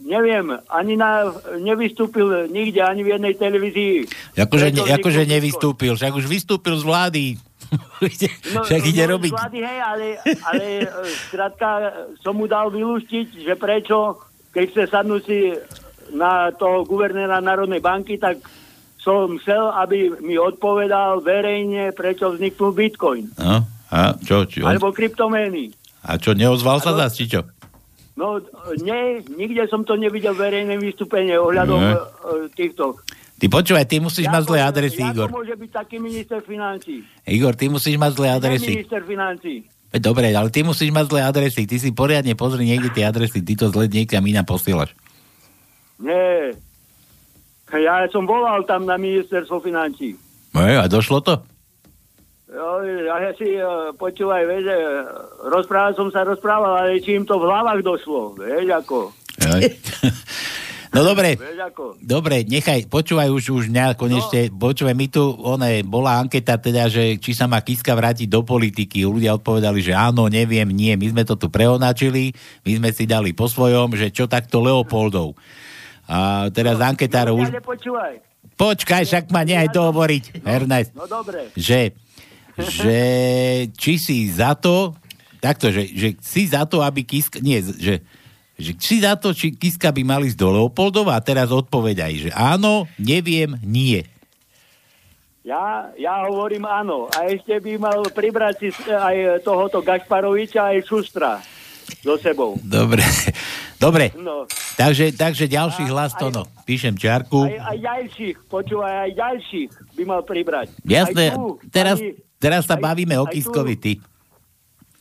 neviem, 0.00 0.56
ani 0.72 0.96
na, 0.96 1.36
nevystúpil 1.60 2.48
nikde, 2.48 2.80
ani 2.80 3.04
v 3.04 3.12
jednej 3.20 3.34
televízii. 3.36 4.08
akože, 4.40 4.68
ne, 4.72 4.82
akože 4.88 5.22
nevystúpil, 5.28 6.00
však 6.00 6.16
už 6.16 6.24
vystúpil 6.24 6.80
z 6.80 6.84
vlády. 6.88 7.24
No, 8.54 8.66
však 8.66 8.82
ide 8.82 9.04
no, 9.06 9.16
robiť. 9.16 9.30
Vlády, 9.30 9.58
hej, 9.62 9.78
ale, 9.78 10.06
ale 10.42 10.64
e, 10.82 10.86
skrátka 11.30 11.68
som 12.18 12.34
mu 12.34 12.50
dal 12.50 12.72
vylúštiť, 12.72 13.46
že 13.46 13.54
prečo, 13.54 14.18
keď 14.50 14.64
chce 14.70 14.82
sadnúť 14.90 15.22
si 15.22 15.54
na 16.10 16.50
toho 16.50 16.82
guvernéra 16.82 17.38
Národnej 17.38 17.78
banky, 17.78 18.18
tak 18.18 18.42
som 19.00 19.38
chcel, 19.40 19.70
aby 19.80 20.12
mi 20.20 20.36
odpovedal 20.36 21.24
verejne, 21.24 21.94
prečo 21.94 22.34
vzniknul 22.34 22.74
Bitcoin. 22.74 23.30
No, 23.38 23.64
a 23.94 24.18
čo, 24.18 24.44
čo? 24.44 24.66
Alebo 24.66 24.92
kryptomény. 24.92 25.72
A 26.04 26.16
čo, 26.16 26.36
neozval 26.36 26.80
sa 26.80 26.96
zás, 26.96 27.16
či 27.16 27.28
čo? 27.30 27.46
No, 28.18 28.36
nie, 28.84 29.24
nikde 29.32 29.64
som 29.72 29.80
to 29.86 29.96
nevidel 29.96 30.36
verejné 30.36 30.76
vystúpenie 30.76 31.40
ohľadom 31.40 31.80
Ne. 31.80 31.94
e, 31.96 32.00
týchto. 32.52 33.00
Ty 33.40 33.46
počúvaj, 33.48 33.88
ty 33.88 33.96
musíš 34.04 34.28
mať 34.28 34.42
zlé 34.52 34.58
adresy, 34.60 35.00
Ako 35.00 35.10
Igor. 35.16 35.28
môže 35.32 35.56
byť 35.56 35.70
taký 35.72 35.96
minister 35.96 36.44
financí? 36.44 37.00
Igor, 37.24 37.56
ty 37.56 37.72
musíš 37.72 37.96
mať 37.96 38.12
zlé 38.20 38.28
adresy. 38.36 38.76
minister 38.76 39.00
financí. 39.00 39.54
Veď 39.90 40.00
Dobre, 40.04 40.28
ale 40.28 40.52
ty 40.52 40.60
musíš 40.60 40.92
mať 40.92 41.08
zlé 41.08 41.20
adresy. 41.24 41.64
Ty 41.64 41.76
si 41.80 41.88
poriadne 41.96 42.36
pozri 42.36 42.68
niekde 42.68 42.92
tie 42.92 43.08
adresy, 43.08 43.40
ty 43.40 43.56
to 43.56 43.72
zle 43.72 43.88
niekam 43.88 44.22
inám 44.28 44.44
posielaš. 44.44 44.92
Nie. 45.96 46.52
Ja 47.72 48.04
som 48.12 48.28
volal 48.28 48.60
tam 48.68 48.84
na 48.84 49.00
ministerstvo 49.00 49.64
financí. 49.64 50.20
No, 50.52 50.60
a 50.60 50.84
došlo 50.84 51.24
to? 51.24 51.40
Jo, 52.50 52.82
ja 52.82 53.30
si 53.38 53.56
uh, 53.56 53.94
počúvaj, 53.94 54.42
vieš, 54.42 54.66
že, 54.66 54.74
eh, 54.74 55.06
rozprával 55.46 55.94
som 55.94 56.10
sa, 56.10 56.26
rozprával, 56.26 56.82
ale 56.82 56.98
či 56.98 57.14
im 57.14 57.22
to 57.22 57.38
v 57.38 57.46
hlavách 57.46 57.78
došlo, 57.86 58.34
vieš, 58.36 58.66
ako. 58.74 59.14
No 60.90 61.06
dobre, 61.06 61.38
dobre, 62.02 62.42
nechaj, 62.42 62.90
počúvaj 62.90 63.30
už, 63.30 63.54
už 63.54 63.64
mňa 63.70 63.94
konečne, 63.94 64.50
no. 64.50 64.58
počúvaj, 64.58 64.98
my 64.98 65.06
tu, 65.06 65.22
one, 65.38 65.86
bola 65.86 66.18
anketa 66.18 66.58
teda, 66.58 66.90
že 66.90 67.14
či 67.22 67.30
sa 67.30 67.46
má 67.46 67.62
Kiska 67.62 67.94
vrátiť 67.94 68.26
do 68.26 68.42
politiky. 68.42 69.06
Ľudia 69.06 69.38
odpovedali, 69.38 69.78
že 69.86 69.94
áno, 69.94 70.26
neviem, 70.26 70.66
nie. 70.66 70.90
My 70.98 71.06
sme 71.14 71.22
to 71.22 71.38
tu 71.38 71.46
preonačili, 71.46 72.34
my 72.66 72.72
sme 72.82 72.90
si 72.90 73.06
dali 73.06 73.30
po 73.30 73.46
svojom, 73.46 73.94
že 73.94 74.10
čo 74.10 74.26
takto 74.26 74.58
Leopoldov. 74.58 75.38
A 76.10 76.50
teraz 76.50 76.82
no, 76.82 76.90
anketárov 76.90 77.38
už... 77.38 77.54
Ale 77.54 77.62
počúvaj. 77.62 78.14
Počkaj, 78.58 79.02
však 79.06 79.24
ma 79.30 79.46
nehaj 79.46 79.70
dohovoriť, 79.70 80.42
Ernest. 80.42 80.90
No 80.98 81.06
dobre. 81.06 81.54
že, 81.54 81.94
že 82.58 82.98
či 83.78 83.94
si 83.94 84.26
za 84.26 84.58
to, 84.58 84.98
takto, 85.38 85.70
že, 85.70 85.86
že 85.94 86.18
si 86.18 86.50
za 86.50 86.66
to, 86.66 86.82
aby 86.82 87.06
Kiska, 87.06 87.38
nie, 87.38 87.62
že, 87.62 88.02
že 88.60 88.72
si 88.76 88.96
za 88.98 89.14
to, 89.14 89.32
či 89.32 89.50
Kiska 89.50 89.88
by 89.88 90.02
mali 90.02 90.28
ísť 90.28 90.36
do 90.36 90.48
Leopoldova 90.52 91.12
a 91.12 91.20
teraz 91.20 91.48
odpovedaj, 91.48 92.12
že 92.18 92.30
áno, 92.30 92.84
neviem, 92.96 93.56
nie. 93.60 94.04
Ja, 95.40 95.88
ja 95.96 96.20
hovorím 96.22 96.62
áno. 96.62 97.08
A 97.10 97.26
ešte 97.26 97.56
by 97.56 97.72
mal 97.76 98.00
pribrať 98.04 98.54
si 98.56 98.68
s- 98.68 98.84
aj 98.84 99.40
tohoto 99.40 99.80
Gašparoviča, 99.80 100.68
aj 100.68 100.84
Šustra 100.84 101.40
so 101.98 102.14
sebou. 102.14 102.60
Dobre, 102.60 103.00
dobre. 103.76 104.12
No. 104.14 104.44
Takže, 104.76 105.10
takže 105.10 105.48
ďalší 105.48 105.88
hlas 105.88 106.12
to 106.14 106.28
no. 106.28 106.44
Píšem 106.62 106.94
čiarku. 106.94 107.48
Aj, 107.48 107.72
aj 107.72 107.78
ďalších, 107.80 108.36
počúvaj, 108.46 108.94
aj 109.02 109.12
ďalších 109.12 109.70
by 109.96 110.02
mal 110.04 110.20
pribrať. 110.22 110.76
Jasné, 110.82 111.32
teraz, 111.66 111.96
ani- 111.98 112.14
teraz 112.36 112.62
sa 112.64 112.76
aj- 112.76 112.84
bavíme 112.84 113.16
o. 113.16 113.24
Kiskovi, 113.26 113.74
ty. 113.74 113.92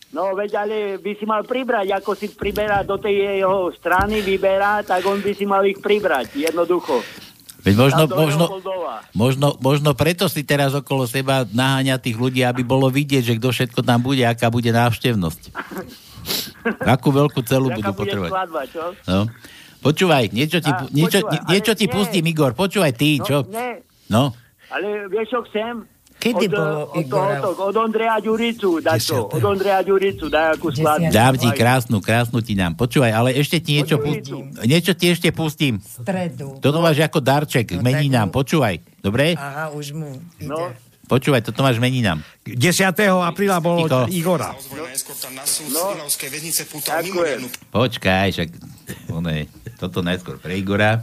No 0.09 0.33
veď 0.33 0.51
ale 0.57 0.75
by 0.97 1.11
si 1.13 1.23
mal 1.23 1.45
pribrať, 1.45 1.93
ako 1.93 2.17
si 2.17 2.27
priberá 2.29 2.81
do 2.81 2.97
tej 2.97 3.39
jeho 3.39 3.69
strany, 3.71 4.19
vyberá, 4.19 4.81
tak 4.81 5.05
on 5.05 5.21
by 5.21 5.31
si 5.31 5.45
mal 5.45 5.61
ich 5.61 5.77
pribrať, 5.77 6.33
jednoducho. 6.33 7.05
Veď 7.59 7.75
možno, 7.75 8.03
možno, 8.07 8.45
možno, 9.13 9.47
možno 9.59 9.91
preto 9.93 10.25
si 10.25 10.41
teraz 10.41 10.71
okolo 10.71 11.03
seba 11.05 11.43
naháňa 11.45 11.99
tých 11.99 12.15
ľudí, 12.15 12.41
aby 12.41 12.63
bolo 12.63 12.87
vidieť, 12.87 13.21
že 13.21 13.37
kto 13.37 13.51
všetko 13.51 13.79
tam 13.83 13.99
bude, 13.99 14.23
aká 14.23 14.47
bude 14.47 14.71
návštevnosť. 14.71 15.53
Akú 16.95 17.11
veľkú 17.11 17.39
celu 17.43 17.69
budú 17.69 17.91
potrebovať. 17.91 18.31
skladba? 18.31 18.61
No. 19.05 19.19
Počúvaj, 19.79 20.31
niečo 20.31 20.59
ti, 20.59 20.67
A, 20.67 20.87
niečo, 20.89 21.23
počúvaj, 21.23 21.31
nie- 21.31 21.43
niečo 21.49 21.73
ti 21.73 21.85
nie. 21.87 21.93
pustím, 21.93 22.25
Igor. 22.27 22.51
Počúvaj 22.51 22.91
ty, 22.91 23.15
No, 23.15 23.23
čo? 23.23 23.37
ne, 23.47 23.79
No. 24.11 24.35
ale 24.67 25.07
vieš, 25.07 25.31
čo 25.31 25.39
chcem? 25.47 25.87
Kedy 26.19 26.45
od, 26.45 26.51
bolo 26.51 26.79
od, 26.91 26.99
Igora? 26.99 27.39
tohoto, 27.39 27.63
od 27.71 27.75
Ondreja 27.79 28.19
Ďuricu, 28.19 28.83
daj 28.83 28.99
to. 29.07 29.31
Od 29.31 29.43
Ondreja 29.43 29.79
Ďuricu, 29.87 30.27
daj 30.27 30.59
akú 30.59 30.67
skladbu. 30.67 31.15
Dám 31.15 31.33
ti 31.39 31.47
krásnu, 31.55 31.97
krásnu 32.03 32.43
ti 32.43 32.59
dám. 32.59 32.75
Počúvaj, 32.75 33.11
ale 33.15 33.29
ešte 33.39 33.63
ti 33.63 33.79
niečo, 33.79 34.03
pustím. 34.03 34.51
niečo 34.67 34.91
ti 34.99 35.15
ešte 35.15 35.31
pustím. 35.31 35.79
Stredu. 35.79 36.59
Toto 36.59 36.83
máš 36.83 36.99
ako 36.99 37.23
darček, 37.23 37.71
no, 37.71 37.87
meninám. 37.87 38.35
Počúvaj, 38.35 38.83
dobre? 38.99 39.39
Aha, 39.39 39.71
už 39.71 39.95
mu 39.95 40.11
ide. 40.43 40.51
No, 40.51 40.75
Počúvaj, 41.09 41.41
toto 41.41 41.65
máš 41.65 41.81
meninám. 41.81 42.21
10. 42.45 42.85
apríla 43.25 43.57
bolo 43.57 43.89
Ticho. 43.89 44.05
Igora. 44.13 44.53
no. 45.73 47.47
Počkaj, 47.73 48.27
však 48.29 48.49
one, 49.09 49.49
toto 49.81 50.05
najskôr 50.05 50.37
pre 50.37 50.61
Igora. 50.61 51.01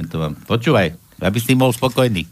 Len 0.00 0.06
to 0.08 0.16
vám... 0.16 0.32
Počúvaj, 0.48 0.96
aby 1.20 1.38
si 1.42 1.52
bol 1.52 1.76
spokojný. 1.76 2.24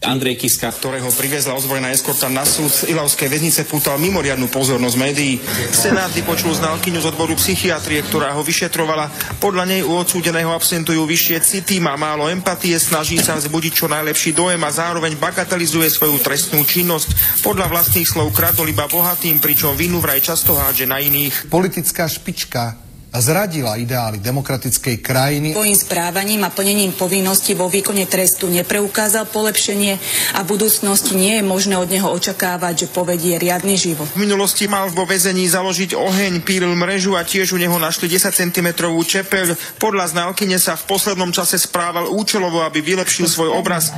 Andrej 0.00 0.40
Kiska, 0.40 0.72
ktorého 0.72 1.12
priviezla 1.12 1.52
ozbrojená 1.52 1.92
eskorta 1.92 2.32
na 2.32 2.48
súd 2.48 2.72
z 2.72 2.88
Ilavskej 2.88 3.28
väznice, 3.28 3.68
pútal 3.68 4.00
mimoriadnu 4.00 4.48
pozornosť 4.48 4.96
médií. 4.96 5.36
Senát 5.76 6.08
vypočul 6.16 6.56
znalkyňu 6.56 7.04
z 7.04 7.08
odboru 7.12 7.36
psychiatrie, 7.36 8.00
ktorá 8.08 8.32
ho 8.32 8.40
vyšetrovala. 8.40 9.12
Podľa 9.44 9.64
nej 9.68 9.84
u 9.84 9.92
odsúdeného 9.92 10.56
absentujú 10.56 11.04
vyššie 11.04 11.38
city, 11.44 11.84
má 11.84 12.00
málo 12.00 12.32
empatie, 12.32 12.80
snaží 12.80 13.20
sa 13.20 13.36
vzbudiť 13.36 13.72
čo 13.76 13.92
najlepší 13.92 14.32
dojem 14.32 14.64
a 14.64 14.72
zároveň 14.72 15.20
bagatelizuje 15.20 15.92
svoju 15.92 16.16
trestnú 16.24 16.64
činnosť. 16.64 17.44
Podľa 17.44 17.68
vlastných 17.68 18.08
slov 18.08 18.32
kradol 18.32 18.72
iba 18.72 18.88
bohatým, 18.88 19.36
pričom 19.36 19.76
vinu 19.76 20.00
vraj 20.00 20.24
často 20.24 20.56
hádže 20.56 20.88
na 20.88 20.96
iných. 20.96 21.52
Politická 21.52 22.08
špička 22.08 22.89
zradila 23.18 23.74
ideály 23.74 24.22
demokratickej 24.22 25.02
krajiny. 25.02 25.48
Svojím 25.50 25.74
správaním 25.74 26.46
a 26.46 26.54
plnením 26.54 26.94
povinností 26.94 27.58
vo 27.58 27.66
výkone 27.66 28.06
trestu 28.06 28.46
nepreukázal 28.46 29.26
polepšenie 29.26 29.98
a 30.38 30.46
v 30.46 30.46
budúcnosti 30.46 31.18
nie 31.18 31.42
je 31.42 31.44
možné 31.44 31.74
od 31.74 31.90
neho 31.90 32.06
očakávať, 32.06 32.86
že 32.86 32.94
povedie 32.94 33.34
riadny 33.34 33.74
život. 33.74 34.06
V 34.14 34.22
minulosti 34.22 34.70
mal 34.70 34.86
vo 34.94 35.02
väzení 35.02 35.42
založiť 35.50 35.98
oheň, 35.98 36.46
pílil 36.46 36.70
mrežu 36.78 37.18
a 37.18 37.26
tiež 37.26 37.50
u 37.50 37.58
neho 37.58 37.74
našli 37.82 38.06
10 38.06 38.30
cm 38.30 38.68
čepeľ. 39.02 39.58
Podľa 39.82 40.14
znalkyne 40.14 40.62
sa 40.62 40.78
v 40.78 40.86
poslednom 40.86 41.34
čase 41.34 41.58
správal 41.58 42.06
účelovo, 42.14 42.62
aby 42.62 42.78
vylepšil 42.78 43.26
svoj 43.26 43.50
obraz. 43.50 43.90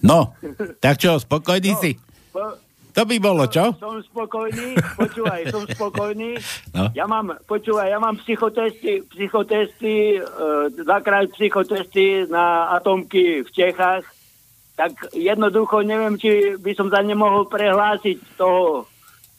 No, 0.00 0.32
tak 0.80 0.96
čo, 0.98 1.20
spokojný 1.20 1.76
si? 1.78 2.00
Po- 2.32 2.61
To 2.92 3.08
by 3.08 3.16
bolo, 3.16 3.48
čo? 3.48 3.72
Som 3.80 4.04
spokojný, 4.04 4.76
počúvaj, 5.00 5.48
som 5.48 5.64
spokojný. 5.64 6.36
No. 6.76 6.92
Ja 6.92 7.08
mám, 7.08 7.40
počúvaj, 7.48 7.88
ja 7.88 7.96
mám 7.96 8.20
psychotesty, 8.20 9.00
psychotesty, 9.08 10.20
uh, 10.20 10.68
dvakrát 10.68 11.32
psychotesty 11.32 12.28
na 12.28 12.68
atomky 12.76 13.40
v 13.40 13.48
Čechách, 13.48 14.04
tak 14.76 14.92
jednoducho 15.16 15.80
neviem, 15.84 16.20
či 16.20 16.60
by 16.60 16.72
som 16.76 16.92
sa 16.92 17.00
nemohol 17.00 17.48
prehlásiť 17.48 18.36
toho 18.36 18.84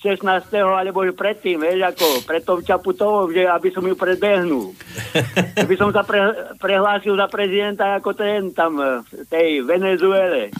16. 0.01 0.25
alebo 0.59 1.05
už 1.05 1.15
predtým, 1.15 1.61
vieš, 1.63 1.93
ako 1.93 2.05
pred 2.27 2.43
tou 2.43 2.59
Čaputovou, 2.59 3.31
že 3.31 3.47
aby 3.47 3.69
som 3.71 3.85
ju 3.87 3.95
predbehnul. 3.95 4.75
Aby 5.63 5.79
som 5.79 5.95
sa 5.95 6.03
pre, 6.03 6.19
prehlásil 6.59 7.15
za 7.15 7.31
prezidenta 7.31 7.95
ako 7.95 8.11
ten 8.11 8.51
tam 8.51 8.75
v 8.75 9.23
tej 9.31 9.63
Venezuele. 9.63 10.51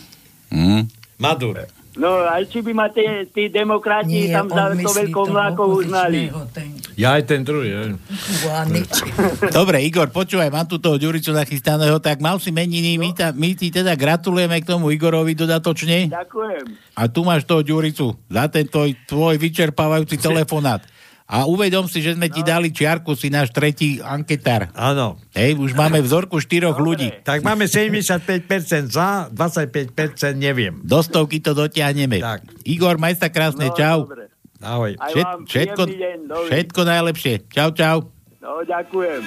Mm. 0.48 0.88
Madure. 1.20 1.83
No, 1.94 2.26
aj 2.26 2.50
či 2.50 2.66
by 2.66 2.74
ma 2.74 2.90
tí, 2.90 3.06
tí 3.30 3.54
demokrati 3.54 4.26
Nie, 4.26 4.34
tam 4.34 4.50
za 4.50 4.74
to 4.74 4.90
veľkou 4.90 5.30
mlákou 5.30 5.78
uznali. 5.78 6.34
Ja 6.98 7.14
aj 7.22 7.30
ten 7.30 7.46
druhý. 7.46 7.70
Aj. 7.70 7.94
Dobre, 9.58 9.78
Igor, 9.86 10.10
počúvaj, 10.10 10.50
mám 10.50 10.66
tu 10.66 10.82
toho 10.82 10.98
Ďuricu 10.98 11.30
nachystaného, 11.30 12.02
tak 12.02 12.18
mal 12.18 12.42
si 12.42 12.50
meniny, 12.50 12.98
my, 12.98 13.14
ta, 13.14 13.30
my 13.30 13.54
ti 13.54 13.70
teda 13.70 13.94
gratulujeme 13.94 14.58
k 14.62 14.66
tomu 14.74 14.90
Igorovi 14.90 15.38
dodatočne. 15.38 16.10
Ďakujem. 16.10 16.66
A 16.98 17.02
tu 17.06 17.22
máš 17.22 17.46
toho 17.46 17.62
Ďuricu 17.62 18.18
za 18.26 18.50
ten 18.50 18.66
tvoj, 18.66 18.98
tvoj 19.06 19.38
vyčerpávajúci 19.38 20.18
telefonát. 20.18 20.82
A 21.24 21.48
uvedom 21.48 21.88
si, 21.88 22.04
že 22.04 22.14
sme 22.14 22.28
ti 22.28 22.44
dali 22.44 22.70
čiarku, 22.70 23.16
si 23.16 23.32
náš 23.32 23.50
tretí 23.50 23.98
anketár. 23.98 24.70
Áno. 24.74 25.18
Hej, 25.32 25.56
už 25.56 25.72
máme 25.74 25.98
vzorku 26.00 26.38
štyroch 26.38 26.76
ľudí. 26.76 27.10
Tak 27.24 27.42
máme 27.42 27.66
75% 27.66 28.44
za, 28.88 29.32
25% 29.32 29.90
neviem. 30.36 30.78
Do 30.84 31.00
stovky 31.00 31.40
to 31.40 31.52
dotiahneme. 31.52 32.20
Tak. 32.20 32.44
Igor, 32.64 33.00
maj 33.00 33.18
sa 33.18 33.32
krásne, 33.32 33.72
No, 33.72 33.76
čau. 33.76 34.00
dobre. 34.06 34.30
Ahoj. 34.60 34.96
Všet, 34.96 35.28
všetko, 35.44 35.82
deň, 35.86 36.20
všetko 36.48 36.80
najlepšie. 36.84 37.34
Čau, 37.50 37.72
čau. 37.72 37.98
No, 38.40 38.64
ďakujem. 38.64 39.24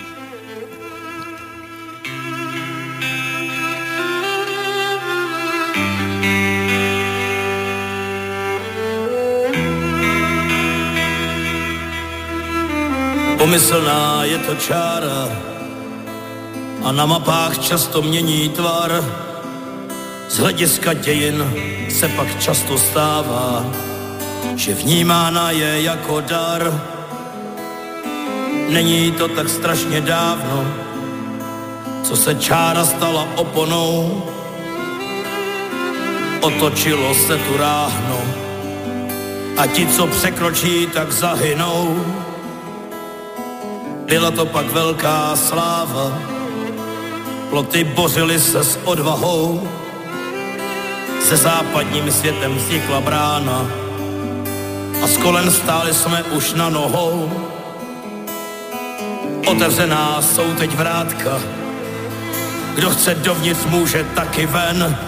Pomyslná 13.38 14.24
je 14.24 14.38
to 14.38 14.54
čára 14.54 15.28
a 16.84 16.92
na 16.92 17.06
mapách 17.06 17.58
často 17.58 18.02
mění 18.02 18.48
tvar. 18.48 19.04
Z 20.28 20.38
hlediska 20.38 20.92
dějin 20.92 21.54
se 21.88 22.08
pak 22.08 22.40
často 22.40 22.78
stává, 22.78 23.66
že 24.56 24.74
vnímána 24.74 25.50
je 25.50 25.82
jako 25.82 26.20
dar. 26.20 26.80
Není 28.68 29.12
to 29.12 29.28
tak 29.28 29.48
strašně 29.48 30.00
dávno, 30.00 30.64
co 32.02 32.16
se 32.16 32.34
čára 32.34 32.84
stala 32.84 33.28
oponou. 33.36 34.22
Otočilo 36.40 37.14
se 37.14 37.36
tu 37.36 37.56
ráhno 37.56 38.20
a 39.56 39.66
ti, 39.66 39.86
co 39.86 40.06
překročí, 40.06 40.86
tak 40.86 41.12
zahynou. 41.12 42.04
Byla 44.06 44.30
to 44.30 44.46
pak 44.46 44.66
velká 44.72 45.36
sláva, 45.36 46.18
ploty 47.50 47.84
bořily 47.84 48.40
se 48.40 48.64
s 48.64 48.78
odvahou, 48.84 49.68
se 51.20 51.36
západním 51.36 52.12
světem 52.12 52.54
vznikla 52.54 53.00
brána 53.00 53.66
a 55.02 55.06
s 55.06 55.16
kolem 55.16 55.50
stáli 55.50 55.94
jsme 55.94 56.22
už 56.22 56.54
na 56.54 56.68
nohou. 56.68 57.30
Otevřená 59.46 60.22
jsou 60.22 60.54
teď 60.54 60.74
vrátka, 60.74 61.38
kdo 62.74 62.90
chce 62.90 63.14
dovnitř 63.14 63.64
může 63.64 64.04
taky 64.04 64.46
ven. 64.46 64.98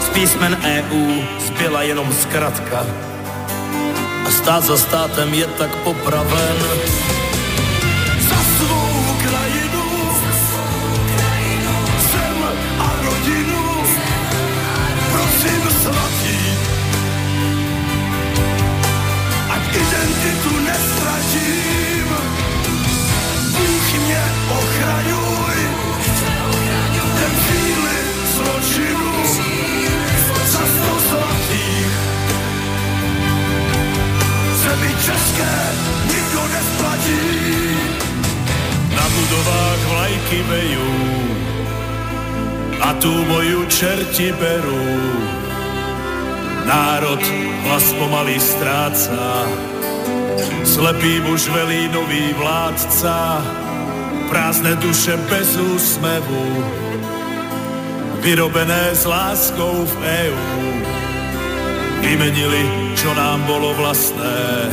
Z 0.00 0.08
písmen 0.08 0.58
EU 0.64 1.22
zbyla 1.46 1.82
jenom 1.82 2.12
zkratka 2.12 2.86
a 4.26 4.30
stát 4.30 4.64
za 4.64 4.76
státem 4.76 5.34
je 5.34 5.46
tak 5.46 5.76
popraven. 5.76 6.56
České 35.02 35.52
nikdo 36.06 36.40
nesplatí. 36.48 37.26
Na 38.94 39.06
budovách 39.10 39.80
vlajky 39.90 40.38
vejú 40.46 40.90
a 42.82 42.88
tu 42.98 43.10
moju 43.10 43.66
čerti 43.66 44.30
berú. 44.38 44.86
Národ 46.62 47.18
hlas 47.66 47.86
pomaly 47.98 48.38
stráca, 48.38 49.50
slepý 50.62 51.18
muž 51.26 51.50
velí 51.50 51.90
nový 51.90 52.30
vládca, 52.38 53.42
prázdne 54.30 54.78
duše 54.78 55.18
bez 55.26 55.58
úsmevu, 55.58 56.46
vyrobené 58.22 58.94
s 58.94 59.02
láskou 59.02 59.82
v 59.82 59.94
EU. 60.06 60.46
Vymenili, 62.02 62.94
čo 62.94 63.10
nám 63.14 63.42
bolo 63.46 63.74
vlastné, 63.74 64.70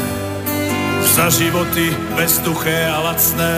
za 1.15 1.29
životy 1.29 1.89
bezduché 2.13 2.85
a 2.85 3.01
lacné. 3.01 3.57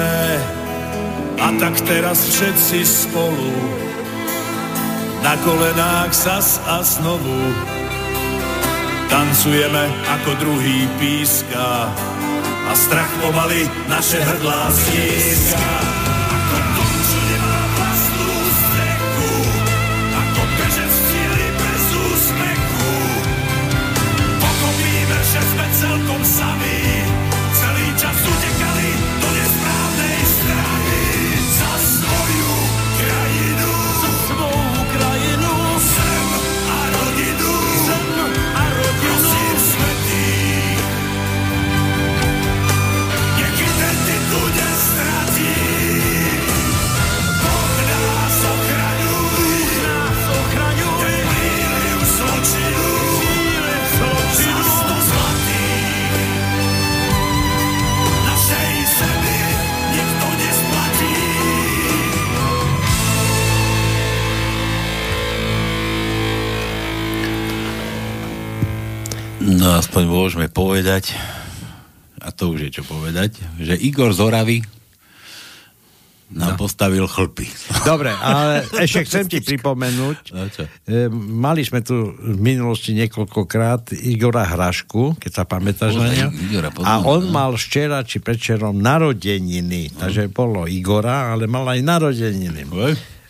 A 1.42 1.48
tak 1.60 1.76
teraz 1.84 2.24
všetci 2.30 2.86
spolu 2.86 3.52
na 5.26 5.36
kolenách 5.42 6.14
zas 6.14 6.62
a 6.70 6.80
znovu 6.86 7.38
tancujeme 9.12 9.84
ako 10.22 10.32
druhý 10.40 10.88
píska 11.02 11.92
a 12.70 12.72
strach 12.78 13.12
pomaly 13.20 13.68
naše 13.92 14.22
hrdlá 14.22 14.72
stíska. 14.72 15.91
Môžeme 70.12 70.52
povedať, 70.52 71.16
a 72.20 72.36
to 72.36 72.52
už 72.52 72.68
je 72.68 72.72
čo 72.76 72.84
povedať, 72.84 73.40
že 73.58 73.80
Igor 73.80 74.12
Zoravy 74.12 74.60
nám 76.32 76.56
no. 76.56 76.60
postavil 76.64 77.04
chlpy. 77.12 77.44
Dobre, 77.84 78.08
ale 78.16 78.64
ešte 78.88 79.04
chcem 79.04 79.28
ti 79.28 79.44
pripomenúť, 79.44 80.32
No 80.32 80.48
čo? 80.48 80.64
e, 80.88 81.12
mali 81.12 81.60
sme 81.68 81.84
tu 81.84 82.16
v 82.16 82.40
minulosti 82.40 82.96
niekoľkokrát 82.96 83.92
Igora 84.00 84.48
Hrašku, 84.48 85.20
keď 85.20 85.32
sa 85.32 85.44
pamätáš 85.44 85.92
na 86.00 86.08
poznám, 86.72 86.88
A 86.88 87.04
on 87.04 87.28
no. 87.28 87.36
mal 87.36 87.52
včera 87.60 88.00
či 88.08 88.24
predčerom 88.24 88.80
narodeniny, 88.80 89.92
takže 90.00 90.32
bolo 90.32 90.72
Igora, 90.72 91.36
ale 91.36 91.52
mal 91.52 91.68
aj 91.68 91.84
narodeniny. 91.84 92.64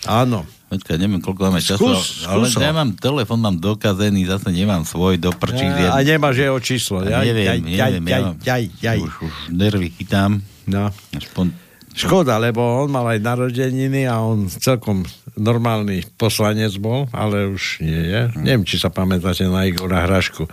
Áno. 0.06 0.46
Počkaj, 0.72 0.96
neviem, 0.96 1.20
koľko 1.20 1.52
máme 1.52 1.60
času, 1.60 1.84
Skús, 1.84 2.24
ale 2.24 2.48
skús 2.48 2.64
ja 2.64 2.72
mám 2.72 2.96
telefon, 2.96 3.44
mám 3.44 3.60
dokazený, 3.60 4.24
zase 4.24 4.56
nemám 4.56 4.88
svoj, 4.88 5.20
do 5.20 5.36
prčí. 5.36 5.68
A, 5.68 6.00
a 6.00 6.00
nemáš 6.00 6.40
jeho 6.40 6.56
číslo. 6.64 7.04
Ja, 7.04 7.28
neviem, 7.28 7.44
jaj, 7.44 7.60
neviem, 7.60 7.76
jaj, 7.76 7.92
ja 7.92 8.00
jaj, 8.08 8.22
mám- 8.24 8.40
jaj, 8.40 8.64
jaj. 8.80 8.98
Už, 9.04 9.14
už 9.20 9.36
nervy 9.52 9.92
chytám. 9.92 10.40
No. 10.72 10.88
Aspoň, 11.12 11.52
Škoda, 11.92 12.40
lebo 12.40 12.64
on 12.64 12.88
mal 12.88 13.04
aj 13.04 13.20
narodeniny 13.20 14.08
a 14.08 14.24
on 14.24 14.48
celkom 14.48 15.04
normálny 15.36 16.08
poslanec 16.16 16.72
bol, 16.80 17.12
ale 17.12 17.52
už 17.52 17.84
nie 17.84 18.02
je. 18.08 18.22
Hm. 18.32 18.40
Neviem, 18.40 18.64
či 18.64 18.80
sa 18.80 18.88
pamätáte 18.88 19.44
na 19.52 19.68
Igora 19.68 20.08
Hrašku. 20.08 20.48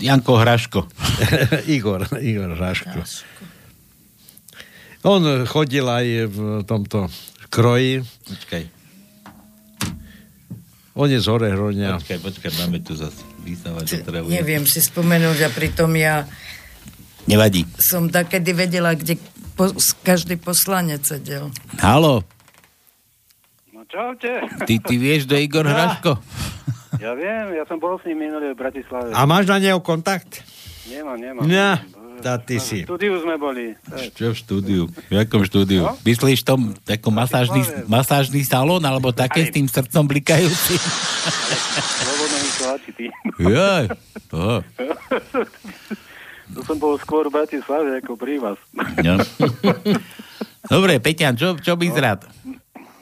Janko 0.00 0.40
Hraško. 0.40 0.88
Igor, 1.76 2.08
Igor 2.18 2.56
Hraško. 2.56 3.04
On 5.04 5.22
chodil 5.44 5.84
aj 5.84 6.06
v 6.30 6.38
tomto 6.64 7.06
kroji. 7.52 8.00
Počkaj. 8.24 8.62
On 10.96 11.08
je 11.08 11.20
z 11.20 11.26
Hore 11.28 11.52
Hronia. 11.52 12.00
Počkaj, 12.00 12.18
počkaj, 12.20 12.50
máme 12.64 12.80
tu 12.80 12.96
zase 12.96 13.20
trevu. 14.04 14.32
Neviem 14.32 14.64
si 14.64 14.80
spomenúť 14.80 15.38
a 15.44 15.48
pritom 15.52 15.92
ja 15.96 16.24
Nevadí. 17.22 17.62
Som 17.78 18.10
takedy 18.10 18.50
vedela, 18.50 18.98
kde 18.98 19.14
po, 19.54 19.70
každý 20.02 20.34
poslanec 20.42 21.06
sedel. 21.06 21.54
Halo, 21.78 22.26
No 23.70 23.86
čaute. 23.86 24.42
ty, 24.66 24.82
ty 24.82 24.94
vieš, 24.98 25.30
do 25.30 25.38
Igor 25.38 25.62
Hraško? 25.62 26.18
Ja 26.98 27.14
viem, 27.14 27.54
ja 27.54 27.64
som 27.70 27.78
bol 27.78 27.94
s 27.98 28.04
ním 28.06 28.26
minulý 28.26 28.54
v 28.54 28.58
Bratislave. 28.58 29.14
A 29.14 29.22
máš 29.22 29.46
na 29.46 29.62
neho 29.62 29.78
kontakt? 29.78 30.42
Nemám, 30.90 31.18
nemám. 31.18 31.46
Ja, 31.46 31.78
tá 32.22 32.38
ty 32.38 32.56
V 32.56 32.62
si. 32.62 32.78
štúdiu 32.86 33.18
sme 33.18 33.34
boli. 33.34 33.74
Čo 34.14 34.30
v 34.30 34.36
štúdiu? 34.38 34.82
V 34.86 35.12
jakom 35.12 35.42
štúdiu? 35.42 35.90
No? 35.90 35.98
Myslíš 36.06 36.46
tom 36.46 36.78
takom 36.86 37.10
masážny, 37.10 37.66
masážny 37.90 38.46
salón, 38.46 38.80
alebo 38.86 39.10
také 39.10 39.44
s 39.44 39.50
tým 39.50 39.66
srdcom 39.66 40.06
blikajúci? 40.06 40.78
To. 42.62 43.50
Jaj. 43.50 43.84
Oh. 44.30 44.62
To 46.52 46.60
som 46.64 46.76
bol 46.78 46.94
skôr 47.00 47.26
v 47.26 47.42
Bratislave 47.42 47.98
ako 47.98 48.14
pri 48.14 48.38
vás. 48.38 48.58
No. 49.02 49.18
Dobre, 50.68 51.02
Peťan, 51.02 51.34
čo, 51.34 51.58
čo 51.58 51.74
by 51.74 51.86
rád? 51.98 52.20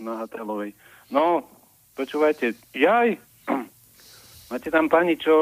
Na 0.01 0.25
Hatelovej. 0.25 0.73
No, 1.13 1.45
počúvajte, 1.99 2.57
jaj, 2.73 3.21
máte 4.51 4.69
tam 4.69 4.91
pani, 4.91 5.15
čo 5.15 5.33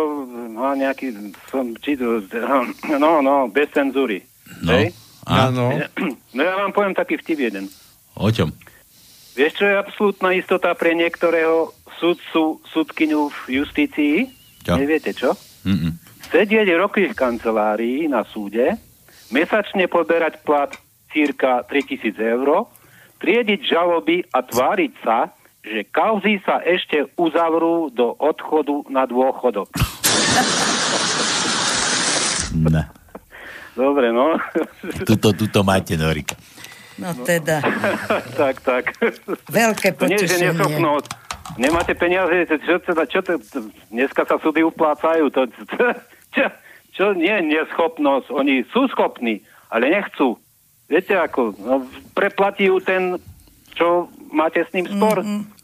má 0.52 0.76
nejaký, 0.76 1.32
som 1.48 1.72
čítal, 1.80 2.22
no, 3.02 3.24
no, 3.24 3.48
bez 3.48 3.72
cenzúry. 3.72 4.20
No. 4.60 4.76
Hej? 4.76 4.92
Áno. 5.24 5.72
No 6.36 6.44
ja 6.44 6.54
vám 6.54 6.70
poviem 6.70 6.94
taký 6.94 7.18
vtip 7.18 7.50
jeden. 7.50 7.66
O 8.14 8.30
čom? 8.30 8.54
Vieš, 9.34 9.58
čo 9.58 9.64
je 9.66 9.74
absolútna 9.74 10.36
istota 10.36 10.70
pre 10.78 10.94
niektorého 10.94 11.74
sudcu, 11.98 12.62
sudkyňu 12.70 13.26
v 13.26 13.38
justícii? 13.58 14.16
Čo? 14.62 14.78
Neviete 14.78 15.10
čo? 15.16 15.34
Mm-mm. 15.66 15.98
Sedieť 16.30 16.68
roky 16.78 17.08
v 17.10 17.16
kancelárii 17.16 18.06
na 18.06 18.22
súde, 18.22 18.76
mesačne 19.32 19.88
poberať 19.88 20.44
plat 20.44 20.70
cirka 21.10 21.64
3000 21.66 22.14
eur, 22.18 22.68
triediť 23.18 23.60
žaloby 23.64 24.22
a 24.30 24.44
tváriť 24.44 24.92
sa, 25.02 25.32
že 25.68 25.80
kauzy 25.92 26.40
sa 26.42 26.64
ešte 26.64 27.12
uzavrú 27.20 27.92
do 27.92 28.16
odchodu 28.16 28.88
na 28.88 29.04
dôchodok. 29.04 29.68
Ne. 32.56 32.84
Dobre, 33.76 34.10
no. 34.10 34.34
Tuto, 35.06 35.30
tuto 35.36 35.60
máte, 35.62 35.94
Norika. 35.94 36.34
No 36.98 37.14
teda, 37.22 37.62
tak, 38.40 38.58
tak. 38.66 38.90
veľké 39.46 39.94
To 39.94 40.10
nie, 40.10 40.18
že 40.18 40.34
potešenie. 40.34 40.50
neschopnosť. 40.50 41.10
Nemáte 41.56 41.94
peniaze, 41.94 42.34
čo, 42.66 42.82
teda, 42.82 43.06
čo 43.06 43.22
to, 43.22 43.38
to, 43.38 43.70
dneska 43.94 44.26
sa 44.26 44.36
súdy 44.42 44.66
uplácajú, 44.66 45.30
to, 45.30 45.46
to, 45.46 45.84
čo, 46.34 46.44
čo 46.90 47.04
nie 47.14 47.30
je 47.30 47.54
neschopnosť, 47.54 48.34
oni 48.34 48.66
sú 48.74 48.90
schopní, 48.90 49.46
ale 49.70 49.94
nechcú. 49.94 50.34
Viete 50.90 51.14
ako, 51.14 51.54
no, 51.62 51.86
preplatí 52.18 52.66
ju 52.66 52.82
ten, 52.82 53.14
čo 53.78 54.10
máte 54.34 54.66
s 54.66 54.74
ním 54.74 54.90
spor. 54.90 55.22
Mm-hmm. 55.22 55.57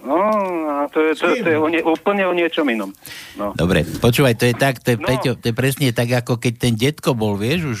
No, 0.00 0.16
a 0.64 0.88
to 0.88 1.04
je, 1.04 1.12
to, 1.12 1.28
to 1.44 1.48
je 1.52 1.58
o 1.60 1.68
nie, 1.68 1.84
úplne 1.84 2.24
o 2.24 2.32
niečom 2.32 2.64
inom. 2.72 2.88
No. 3.36 3.52
Dobre, 3.52 3.84
počúvaj, 3.84 4.32
to 4.40 4.48
je 4.48 4.54
tak, 4.56 4.80
to 4.80 4.96
je, 4.96 4.98
no. 4.98 5.04
Peťo, 5.04 5.36
to 5.36 5.52
je 5.52 5.54
presne 5.54 5.92
tak, 5.92 6.08
ako 6.08 6.40
keď 6.40 6.52
ten 6.56 6.72
detko 6.72 7.12
bol, 7.12 7.36
vieš, 7.36 7.60
už, 7.68 7.80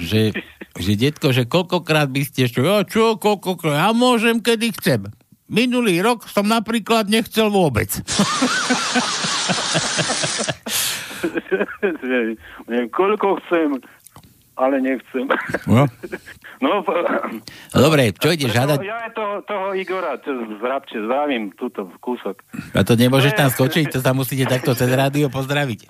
že, 0.00 0.20
že 0.84 0.92
detko, 0.96 1.28
že 1.36 1.44
koľkokrát 1.44 2.08
by 2.08 2.24
ste 2.24 2.48
ešte, 2.48 2.64
ja 2.64 2.80
čo, 2.88 3.20
koľkokrát, 3.20 3.84
ja 3.84 3.90
môžem, 3.92 4.40
kedy 4.40 4.72
chcem. 4.80 5.12
Minulý 5.48 6.00
rok 6.04 6.28
som 6.28 6.44
napríklad 6.44 7.08
nechcel 7.08 7.48
vôbec. 7.48 7.88
Neviem, 12.68 12.88
koľko 12.92 13.40
chcem, 13.44 13.80
ale 14.58 14.76
nechcem. 14.78 15.24
No. 15.64 15.86
No, 16.58 16.82
p- 16.82 16.90
Dobre, 17.70 18.10
čo 18.12 18.34
ideš 18.34 18.50
hádať? 18.50 18.82
Ja 18.82 19.06
je 19.06 19.14
toho, 19.14 19.46
toho 19.46 19.70
Igora, 19.72 20.18
z 20.18 20.26
Vrabče, 20.58 20.98
zdravím, 21.00 21.54
túto 21.54 21.86
kúsok. 22.02 22.42
A 22.74 22.82
to 22.82 22.98
nemôžeš 22.98 23.30
tam 23.32 23.46
skočiť, 23.46 23.86
to 23.88 24.02
sa 24.02 24.10
musíte 24.10 24.42
takto 24.42 24.74
cez 24.74 24.90
rádio 24.90 25.30
pozdraviť. 25.30 25.86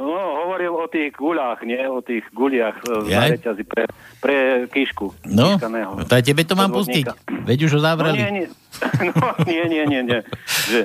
No, 0.00 0.08
hovoril 0.40 0.72
o 0.72 0.88
tých 0.88 1.12
guľách, 1.12 1.60
nie? 1.62 1.76
O 1.84 2.00
tých 2.00 2.24
guliach 2.32 2.80
e, 2.80 3.04
Jaj. 3.04 3.20
na 3.20 3.36
reťazi 3.36 3.64
pre, 3.68 3.84
pre 4.16 4.36
kišku. 4.66 5.12
No, 5.28 5.60
kiškaného. 5.60 6.00
to 6.00 6.12
aj 6.14 6.24
tebe 6.24 6.40
to 6.40 6.54
mám 6.54 6.72
pustiť. 6.72 7.04
Veď 7.44 7.58
už 7.68 7.76
ho 7.76 7.80
No 7.82 7.84
zavreli. 7.84 8.16
nie, 8.16 8.30
nie, 8.32 8.46
no, 9.12 9.26
nie, 9.44 9.64
nie, 9.68 9.82
nie, 9.84 10.00
nie. 10.08 10.20
Že, 10.72 10.80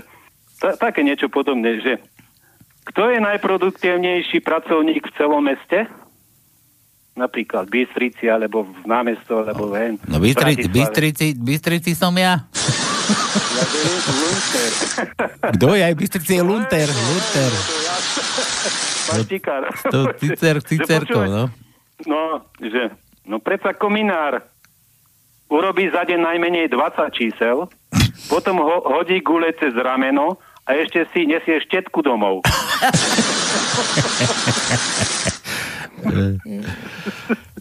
ta, 0.59 0.75
také 0.75 0.99
niečo 0.99 1.31
podobné, 1.31 1.79
že 1.79 2.03
kto 2.83 3.07
je 3.07 3.23
najproduktívnejší 3.23 4.43
pracovník 4.43 4.99
v 4.99 5.15
celom 5.15 5.47
meste? 5.47 5.87
Napríklad 7.13 7.69
Bystrici, 7.69 8.25
alebo 8.25 8.65
v 8.65 8.89
námesto, 8.89 9.45
alebo 9.45 9.69
ven. 9.69 10.01
No 10.09 10.17
Bystrici, 10.17 10.65
Bystrici, 10.65 11.37
Bystrici 11.37 11.93
som 11.93 12.09
ja. 12.17 12.49
Kto 15.53 15.77
je? 15.77 15.83
Aj 15.85 15.93
Bystrici 15.93 16.33
je 16.39 16.41
Lunter. 16.41 16.89
Lunter. 16.89 17.51
Paštikár. 19.13 19.69
To 19.93 20.09
cicer, 20.17 20.57
Že 20.57 20.65
cicerko, 20.65 21.19
no. 21.29 21.53
No, 22.09 22.49
že, 22.57 22.89
no 23.29 23.37
predsa 23.37 23.77
kominár 23.77 24.41
urobí 25.53 25.93
za 25.93 26.09
deň 26.09 26.17
najmenej 26.17 26.73
20 26.73 27.13
čísel, 27.13 27.69
potom 28.33 28.57
ho, 28.57 28.89
hodí 28.89 29.21
gule 29.21 29.53
cez 29.61 29.77
rameno 29.77 30.41
a 30.65 30.73
ešte 30.73 31.05
si 31.13 31.29
nesie 31.29 31.61
štetku 31.61 32.01
domov. 32.01 32.41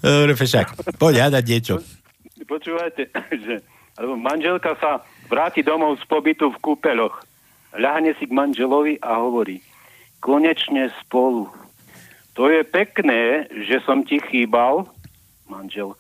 Dobre, 0.03 0.35
Fešák, 0.35 0.69
poď 0.99 1.29
hádať 1.29 1.45
niečo. 1.47 1.75
Počúvajte, 2.43 3.07
že 3.47 3.63
alebo 3.93 4.17
manželka 4.17 4.73
sa 4.81 5.05
vráti 5.29 5.61
domov 5.61 6.01
z 6.01 6.05
pobytu 6.09 6.49
v 6.49 6.59
kúpeľoch. 6.59 7.23
Ľahne 7.73 8.17
si 8.17 8.25
k 8.25 8.33
manželovi 8.33 8.97
a 9.01 9.21
hovorí, 9.21 9.61
konečne 10.19 10.89
spolu. 11.01 11.49
To 12.35 12.49
je 12.49 12.65
pekné, 12.65 13.45
že 13.63 13.85
som 13.85 14.01
ti 14.01 14.17
chýbal, 14.19 14.89
manžel. 15.45 15.93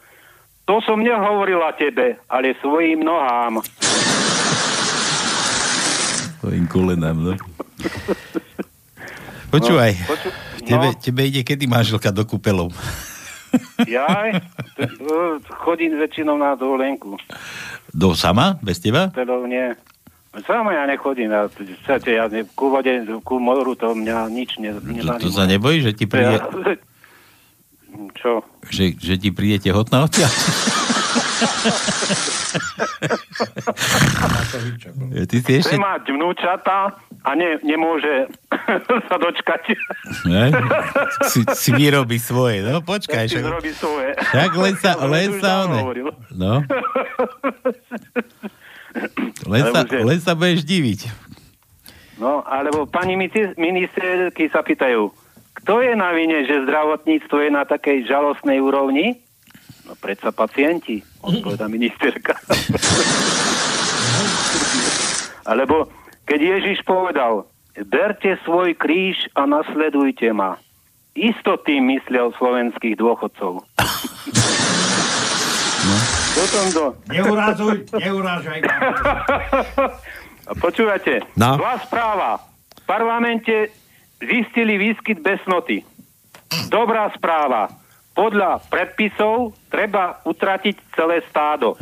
To 0.64 0.80
som 0.80 1.04
nehovorila 1.04 1.76
tebe, 1.76 2.16
ale 2.28 2.56
svojim 2.58 3.04
nohám. 3.04 3.60
Tvojim 6.40 6.66
kolenám, 6.66 7.16
no. 7.18 7.32
Počúvaj, 9.52 9.92
No, 9.92 10.08
poču- 10.08 10.32
tebe, 10.72 10.88
no. 10.88 10.98
tebe 10.98 11.22
ide 11.22 11.42
kedy 11.42 11.64
manželka 11.66 12.08
do 12.08 12.24
kúpelov? 12.24 12.72
Jaj, 13.84 14.40
t- 14.72 14.88
e, 14.88 15.16
chodím 15.60 16.00
väčšinou 16.00 16.34
na 16.34 16.56
dovolenku. 16.56 17.20
Do 17.92 18.16
sama? 18.16 18.56
Bez 18.58 18.80
teba? 18.80 19.12
Teda 19.12 19.36
nie. 19.44 19.76
Sama 20.48 20.72
ja 20.72 20.88
nechodím. 20.88 21.28
Ja, 21.28 21.44
chcete, 21.52 22.16
ja 22.16 22.24
ne, 22.24 22.48
ku 22.56 22.72
vode, 22.72 22.88
ku 23.20 23.36
moru 23.36 23.76
to 23.76 23.92
mňa 23.92 24.32
nič 24.32 24.56
ne, 24.56 24.72
To, 25.04 25.20
to 25.20 25.28
sa 25.28 25.44
nebojí, 25.44 25.84
že 25.84 25.92
ti 25.92 26.08
príde, 26.08 26.40
Ja, 26.40 26.48
čo? 28.20 28.40
že, 28.72 28.96
že 28.96 29.20
ti 29.20 29.28
príde 29.28 29.68
tehotná 29.68 30.08
odtiaľ? 30.08 30.32
Ja, 35.12 35.24
Ty 35.28 35.36
si 35.40 35.52
ešte... 35.60 35.76
Chce 35.76 35.80
mať 35.80 36.04
vnúčata 36.12 36.96
a 37.24 37.30
ne, 37.36 37.56
nemôže 37.64 38.28
sa 39.08 39.16
dočkať. 39.16 39.62
Ne? 40.28 40.52
Si, 41.28 41.40
si 41.62 41.70
vyrobí 41.72 42.18
svoje, 42.20 42.60
no 42.64 42.80
počkaj. 42.84 43.28
Si 43.28 43.36
Však, 43.36 43.44
zrobí 43.44 43.72
svoje. 43.76 44.10
však 44.16 44.50
len 44.56 44.74
sa, 44.76 44.92
len 45.04 45.28
sa 45.40 45.52
one. 45.68 45.80
No. 46.32 46.64
Len 49.48 49.62
sa, 49.72 49.80
len 49.88 50.18
sa 50.20 50.32
budeš 50.36 50.64
diviť. 50.68 51.00
No, 52.20 52.44
alebo 52.44 52.86
pani 52.86 53.16
ministerky 53.56 54.46
sa 54.52 54.62
pýtajú, 54.62 55.10
kto 55.62 55.74
je 55.82 55.92
na 55.96 56.12
vine, 56.14 56.44
že 56.46 56.62
zdravotníctvo 56.68 57.36
je 57.40 57.50
na 57.50 57.64
takej 57.66 58.06
žalostnej 58.06 58.60
úrovni? 58.62 59.18
No 59.82 59.98
predsa 59.98 60.30
pacienti, 60.30 61.02
odpoveda 61.20 61.66
ministerka. 61.66 62.38
Alebo 65.42 65.90
keď 66.24 66.40
Ježiš 66.58 66.86
povedal, 66.86 67.50
berte 67.90 68.38
svoj 68.46 68.78
kríž 68.78 69.18
a 69.34 69.42
nasledujte 69.46 70.30
ma. 70.30 70.54
Isto 71.12 71.58
tým 71.60 71.92
myslel 71.92 72.32
slovenských 72.38 72.96
dôchodcov. 72.96 73.66
Potom 76.32 76.64
do... 76.72 76.84
Neurázuj, 77.10 77.84
neurážaj 77.92 78.60
počúvate, 80.58 81.22
No. 81.38 81.56
zlá 81.58 81.78
správa. 81.86 82.30
V 82.82 82.82
parlamente 82.84 83.70
zistili 84.18 84.78
výskyt 84.78 85.22
besnoty. 85.22 85.86
Dobrá 86.68 87.08
správa. 87.14 87.70
Podľa 88.12 88.60
predpisov 88.68 89.56
treba 89.72 90.20
utratiť 90.28 90.76
celé 90.92 91.24
stádo. 91.32 91.80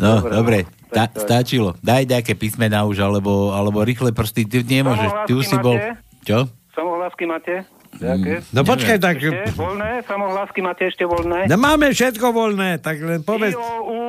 No, 0.00 0.24
Dobre, 0.24 0.32
dobre, 0.32 0.58
no, 0.64 0.72
tá, 0.88 1.12
stačilo. 1.12 1.76
Daj 1.84 2.08
nejaké 2.08 2.32
písmená 2.32 2.88
už, 2.88 3.04
alebo, 3.04 3.52
alebo 3.52 3.84
rýchle 3.84 4.16
prsty. 4.16 4.48
Ty 4.48 4.64
nemôžeš, 4.64 5.28
ty 5.28 5.32
už 5.36 5.44
si 5.44 5.60
bol... 5.60 5.76
Čo? 6.24 6.48
Samohlásky 6.72 7.28
máte? 7.28 7.68
Jaké? 8.00 8.40
No 8.56 8.64
počkaj, 8.64 8.96
tak... 8.96 9.20
Ešte 9.20 9.60
voľné? 9.60 10.00
Samohlásky 10.08 10.64
máte 10.64 10.88
ešte 10.88 11.04
voľné? 11.04 11.52
No 11.52 11.60
máme 11.60 11.92
všetko 11.92 12.32
voľné, 12.32 12.80
tak 12.80 12.96
len 13.04 13.20
povedz. 13.20 13.52
I, 13.52 13.60
O, 13.60 13.68
U, 13.84 14.00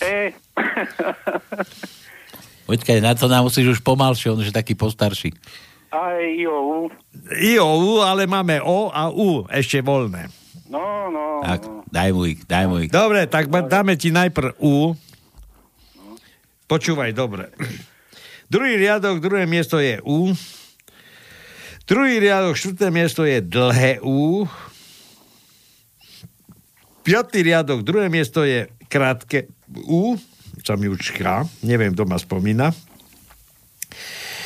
E. 0.00 0.32
Počkaj, 2.66 2.98
na 2.98 3.14
to 3.14 3.30
nám 3.30 3.46
musíš 3.46 3.78
už 3.78 3.80
pomalšie, 3.84 4.32
on 4.32 4.42
už 4.42 4.50
je 4.50 4.56
taký 4.56 4.74
postarší. 4.74 5.30
A 5.94 6.18
I, 6.18 6.46
O, 6.46 6.86
U. 6.86 6.90
I 7.34 7.58
o 7.58 7.70
U, 7.78 7.90
ale 8.02 8.26
máme 8.26 8.58
O 8.62 8.90
a 8.90 9.10
U 9.10 9.46
ešte 9.50 9.82
voľné. 9.82 10.28
No, 10.66 11.10
no. 11.14 11.46
Tak, 11.46 11.62
daj 11.94 12.10
mu 12.10 12.26
ich, 12.26 12.42
daj 12.42 12.64
mu 12.66 12.82
ich. 12.82 12.90
Dobre, 12.90 13.30
tak 13.30 13.46
dáme 13.46 13.94
ti 13.94 14.10
najprv 14.10 14.58
U. 14.58 14.98
Počúvaj, 16.66 17.14
dobre. 17.14 17.54
Druhý 18.50 18.74
riadok, 18.78 19.22
druhé 19.22 19.46
miesto 19.46 19.78
je 19.78 20.02
U. 20.02 20.34
Druhý 21.86 22.18
riadok, 22.18 22.58
štvrté 22.58 22.90
miesto 22.90 23.22
je 23.22 23.38
dlhé 23.38 24.02
U. 24.02 24.50
Piatý 27.06 27.46
riadok, 27.46 27.86
druhé 27.86 28.10
miesto 28.10 28.42
je 28.42 28.66
krátke 28.90 29.46
U. 29.86 30.18
Sa 30.66 30.74
mi 30.74 30.90
už 30.90 31.14
K. 31.14 31.46
Neviem, 31.62 31.94
kto 31.94 32.02
ma 32.10 32.18
spomína. 32.18 32.74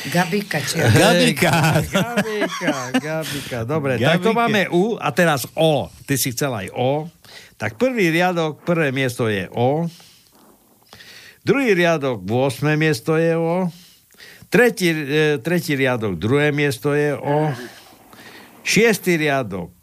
Gabika, 0.09 0.57
či... 0.65 0.81
Gabika. 0.81 1.51
Gabika, 1.85 2.73
Gabika. 2.97 3.57
Dobre, 3.69 4.01
Gabike. 4.01 4.09
tak 4.09 4.17
to 4.25 4.31
máme 4.33 4.65
U 4.73 4.97
a 4.97 5.13
teraz 5.13 5.45
O. 5.53 5.93
Ty 6.09 6.15
si 6.17 6.33
chcel 6.33 6.49
aj 6.49 6.67
O. 6.73 7.05
Tak 7.61 7.77
prvý 7.77 8.09
riadok, 8.09 8.65
prvé 8.65 8.89
miesto 8.89 9.29
je 9.29 9.45
O. 9.53 9.85
Druhý 11.45 11.73
riadok, 11.73 12.21
8. 12.25 12.77
miesto 12.77 13.17
je 13.17 13.33
O. 13.37 13.69
Tretí, 14.49 14.89
e, 14.93 15.37
tretí 15.41 15.73
riadok, 15.77 16.17
druhé 16.17 16.49
miesto 16.49 16.93
je 16.93 17.13
O. 17.17 17.49
Šiestý 18.61 19.17
riadok, 19.17 19.73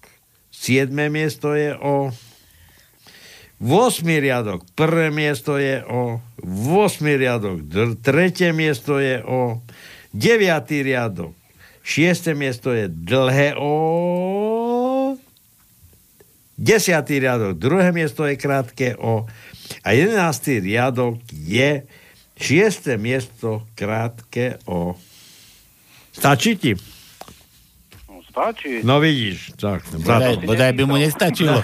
siedme 0.50 1.10
miesto 1.10 1.54
je 1.54 1.74
O. 1.78 2.10
8. 3.58 4.06
riadok, 4.06 4.62
prvé 4.78 5.10
miesto 5.10 5.58
je 5.58 5.82
O. 5.82 6.22
8. 6.46 7.02
riadok, 7.18 7.66
dr- 7.66 7.98
tretie 8.02 8.54
miesto 8.54 9.02
je 9.02 9.18
O. 9.26 9.58
9. 10.14 10.84
riadok, 10.84 11.34
šiesté 11.84 12.32
miesto 12.32 12.72
je 12.72 12.88
dlhé 12.88 13.54
O. 13.60 15.16
10. 16.58 16.90
riadok, 17.06 17.54
druhé 17.54 17.94
miesto 17.94 18.26
je 18.26 18.34
krátke 18.34 18.98
O. 18.98 19.28
A 19.84 19.88
11. 19.94 20.64
riadok 20.64 21.20
je 21.30 21.86
šiesté 22.34 22.96
miesto 22.98 23.68
krátke 23.78 24.58
O. 24.66 24.98
Stačí 26.10 26.58
ti? 26.58 26.72
No, 28.38 28.54
stačí. 28.54 28.72
No 28.86 28.94
vidíš. 29.02 29.58
Tak, 29.58 29.82
Bodaj, 29.98 30.46
bodaj 30.46 30.72
by 30.78 30.82
mu 30.86 30.94
nestačilo. 30.94 31.58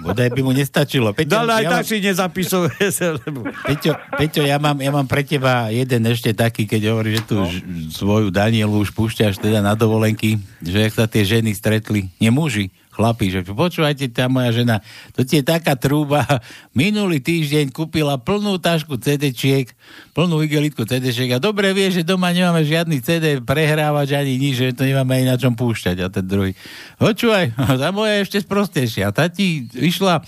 Bodaj 0.00 0.28
by 0.32 0.40
mu 0.40 0.52
nestačilo. 0.56 1.12
Peťo, 1.12 1.36
ale 1.36 1.52
aj 1.60 1.64
ja 1.64 1.70
tak 1.70 1.84
mám- 1.84 1.90
si 1.92 1.96
nezapisuje. 2.00 2.72
Lebo... 3.20 3.40
Peťo, 3.68 3.92
Peťo 4.16 4.42
ja, 4.48 4.56
mám, 4.56 4.80
ja 4.80 4.88
mám 4.88 5.04
pre 5.04 5.20
teba 5.20 5.68
jeden 5.68 6.08
ešte 6.08 6.32
taký, 6.32 6.64
keď 6.64 6.96
hovorí, 6.96 7.20
že 7.20 7.22
tu 7.28 7.36
no. 7.36 7.48
svoju 7.92 8.32
Danielu 8.32 8.72
už 8.72 8.96
púšťaš 8.96 9.36
teda 9.36 9.60
na 9.60 9.76
dovolenky, 9.76 10.40
že 10.64 10.88
ak 10.88 10.92
sa 10.96 11.04
tie 11.04 11.28
ženy 11.28 11.52
stretli, 11.52 12.08
nie 12.16 12.32
muži, 12.32 12.72
chlapi, 12.94 13.34
že 13.34 13.42
počúvajte, 13.42 14.06
tá 14.14 14.30
moja 14.30 14.54
žena, 14.54 14.78
to 15.18 15.26
ti 15.26 15.42
je 15.42 15.44
taká 15.44 15.74
trúba, 15.74 16.22
minulý 16.78 17.18
týždeň 17.18 17.74
kúpila 17.74 18.14
plnú 18.16 18.62
tašku 18.62 18.94
CD-čiek, 19.02 19.74
plnú 20.14 20.38
igelitku 20.46 20.86
CD-čiek 20.86 21.34
a 21.34 21.42
dobre 21.42 21.74
vie, 21.74 21.90
že 21.90 22.06
doma 22.06 22.30
nemáme 22.30 22.62
žiadny 22.62 23.02
CD 23.02 23.42
prehrávač 23.42 24.14
ani 24.14 24.38
nič, 24.38 24.54
že 24.54 24.76
to 24.78 24.86
nemáme 24.86 25.10
ani 25.18 25.26
na 25.26 25.34
čom 25.34 25.58
púšťať. 25.58 25.96
A 26.00 26.06
ten 26.06 26.22
druhý, 26.22 26.54
počúvaj, 27.02 27.58
tá 27.82 27.88
moja 27.90 28.22
je 28.22 28.24
ešte 28.30 28.38
sprostejšia, 28.46 29.10
tá 29.10 29.26
ti 29.26 29.66
išla 29.74 30.22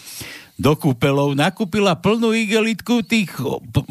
do 0.56 0.72
kúpelov, 0.72 1.36
nakúpila 1.36 1.93
plnú 1.93 2.32
igelitku 2.32 3.05
tých 3.05 3.28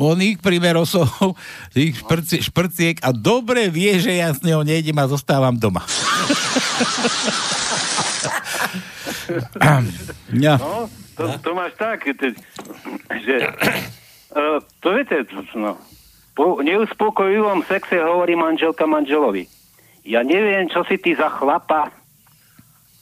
oných 0.02 0.42
primerosov, 0.42 1.08
tých 1.78 2.02
šprci, 2.02 2.42
šprciek 2.42 2.98
a 3.06 3.14
dobre 3.14 3.70
vie, 3.70 4.02
že 4.02 4.18
ja 4.18 4.34
s 4.34 4.42
ňou 4.42 4.66
nejdem 4.66 4.98
a 4.98 5.06
zostávam 5.06 5.54
doma. 5.54 5.86
no. 10.46 10.54
No, 10.58 10.90
to, 11.16 11.24
to 11.40 11.50
máš 11.56 11.74
tak, 11.80 12.04
te, 12.04 12.36
že 13.10 13.36
uh, 14.36 14.60
to 14.84 14.88
viete, 14.94 15.26
no, 15.56 15.80
po 16.36 16.60
neuspokojivom 16.60 17.64
sexe 17.64 17.96
hovorí 18.04 18.36
manželka 18.36 18.84
manželovi. 18.84 19.48
Ja 20.06 20.22
neviem, 20.22 20.70
čo 20.70 20.84
si 20.86 21.00
ty 21.02 21.16
za 21.16 21.32
chlapa. 21.32 21.90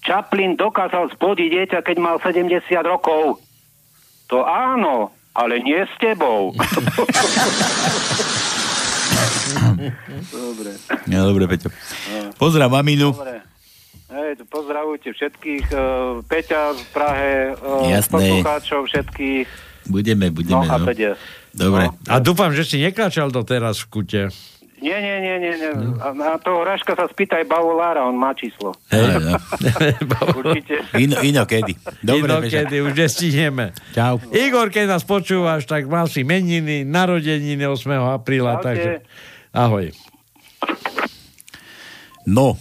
Chaplin 0.04 0.56
dokázal 0.56 1.12
splodiť 1.16 1.50
dieťa, 1.52 1.80
keď 1.84 1.98
mal 2.00 2.16
70 2.22 2.64
rokov. 2.86 3.40
To 4.32 4.46
áno, 4.46 5.12
ale 5.34 5.60
nie 5.60 5.80
s 5.84 5.94
tebou. 6.00 6.54
Dobre. 10.32 10.72
Ja, 11.12 11.28
dobre, 11.28 11.44
Peťo. 11.46 11.70
Pozdrav 12.40 12.72
maminu. 12.72 13.12
Dobre. 13.12 13.53
Hej, 14.14 14.46
pozdravujte 14.46 15.10
všetkých. 15.10 15.66
Uh, 15.74 16.22
Peťa 16.30 16.78
v 16.78 16.84
Prahe, 16.94 17.34
uh, 17.58 17.90
Jasné. 17.90 18.14
poslucháčov 18.14 18.86
všetkých. 18.86 19.48
Budeme, 19.90 20.30
budeme. 20.30 20.54
No 20.54 20.70
a 20.70 20.78
No. 20.78 20.88
Dobre. 21.54 21.86
A 22.10 22.18
dúfam, 22.18 22.50
že 22.54 22.66
si 22.66 22.78
nekračal 22.78 23.30
doteraz 23.30 23.82
v 23.86 23.88
kute. 23.90 24.24
Nie, 24.84 25.00
nie, 25.00 25.18
nie, 25.22 25.36
nie. 25.40 25.54
nie. 25.56 25.72
A 26.04 26.12
na 26.12 26.36
toho 26.36 26.60
Raška 26.62 26.92
sa 26.92 27.08
spýtaj 27.08 27.48
Bavolára, 27.48 28.04
on 28.04 28.20
má 28.20 28.36
číslo. 28.36 28.76
Hej, 28.92 29.16
no. 29.22 29.38
Určite. 30.44 30.84
Ino, 31.00 31.24
inokedy. 31.24 31.78
Dobre. 32.04 32.28
Inokedy, 32.28 32.84
už 32.84 32.92
nestihneme. 32.92 33.72
Čau. 33.96 34.20
Igor, 34.36 34.68
keď 34.68 34.98
nás 34.98 35.08
počúvaš, 35.08 35.64
tak 35.64 35.88
mal 35.88 36.12
si 36.12 36.28
meniny, 36.28 36.84
narodeniny 36.84 37.64
8. 37.64 37.80
apríla, 38.18 38.60
Čaute. 38.60 38.66
takže 38.68 38.92
ahoj. 39.56 39.86
No, 42.28 42.60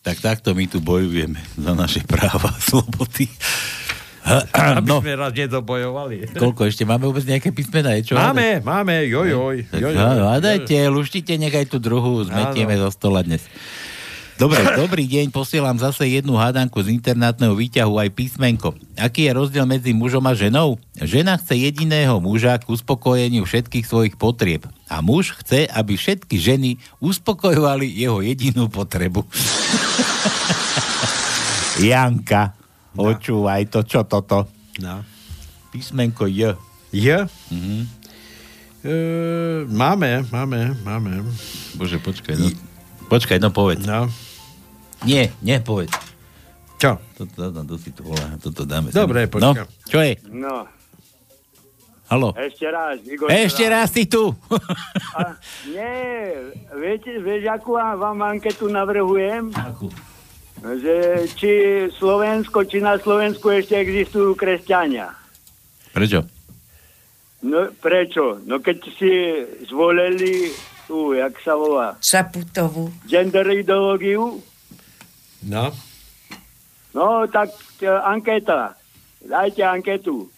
tak 0.00 0.16
takto 0.20 0.56
my 0.56 0.64
tu 0.64 0.80
bojujeme 0.80 1.36
za 1.60 1.72
naše 1.76 2.00
práva 2.08 2.52
a 2.52 2.60
slobody. 2.60 3.28
Aby 4.52 4.84
no, 4.84 5.00
sme 5.00 5.16
raz 5.16 5.32
nedobojovali. 5.32 6.36
koľko 6.36 6.68
ešte? 6.68 6.84
Máme 6.84 7.08
vôbec 7.08 7.24
nejaké 7.24 7.50
písmena? 7.56 7.96
Je 7.96 8.12
čo? 8.12 8.14
Máme, 8.20 8.60
máme, 8.60 9.08
jojoj. 9.08 9.64
Tak, 9.72 9.80
jojoj. 9.80 9.96
áno, 9.96 10.24
a 10.28 10.36
dajte, 10.38 10.76
luštite, 10.92 11.40
nechaj 11.40 11.72
tú 11.72 11.80
druhú, 11.80 12.20
zmetieme 12.28 12.76
zo 12.76 12.92
stola 12.92 13.24
dnes. 13.24 13.40
Dobre, 14.40 14.64
dobrý 14.72 15.04
deň, 15.04 15.36
posielam 15.36 15.76
zase 15.76 16.08
jednu 16.16 16.32
hádanku 16.32 16.80
z 16.80 16.96
internátneho 16.96 17.52
výťahu 17.52 18.00
aj 18.00 18.08
písmenko. 18.16 18.72
Aký 18.96 19.28
je 19.28 19.36
rozdiel 19.36 19.68
medzi 19.68 19.92
mužom 19.92 20.24
a 20.24 20.32
ženou? 20.32 20.80
Žena 20.96 21.36
chce 21.36 21.60
jediného 21.60 22.16
muža 22.24 22.56
k 22.56 22.72
uspokojeniu 22.72 23.44
všetkých 23.44 23.84
svojich 23.84 24.16
potrieb. 24.16 24.64
A 24.88 25.04
muž 25.04 25.36
chce, 25.44 25.68
aby 25.68 25.92
všetky 25.92 26.40
ženy 26.40 26.80
uspokojovali 27.04 27.84
jeho 27.84 28.24
jedinú 28.24 28.72
potrebu. 28.72 29.28
Janka, 31.92 32.56
počúvaj 32.96 33.68
to, 33.68 33.84
čo 33.84 34.08
toto? 34.08 34.48
No. 34.80 35.04
Písmenko 35.68 36.24
J. 36.24 36.56
J? 36.96 37.28
Mhm. 37.52 37.78
E, 38.88 38.92
máme, 39.68 40.24
máme, 40.32 40.72
máme. 40.80 41.28
Bože, 41.76 42.00
počkaj, 42.00 42.40
no. 42.40 42.48
Počkaj, 43.12 43.36
no 43.36 43.52
povedz. 43.52 43.84
No. 43.84 44.08
Nie, 45.04 45.32
nie, 45.40 45.56
povedz. 45.60 45.92
Čo? 46.80 46.96
Toto, 47.16 47.52
toto, 47.52 47.60
to 47.64 47.76
si 47.76 47.92
tu 47.92 48.04
volá, 48.04 48.36
toto 48.40 48.64
dáme. 48.64 48.88
Dobre, 48.92 49.28
sem. 49.28 49.40
No, 49.40 49.52
čo 49.88 49.98
je? 50.00 50.16
No, 50.32 50.64
Halo? 52.10 52.34
ešte 52.34 52.66
raz. 52.66 52.98
Igor 53.06 53.30
Ešte 53.30 53.64
raz 53.70 53.88
si 53.94 54.02
tu. 54.10 54.34
A, 55.16 55.38
nie, 55.70 55.94
viete, 56.74 57.22
vieš, 57.22 57.46
akú 57.46 57.78
vám, 57.78 58.02
vám 58.02 58.18
anketu 58.34 58.66
navrhujem? 58.66 59.54
Akú? 59.54 59.86
Že 60.60 61.24
či 61.38 61.52
Slovensko, 61.96 62.66
či 62.66 62.82
na 62.82 62.98
Slovensku 62.98 63.48
ešte 63.54 63.78
existujú 63.78 64.34
kresťania. 64.34 65.14
Prečo? 65.94 66.26
No 67.40 67.72
prečo? 67.80 68.36
No 68.44 68.60
keď 68.60 68.78
si 69.00 69.10
zvolili 69.64 70.52
tú, 70.84 71.16
jak 71.16 71.32
sa 71.40 71.56
volá, 71.56 71.96
Šaputovú. 72.04 72.92
gender 73.08 73.48
ideológiu, 73.54 74.42
No. 75.42 75.72
no 76.92 77.04
tak 77.26 77.48
e, 77.78 77.88
anketa. 77.88 78.76
Dajte 79.20 79.62
anketu. 79.62 80.28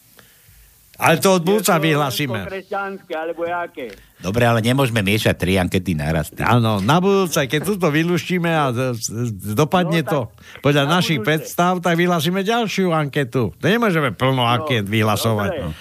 Ale 0.98 1.18
to 1.18 1.34
od 1.34 1.42
budúca 1.42 1.82
vyhlasíme. 1.82 2.46
kresťanské, 2.46 3.10
alebo 3.10 3.42
jaké. 3.42 3.90
Dobre, 4.22 4.46
ale 4.46 4.62
nemôžeme 4.62 5.02
miešať 5.02 5.34
tri 5.34 5.58
ankety 5.58 5.98
naraz. 5.98 6.30
Áno, 6.38 6.78
na 6.78 7.02
budúce, 7.02 7.42
keď 7.42 7.74
túto 7.74 7.90
vylúštime 7.90 8.46
a 8.46 8.70
z- 8.70 8.94
z- 9.02 9.54
dopadne 9.56 10.06
to 10.06 10.30
podľa 10.62 10.86
na 10.86 11.02
našich 11.02 11.18
budúce. 11.18 11.42
predstav, 11.42 11.82
tak 11.82 11.98
vyhlasíme 11.98 12.46
ďalšiu 12.46 12.94
anketu. 12.94 13.50
To 13.50 13.64
nemôžeme 13.66 14.14
plno 14.14 14.46
anket 14.46 14.86
vyhlasovať. 14.86 15.50
dobre. 15.50 15.74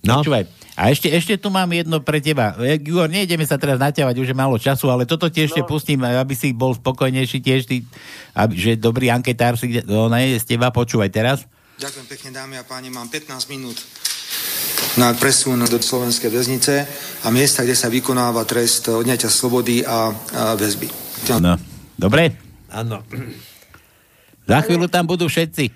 No. 0.00 0.22
Počúvaj, 0.24 0.44
a 0.76 0.92
ešte, 0.92 1.08
ešte 1.08 1.40
tu 1.40 1.48
mám 1.48 1.72
jedno 1.72 2.04
pre 2.04 2.20
teba. 2.20 2.52
E, 2.60 2.76
Igor, 2.76 3.08
nejdeme 3.08 3.48
sa 3.48 3.56
teraz 3.56 3.80
naťavať, 3.80 4.12
už 4.20 4.28
je 4.28 4.36
málo 4.36 4.60
času, 4.60 4.92
ale 4.92 5.08
toto 5.08 5.32
ti 5.32 5.48
ešte 5.48 5.64
no. 5.64 5.68
pustím, 5.68 6.04
aby 6.04 6.36
si 6.36 6.52
bol 6.52 6.76
spokojnejší 6.76 7.38
tiež, 7.40 7.60
ty, 7.64 7.80
aby, 8.36 8.52
že 8.52 8.72
dobrý 8.76 9.08
anketár 9.08 9.56
si, 9.56 9.80
no, 9.88 10.12
ne, 10.12 10.36
z 10.36 10.44
teba 10.44 10.68
počúvaj 10.68 11.08
teraz. 11.08 11.48
Ďakujem 11.80 12.06
pekne, 12.12 12.28
dámy 12.36 12.54
a 12.60 12.64
páni. 12.68 12.92
Mám 12.92 13.08
15 13.08 13.48
minút 13.48 13.80
na 15.00 15.16
presun 15.16 15.64
do 15.64 15.76
slovenskej 15.80 16.28
väznice 16.28 16.84
a 17.24 17.28
miesta, 17.32 17.64
kde 17.64 17.76
sa 17.76 17.88
vykonáva 17.88 18.44
trest 18.44 18.88
odňatia 18.88 19.32
slobody 19.32 19.80
a, 19.80 20.12
a 20.12 20.42
väzby. 20.56 20.88
No, 21.40 21.56
dobre? 21.96 22.36
Áno. 22.68 23.00
Za 24.44 24.60
chvíľu 24.64 24.88
tam 24.92 25.08
budú 25.08 25.28
všetci. 25.28 25.72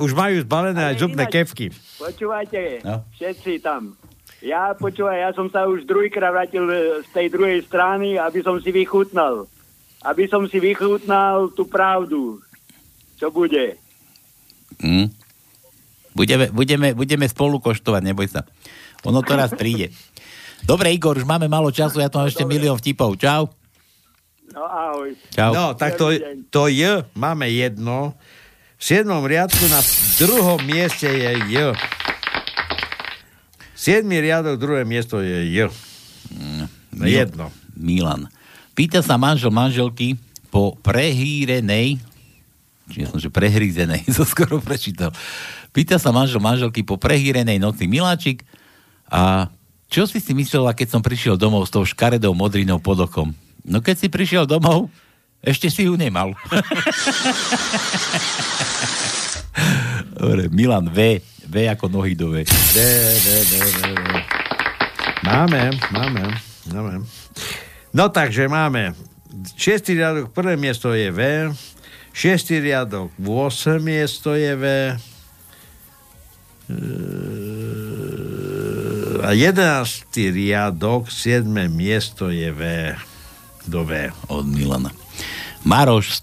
Už 0.00 0.14
majú 0.16 0.40
zbalené 0.40 0.94
aj 0.94 1.02
zubné 1.02 1.26
kevky. 1.26 1.74
Počúvajte, 2.00 2.86
No. 2.86 3.04
všetci 3.12 3.60
tam. 3.60 3.98
Ja 4.40 4.72
počúvaj, 4.72 5.20
ja 5.20 5.30
som 5.36 5.52
sa 5.52 5.68
už 5.68 5.84
druhýkrát 5.84 6.32
vrátil 6.32 6.64
e, 6.64 7.04
z 7.04 7.08
tej 7.12 7.26
druhej 7.28 7.60
strany, 7.60 8.16
aby 8.16 8.40
som 8.40 8.56
si 8.56 8.72
vychutnal. 8.72 9.44
Aby 10.00 10.32
som 10.32 10.48
si 10.48 10.56
vychutnal 10.56 11.52
tú 11.52 11.68
pravdu, 11.68 12.40
čo 13.20 13.28
bude. 13.28 13.76
Hm? 14.80 15.12
Budeme, 16.16 16.48
budeme, 16.48 16.96
budeme 16.96 17.28
spolu 17.28 17.60
koštovať, 17.60 18.00
neboj 18.00 18.32
sa. 18.32 18.48
Ono 19.04 19.20
to 19.20 19.36
raz 19.36 19.52
príde. 19.52 19.92
Dobre, 20.64 20.92
Igor, 20.92 21.20
už 21.20 21.28
máme 21.28 21.48
málo 21.48 21.68
času, 21.68 22.00
ja 22.00 22.08
tu 22.08 22.20
mám 22.20 22.28
ešte 22.28 22.48
milión 22.48 22.76
vtipov. 22.80 23.16
Čau. 23.20 23.48
No 24.56 24.64
ahoj. 24.64 25.14
Čau. 25.36 25.52
No, 25.52 25.64
tak 25.76 26.00
to, 26.00 26.16
to 26.48 26.68
J 26.72 27.04
máme 27.12 27.48
jedno. 27.52 28.16
V 28.80 28.82
siedmom 28.82 29.20
riadku 29.28 29.68
na 29.68 29.84
druhom 30.16 30.58
mieste 30.64 31.06
je 31.06 31.30
J. 31.52 31.76
Siedmy 33.80 34.20
riadok, 34.20 34.60
druhé 34.60 34.84
miesto 34.84 35.24
je 35.24 35.56
J. 35.56 35.72
No, 36.36 36.68
jedno. 37.08 37.48
Milan. 37.72 38.28
Pýta 38.76 39.00
sa 39.00 39.16
manžel 39.16 39.48
manželky 39.48 40.20
po 40.52 40.76
prehýrenej 40.84 41.96
či 42.90 43.06
som, 43.06 43.22
že 43.22 43.30
prehrízenej, 43.30 44.02
som 44.10 44.26
skoro 44.34 44.58
prečítal. 44.58 45.14
Pýta 45.70 46.02
sa 46.02 46.10
manžel 46.10 46.42
manželky 46.42 46.82
po 46.82 46.98
prehýrenej 46.98 47.62
noci 47.62 47.86
Miláčik 47.86 48.42
a 49.06 49.46
čo 49.90 50.06
si 50.06 50.18
si 50.18 50.34
myslela, 50.34 50.74
keď 50.74 50.98
som 50.98 51.02
prišiel 51.02 51.38
domov 51.38 51.66
s 51.66 51.72
tou 51.74 51.86
škaredou 51.86 52.34
modrinou 52.34 52.82
pod 52.82 52.98
okom? 53.06 53.30
No 53.62 53.78
keď 53.82 53.96
si 53.96 54.06
prišiel 54.10 54.46
domov, 54.46 54.90
ešte 55.40 55.70
si 55.70 55.86
ju 55.88 55.96
nemal. 55.96 56.34
Dobre, 60.20 60.52
Milan 60.52 60.92
V. 60.92 61.22
V 61.50 61.66
ako 61.66 61.90
nohy 61.90 62.14
do 62.14 62.30
V. 62.30 62.46
D, 62.46 62.78
D, 63.18 63.26
D, 63.50 63.54
D. 63.58 63.80
Máme, 65.26 65.74
máme, 65.90 66.22
máme. 66.70 66.94
No 67.90 68.06
takže 68.06 68.46
máme. 68.46 68.94
Šiestý 69.58 69.98
riadok, 69.98 70.30
prvé 70.30 70.54
miesto 70.54 70.94
je 70.94 71.10
V. 71.10 71.50
Šiestý 72.14 72.62
riadok, 72.62 73.10
8 73.18 73.82
miesto 73.82 74.38
je 74.38 74.54
V. 74.54 74.64
A 79.20 79.28
jedenáctý 79.34 80.30
riadok, 80.30 81.10
7 81.10 81.50
miesto 81.66 82.30
je 82.30 82.50
V. 82.54 82.94
Do 83.66 83.82
V. 83.82 84.14
Od 84.30 84.46
Milana. 84.46 84.94
Maroš 85.66 86.22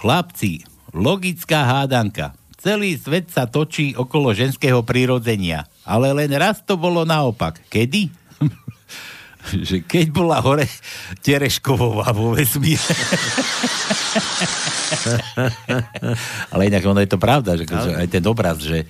Chlapci, 0.00 0.69
logická 0.94 1.64
hádanka. 1.66 2.34
Celý 2.60 3.00
svet 3.00 3.32
sa 3.32 3.48
točí 3.48 3.96
okolo 3.96 4.36
ženského 4.36 4.84
prirodzenia, 4.84 5.64
ale 5.88 6.12
len 6.12 6.28
raz 6.36 6.60
to 6.60 6.76
bolo 6.76 7.08
naopak. 7.08 7.56
Kedy? 7.72 8.12
že 9.64 9.80
keď 9.80 10.12
bola 10.12 10.44
hore 10.44 10.68
Tereškovová 11.24 12.12
vo 12.12 12.36
vesmíre. 12.36 12.84
ale 16.52 16.68
inak 16.68 16.84
ono 16.84 17.00
je 17.00 17.08
to 17.08 17.16
pravda, 17.16 17.56
že, 17.56 17.64
že 17.64 17.96
aj 17.96 18.08
ten 18.12 18.24
obraz, 18.28 18.60
že 18.60 18.84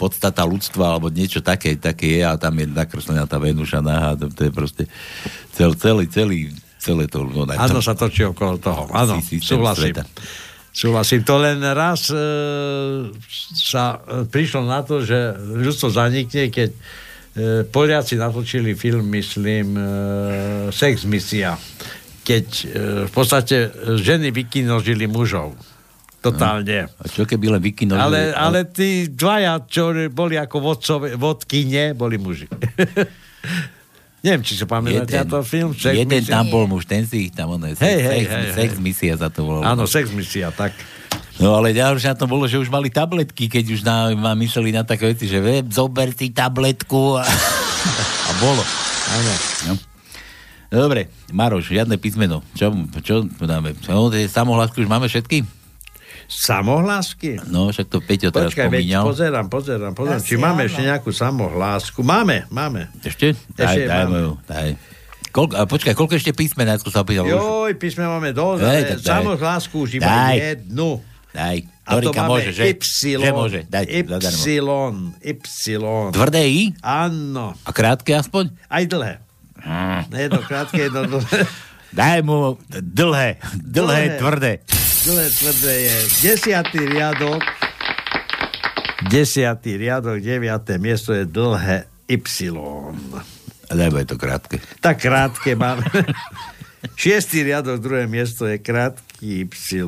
podstata 0.00 0.42
ľudstva, 0.42 0.96
alebo 0.96 1.12
niečo 1.12 1.44
také, 1.44 1.76
také 1.76 2.18
je 2.18 2.22
a 2.26 2.34
tam 2.40 2.58
je 2.58 2.66
nakreslená 2.66 3.28
tá 3.28 3.38
Venuša 3.38 3.84
nahá, 3.84 4.18
to, 4.18 4.26
to 4.32 4.48
je 4.48 4.52
proste 4.52 4.84
cel, 5.54 5.76
celý, 5.78 6.08
celý, 6.10 6.50
celé 6.80 7.06
to... 7.06 7.22
No, 7.22 7.46
Áno, 7.46 7.78
sa 7.84 7.94
točí 7.94 8.26
okolo 8.26 8.58
toho. 8.58 8.90
Áno, 8.90 9.20
súhlasím. 9.20 9.94
sveta. 9.94 10.02
Súhlasím. 10.72 11.20
To 11.28 11.36
len 11.36 11.60
raz 11.60 12.08
e, 12.08 12.16
sa 13.52 14.00
e, 14.00 14.24
prišlo 14.24 14.64
na 14.64 14.80
to, 14.80 15.04
že 15.04 15.36
ľudstvo 15.36 15.92
zanikne, 15.92 16.48
keď 16.48 16.70
e, 16.72 16.80
Poliaci 17.68 18.16
natočili 18.16 18.72
film, 18.72 19.04
myslím, 19.12 19.76
e, 19.76 19.82
Sex 20.72 21.04
misia. 21.04 21.60
Keď 22.24 22.46
e, 22.48 22.64
v 23.04 23.12
podstate 23.12 23.68
e, 23.68 24.00
ženy 24.00 24.32
vykinožili 24.32 25.04
mužov. 25.04 25.52
Totálne. 26.24 26.88
A 26.88 27.04
čo 27.04 27.28
keby 27.28 27.58
len 27.58 27.60
vykinožili? 27.60 28.00
Ale, 28.00 28.20
ale 28.32 28.64
tí 28.64 29.12
dvaja, 29.12 29.68
čo 29.68 29.92
boli 30.08 30.40
ako 30.40 30.56
vodcové, 30.72 31.20
vodkyne, 31.20 31.92
boli 31.92 32.16
muži. 32.16 32.48
Neviem, 34.22 34.42
či 34.46 34.54
sa 34.54 34.70
pamätáte 34.70 35.18
na 35.18 35.26
to 35.26 35.42
film. 35.42 35.74
Sex 35.74 35.98
jeden 35.98 36.22
misia? 36.22 36.30
tam 36.30 36.46
bol 36.46 36.70
muž, 36.70 36.86
ten 36.86 37.02
si 37.02 37.26
ich 37.26 37.32
tam, 37.34 37.58
ono 37.58 37.66
je 37.66 37.74
Hej, 37.74 37.82
sex, 37.82 38.06
hej, 38.06 38.06
sex, 38.06 38.30
hej, 38.30 38.54
sex 38.54 38.70
hej. 38.78 38.82
misia 38.82 39.14
sa 39.18 39.28
to 39.34 39.42
volalo. 39.42 39.66
Áno, 39.66 39.82
sex 39.90 40.14
misia, 40.14 40.54
tak. 40.54 40.70
No 41.42 41.58
ale 41.58 41.74
ďalšie 41.74 42.14
na 42.14 42.16
tom 42.16 42.30
bolo, 42.30 42.46
že 42.46 42.54
už 42.54 42.70
mali 42.70 42.86
tabletky, 42.86 43.50
keď 43.50 43.64
už 43.74 43.80
na, 43.82 44.14
ma 44.14 44.38
mysleli 44.38 44.70
na 44.70 44.86
také 44.86 45.10
veci, 45.10 45.26
že 45.26 45.42
ve, 45.42 45.66
zober 45.66 46.14
si 46.14 46.30
tabletku 46.30 47.18
a, 47.18 47.26
a 48.28 48.30
bolo. 48.38 48.62
Áno. 49.10 49.32
No. 49.66 49.74
Dobre, 50.72 51.10
Maroš, 51.34 51.74
žiadne 51.74 51.98
písmeno. 51.98 52.46
Čo, 52.54 52.72
čo 53.02 53.26
dáme? 53.42 53.74
No, 53.90 54.08
samohlásky 54.08 54.86
už 54.86 54.88
máme 54.88 55.10
všetky? 55.10 55.61
Samohlásky? 56.26 57.38
No, 57.46 57.68
však 57.68 57.86
to 57.86 57.98
Peťo 57.98 58.28
teraz 58.28 58.50
Počkaj, 58.50 58.66
veď 58.66 58.82
spomínal. 58.82 59.04
pozerám, 59.04 59.46
pozerám, 59.46 59.92
pozerám, 59.92 60.18
Asi 60.18 60.28
či 60.28 60.36
máme 60.36 60.62
áno. 60.62 60.68
ešte 60.68 60.82
nejakú 60.82 61.10
samohlásku. 61.10 62.00
Máme, 62.00 62.44
máme. 62.48 62.90
Ešte? 63.00 63.32
Daj, 63.52 63.64
Ešte 63.64 63.80
daj 63.84 63.96
máme. 63.98 64.10
moju, 64.10 64.30
daj. 64.44 64.68
Koľko, 65.32 65.54
a 65.54 65.62
počkaj, 65.64 65.94
koľko 65.94 66.14
ešte 66.14 66.32
písmen, 66.32 66.68
sa 66.68 67.00
opýtal? 67.00 67.24
Joj, 67.24 67.72
písme 67.76 68.04
máme 68.04 68.30
dosť, 68.30 68.60
ale 68.60 68.80
tak 68.86 69.00
samohlásku 69.00 69.72
už 69.74 69.90
iba 69.96 70.04
Daj. 70.04 70.36
jednu. 70.36 71.00
Daj, 71.32 71.56
Dorika 71.82 72.22
môže, 72.28 72.52
že? 72.52 72.62
Y, 72.68 72.76
Že 73.16 73.30
môže, 73.32 73.60
daj. 73.64 73.84
Y, 73.88 74.04
Y. 75.24 76.12
Tvrdé 76.12 76.42
I? 76.44 76.76
Áno. 76.78 77.56
A 77.64 77.70
krátke 77.72 78.12
aspoň? 78.12 78.52
Aj 78.68 78.84
dlhé. 78.84 79.24
Jedno 80.10 80.40
krátke, 80.44 80.76
jedno 80.84 81.08
dlhé. 81.08 81.48
Daj 81.92 82.20
mu 82.20 82.56
dlhé, 82.68 83.40
dlhé, 83.56 84.02
Dlhé. 84.12 84.18
tvrdé. 84.20 84.52
Dlhé 85.02 85.34
tvrdé 85.34 85.74
je 85.82 85.96
desiatý 86.22 86.78
riadok. 86.86 87.42
Desiatý 89.10 89.74
riadok, 89.74 90.22
deviaté 90.22 90.78
miesto 90.78 91.10
je 91.10 91.26
dlhé 91.26 91.90
Y. 92.06 92.54
Daj 93.66 93.90
bude 93.90 94.06
to 94.06 94.14
krátke. 94.14 94.62
Tak 94.78 95.02
krátke 95.02 95.58
máme. 95.58 95.82
Šiestý 96.94 97.42
riadok, 97.42 97.82
druhé 97.82 98.06
miesto 98.06 98.46
je 98.46 98.62
krátky 98.62 99.50
Y. 99.50 99.82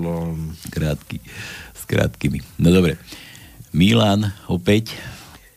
Krátky. 0.74 1.22
S 1.78 1.86
krátkými. 1.86 2.42
No 2.58 2.74
dobre. 2.74 2.98
Milan, 3.70 4.34
opäť. 4.50 4.98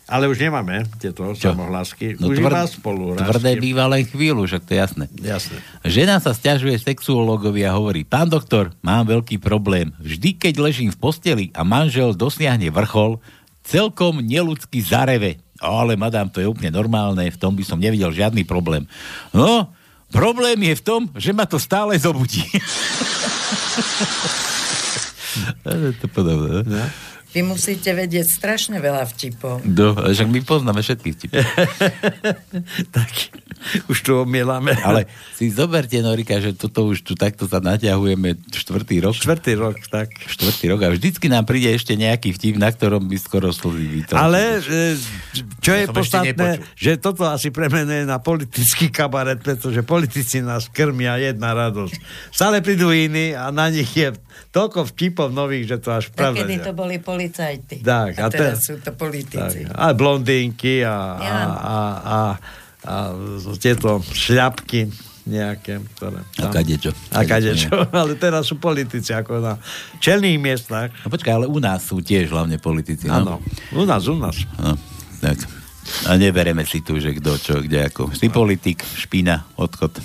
Ale 0.07 0.31
už 0.31 0.39
nemáme 0.39 0.87
tieto 1.03 1.35
samohlásky. 1.35 2.15
No 2.15 2.31
už 2.31 2.39
tvr- 2.39 2.47
iba 2.47 2.63
spolu. 2.63 3.19
Tvrdé 3.19 3.59
býva 3.59 3.91
len 3.91 4.07
chvíľu, 4.07 4.47
však 4.47 4.63
to 4.63 4.71
je 4.71 4.79
jasné. 4.79 5.05
Jasné. 5.19 5.57
Žena 5.83 6.23
sa 6.23 6.31
stiažuje 6.31 6.79
sexuológovi 6.79 7.67
a 7.67 7.75
hovorí, 7.75 8.07
pán 8.07 8.31
doktor, 8.31 8.71
mám 8.79 9.03
veľký 9.03 9.35
problém. 9.43 9.91
Vždy, 9.99 10.39
keď 10.39 10.63
ležím 10.63 10.95
v 10.95 10.99
posteli 11.03 11.45
a 11.51 11.67
manžel 11.67 12.15
dosiahne 12.15 12.71
vrchol, 12.71 13.19
celkom 13.67 14.23
neludsky 14.23 14.79
zareve. 14.79 15.43
Ale 15.59 15.99
madám, 15.99 16.31
to 16.31 16.39
je 16.39 16.47
úplne 16.47 16.71
normálne, 16.71 17.27
v 17.27 17.35
tom 17.35 17.51
by 17.51 17.67
som 17.67 17.75
nevidel 17.75 18.15
žiadny 18.15 18.47
problém. 18.47 18.87
No, 19.35 19.75
problém 20.07 20.55
je 20.71 20.75
v 20.79 20.85
tom, 20.87 21.01
že 21.19 21.35
ma 21.35 21.43
to 21.43 21.59
stále 21.59 21.99
zobudí. 21.99 22.47
To 26.01 26.07
podobné. 26.09 26.63
ne? 26.65 26.83
Vy 27.37 27.45
musíte 27.45 27.93
vedieť 27.93 28.25
strašne 28.33 28.81
veľa 28.81 29.05
vtipov. 29.13 29.61
Do, 29.61 29.93
však 29.93 30.25
my 30.25 30.41
poznáme 30.41 30.81
všetky 30.81 31.13
vtipy. 31.13 31.37
tak. 32.97 33.13
už 33.93 33.97
tu 34.01 34.17
omielame. 34.17 34.73
Ale 34.81 35.05
si 35.37 35.53
zoberte, 35.53 36.01
Norika, 36.01 36.41
že 36.41 36.57
toto 36.57 36.89
už 36.89 37.05
tu 37.05 37.13
takto 37.13 37.45
sa 37.45 37.61
naťahujeme 37.61 38.41
štvrtý 38.49 39.05
rok. 39.05 39.13
Štvrtý 39.13 39.53
rok, 39.53 39.77
tak. 39.85 40.17
Štvrtý 40.17 40.65
rok 40.73 40.81
a 40.81 40.89
vždycky 40.89 41.29
nám 41.29 41.45
príde 41.45 41.69
ešte 41.69 41.93
nejaký 41.93 42.33
vtip, 42.33 42.57
na 42.57 42.73
ktorom 42.73 43.05
by 43.05 43.17
skoro 43.21 43.53
slzy. 43.53 44.09
Ale 44.17 44.57
e, 44.57 44.97
čo 45.61 45.77
Ja 45.77 45.77
je 45.77 45.85
ešte 45.85 45.93
podstatné, 45.93 46.49
že 46.73 46.97
toto 46.97 47.29
asi 47.29 47.53
premenuje 47.53 48.01
na 48.09 48.17
politický 48.17 48.89
kabaret, 48.89 49.45
pretože 49.45 49.85
politici 49.85 50.41
nás 50.41 50.73
krmia 50.73 51.21
jedna 51.21 51.53
radosť. 51.53 52.01
Stále 52.33 52.65
prídu 52.65 52.89
iní 52.89 53.37
a 53.37 53.53
na 53.53 53.69
nich 53.69 53.93
je 53.93 54.09
toľko 54.57 54.79
vtipov 54.89 55.29
nových, 55.29 55.69
že 55.69 55.77
to 55.77 55.89
až 55.93 56.09
pravda. 56.09 56.49
Nie. 56.49 56.57
to 56.57 56.73
boli 56.73 56.97
policajti. 56.97 57.85
Tak, 57.85 58.17
a 58.17 58.25
a 58.25 58.33
teraz 58.33 58.65
te- 58.65 58.73
sú 58.73 58.73
to 58.81 58.89
politici. 58.97 59.69
Tak, 59.69 59.77
a 59.77 59.85
blondínky 59.93 60.81
a, 60.81 60.89
a, 60.89 61.21
Ja. 61.21 61.35
a, 61.37 61.77
a, 62.01 62.19
a 62.81 62.95
tieto 63.61 64.01
šľapky 64.01 64.89
nejaké, 65.27 65.83
ktoré... 65.99 66.23
A 66.39 66.47
kadečo. 66.49 66.91
A 67.11 67.27
kadečo. 67.27 67.69
Ale 67.99 68.15
teraz 68.15 68.47
sú 68.47 68.55
politici 68.57 69.11
ako 69.11 69.43
na 69.43 69.53
čelných 69.99 70.39
miestach. 70.39 70.89
No 71.03 71.11
počkaj, 71.11 71.33
ale 71.35 71.45
u 71.51 71.59
nás 71.59 71.83
sú 71.83 71.99
tiež 71.99 72.31
hlavne 72.31 72.55
politici. 72.63 73.11
Áno. 73.11 73.43
No? 73.75 73.83
U 73.83 73.83
nás, 73.83 74.07
u 74.07 74.15
nás. 74.15 74.39
No, 74.55 74.79
tak. 75.19 75.35
A 76.07 76.15
nebereme 76.15 76.63
si 76.63 76.79
tu, 76.79 76.95
že 76.99 77.11
kto 77.19 77.35
čo, 77.35 77.59
kde 77.59 77.91
ako. 77.91 78.15
Si 78.15 78.31
politik, 78.31 78.83
špina, 78.95 79.43
odchod. 79.59 79.99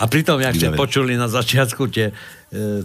A 0.00 0.08
pritom, 0.08 0.40
jak 0.40 0.56
ste 0.56 0.72
počuli 0.72 1.18
na 1.18 1.28
začiatku 1.28 1.90
tie, 1.92 2.12
e, 2.48 2.84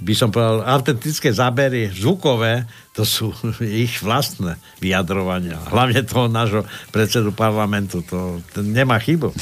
by 0.00 0.14
som 0.14 0.30
povedal, 0.30 0.62
autentické 0.66 1.32
zábery 1.32 1.90
zvukové, 1.92 2.66
to 2.94 3.04
sú 3.06 3.34
ich 3.84 4.02
vlastné 4.02 4.56
vyjadrovania. 4.78 5.58
Hlavne 5.70 6.02
toho 6.06 6.28
nášho 6.30 6.62
predsedu 6.94 7.32
parlamentu. 7.34 8.02
To, 8.08 8.40
to 8.54 8.62
nemá 8.62 8.98
chybu. 8.98 9.34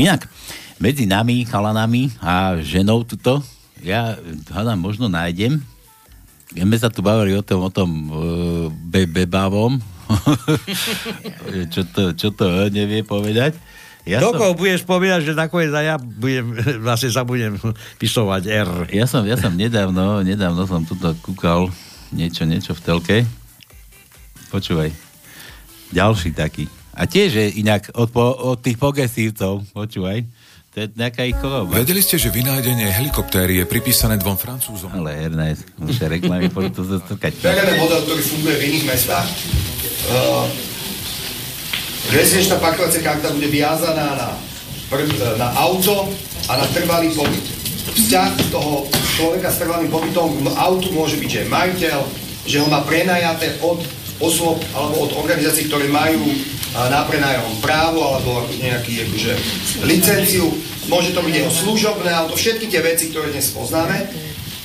Inak, 0.00 0.28
medzi 0.78 1.06
nami, 1.06 1.46
chalanami 1.46 2.10
a 2.22 2.56
ženou 2.62 3.04
tuto, 3.06 3.42
ja 3.84 4.16
hádam, 4.48 4.80
možno 4.80 5.12
nájdem. 5.12 5.60
My 6.54 6.70
sme 6.70 6.78
sa 6.78 6.88
tu 6.88 7.02
bavili 7.02 7.34
o 7.34 7.42
tom, 7.42 7.66
o 7.66 7.70
tom 7.70 7.90
uh, 8.08 8.70
be, 8.70 9.04
bebávom. 9.04 9.82
čo, 11.72 11.82
to, 11.88 12.12
čo 12.12 12.28
to 12.32 12.46
eh, 12.46 12.70
nevie 12.70 13.02
povedať. 13.02 13.56
Ja 14.04 14.20
som- 14.20 14.36
Toľko 14.36 14.60
budeš 14.60 14.84
povedať, 14.84 15.20
že 15.24 15.32
nakoniec 15.32 15.72
aj 15.72 15.84
ja 15.84 15.96
budem, 15.96 16.44
vlastne 16.86 17.08
sa 17.08 17.24
budem 17.24 17.56
pisovať 18.02 18.42
R. 18.46 18.70
Ja 18.92 19.08
som, 19.08 19.24
ja 19.24 19.36
som 19.40 19.56
nedávno, 19.56 20.20
nedávno 20.20 20.68
som 20.68 20.84
tuto 20.84 21.16
kúkal 21.24 21.72
niečo, 22.12 22.44
niečo 22.44 22.76
v 22.76 22.80
telke. 22.84 23.16
Počúvaj. 24.52 24.92
Ďalší 25.90 26.36
taký. 26.36 26.68
A 26.94 27.10
tiež 27.10 27.30
je 27.34 27.46
inak 27.58 27.90
od, 27.96 28.12
po, 28.12 28.22
od 28.22 28.62
tých 28.62 28.78
progresívcov, 28.78 29.66
počúvaj. 29.74 30.22
To 30.74 30.82
je 30.82 30.86
nejaká 30.94 31.22
ich 31.22 31.38
choroba. 31.38 31.70
Vedeli 31.70 32.02
ste, 32.02 32.18
že 32.18 32.34
vynájdenie 32.34 32.90
helikoptéry 32.90 33.62
je 33.62 33.64
pripísané 33.66 34.18
dvom 34.18 34.34
Francúzom? 34.34 34.90
Ale 34.90 35.30
Ernest, 35.30 35.70
už 35.78 36.02
reklamy, 36.02 36.50
poďme 36.50 36.74
to 36.74 36.82
zastrkať. 36.82 37.30
Bereme 37.38 37.78
model, 37.78 38.02
ktorý 38.02 38.22
funguje 38.22 38.54
v 38.58 38.62
iných 38.74 38.84
mestách. 38.90 39.28
Uh, 40.10 40.73
rezidenčná 42.12 42.60
parkovacia 42.60 43.00
karta 43.00 43.32
bude 43.32 43.48
viazaná 43.48 44.18
na, 44.18 44.28
prv, 44.92 45.08
na 45.40 45.48
auto 45.56 46.10
a 46.50 46.60
na 46.60 46.66
trvalý 46.74 47.14
pobyt. 47.16 47.44
Vzťah 47.94 48.50
toho 48.50 48.88
človeka 49.16 49.48
s 49.52 49.60
trvalým 49.62 49.88
pobytom 49.88 50.28
k 50.42 50.46
autu 50.58 50.88
môže 50.92 51.16
byť, 51.20 51.28
že 51.30 51.40
je 51.44 51.52
majiteľ, 51.52 51.98
že 52.44 52.56
ho 52.60 52.66
má 52.68 52.82
prenajaté 52.84 53.56
od 53.62 53.80
osôb 54.18 54.60
alebo 54.74 55.08
od 55.08 55.12
organizácií, 55.16 55.70
ktoré 55.70 55.88
majú 55.88 56.22
a, 56.74 56.90
na 56.90 57.06
prenajom 57.06 57.60
právo 57.62 58.02
alebo 58.02 58.44
nejaký 58.58 59.08
akože, 59.08 59.32
licenciu. 59.86 60.48
Môže 60.90 61.16
to 61.16 61.24
byť 61.24 61.34
jeho 61.34 61.52
služobné 61.52 62.12
auto, 62.12 62.36
všetky 62.36 62.68
tie 62.68 62.84
veci, 62.84 63.08
ktoré 63.08 63.32
dnes 63.32 63.48
poznáme. 63.56 64.04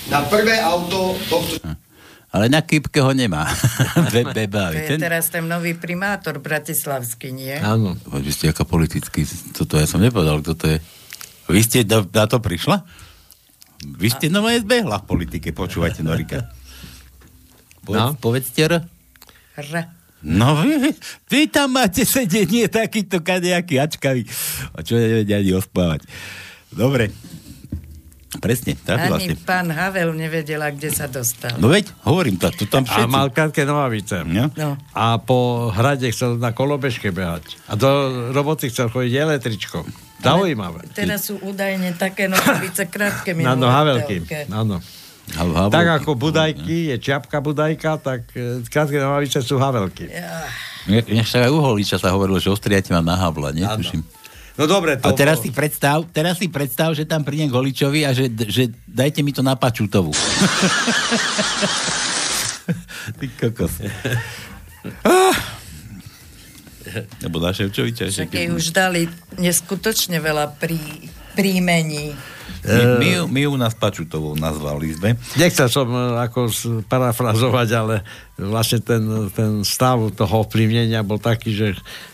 Na 0.09 0.25
prvé 0.25 0.57
auto 0.57 1.15
tohto 1.29 1.61
Ale 2.29 2.45
na 2.45 2.61
kýpke 2.61 3.01
ho 3.01 3.09
nemá. 3.09 3.49
Be, 4.13 4.21
To 4.21 4.31
bebávy. 4.31 4.85
je 4.85 5.01
teraz 5.01 5.33
ten 5.33 5.41
nový 5.43 5.73
primátor 5.73 6.37
bratislavský, 6.37 7.33
nie? 7.33 7.57
Áno. 7.57 7.97
Vy 8.05 8.29
ste 8.29 8.45
ako 8.49 8.69
politický, 8.69 9.25
toto 9.51 9.75
ja 9.75 9.89
som 9.89 9.97
nepovedal, 9.97 10.39
kto 10.39 10.53
to 10.53 10.65
je. 10.69 10.77
Vy 11.49 11.61
ste 11.65 11.79
do, 11.81 12.05
na 12.05 12.29
to 12.29 12.37
prišla? 12.37 12.85
Vy 13.81 14.07
ste 14.11 14.29
no 14.29 14.45
moje 14.45 14.61
zbehla 14.61 15.01
v 15.01 15.07
politike, 15.07 15.49
počúvajte 15.49 16.05
Norika. 16.05 16.45
Povedz, 17.85 17.97
No. 17.97 18.13
Povedzte 18.13 18.59
R. 18.61 18.73
R. 19.57 19.69
No 20.19 20.59
vy, 20.59 20.91
vy 21.25 21.47
tam 21.47 21.73
máte 21.73 22.03
sedenie 22.03 22.67
takýto 22.67 23.23
kadejaký 23.23 23.79
ačkavý. 23.79 24.27
A 24.75 24.83
čo 24.83 24.99
nevedia 24.99 25.39
ani 25.39 25.55
ospávať. 25.55 26.03
Dobre. 26.69 27.09
Presne, 28.37 28.77
tak 28.77 29.09
Ani 29.09 29.09
vlastne. 29.09 29.33
pán 29.41 29.73
Havel 29.73 30.13
nevedela, 30.13 30.69
kde 30.69 30.93
sa 30.93 31.09
dostal. 31.09 31.57
No 31.57 31.65
veď, 31.65 31.89
hovorím 32.05 32.37
to, 32.37 32.53
tu 32.53 32.69
tam 32.69 32.85
A 32.85 32.89
všetci. 32.93 33.09
mal 33.09 33.33
krátke 33.33 33.65
nohavice. 33.65 34.21
No. 34.21 34.53
No. 34.53 34.77
A 34.93 35.17
po 35.17 35.69
hrade 35.73 36.05
chcel 36.13 36.37
na 36.37 36.53
kolobežke 36.53 37.09
behať. 37.09 37.57
A 37.65 37.73
do 37.73 37.89
roboty 38.29 38.69
chcel 38.69 38.93
chodiť 38.93 39.13
električkou. 39.17 39.81
Zaujímavé. 40.21 40.85
Teraz 40.93 41.25
sú 41.25 41.41
údajne 41.41 41.97
také 41.97 42.29
nohavice 42.29 42.85
krátke 42.85 43.33
Na 43.33 43.57
nohavelky. 43.57 44.21
Áno. 44.53 44.77
Havelky. 45.29 45.73
Tak 45.73 45.87
ako 45.97 46.11
budajky 46.13 46.93
je 46.93 46.95
čiapka 47.01 47.37
budajka, 47.41 47.97
tak 47.97 48.29
e, 48.33 48.61
krátke 48.65 48.97
nohavice 48.97 49.41
sú 49.41 49.57
havelky. 49.57 50.05
Inak 50.85 51.25
sa 51.25 51.45
aj 51.45 51.53
u 51.53 51.61
Holiča 51.61 51.97
sa 51.97 52.13
hovorilo, 52.13 52.37
že 52.37 52.49
ostriate 52.49 52.93
mám 52.93 53.05
na 53.05 53.17
havla, 53.17 53.53
netuším. 53.53 54.01
No 54.59 54.67
dobre, 54.67 54.99
A 54.99 55.07
to... 55.07 55.15
teraz 55.15 55.39
si 55.39 55.55
predstav, 55.55 56.03
teraz 56.11 56.35
si 56.35 56.51
predstav, 56.51 56.91
že 56.91 57.07
tam 57.07 57.23
prídem 57.23 57.47
k 57.47 57.55
Holičovi 57.55 58.03
a 58.03 58.11
že, 58.11 58.27
že 58.27 58.67
dajte 58.83 59.23
mi 59.23 59.31
to 59.31 59.39
na 59.39 59.55
Pačutovu. 59.55 60.11
Ty 63.19 63.25
kokos. 63.39 63.79
Ah. 65.07 65.35
Nebo 67.23 67.39
na 67.39 67.55
Ševčoviča. 67.55 68.11
Však 68.11 68.35
jej 68.35 68.49
už 68.51 68.75
dali 68.75 69.07
neskutočne 69.39 70.19
veľa 70.19 70.59
prí, 70.59 71.07
príjmení. 71.39 72.11
My, 72.59 72.99
my, 72.99 73.07
ju, 73.07 73.23
my 73.31 73.41
ju 73.47 73.51
nás 73.55 73.71
Pačutovou 73.71 74.35
nazvali 74.35 74.91
sme. 74.91 75.15
Nechcel 75.39 75.71
som 75.71 75.87
e, 75.87 76.19
ako 76.19 76.51
parafrazovať, 76.91 77.67
ale 77.71 77.95
vlastne 78.35 78.83
ten, 78.83 79.31
ten 79.31 79.63
stav 79.63 80.11
toho 80.11 80.43
ovplyvnenia 80.43 80.99
bol 81.07 81.23
taký, 81.23 81.55
že 81.55 81.67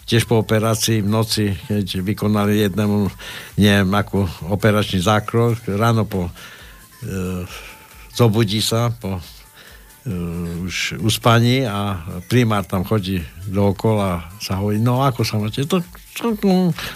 tiež 0.06 0.30
po 0.30 0.46
operácii 0.46 1.02
v 1.02 1.10
noci, 1.10 1.46
keď 1.66 2.06
vykonali 2.06 2.62
jednému, 2.62 3.10
neviem, 3.58 3.90
akú 3.98 4.30
operačný 4.46 5.02
zákrok, 5.02 5.66
ráno 5.66 6.06
po 6.06 6.30
e, 6.30 6.32
zobudí 8.14 8.62
sa 8.62 8.94
po 8.94 9.18
e, 9.18 9.22
už 10.62 11.02
uspaní 11.02 11.66
a 11.66 12.06
primár 12.30 12.70
tam 12.70 12.86
chodí 12.86 13.18
dookola 13.50 14.06
a 14.06 14.24
sa 14.38 14.62
hovorí, 14.62 14.78
no 14.78 15.02
ako 15.02 15.26
sa 15.26 15.42
máte? 15.42 15.66
To 15.66 15.82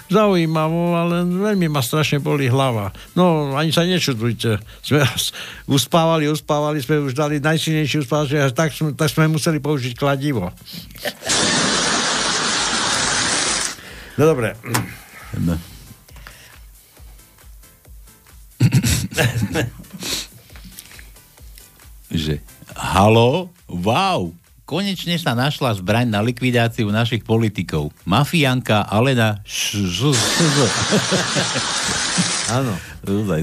zaujímavo, 0.07 0.95
ale 0.95 1.27
veľmi 1.27 1.67
ma 1.67 1.83
strašne 1.83 2.23
boli 2.23 2.47
hlava. 2.47 2.95
No, 3.13 3.51
ani 3.53 3.71
sa 3.75 3.83
nečudujte. 3.83 4.59
Sme 4.79 5.03
uspávali, 5.75 6.31
uspávali, 6.31 6.79
sme 6.79 7.03
už 7.03 7.13
dali 7.13 7.43
najsilnejší 7.43 8.03
uspávač, 8.03 8.53
tak, 8.55 8.71
sme- 8.71 8.95
tak 8.95 9.11
sme 9.11 9.27
museli 9.27 9.59
použiť 9.59 9.93
kladivo. 9.95 10.51
No 14.19 14.23
dobre. 14.23 14.55
No. 15.39 15.55
že 22.09 22.41
halo, 22.75 23.47
wow, 23.69 24.33
konečne 24.69 25.17
sa 25.17 25.33
našla 25.33 25.81
zbraň 25.81 26.13
na 26.13 26.21
likvidáciu 26.21 26.93
našich 26.93 27.25
politikov. 27.25 27.89
Mafianka 28.05 28.85
Alena 28.85 29.41
Áno. 32.49 32.73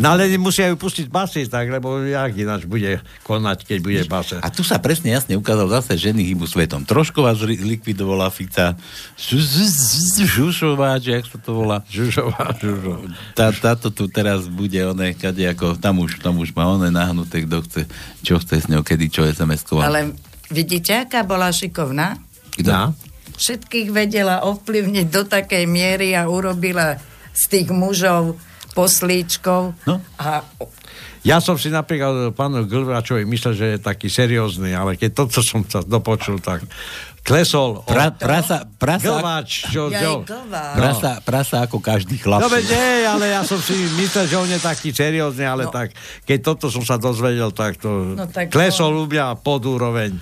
No 0.02 0.14
ale 0.14 0.30
musia 0.38 0.70
ju 0.70 0.76
pustiť 0.78 1.10
basy, 1.10 1.46
tak, 1.46 1.70
lebo 1.70 1.98
jak 2.02 2.34
ináč 2.38 2.66
bude 2.66 3.02
konať, 3.22 3.66
keď 3.66 3.78
bude 3.82 4.02
base. 4.06 4.38
A 4.38 4.50
tu 4.50 4.62
sa 4.62 4.78
presne 4.78 5.14
jasne 5.14 5.38
ukázal 5.38 5.66
zase 5.70 5.98
ženy 5.98 6.22
hybu 6.26 6.46
svetom. 6.46 6.82
Trošková 6.86 7.34
zri- 7.34 7.58
likvidovala 7.58 8.30
Fica. 8.30 8.74
Ž- 9.18 9.42
ž- 9.42 9.70
ž- 9.70 10.26
Žušová, 10.26 10.98
či 11.02 11.14
jak 11.18 11.26
sa 11.26 11.38
to 11.38 11.54
volá? 11.54 11.82
Žušová, 11.88 12.58
Žušová. 12.58 13.06
Tá, 13.32 13.50
táto 13.54 13.90
tu 13.94 14.06
teraz 14.10 14.46
bude 14.50 14.78
one, 14.82 15.14
kade 15.14 15.42
ako, 15.48 15.78
tam 15.78 16.02
už, 16.02 16.20
tam 16.20 16.36
už 16.38 16.52
má 16.52 16.66
one 16.68 16.90
nahnuté, 16.90 17.46
kto 17.46 17.62
chce, 17.64 17.82
čo 18.22 18.36
chce 18.42 18.54
s 18.62 18.66
ňou, 18.68 18.82
kedy 18.82 19.06
čo 19.08 19.22
SMS-koval. 19.24 19.86
Ale 19.86 20.00
vidíte, 20.50 21.06
aká 21.06 21.22
bola 21.22 21.52
šikovná? 21.52 22.18
Kto? 22.56 22.92
Všetkých 23.36 23.92
vedela 23.92 24.48
ovplyvniť 24.48 25.06
do 25.12 25.22
takej 25.28 25.68
miery 25.68 26.16
a 26.16 26.24
urobila 26.24 26.96
z 27.36 27.42
tých 27.52 27.68
mužov 27.68 28.40
poslíčkov. 28.72 29.76
No. 29.84 30.00
A 30.16 30.40
Ja 31.26 31.42
som 31.42 31.58
si 31.58 31.74
napríklad 31.74 32.38
pánu 32.38 32.70
Glvačovi 32.70 33.26
myslel, 33.26 33.52
že 33.58 33.66
je 33.74 33.78
taký 33.82 34.06
seriózny, 34.06 34.70
ale 34.78 34.94
keď 34.94 35.26
toto 35.26 35.42
som 35.42 35.66
sa 35.66 35.82
dopočul, 35.82 36.38
tak 36.38 36.62
klesol. 37.26 37.82
Pra, 37.82 38.14
prasa, 38.14 38.62
prasa, 38.78 39.18
Glváč, 39.18 39.66
čo, 39.74 39.90
čo? 39.90 40.22
glváč. 40.22 40.74
prasa, 40.78 41.10
prasa 41.26 41.56
ako 41.66 41.82
každý 41.82 42.22
chlap. 42.22 42.38
No 42.38 42.46
veď 42.46 42.70
nie, 42.70 42.90
ale 43.02 43.24
ja 43.34 43.42
som 43.42 43.58
si 43.58 43.74
myslel, 43.98 44.30
že 44.30 44.36
on 44.38 44.46
je 44.46 44.60
taký 44.62 44.94
seriózny, 44.94 45.42
ale 45.42 45.66
no. 45.66 45.74
tak, 45.74 45.90
keď 46.22 46.38
toto 46.54 46.70
som 46.70 46.86
sa 46.86 46.94
dozvedel, 47.02 47.50
tak 47.50 47.82
to 47.82 48.14
No 48.14 48.30
tak 48.30 48.54
klesol 48.54 48.94
u 48.94 49.04
mňa 49.10 49.42
pod 49.42 49.66
úroveň 49.66 50.14
e, 50.14 50.20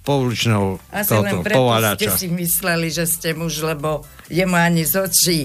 pouličného 0.00 0.80
Asi 0.88 1.12
toto, 1.12 1.44
len 1.44 1.44
preto 1.44 1.68
ste 2.00 2.08
si 2.08 2.26
mysleli, 2.32 2.88
že 2.88 3.04
ste 3.04 3.36
muž, 3.36 3.60
lebo 3.60 4.00
jemu 4.32 4.56
ani 4.56 4.88
z 4.88 4.94
očí. 4.96 5.40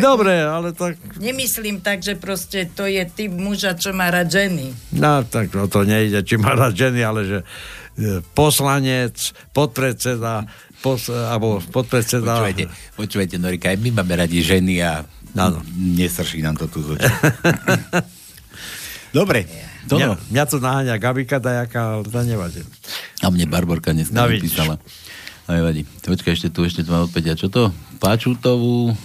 Dobre, 0.00 0.40
ale 0.40 0.72
tak, 0.72 0.96
Nemyslím 1.20 1.84
tak, 1.84 2.00
že 2.00 2.16
proste 2.16 2.64
to 2.72 2.88
je 2.88 3.04
typ 3.12 3.28
muža, 3.28 3.76
čo 3.76 3.92
má 3.92 4.08
rád 4.08 4.32
ženy. 4.32 4.72
no, 4.96 5.20
tak 5.28 5.52
o 5.52 5.68
to 5.68 5.84
nejde, 5.84 6.24
či 6.24 6.40
má 6.40 6.56
rád 6.56 6.72
ženy, 6.72 7.00
ale 7.04 7.20
že 7.28 7.38
e, 7.42 7.44
poslanec, 8.36 9.16
podpredseda, 9.56 10.44
pos, 10.84 11.08
alebo 11.08 11.60
podpredseda... 11.72 12.40
Počúvajte, 12.40 12.64
počúvajte, 12.94 13.36
Norika, 13.40 13.72
aj 13.72 13.78
my 13.80 13.90
máme 14.02 14.14
radi 14.16 14.44
ženy 14.44 14.84
a 14.84 15.04
Áno. 15.36 15.60
nesrší 15.76 16.44
nám 16.44 16.56
to 16.60 16.68
tu 16.68 16.80
z. 16.84 16.96
Dobre, 19.16 19.48
to 19.86 19.96
Mňa, 19.96 20.18
mňa 20.34 20.44
to 20.50 20.56
naháňa 20.58 20.94
Gabika 20.98 21.38
dajaká, 21.38 21.96
ale 21.96 22.02
to 22.04 22.10
nevadí. 22.26 22.60
A 23.22 23.30
mne 23.30 23.46
Barborka 23.46 23.94
dneska 23.94 24.12
No, 24.12 24.26
napísala. 24.26 24.82
No 25.46 25.50
nevadí. 25.54 25.86
Počkaj, 26.02 26.34
ešte 26.34 26.48
tu, 26.50 26.66
ešte 26.66 26.82
tu 26.82 26.90
mám 26.90 27.06
odpäť. 27.06 27.32
A 27.32 27.38
čo 27.38 27.46
to? 27.46 27.70
Pačutovú, 28.02 28.98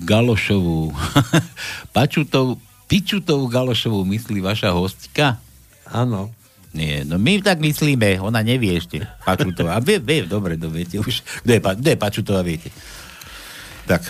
Galošovú. 0.00 0.96
Pačutovú, 1.96 2.56
Pičutovú 2.88 3.44
Galošovú 3.52 4.00
myslí 4.08 4.40
vaša 4.40 4.72
hostka? 4.72 5.36
Áno. 5.84 6.32
Nie, 6.74 7.06
no 7.06 7.16
my 7.16 7.38
tak 7.38 7.62
myslíme, 7.62 8.18
ona 8.18 8.42
nevie 8.42 8.74
ešte. 8.74 9.06
Pačutová. 9.22 9.78
A 9.78 9.80
vie, 9.80 10.02
vie, 10.02 10.26
dobre, 10.26 10.58
to 10.58 10.66
viete 10.66 10.98
už. 10.98 11.22
Kto 11.46 11.50
je, 11.50 11.60
kto 11.62 11.88
je 11.88 11.96
Pačutová, 11.96 12.42
viete. 12.42 12.74
Tak, 13.86 14.02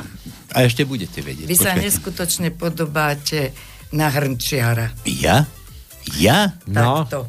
a 0.51 0.65
ešte 0.65 0.83
budete 0.83 1.21
vedieť. 1.21 1.45
Vy 1.45 1.55
sa 1.55 1.71
Počkajte. 1.71 1.83
neskutočne 1.83 2.49
podobáte 2.51 3.53
na 3.91 4.09
hrnčiara. 4.09 4.97
Ja? 5.05 5.45
Ja? 6.17 6.57
No, 6.65 7.05
Takto. 7.05 7.29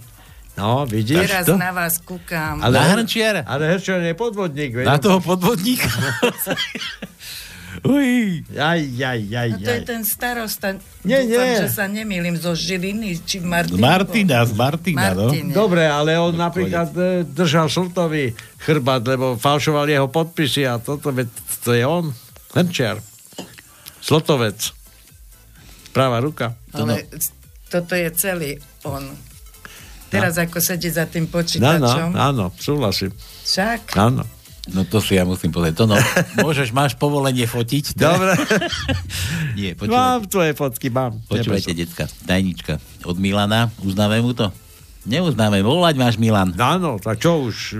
no 0.56 0.86
vidíš? 0.86 1.28
Teraz 1.28 1.46
to? 1.46 1.60
na 1.60 1.76
vás 1.76 2.00
kúkam. 2.00 2.64
Ale, 2.64 2.80
Na 2.80 2.96
hrnčiara? 2.96 3.44
Ale 3.44 3.76
hrnčiar 3.76 4.00
je 4.02 4.16
podvodník. 4.16 4.72
veď? 4.72 4.86
Na 4.88 4.98
toho 4.98 5.20
podvodníka? 5.20 5.90
Uj. 7.86 8.42
Jaj, 8.50 8.82
jaj, 8.98 9.20
jaj, 9.30 9.50
No 9.54 9.58
to 9.62 9.72
je 9.72 9.82
ten 9.86 10.02
starosta. 10.02 10.68
Nie, 11.06 11.22
Dúfam, 11.22 11.46
nie. 11.46 11.62
že 11.62 11.70
sa 11.70 11.86
nemýlim 11.86 12.36
zo 12.36 12.58
Žiliny, 12.58 13.22
či 13.22 13.38
Martina. 13.40 13.78
Martina, 13.78 14.42
z 14.42 14.54
Martina, 14.58 15.14
no. 15.14 15.30
Martine. 15.30 15.54
Dobre, 15.54 15.86
ale 15.86 16.18
on 16.18 16.34
napríklad 16.34 16.90
e, 16.92 17.22
držal 17.24 17.70
Šultovi 17.70 18.34
chrbát, 18.58 19.06
lebo 19.06 19.38
falšoval 19.38 19.86
jeho 19.86 20.10
podpisy 20.10 20.66
a 20.66 20.82
toto, 20.82 21.14
to 21.62 21.72
je 21.72 21.86
on, 21.86 22.10
Hrnčiar. 22.52 22.98
Slotovec. 24.02 24.74
Práva 25.94 26.20
ruka. 26.20 26.58
Ale 26.74 27.06
toto 27.70 27.96
je 27.96 28.10
celý 28.14 28.52
on. 28.84 29.14
Teraz 30.10 30.38
ako 30.38 30.62
sedí 30.62 30.88
za 30.88 31.10
tým 31.10 31.26
Áno, 31.26 31.34
počítačom. 31.34 32.10
áno, 32.14 32.46
súhlasím. 32.56 33.12
Však. 33.44 33.98
Áno. 33.98 34.24
No 34.74 34.82
to 34.82 34.98
si 34.98 35.14
ja 35.14 35.22
musím 35.22 35.54
povedať. 35.54 35.78
To 35.78 35.86
no, 35.86 35.94
môžeš, 36.42 36.74
máš 36.74 36.98
povolenie 36.98 37.46
fotiť? 37.46 37.94
To- 37.94 38.02
Dobre. 38.02 38.34
Nie, 39.60 39.78
počúvajte, 39.78 39.94
Mám 39.94 40.20
tvoje 40.26 40.52
fotky, 40.58 40.88
mám. 40.90 41.22
počúvajte 41.30 41.78
decka. 41.78 42.10
Tajnička 42.26 42.82
od 43.06 43.22
Milana. 43.22 43.70
Uznáme 43.86 44.18
mu 44.26 44.34
to? 44.34 44.50
Neuznáme. 45.06 45.62
Volať 45.62 46.02
máš 46.02 46.18
Milan. 46.18 46.50
Áno, 46.58 46.98
tak 46.98 47.22
čo 47.22 47.46
už 47.46 47.78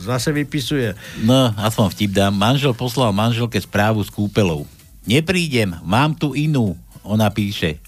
zase 0.00 0.32
vypisuje. 0.32 0.96
No, 1.20 1.52
aspoň 1.60 1.92
vtip 1.92 2.16
dám. 2.16 2.32
Manžel 2.32 2.72
poslal 2.72 3.12
manželke 3.12 3.60
správu 3.60 4.00
s 4.00 4.08
kúpelou. 4.08 4.64
Neprídem, 5.04 5.76
mám 5.84 6.16
tu 6.16 6.32
inú. 6.32 6.72
Ona 7.04 7.28
píše. 7.28 7.84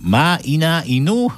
Má 0.00 0.40
iná 0.42 0.80
inú? 0.88 1.28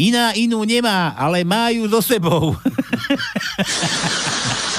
Iná 0.00 0.32
inú 0.32 0.64
nemá, 0.64 1.12
ale 1.18 1.44
má 1.44 1.68
ju 1.74 1.84
so 1.90 2.00
sebou. 2.00 2.54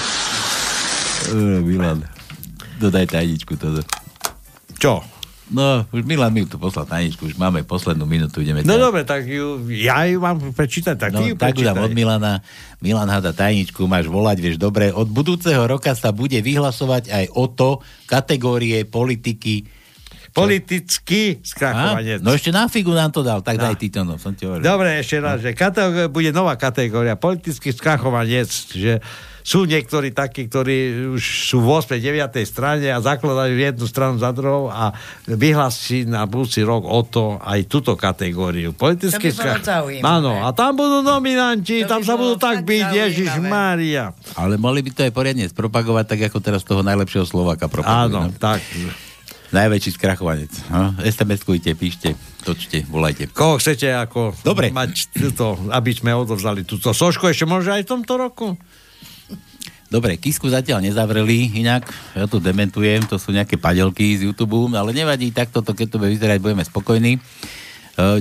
Milan, 1.61 2.03
dodaj 2.77 3.07
tajničku 3.07 3.55
toto. 3.55 3.81
Čo? 4.77 5.01
No, 5.51 5.83
už 5.91 6.07
Milan 6.07 6.31
mi 6.31 6.47
tu 6.47 6.55
poslal 6.55 6.87
tajničku, 6.87 7.27
už 7.27 7.35
máme 7.35 7.67
poslednú 7.67 8.07
minútu, 8.07 8.39
ideme 8.39 8.63
No 8.63 8.79
dobre, 8.79 9.03
tak 9.03 9.27
ju, 9.27 9.59
ja 9.67 10.07
ju 10.07 10.23
mám 10.23 10.39
prečítať, 10.55 10.95
tak 10.95 11.11
No, 11.11 11.27
ju 11.27 11.35
tak 11.35 11.51
prečítaj. 11.51 11.75
od 11.75 11.91
Milana. 11.91 12.39
Milan 12.79 13.11
hada 13.11 13.35
tajničku, 13.35 13.83
máš 13.83 14.07
volať, 14.07 14.39
vieš, 14.39 14.55
dobre. 14.55 14.95
Od 14.95 15.11
budúceho 15.11 15.67
roka 15.67 15.91
sa 15.91 16.15
bude 16.15 16.39
vyhlasovať 16.39 17.11
aj 17.11 17.25
o 17.35 17.51
to 17.51 17.83
kategórie 18.07 18.87
politiky. 18.87 19.67
Politický 20.31 21.43
skrachovanec. 21.43 22.23
No 22.23 22.31
ešte 22.31 22.55
na 22.55 22.71
figu 22.71 22.95
nám 22.95 23.11
to 23.11 23.19
dal, 23.19 23.43
tak 23.43 23.59
No. 23.59 23.67
daj 23.67 23.75
ty 23.75 23.91
to, 23.91 24.07
no, 24.07 24.15
som 24.15 24.31
ti 24.31 24.47
hovoril. 24.47 24.63
Dobre, 24.63 25.03
ešte 25.03 25.19
raz, 25.19 25.43
že 25.43 25.51
kategória, 25.51 26.07
bude 26.07 26.31
nová 26.31 26.55
kategória, 26.55 27.19
politický 27.19 27.75
skrachovanec, 27.75 28.47
že 28.71 29.03
sú 29.41 29.65
niektorí 29.65 30.13
takí, 30.13 30.45
ktorí 30.45 31.09
už 31.17 31.49
sú 31.49 31.65
v 31.65 31.81
8. 31.81 31.97
9. 31.97 32.45
strane 32.45 32.87
a 32.93 33.01
zakladajú 33.01 33.57
jednu 33.57 33.85
stranu 33.89 34.15
za 34.21 34.29
druhou 34.31 34.69
a 34.69 34.93
vyhlási 35.25 36.05
na 36.05 36.29
budúci 36.29 36.61
rok 36.61 36.85
o 36.85 37.01
to 37.01 37.41
aj 37.41 37.65
túto 37.65 37.97
kategóriu. 37.97 38.71
Bolo 38.77 38.97
zaujímavé. 39.01 40.05
Áno, 40.05 40.45
a 40.45 40.53
tam 40.53 40.77
budú 40.77 41.01
nominanti, 41.01 41.81
To 41.83 41.97
tam 41.97 42.01
sa 42.05 42.15
budú 42.15 42.37
tak 42.37 42.63
byť. 42.63 42.85
Ježiš 42.93 43.41
Mária. 43.41 44.13
Ale 44.37 44.61
mohli 44.61 44.85
by 44.85 44.89
to 44.93 45.01
aj 45.09 45.13
poriadne 45.13 45.45
spropagovať, 45.49 46.05
tak 46.05 46.19
ako 46.29 46.37
teraz 46.39 46.61
toho 46.61 46.85
najlepšieho 46.85 47.25
Slováka 47.25 47.65
propagujú. 47.65 47.97
Áno, 48.13 48.29
no. 48.29 48.37
tak. 48.37 48.61
Najväčší 49.51 49.91
skrachovanec. 49.93 50.51
No, 50.67 50.95
SMS-kujte, 50.97 51.75
píšte, 51.75 52.15
točte, 52.41 52.87
volajte. 52.87 53.27
Koho 53.27 53.59
chcete 53.59 53.91
ako 53.91 54.31
Dobre. 54.41 54.71
mať 54.71 55.11
túto, 55.11 55.59
aby 55.67 55.91
sme 55.91 56.15
odovzdali 56.15 56.63
túto 56.63 56.91
sošku 56.91 57.27
ešte 57.27 57.43
môže 57.43 57.67
aj 57.67 57.83
v 57.83 57.91
tomto 57.91 58.13
roku? 58.15 58.47
Dobre, 59.91 60.15
Kisku 60.15 60.47
zatiaľ 60.47 60.79
nezavreli, 60.79 61.51
inak 61.53 61.83
ja 62.15 62.23
tu 62.23 62.39
dementujem, 62.39 63.03
to 63.03 63.19
sú 63.19 63.35
nejaké 63.35 63.59
padelky 63.59 64.15
z 64.15 64.23
YouTube, 64.23 64.71
ale 64.71 64.95
nevadí, 64.95 65.35
takto 65.35 65.59
to, 65.59 65.75
keď 65.75 65.87
to 65.91 65.99
bude 65.99 66.15
vyzerať, 66.15 66.39
budeme 66.39 66.63
spokojní. 66.63 67.19
E, 67.19 67.19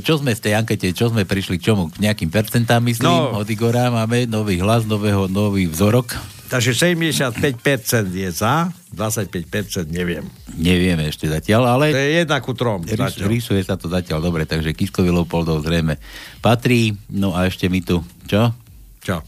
Čo 0.02 0.18
sme 0.18 0.34
z 0.34 0.50
tej 0.50 0.58
ankete, 0.58 0.90
čo 0.90 1.14
sme 1.14 1.22
prišli 1.22 1.62
k 1.62 1.70
čomu? 1.70 1.86
K 1.86 2.02
nejakým 2.02 2.26
percentám, 2.26 2.82
myslím, 2.82 3.06
No. 3.06 3.38
od 3.38 3.46
Igora 3.46 3.86
máme 3.86 4.26
nový 4.26 4.58
hlas, 4.58 4.82
nového, 4.82 5.30
nový 5.30 5.70
vzorok. 5.70 6.18
Takže 6.50 6.74
75% 6.74 8.10
je 8.10 8.30
za, 8.34 8.74
25% 8.90 9.86
neviem. 9.86 10.26
Nevieme 10.58 11.06
ešte 11.06 11.30
zatiaľ, 11.30 11.78
ale... 11.78 11.94
To 11.94 12.02
je 12.02 12.26
jedna 12.26 12.42
ku 12.42 12.58
trom. 12.58 12.82
Rys, 12.82 13.22
rysuje 13.22 13.62
sa 13.62 13.78
to 13.78 13.86
zatiaľ 13.86 14.18
dobre, 14.18 14.50
takže 14.50 14.74
Kiskovi 14.74 15.14
Leopoldov 15.14 15.62
zrejme 15.62 16.02
patrí. 16.42 16.98
No 17.06 17.38
a 17.38 17.46
ešte 17.46 17.70
mi 17.70 17.86
tu, 17.86 18.02
čo? 18.26 18.50
Čo? 18.98 19.22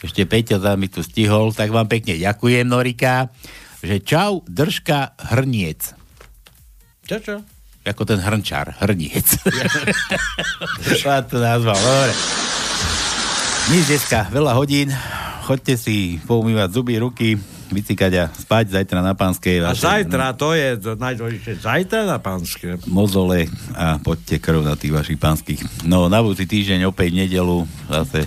Ešte 0.00 0.24
Peťo 0.24 0.56
za 0.56 0.72
mi 0.80 0.88
tu 0.88 1.04
stihol, 1.04 1.52
tak 1.52 1.68
vám 1.68 1.92
pekne 1.92 2.16
ďakujem, 2.16 2.64
Norika, 2.64 3.28
že 3.84 4.00
čau, 4.00 4.40
držka 4.48 5.12
hrniec. 5.36 5.92
Čo, 7.04 7.16
čo? 7.20 7.36
Ako 7.84 8.02
ten 8.08 8.18
hrnčár, 8.18 8.74
hrniec. 8.82 9.28
Vám 11.06 11.22
to 11.30 11.38
nazval, 11.38 11.78
dobre. 11.78 12.12
Nič 13.70 13.84
dneska, 13.86 14.26
veľa 14.34 14.58
hodín. 14.58 14.90
Chodte 15.46 15.78
si 15.78 16.18
poumývať 16.26 16.74
zuby, 16.74 16.98
ruky, 16.98 17.38
vycikať 17.70 18.12
a 18.18 18.24
spať 18.26 18.82
zajtra 18.82 18.98
na 18.98 19.14
pánskej. 19.14 19.62
A 19.62 19.70
vaše- 19.70 19.86
zajtra, 19.86 20.34
to 20.34 20.50
je 20.50 20.74
najdôležitejšie. 20.74 21.62
Zajtra 21.62 22.02
na 22.02 22.18
pánske. 22.18 22.82
mozole 22.90 23.46
a 23.70 24.02
poďte 24.02 24.42
krv 24.42 24.66
na 24.66 24.74
tých 24.74 24.90
vašich 24.90 25.18
pánskych. 25.22 25.62
No, 25.86 26.10
na 26.10 26.18
budúci 26.18 26.50
týždeň 26.50 26.90
opäť 26.90 27.14
nedelu 27.14 27.62
zase 27.86 28.26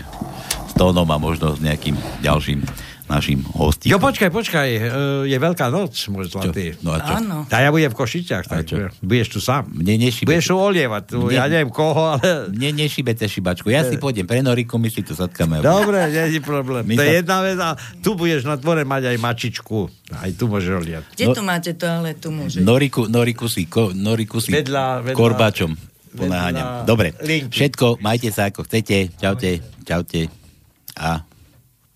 s 0.64 0.74
tónom 0.80 1.04
a 1.12 1.20
možno 1.20 1.52
s 1.52 1.60
nejakým 1.60 2.00
ďalším 2.24 2.64
našim 3.10 3.42
hostom. 3.50 3.86
Jo, 3.86 3.98
počkaj, 3.98 4.30
počkaj, 4.30 4.70
e, 4.70 4.82
je 5.26 5.36
Veľká 5.36 5.68
noc, 5.68 5.98
môj 6.08 6.30
zlatý. 6.30 6.78
No 6.80 6.94
a 6.94 7.00
čo? 7.00 7.14
Áno. 7.16 7.38
A 7.44 7.58
ja 7.58 7.70
budem 7.70 7.90
v 7.90 7.98
Košiciach, 7.98 8.46
tak 8.46 8.64
čo? 8.64 8.94
budeš 9.00 9.28
tu 9.30 9.40
sám. 9.40 9.66
Mne 9.68 9.98
nešibe. 10.00 10.30
Budeš 10.30 10.46
tu 10.46 10.56
olievať, 10.56 11.04
tu, 11.08 11.18
Mne- 11.24 11.34
ja 11.34 11.44
neviem 11.46 11.68
koho, 11.68 12.14
ale... 12.14 12.48
Mne 12.50 12.70
nešibete 12.78 13.26
šibačku. 13.26 13.68
Ja 13.68 13.82
si 13.82 13.96
pôjdem 13.96 14.24
pre 14.24 14.40
Noriku, 14.40 14.76
my 14.76 14.88
si 14.88 15.02
tu 15.02 15.12
zatkáme. 15.12 15.60
Dobre, 15.60 15.98
nie 16.08 16.38
je 16.38 16.40
problém. 16.40 16.86
My 16.86 16.94
to 16.94 17.02
je 17.02 17.10
sa- 17.10 17.18
jedna 17.18 17.38
vec 17.42 17.58
a 17.58 17.70
tu 18.00 18.14
budeš 18.14 18.44
na 18.44 18.54
dvore 18.54 18.84
mať 18.84 19.04
aj 19.08 19.18
mačičku. 19.18 19.80
Aj 20.12 20.30
tu 20.32 20.46
môžeš 20.46 20.72
oliať. 20.78 21.04
Kde 21.10 21.26
No- 21.26 21.34
tu 21.34 21.42
máte 21.42 21.72
to, 21.72 21.86
ale 21.86 22.14
tu 22.14 22.30
môže. 22.30 22.60
Noriku, 22.60 23.06
Noriku 23.06 23.46
si, 23.46 23.66
ko, 23.66 23.90
Noriku 23.90 24.38
si 24.38 24.50
Vedľa- 24.52 25.02
vedľa- 25.04 25.18
korbačom 25.18 25.72
vedľa 25.72 26.18
ponáhaňam. 26.20 26.66
Dobre, 26.84 27.14
linky. 27.20 27.54
všetko, 27.56 27.98
majte 28.00 28.30
sa 28.30 28.48
ako 28.48 28.64
chcete. 28.64 29.14
Čaute, 29.16 29.50
čaute 29.84 30.30
a 30.96 31.22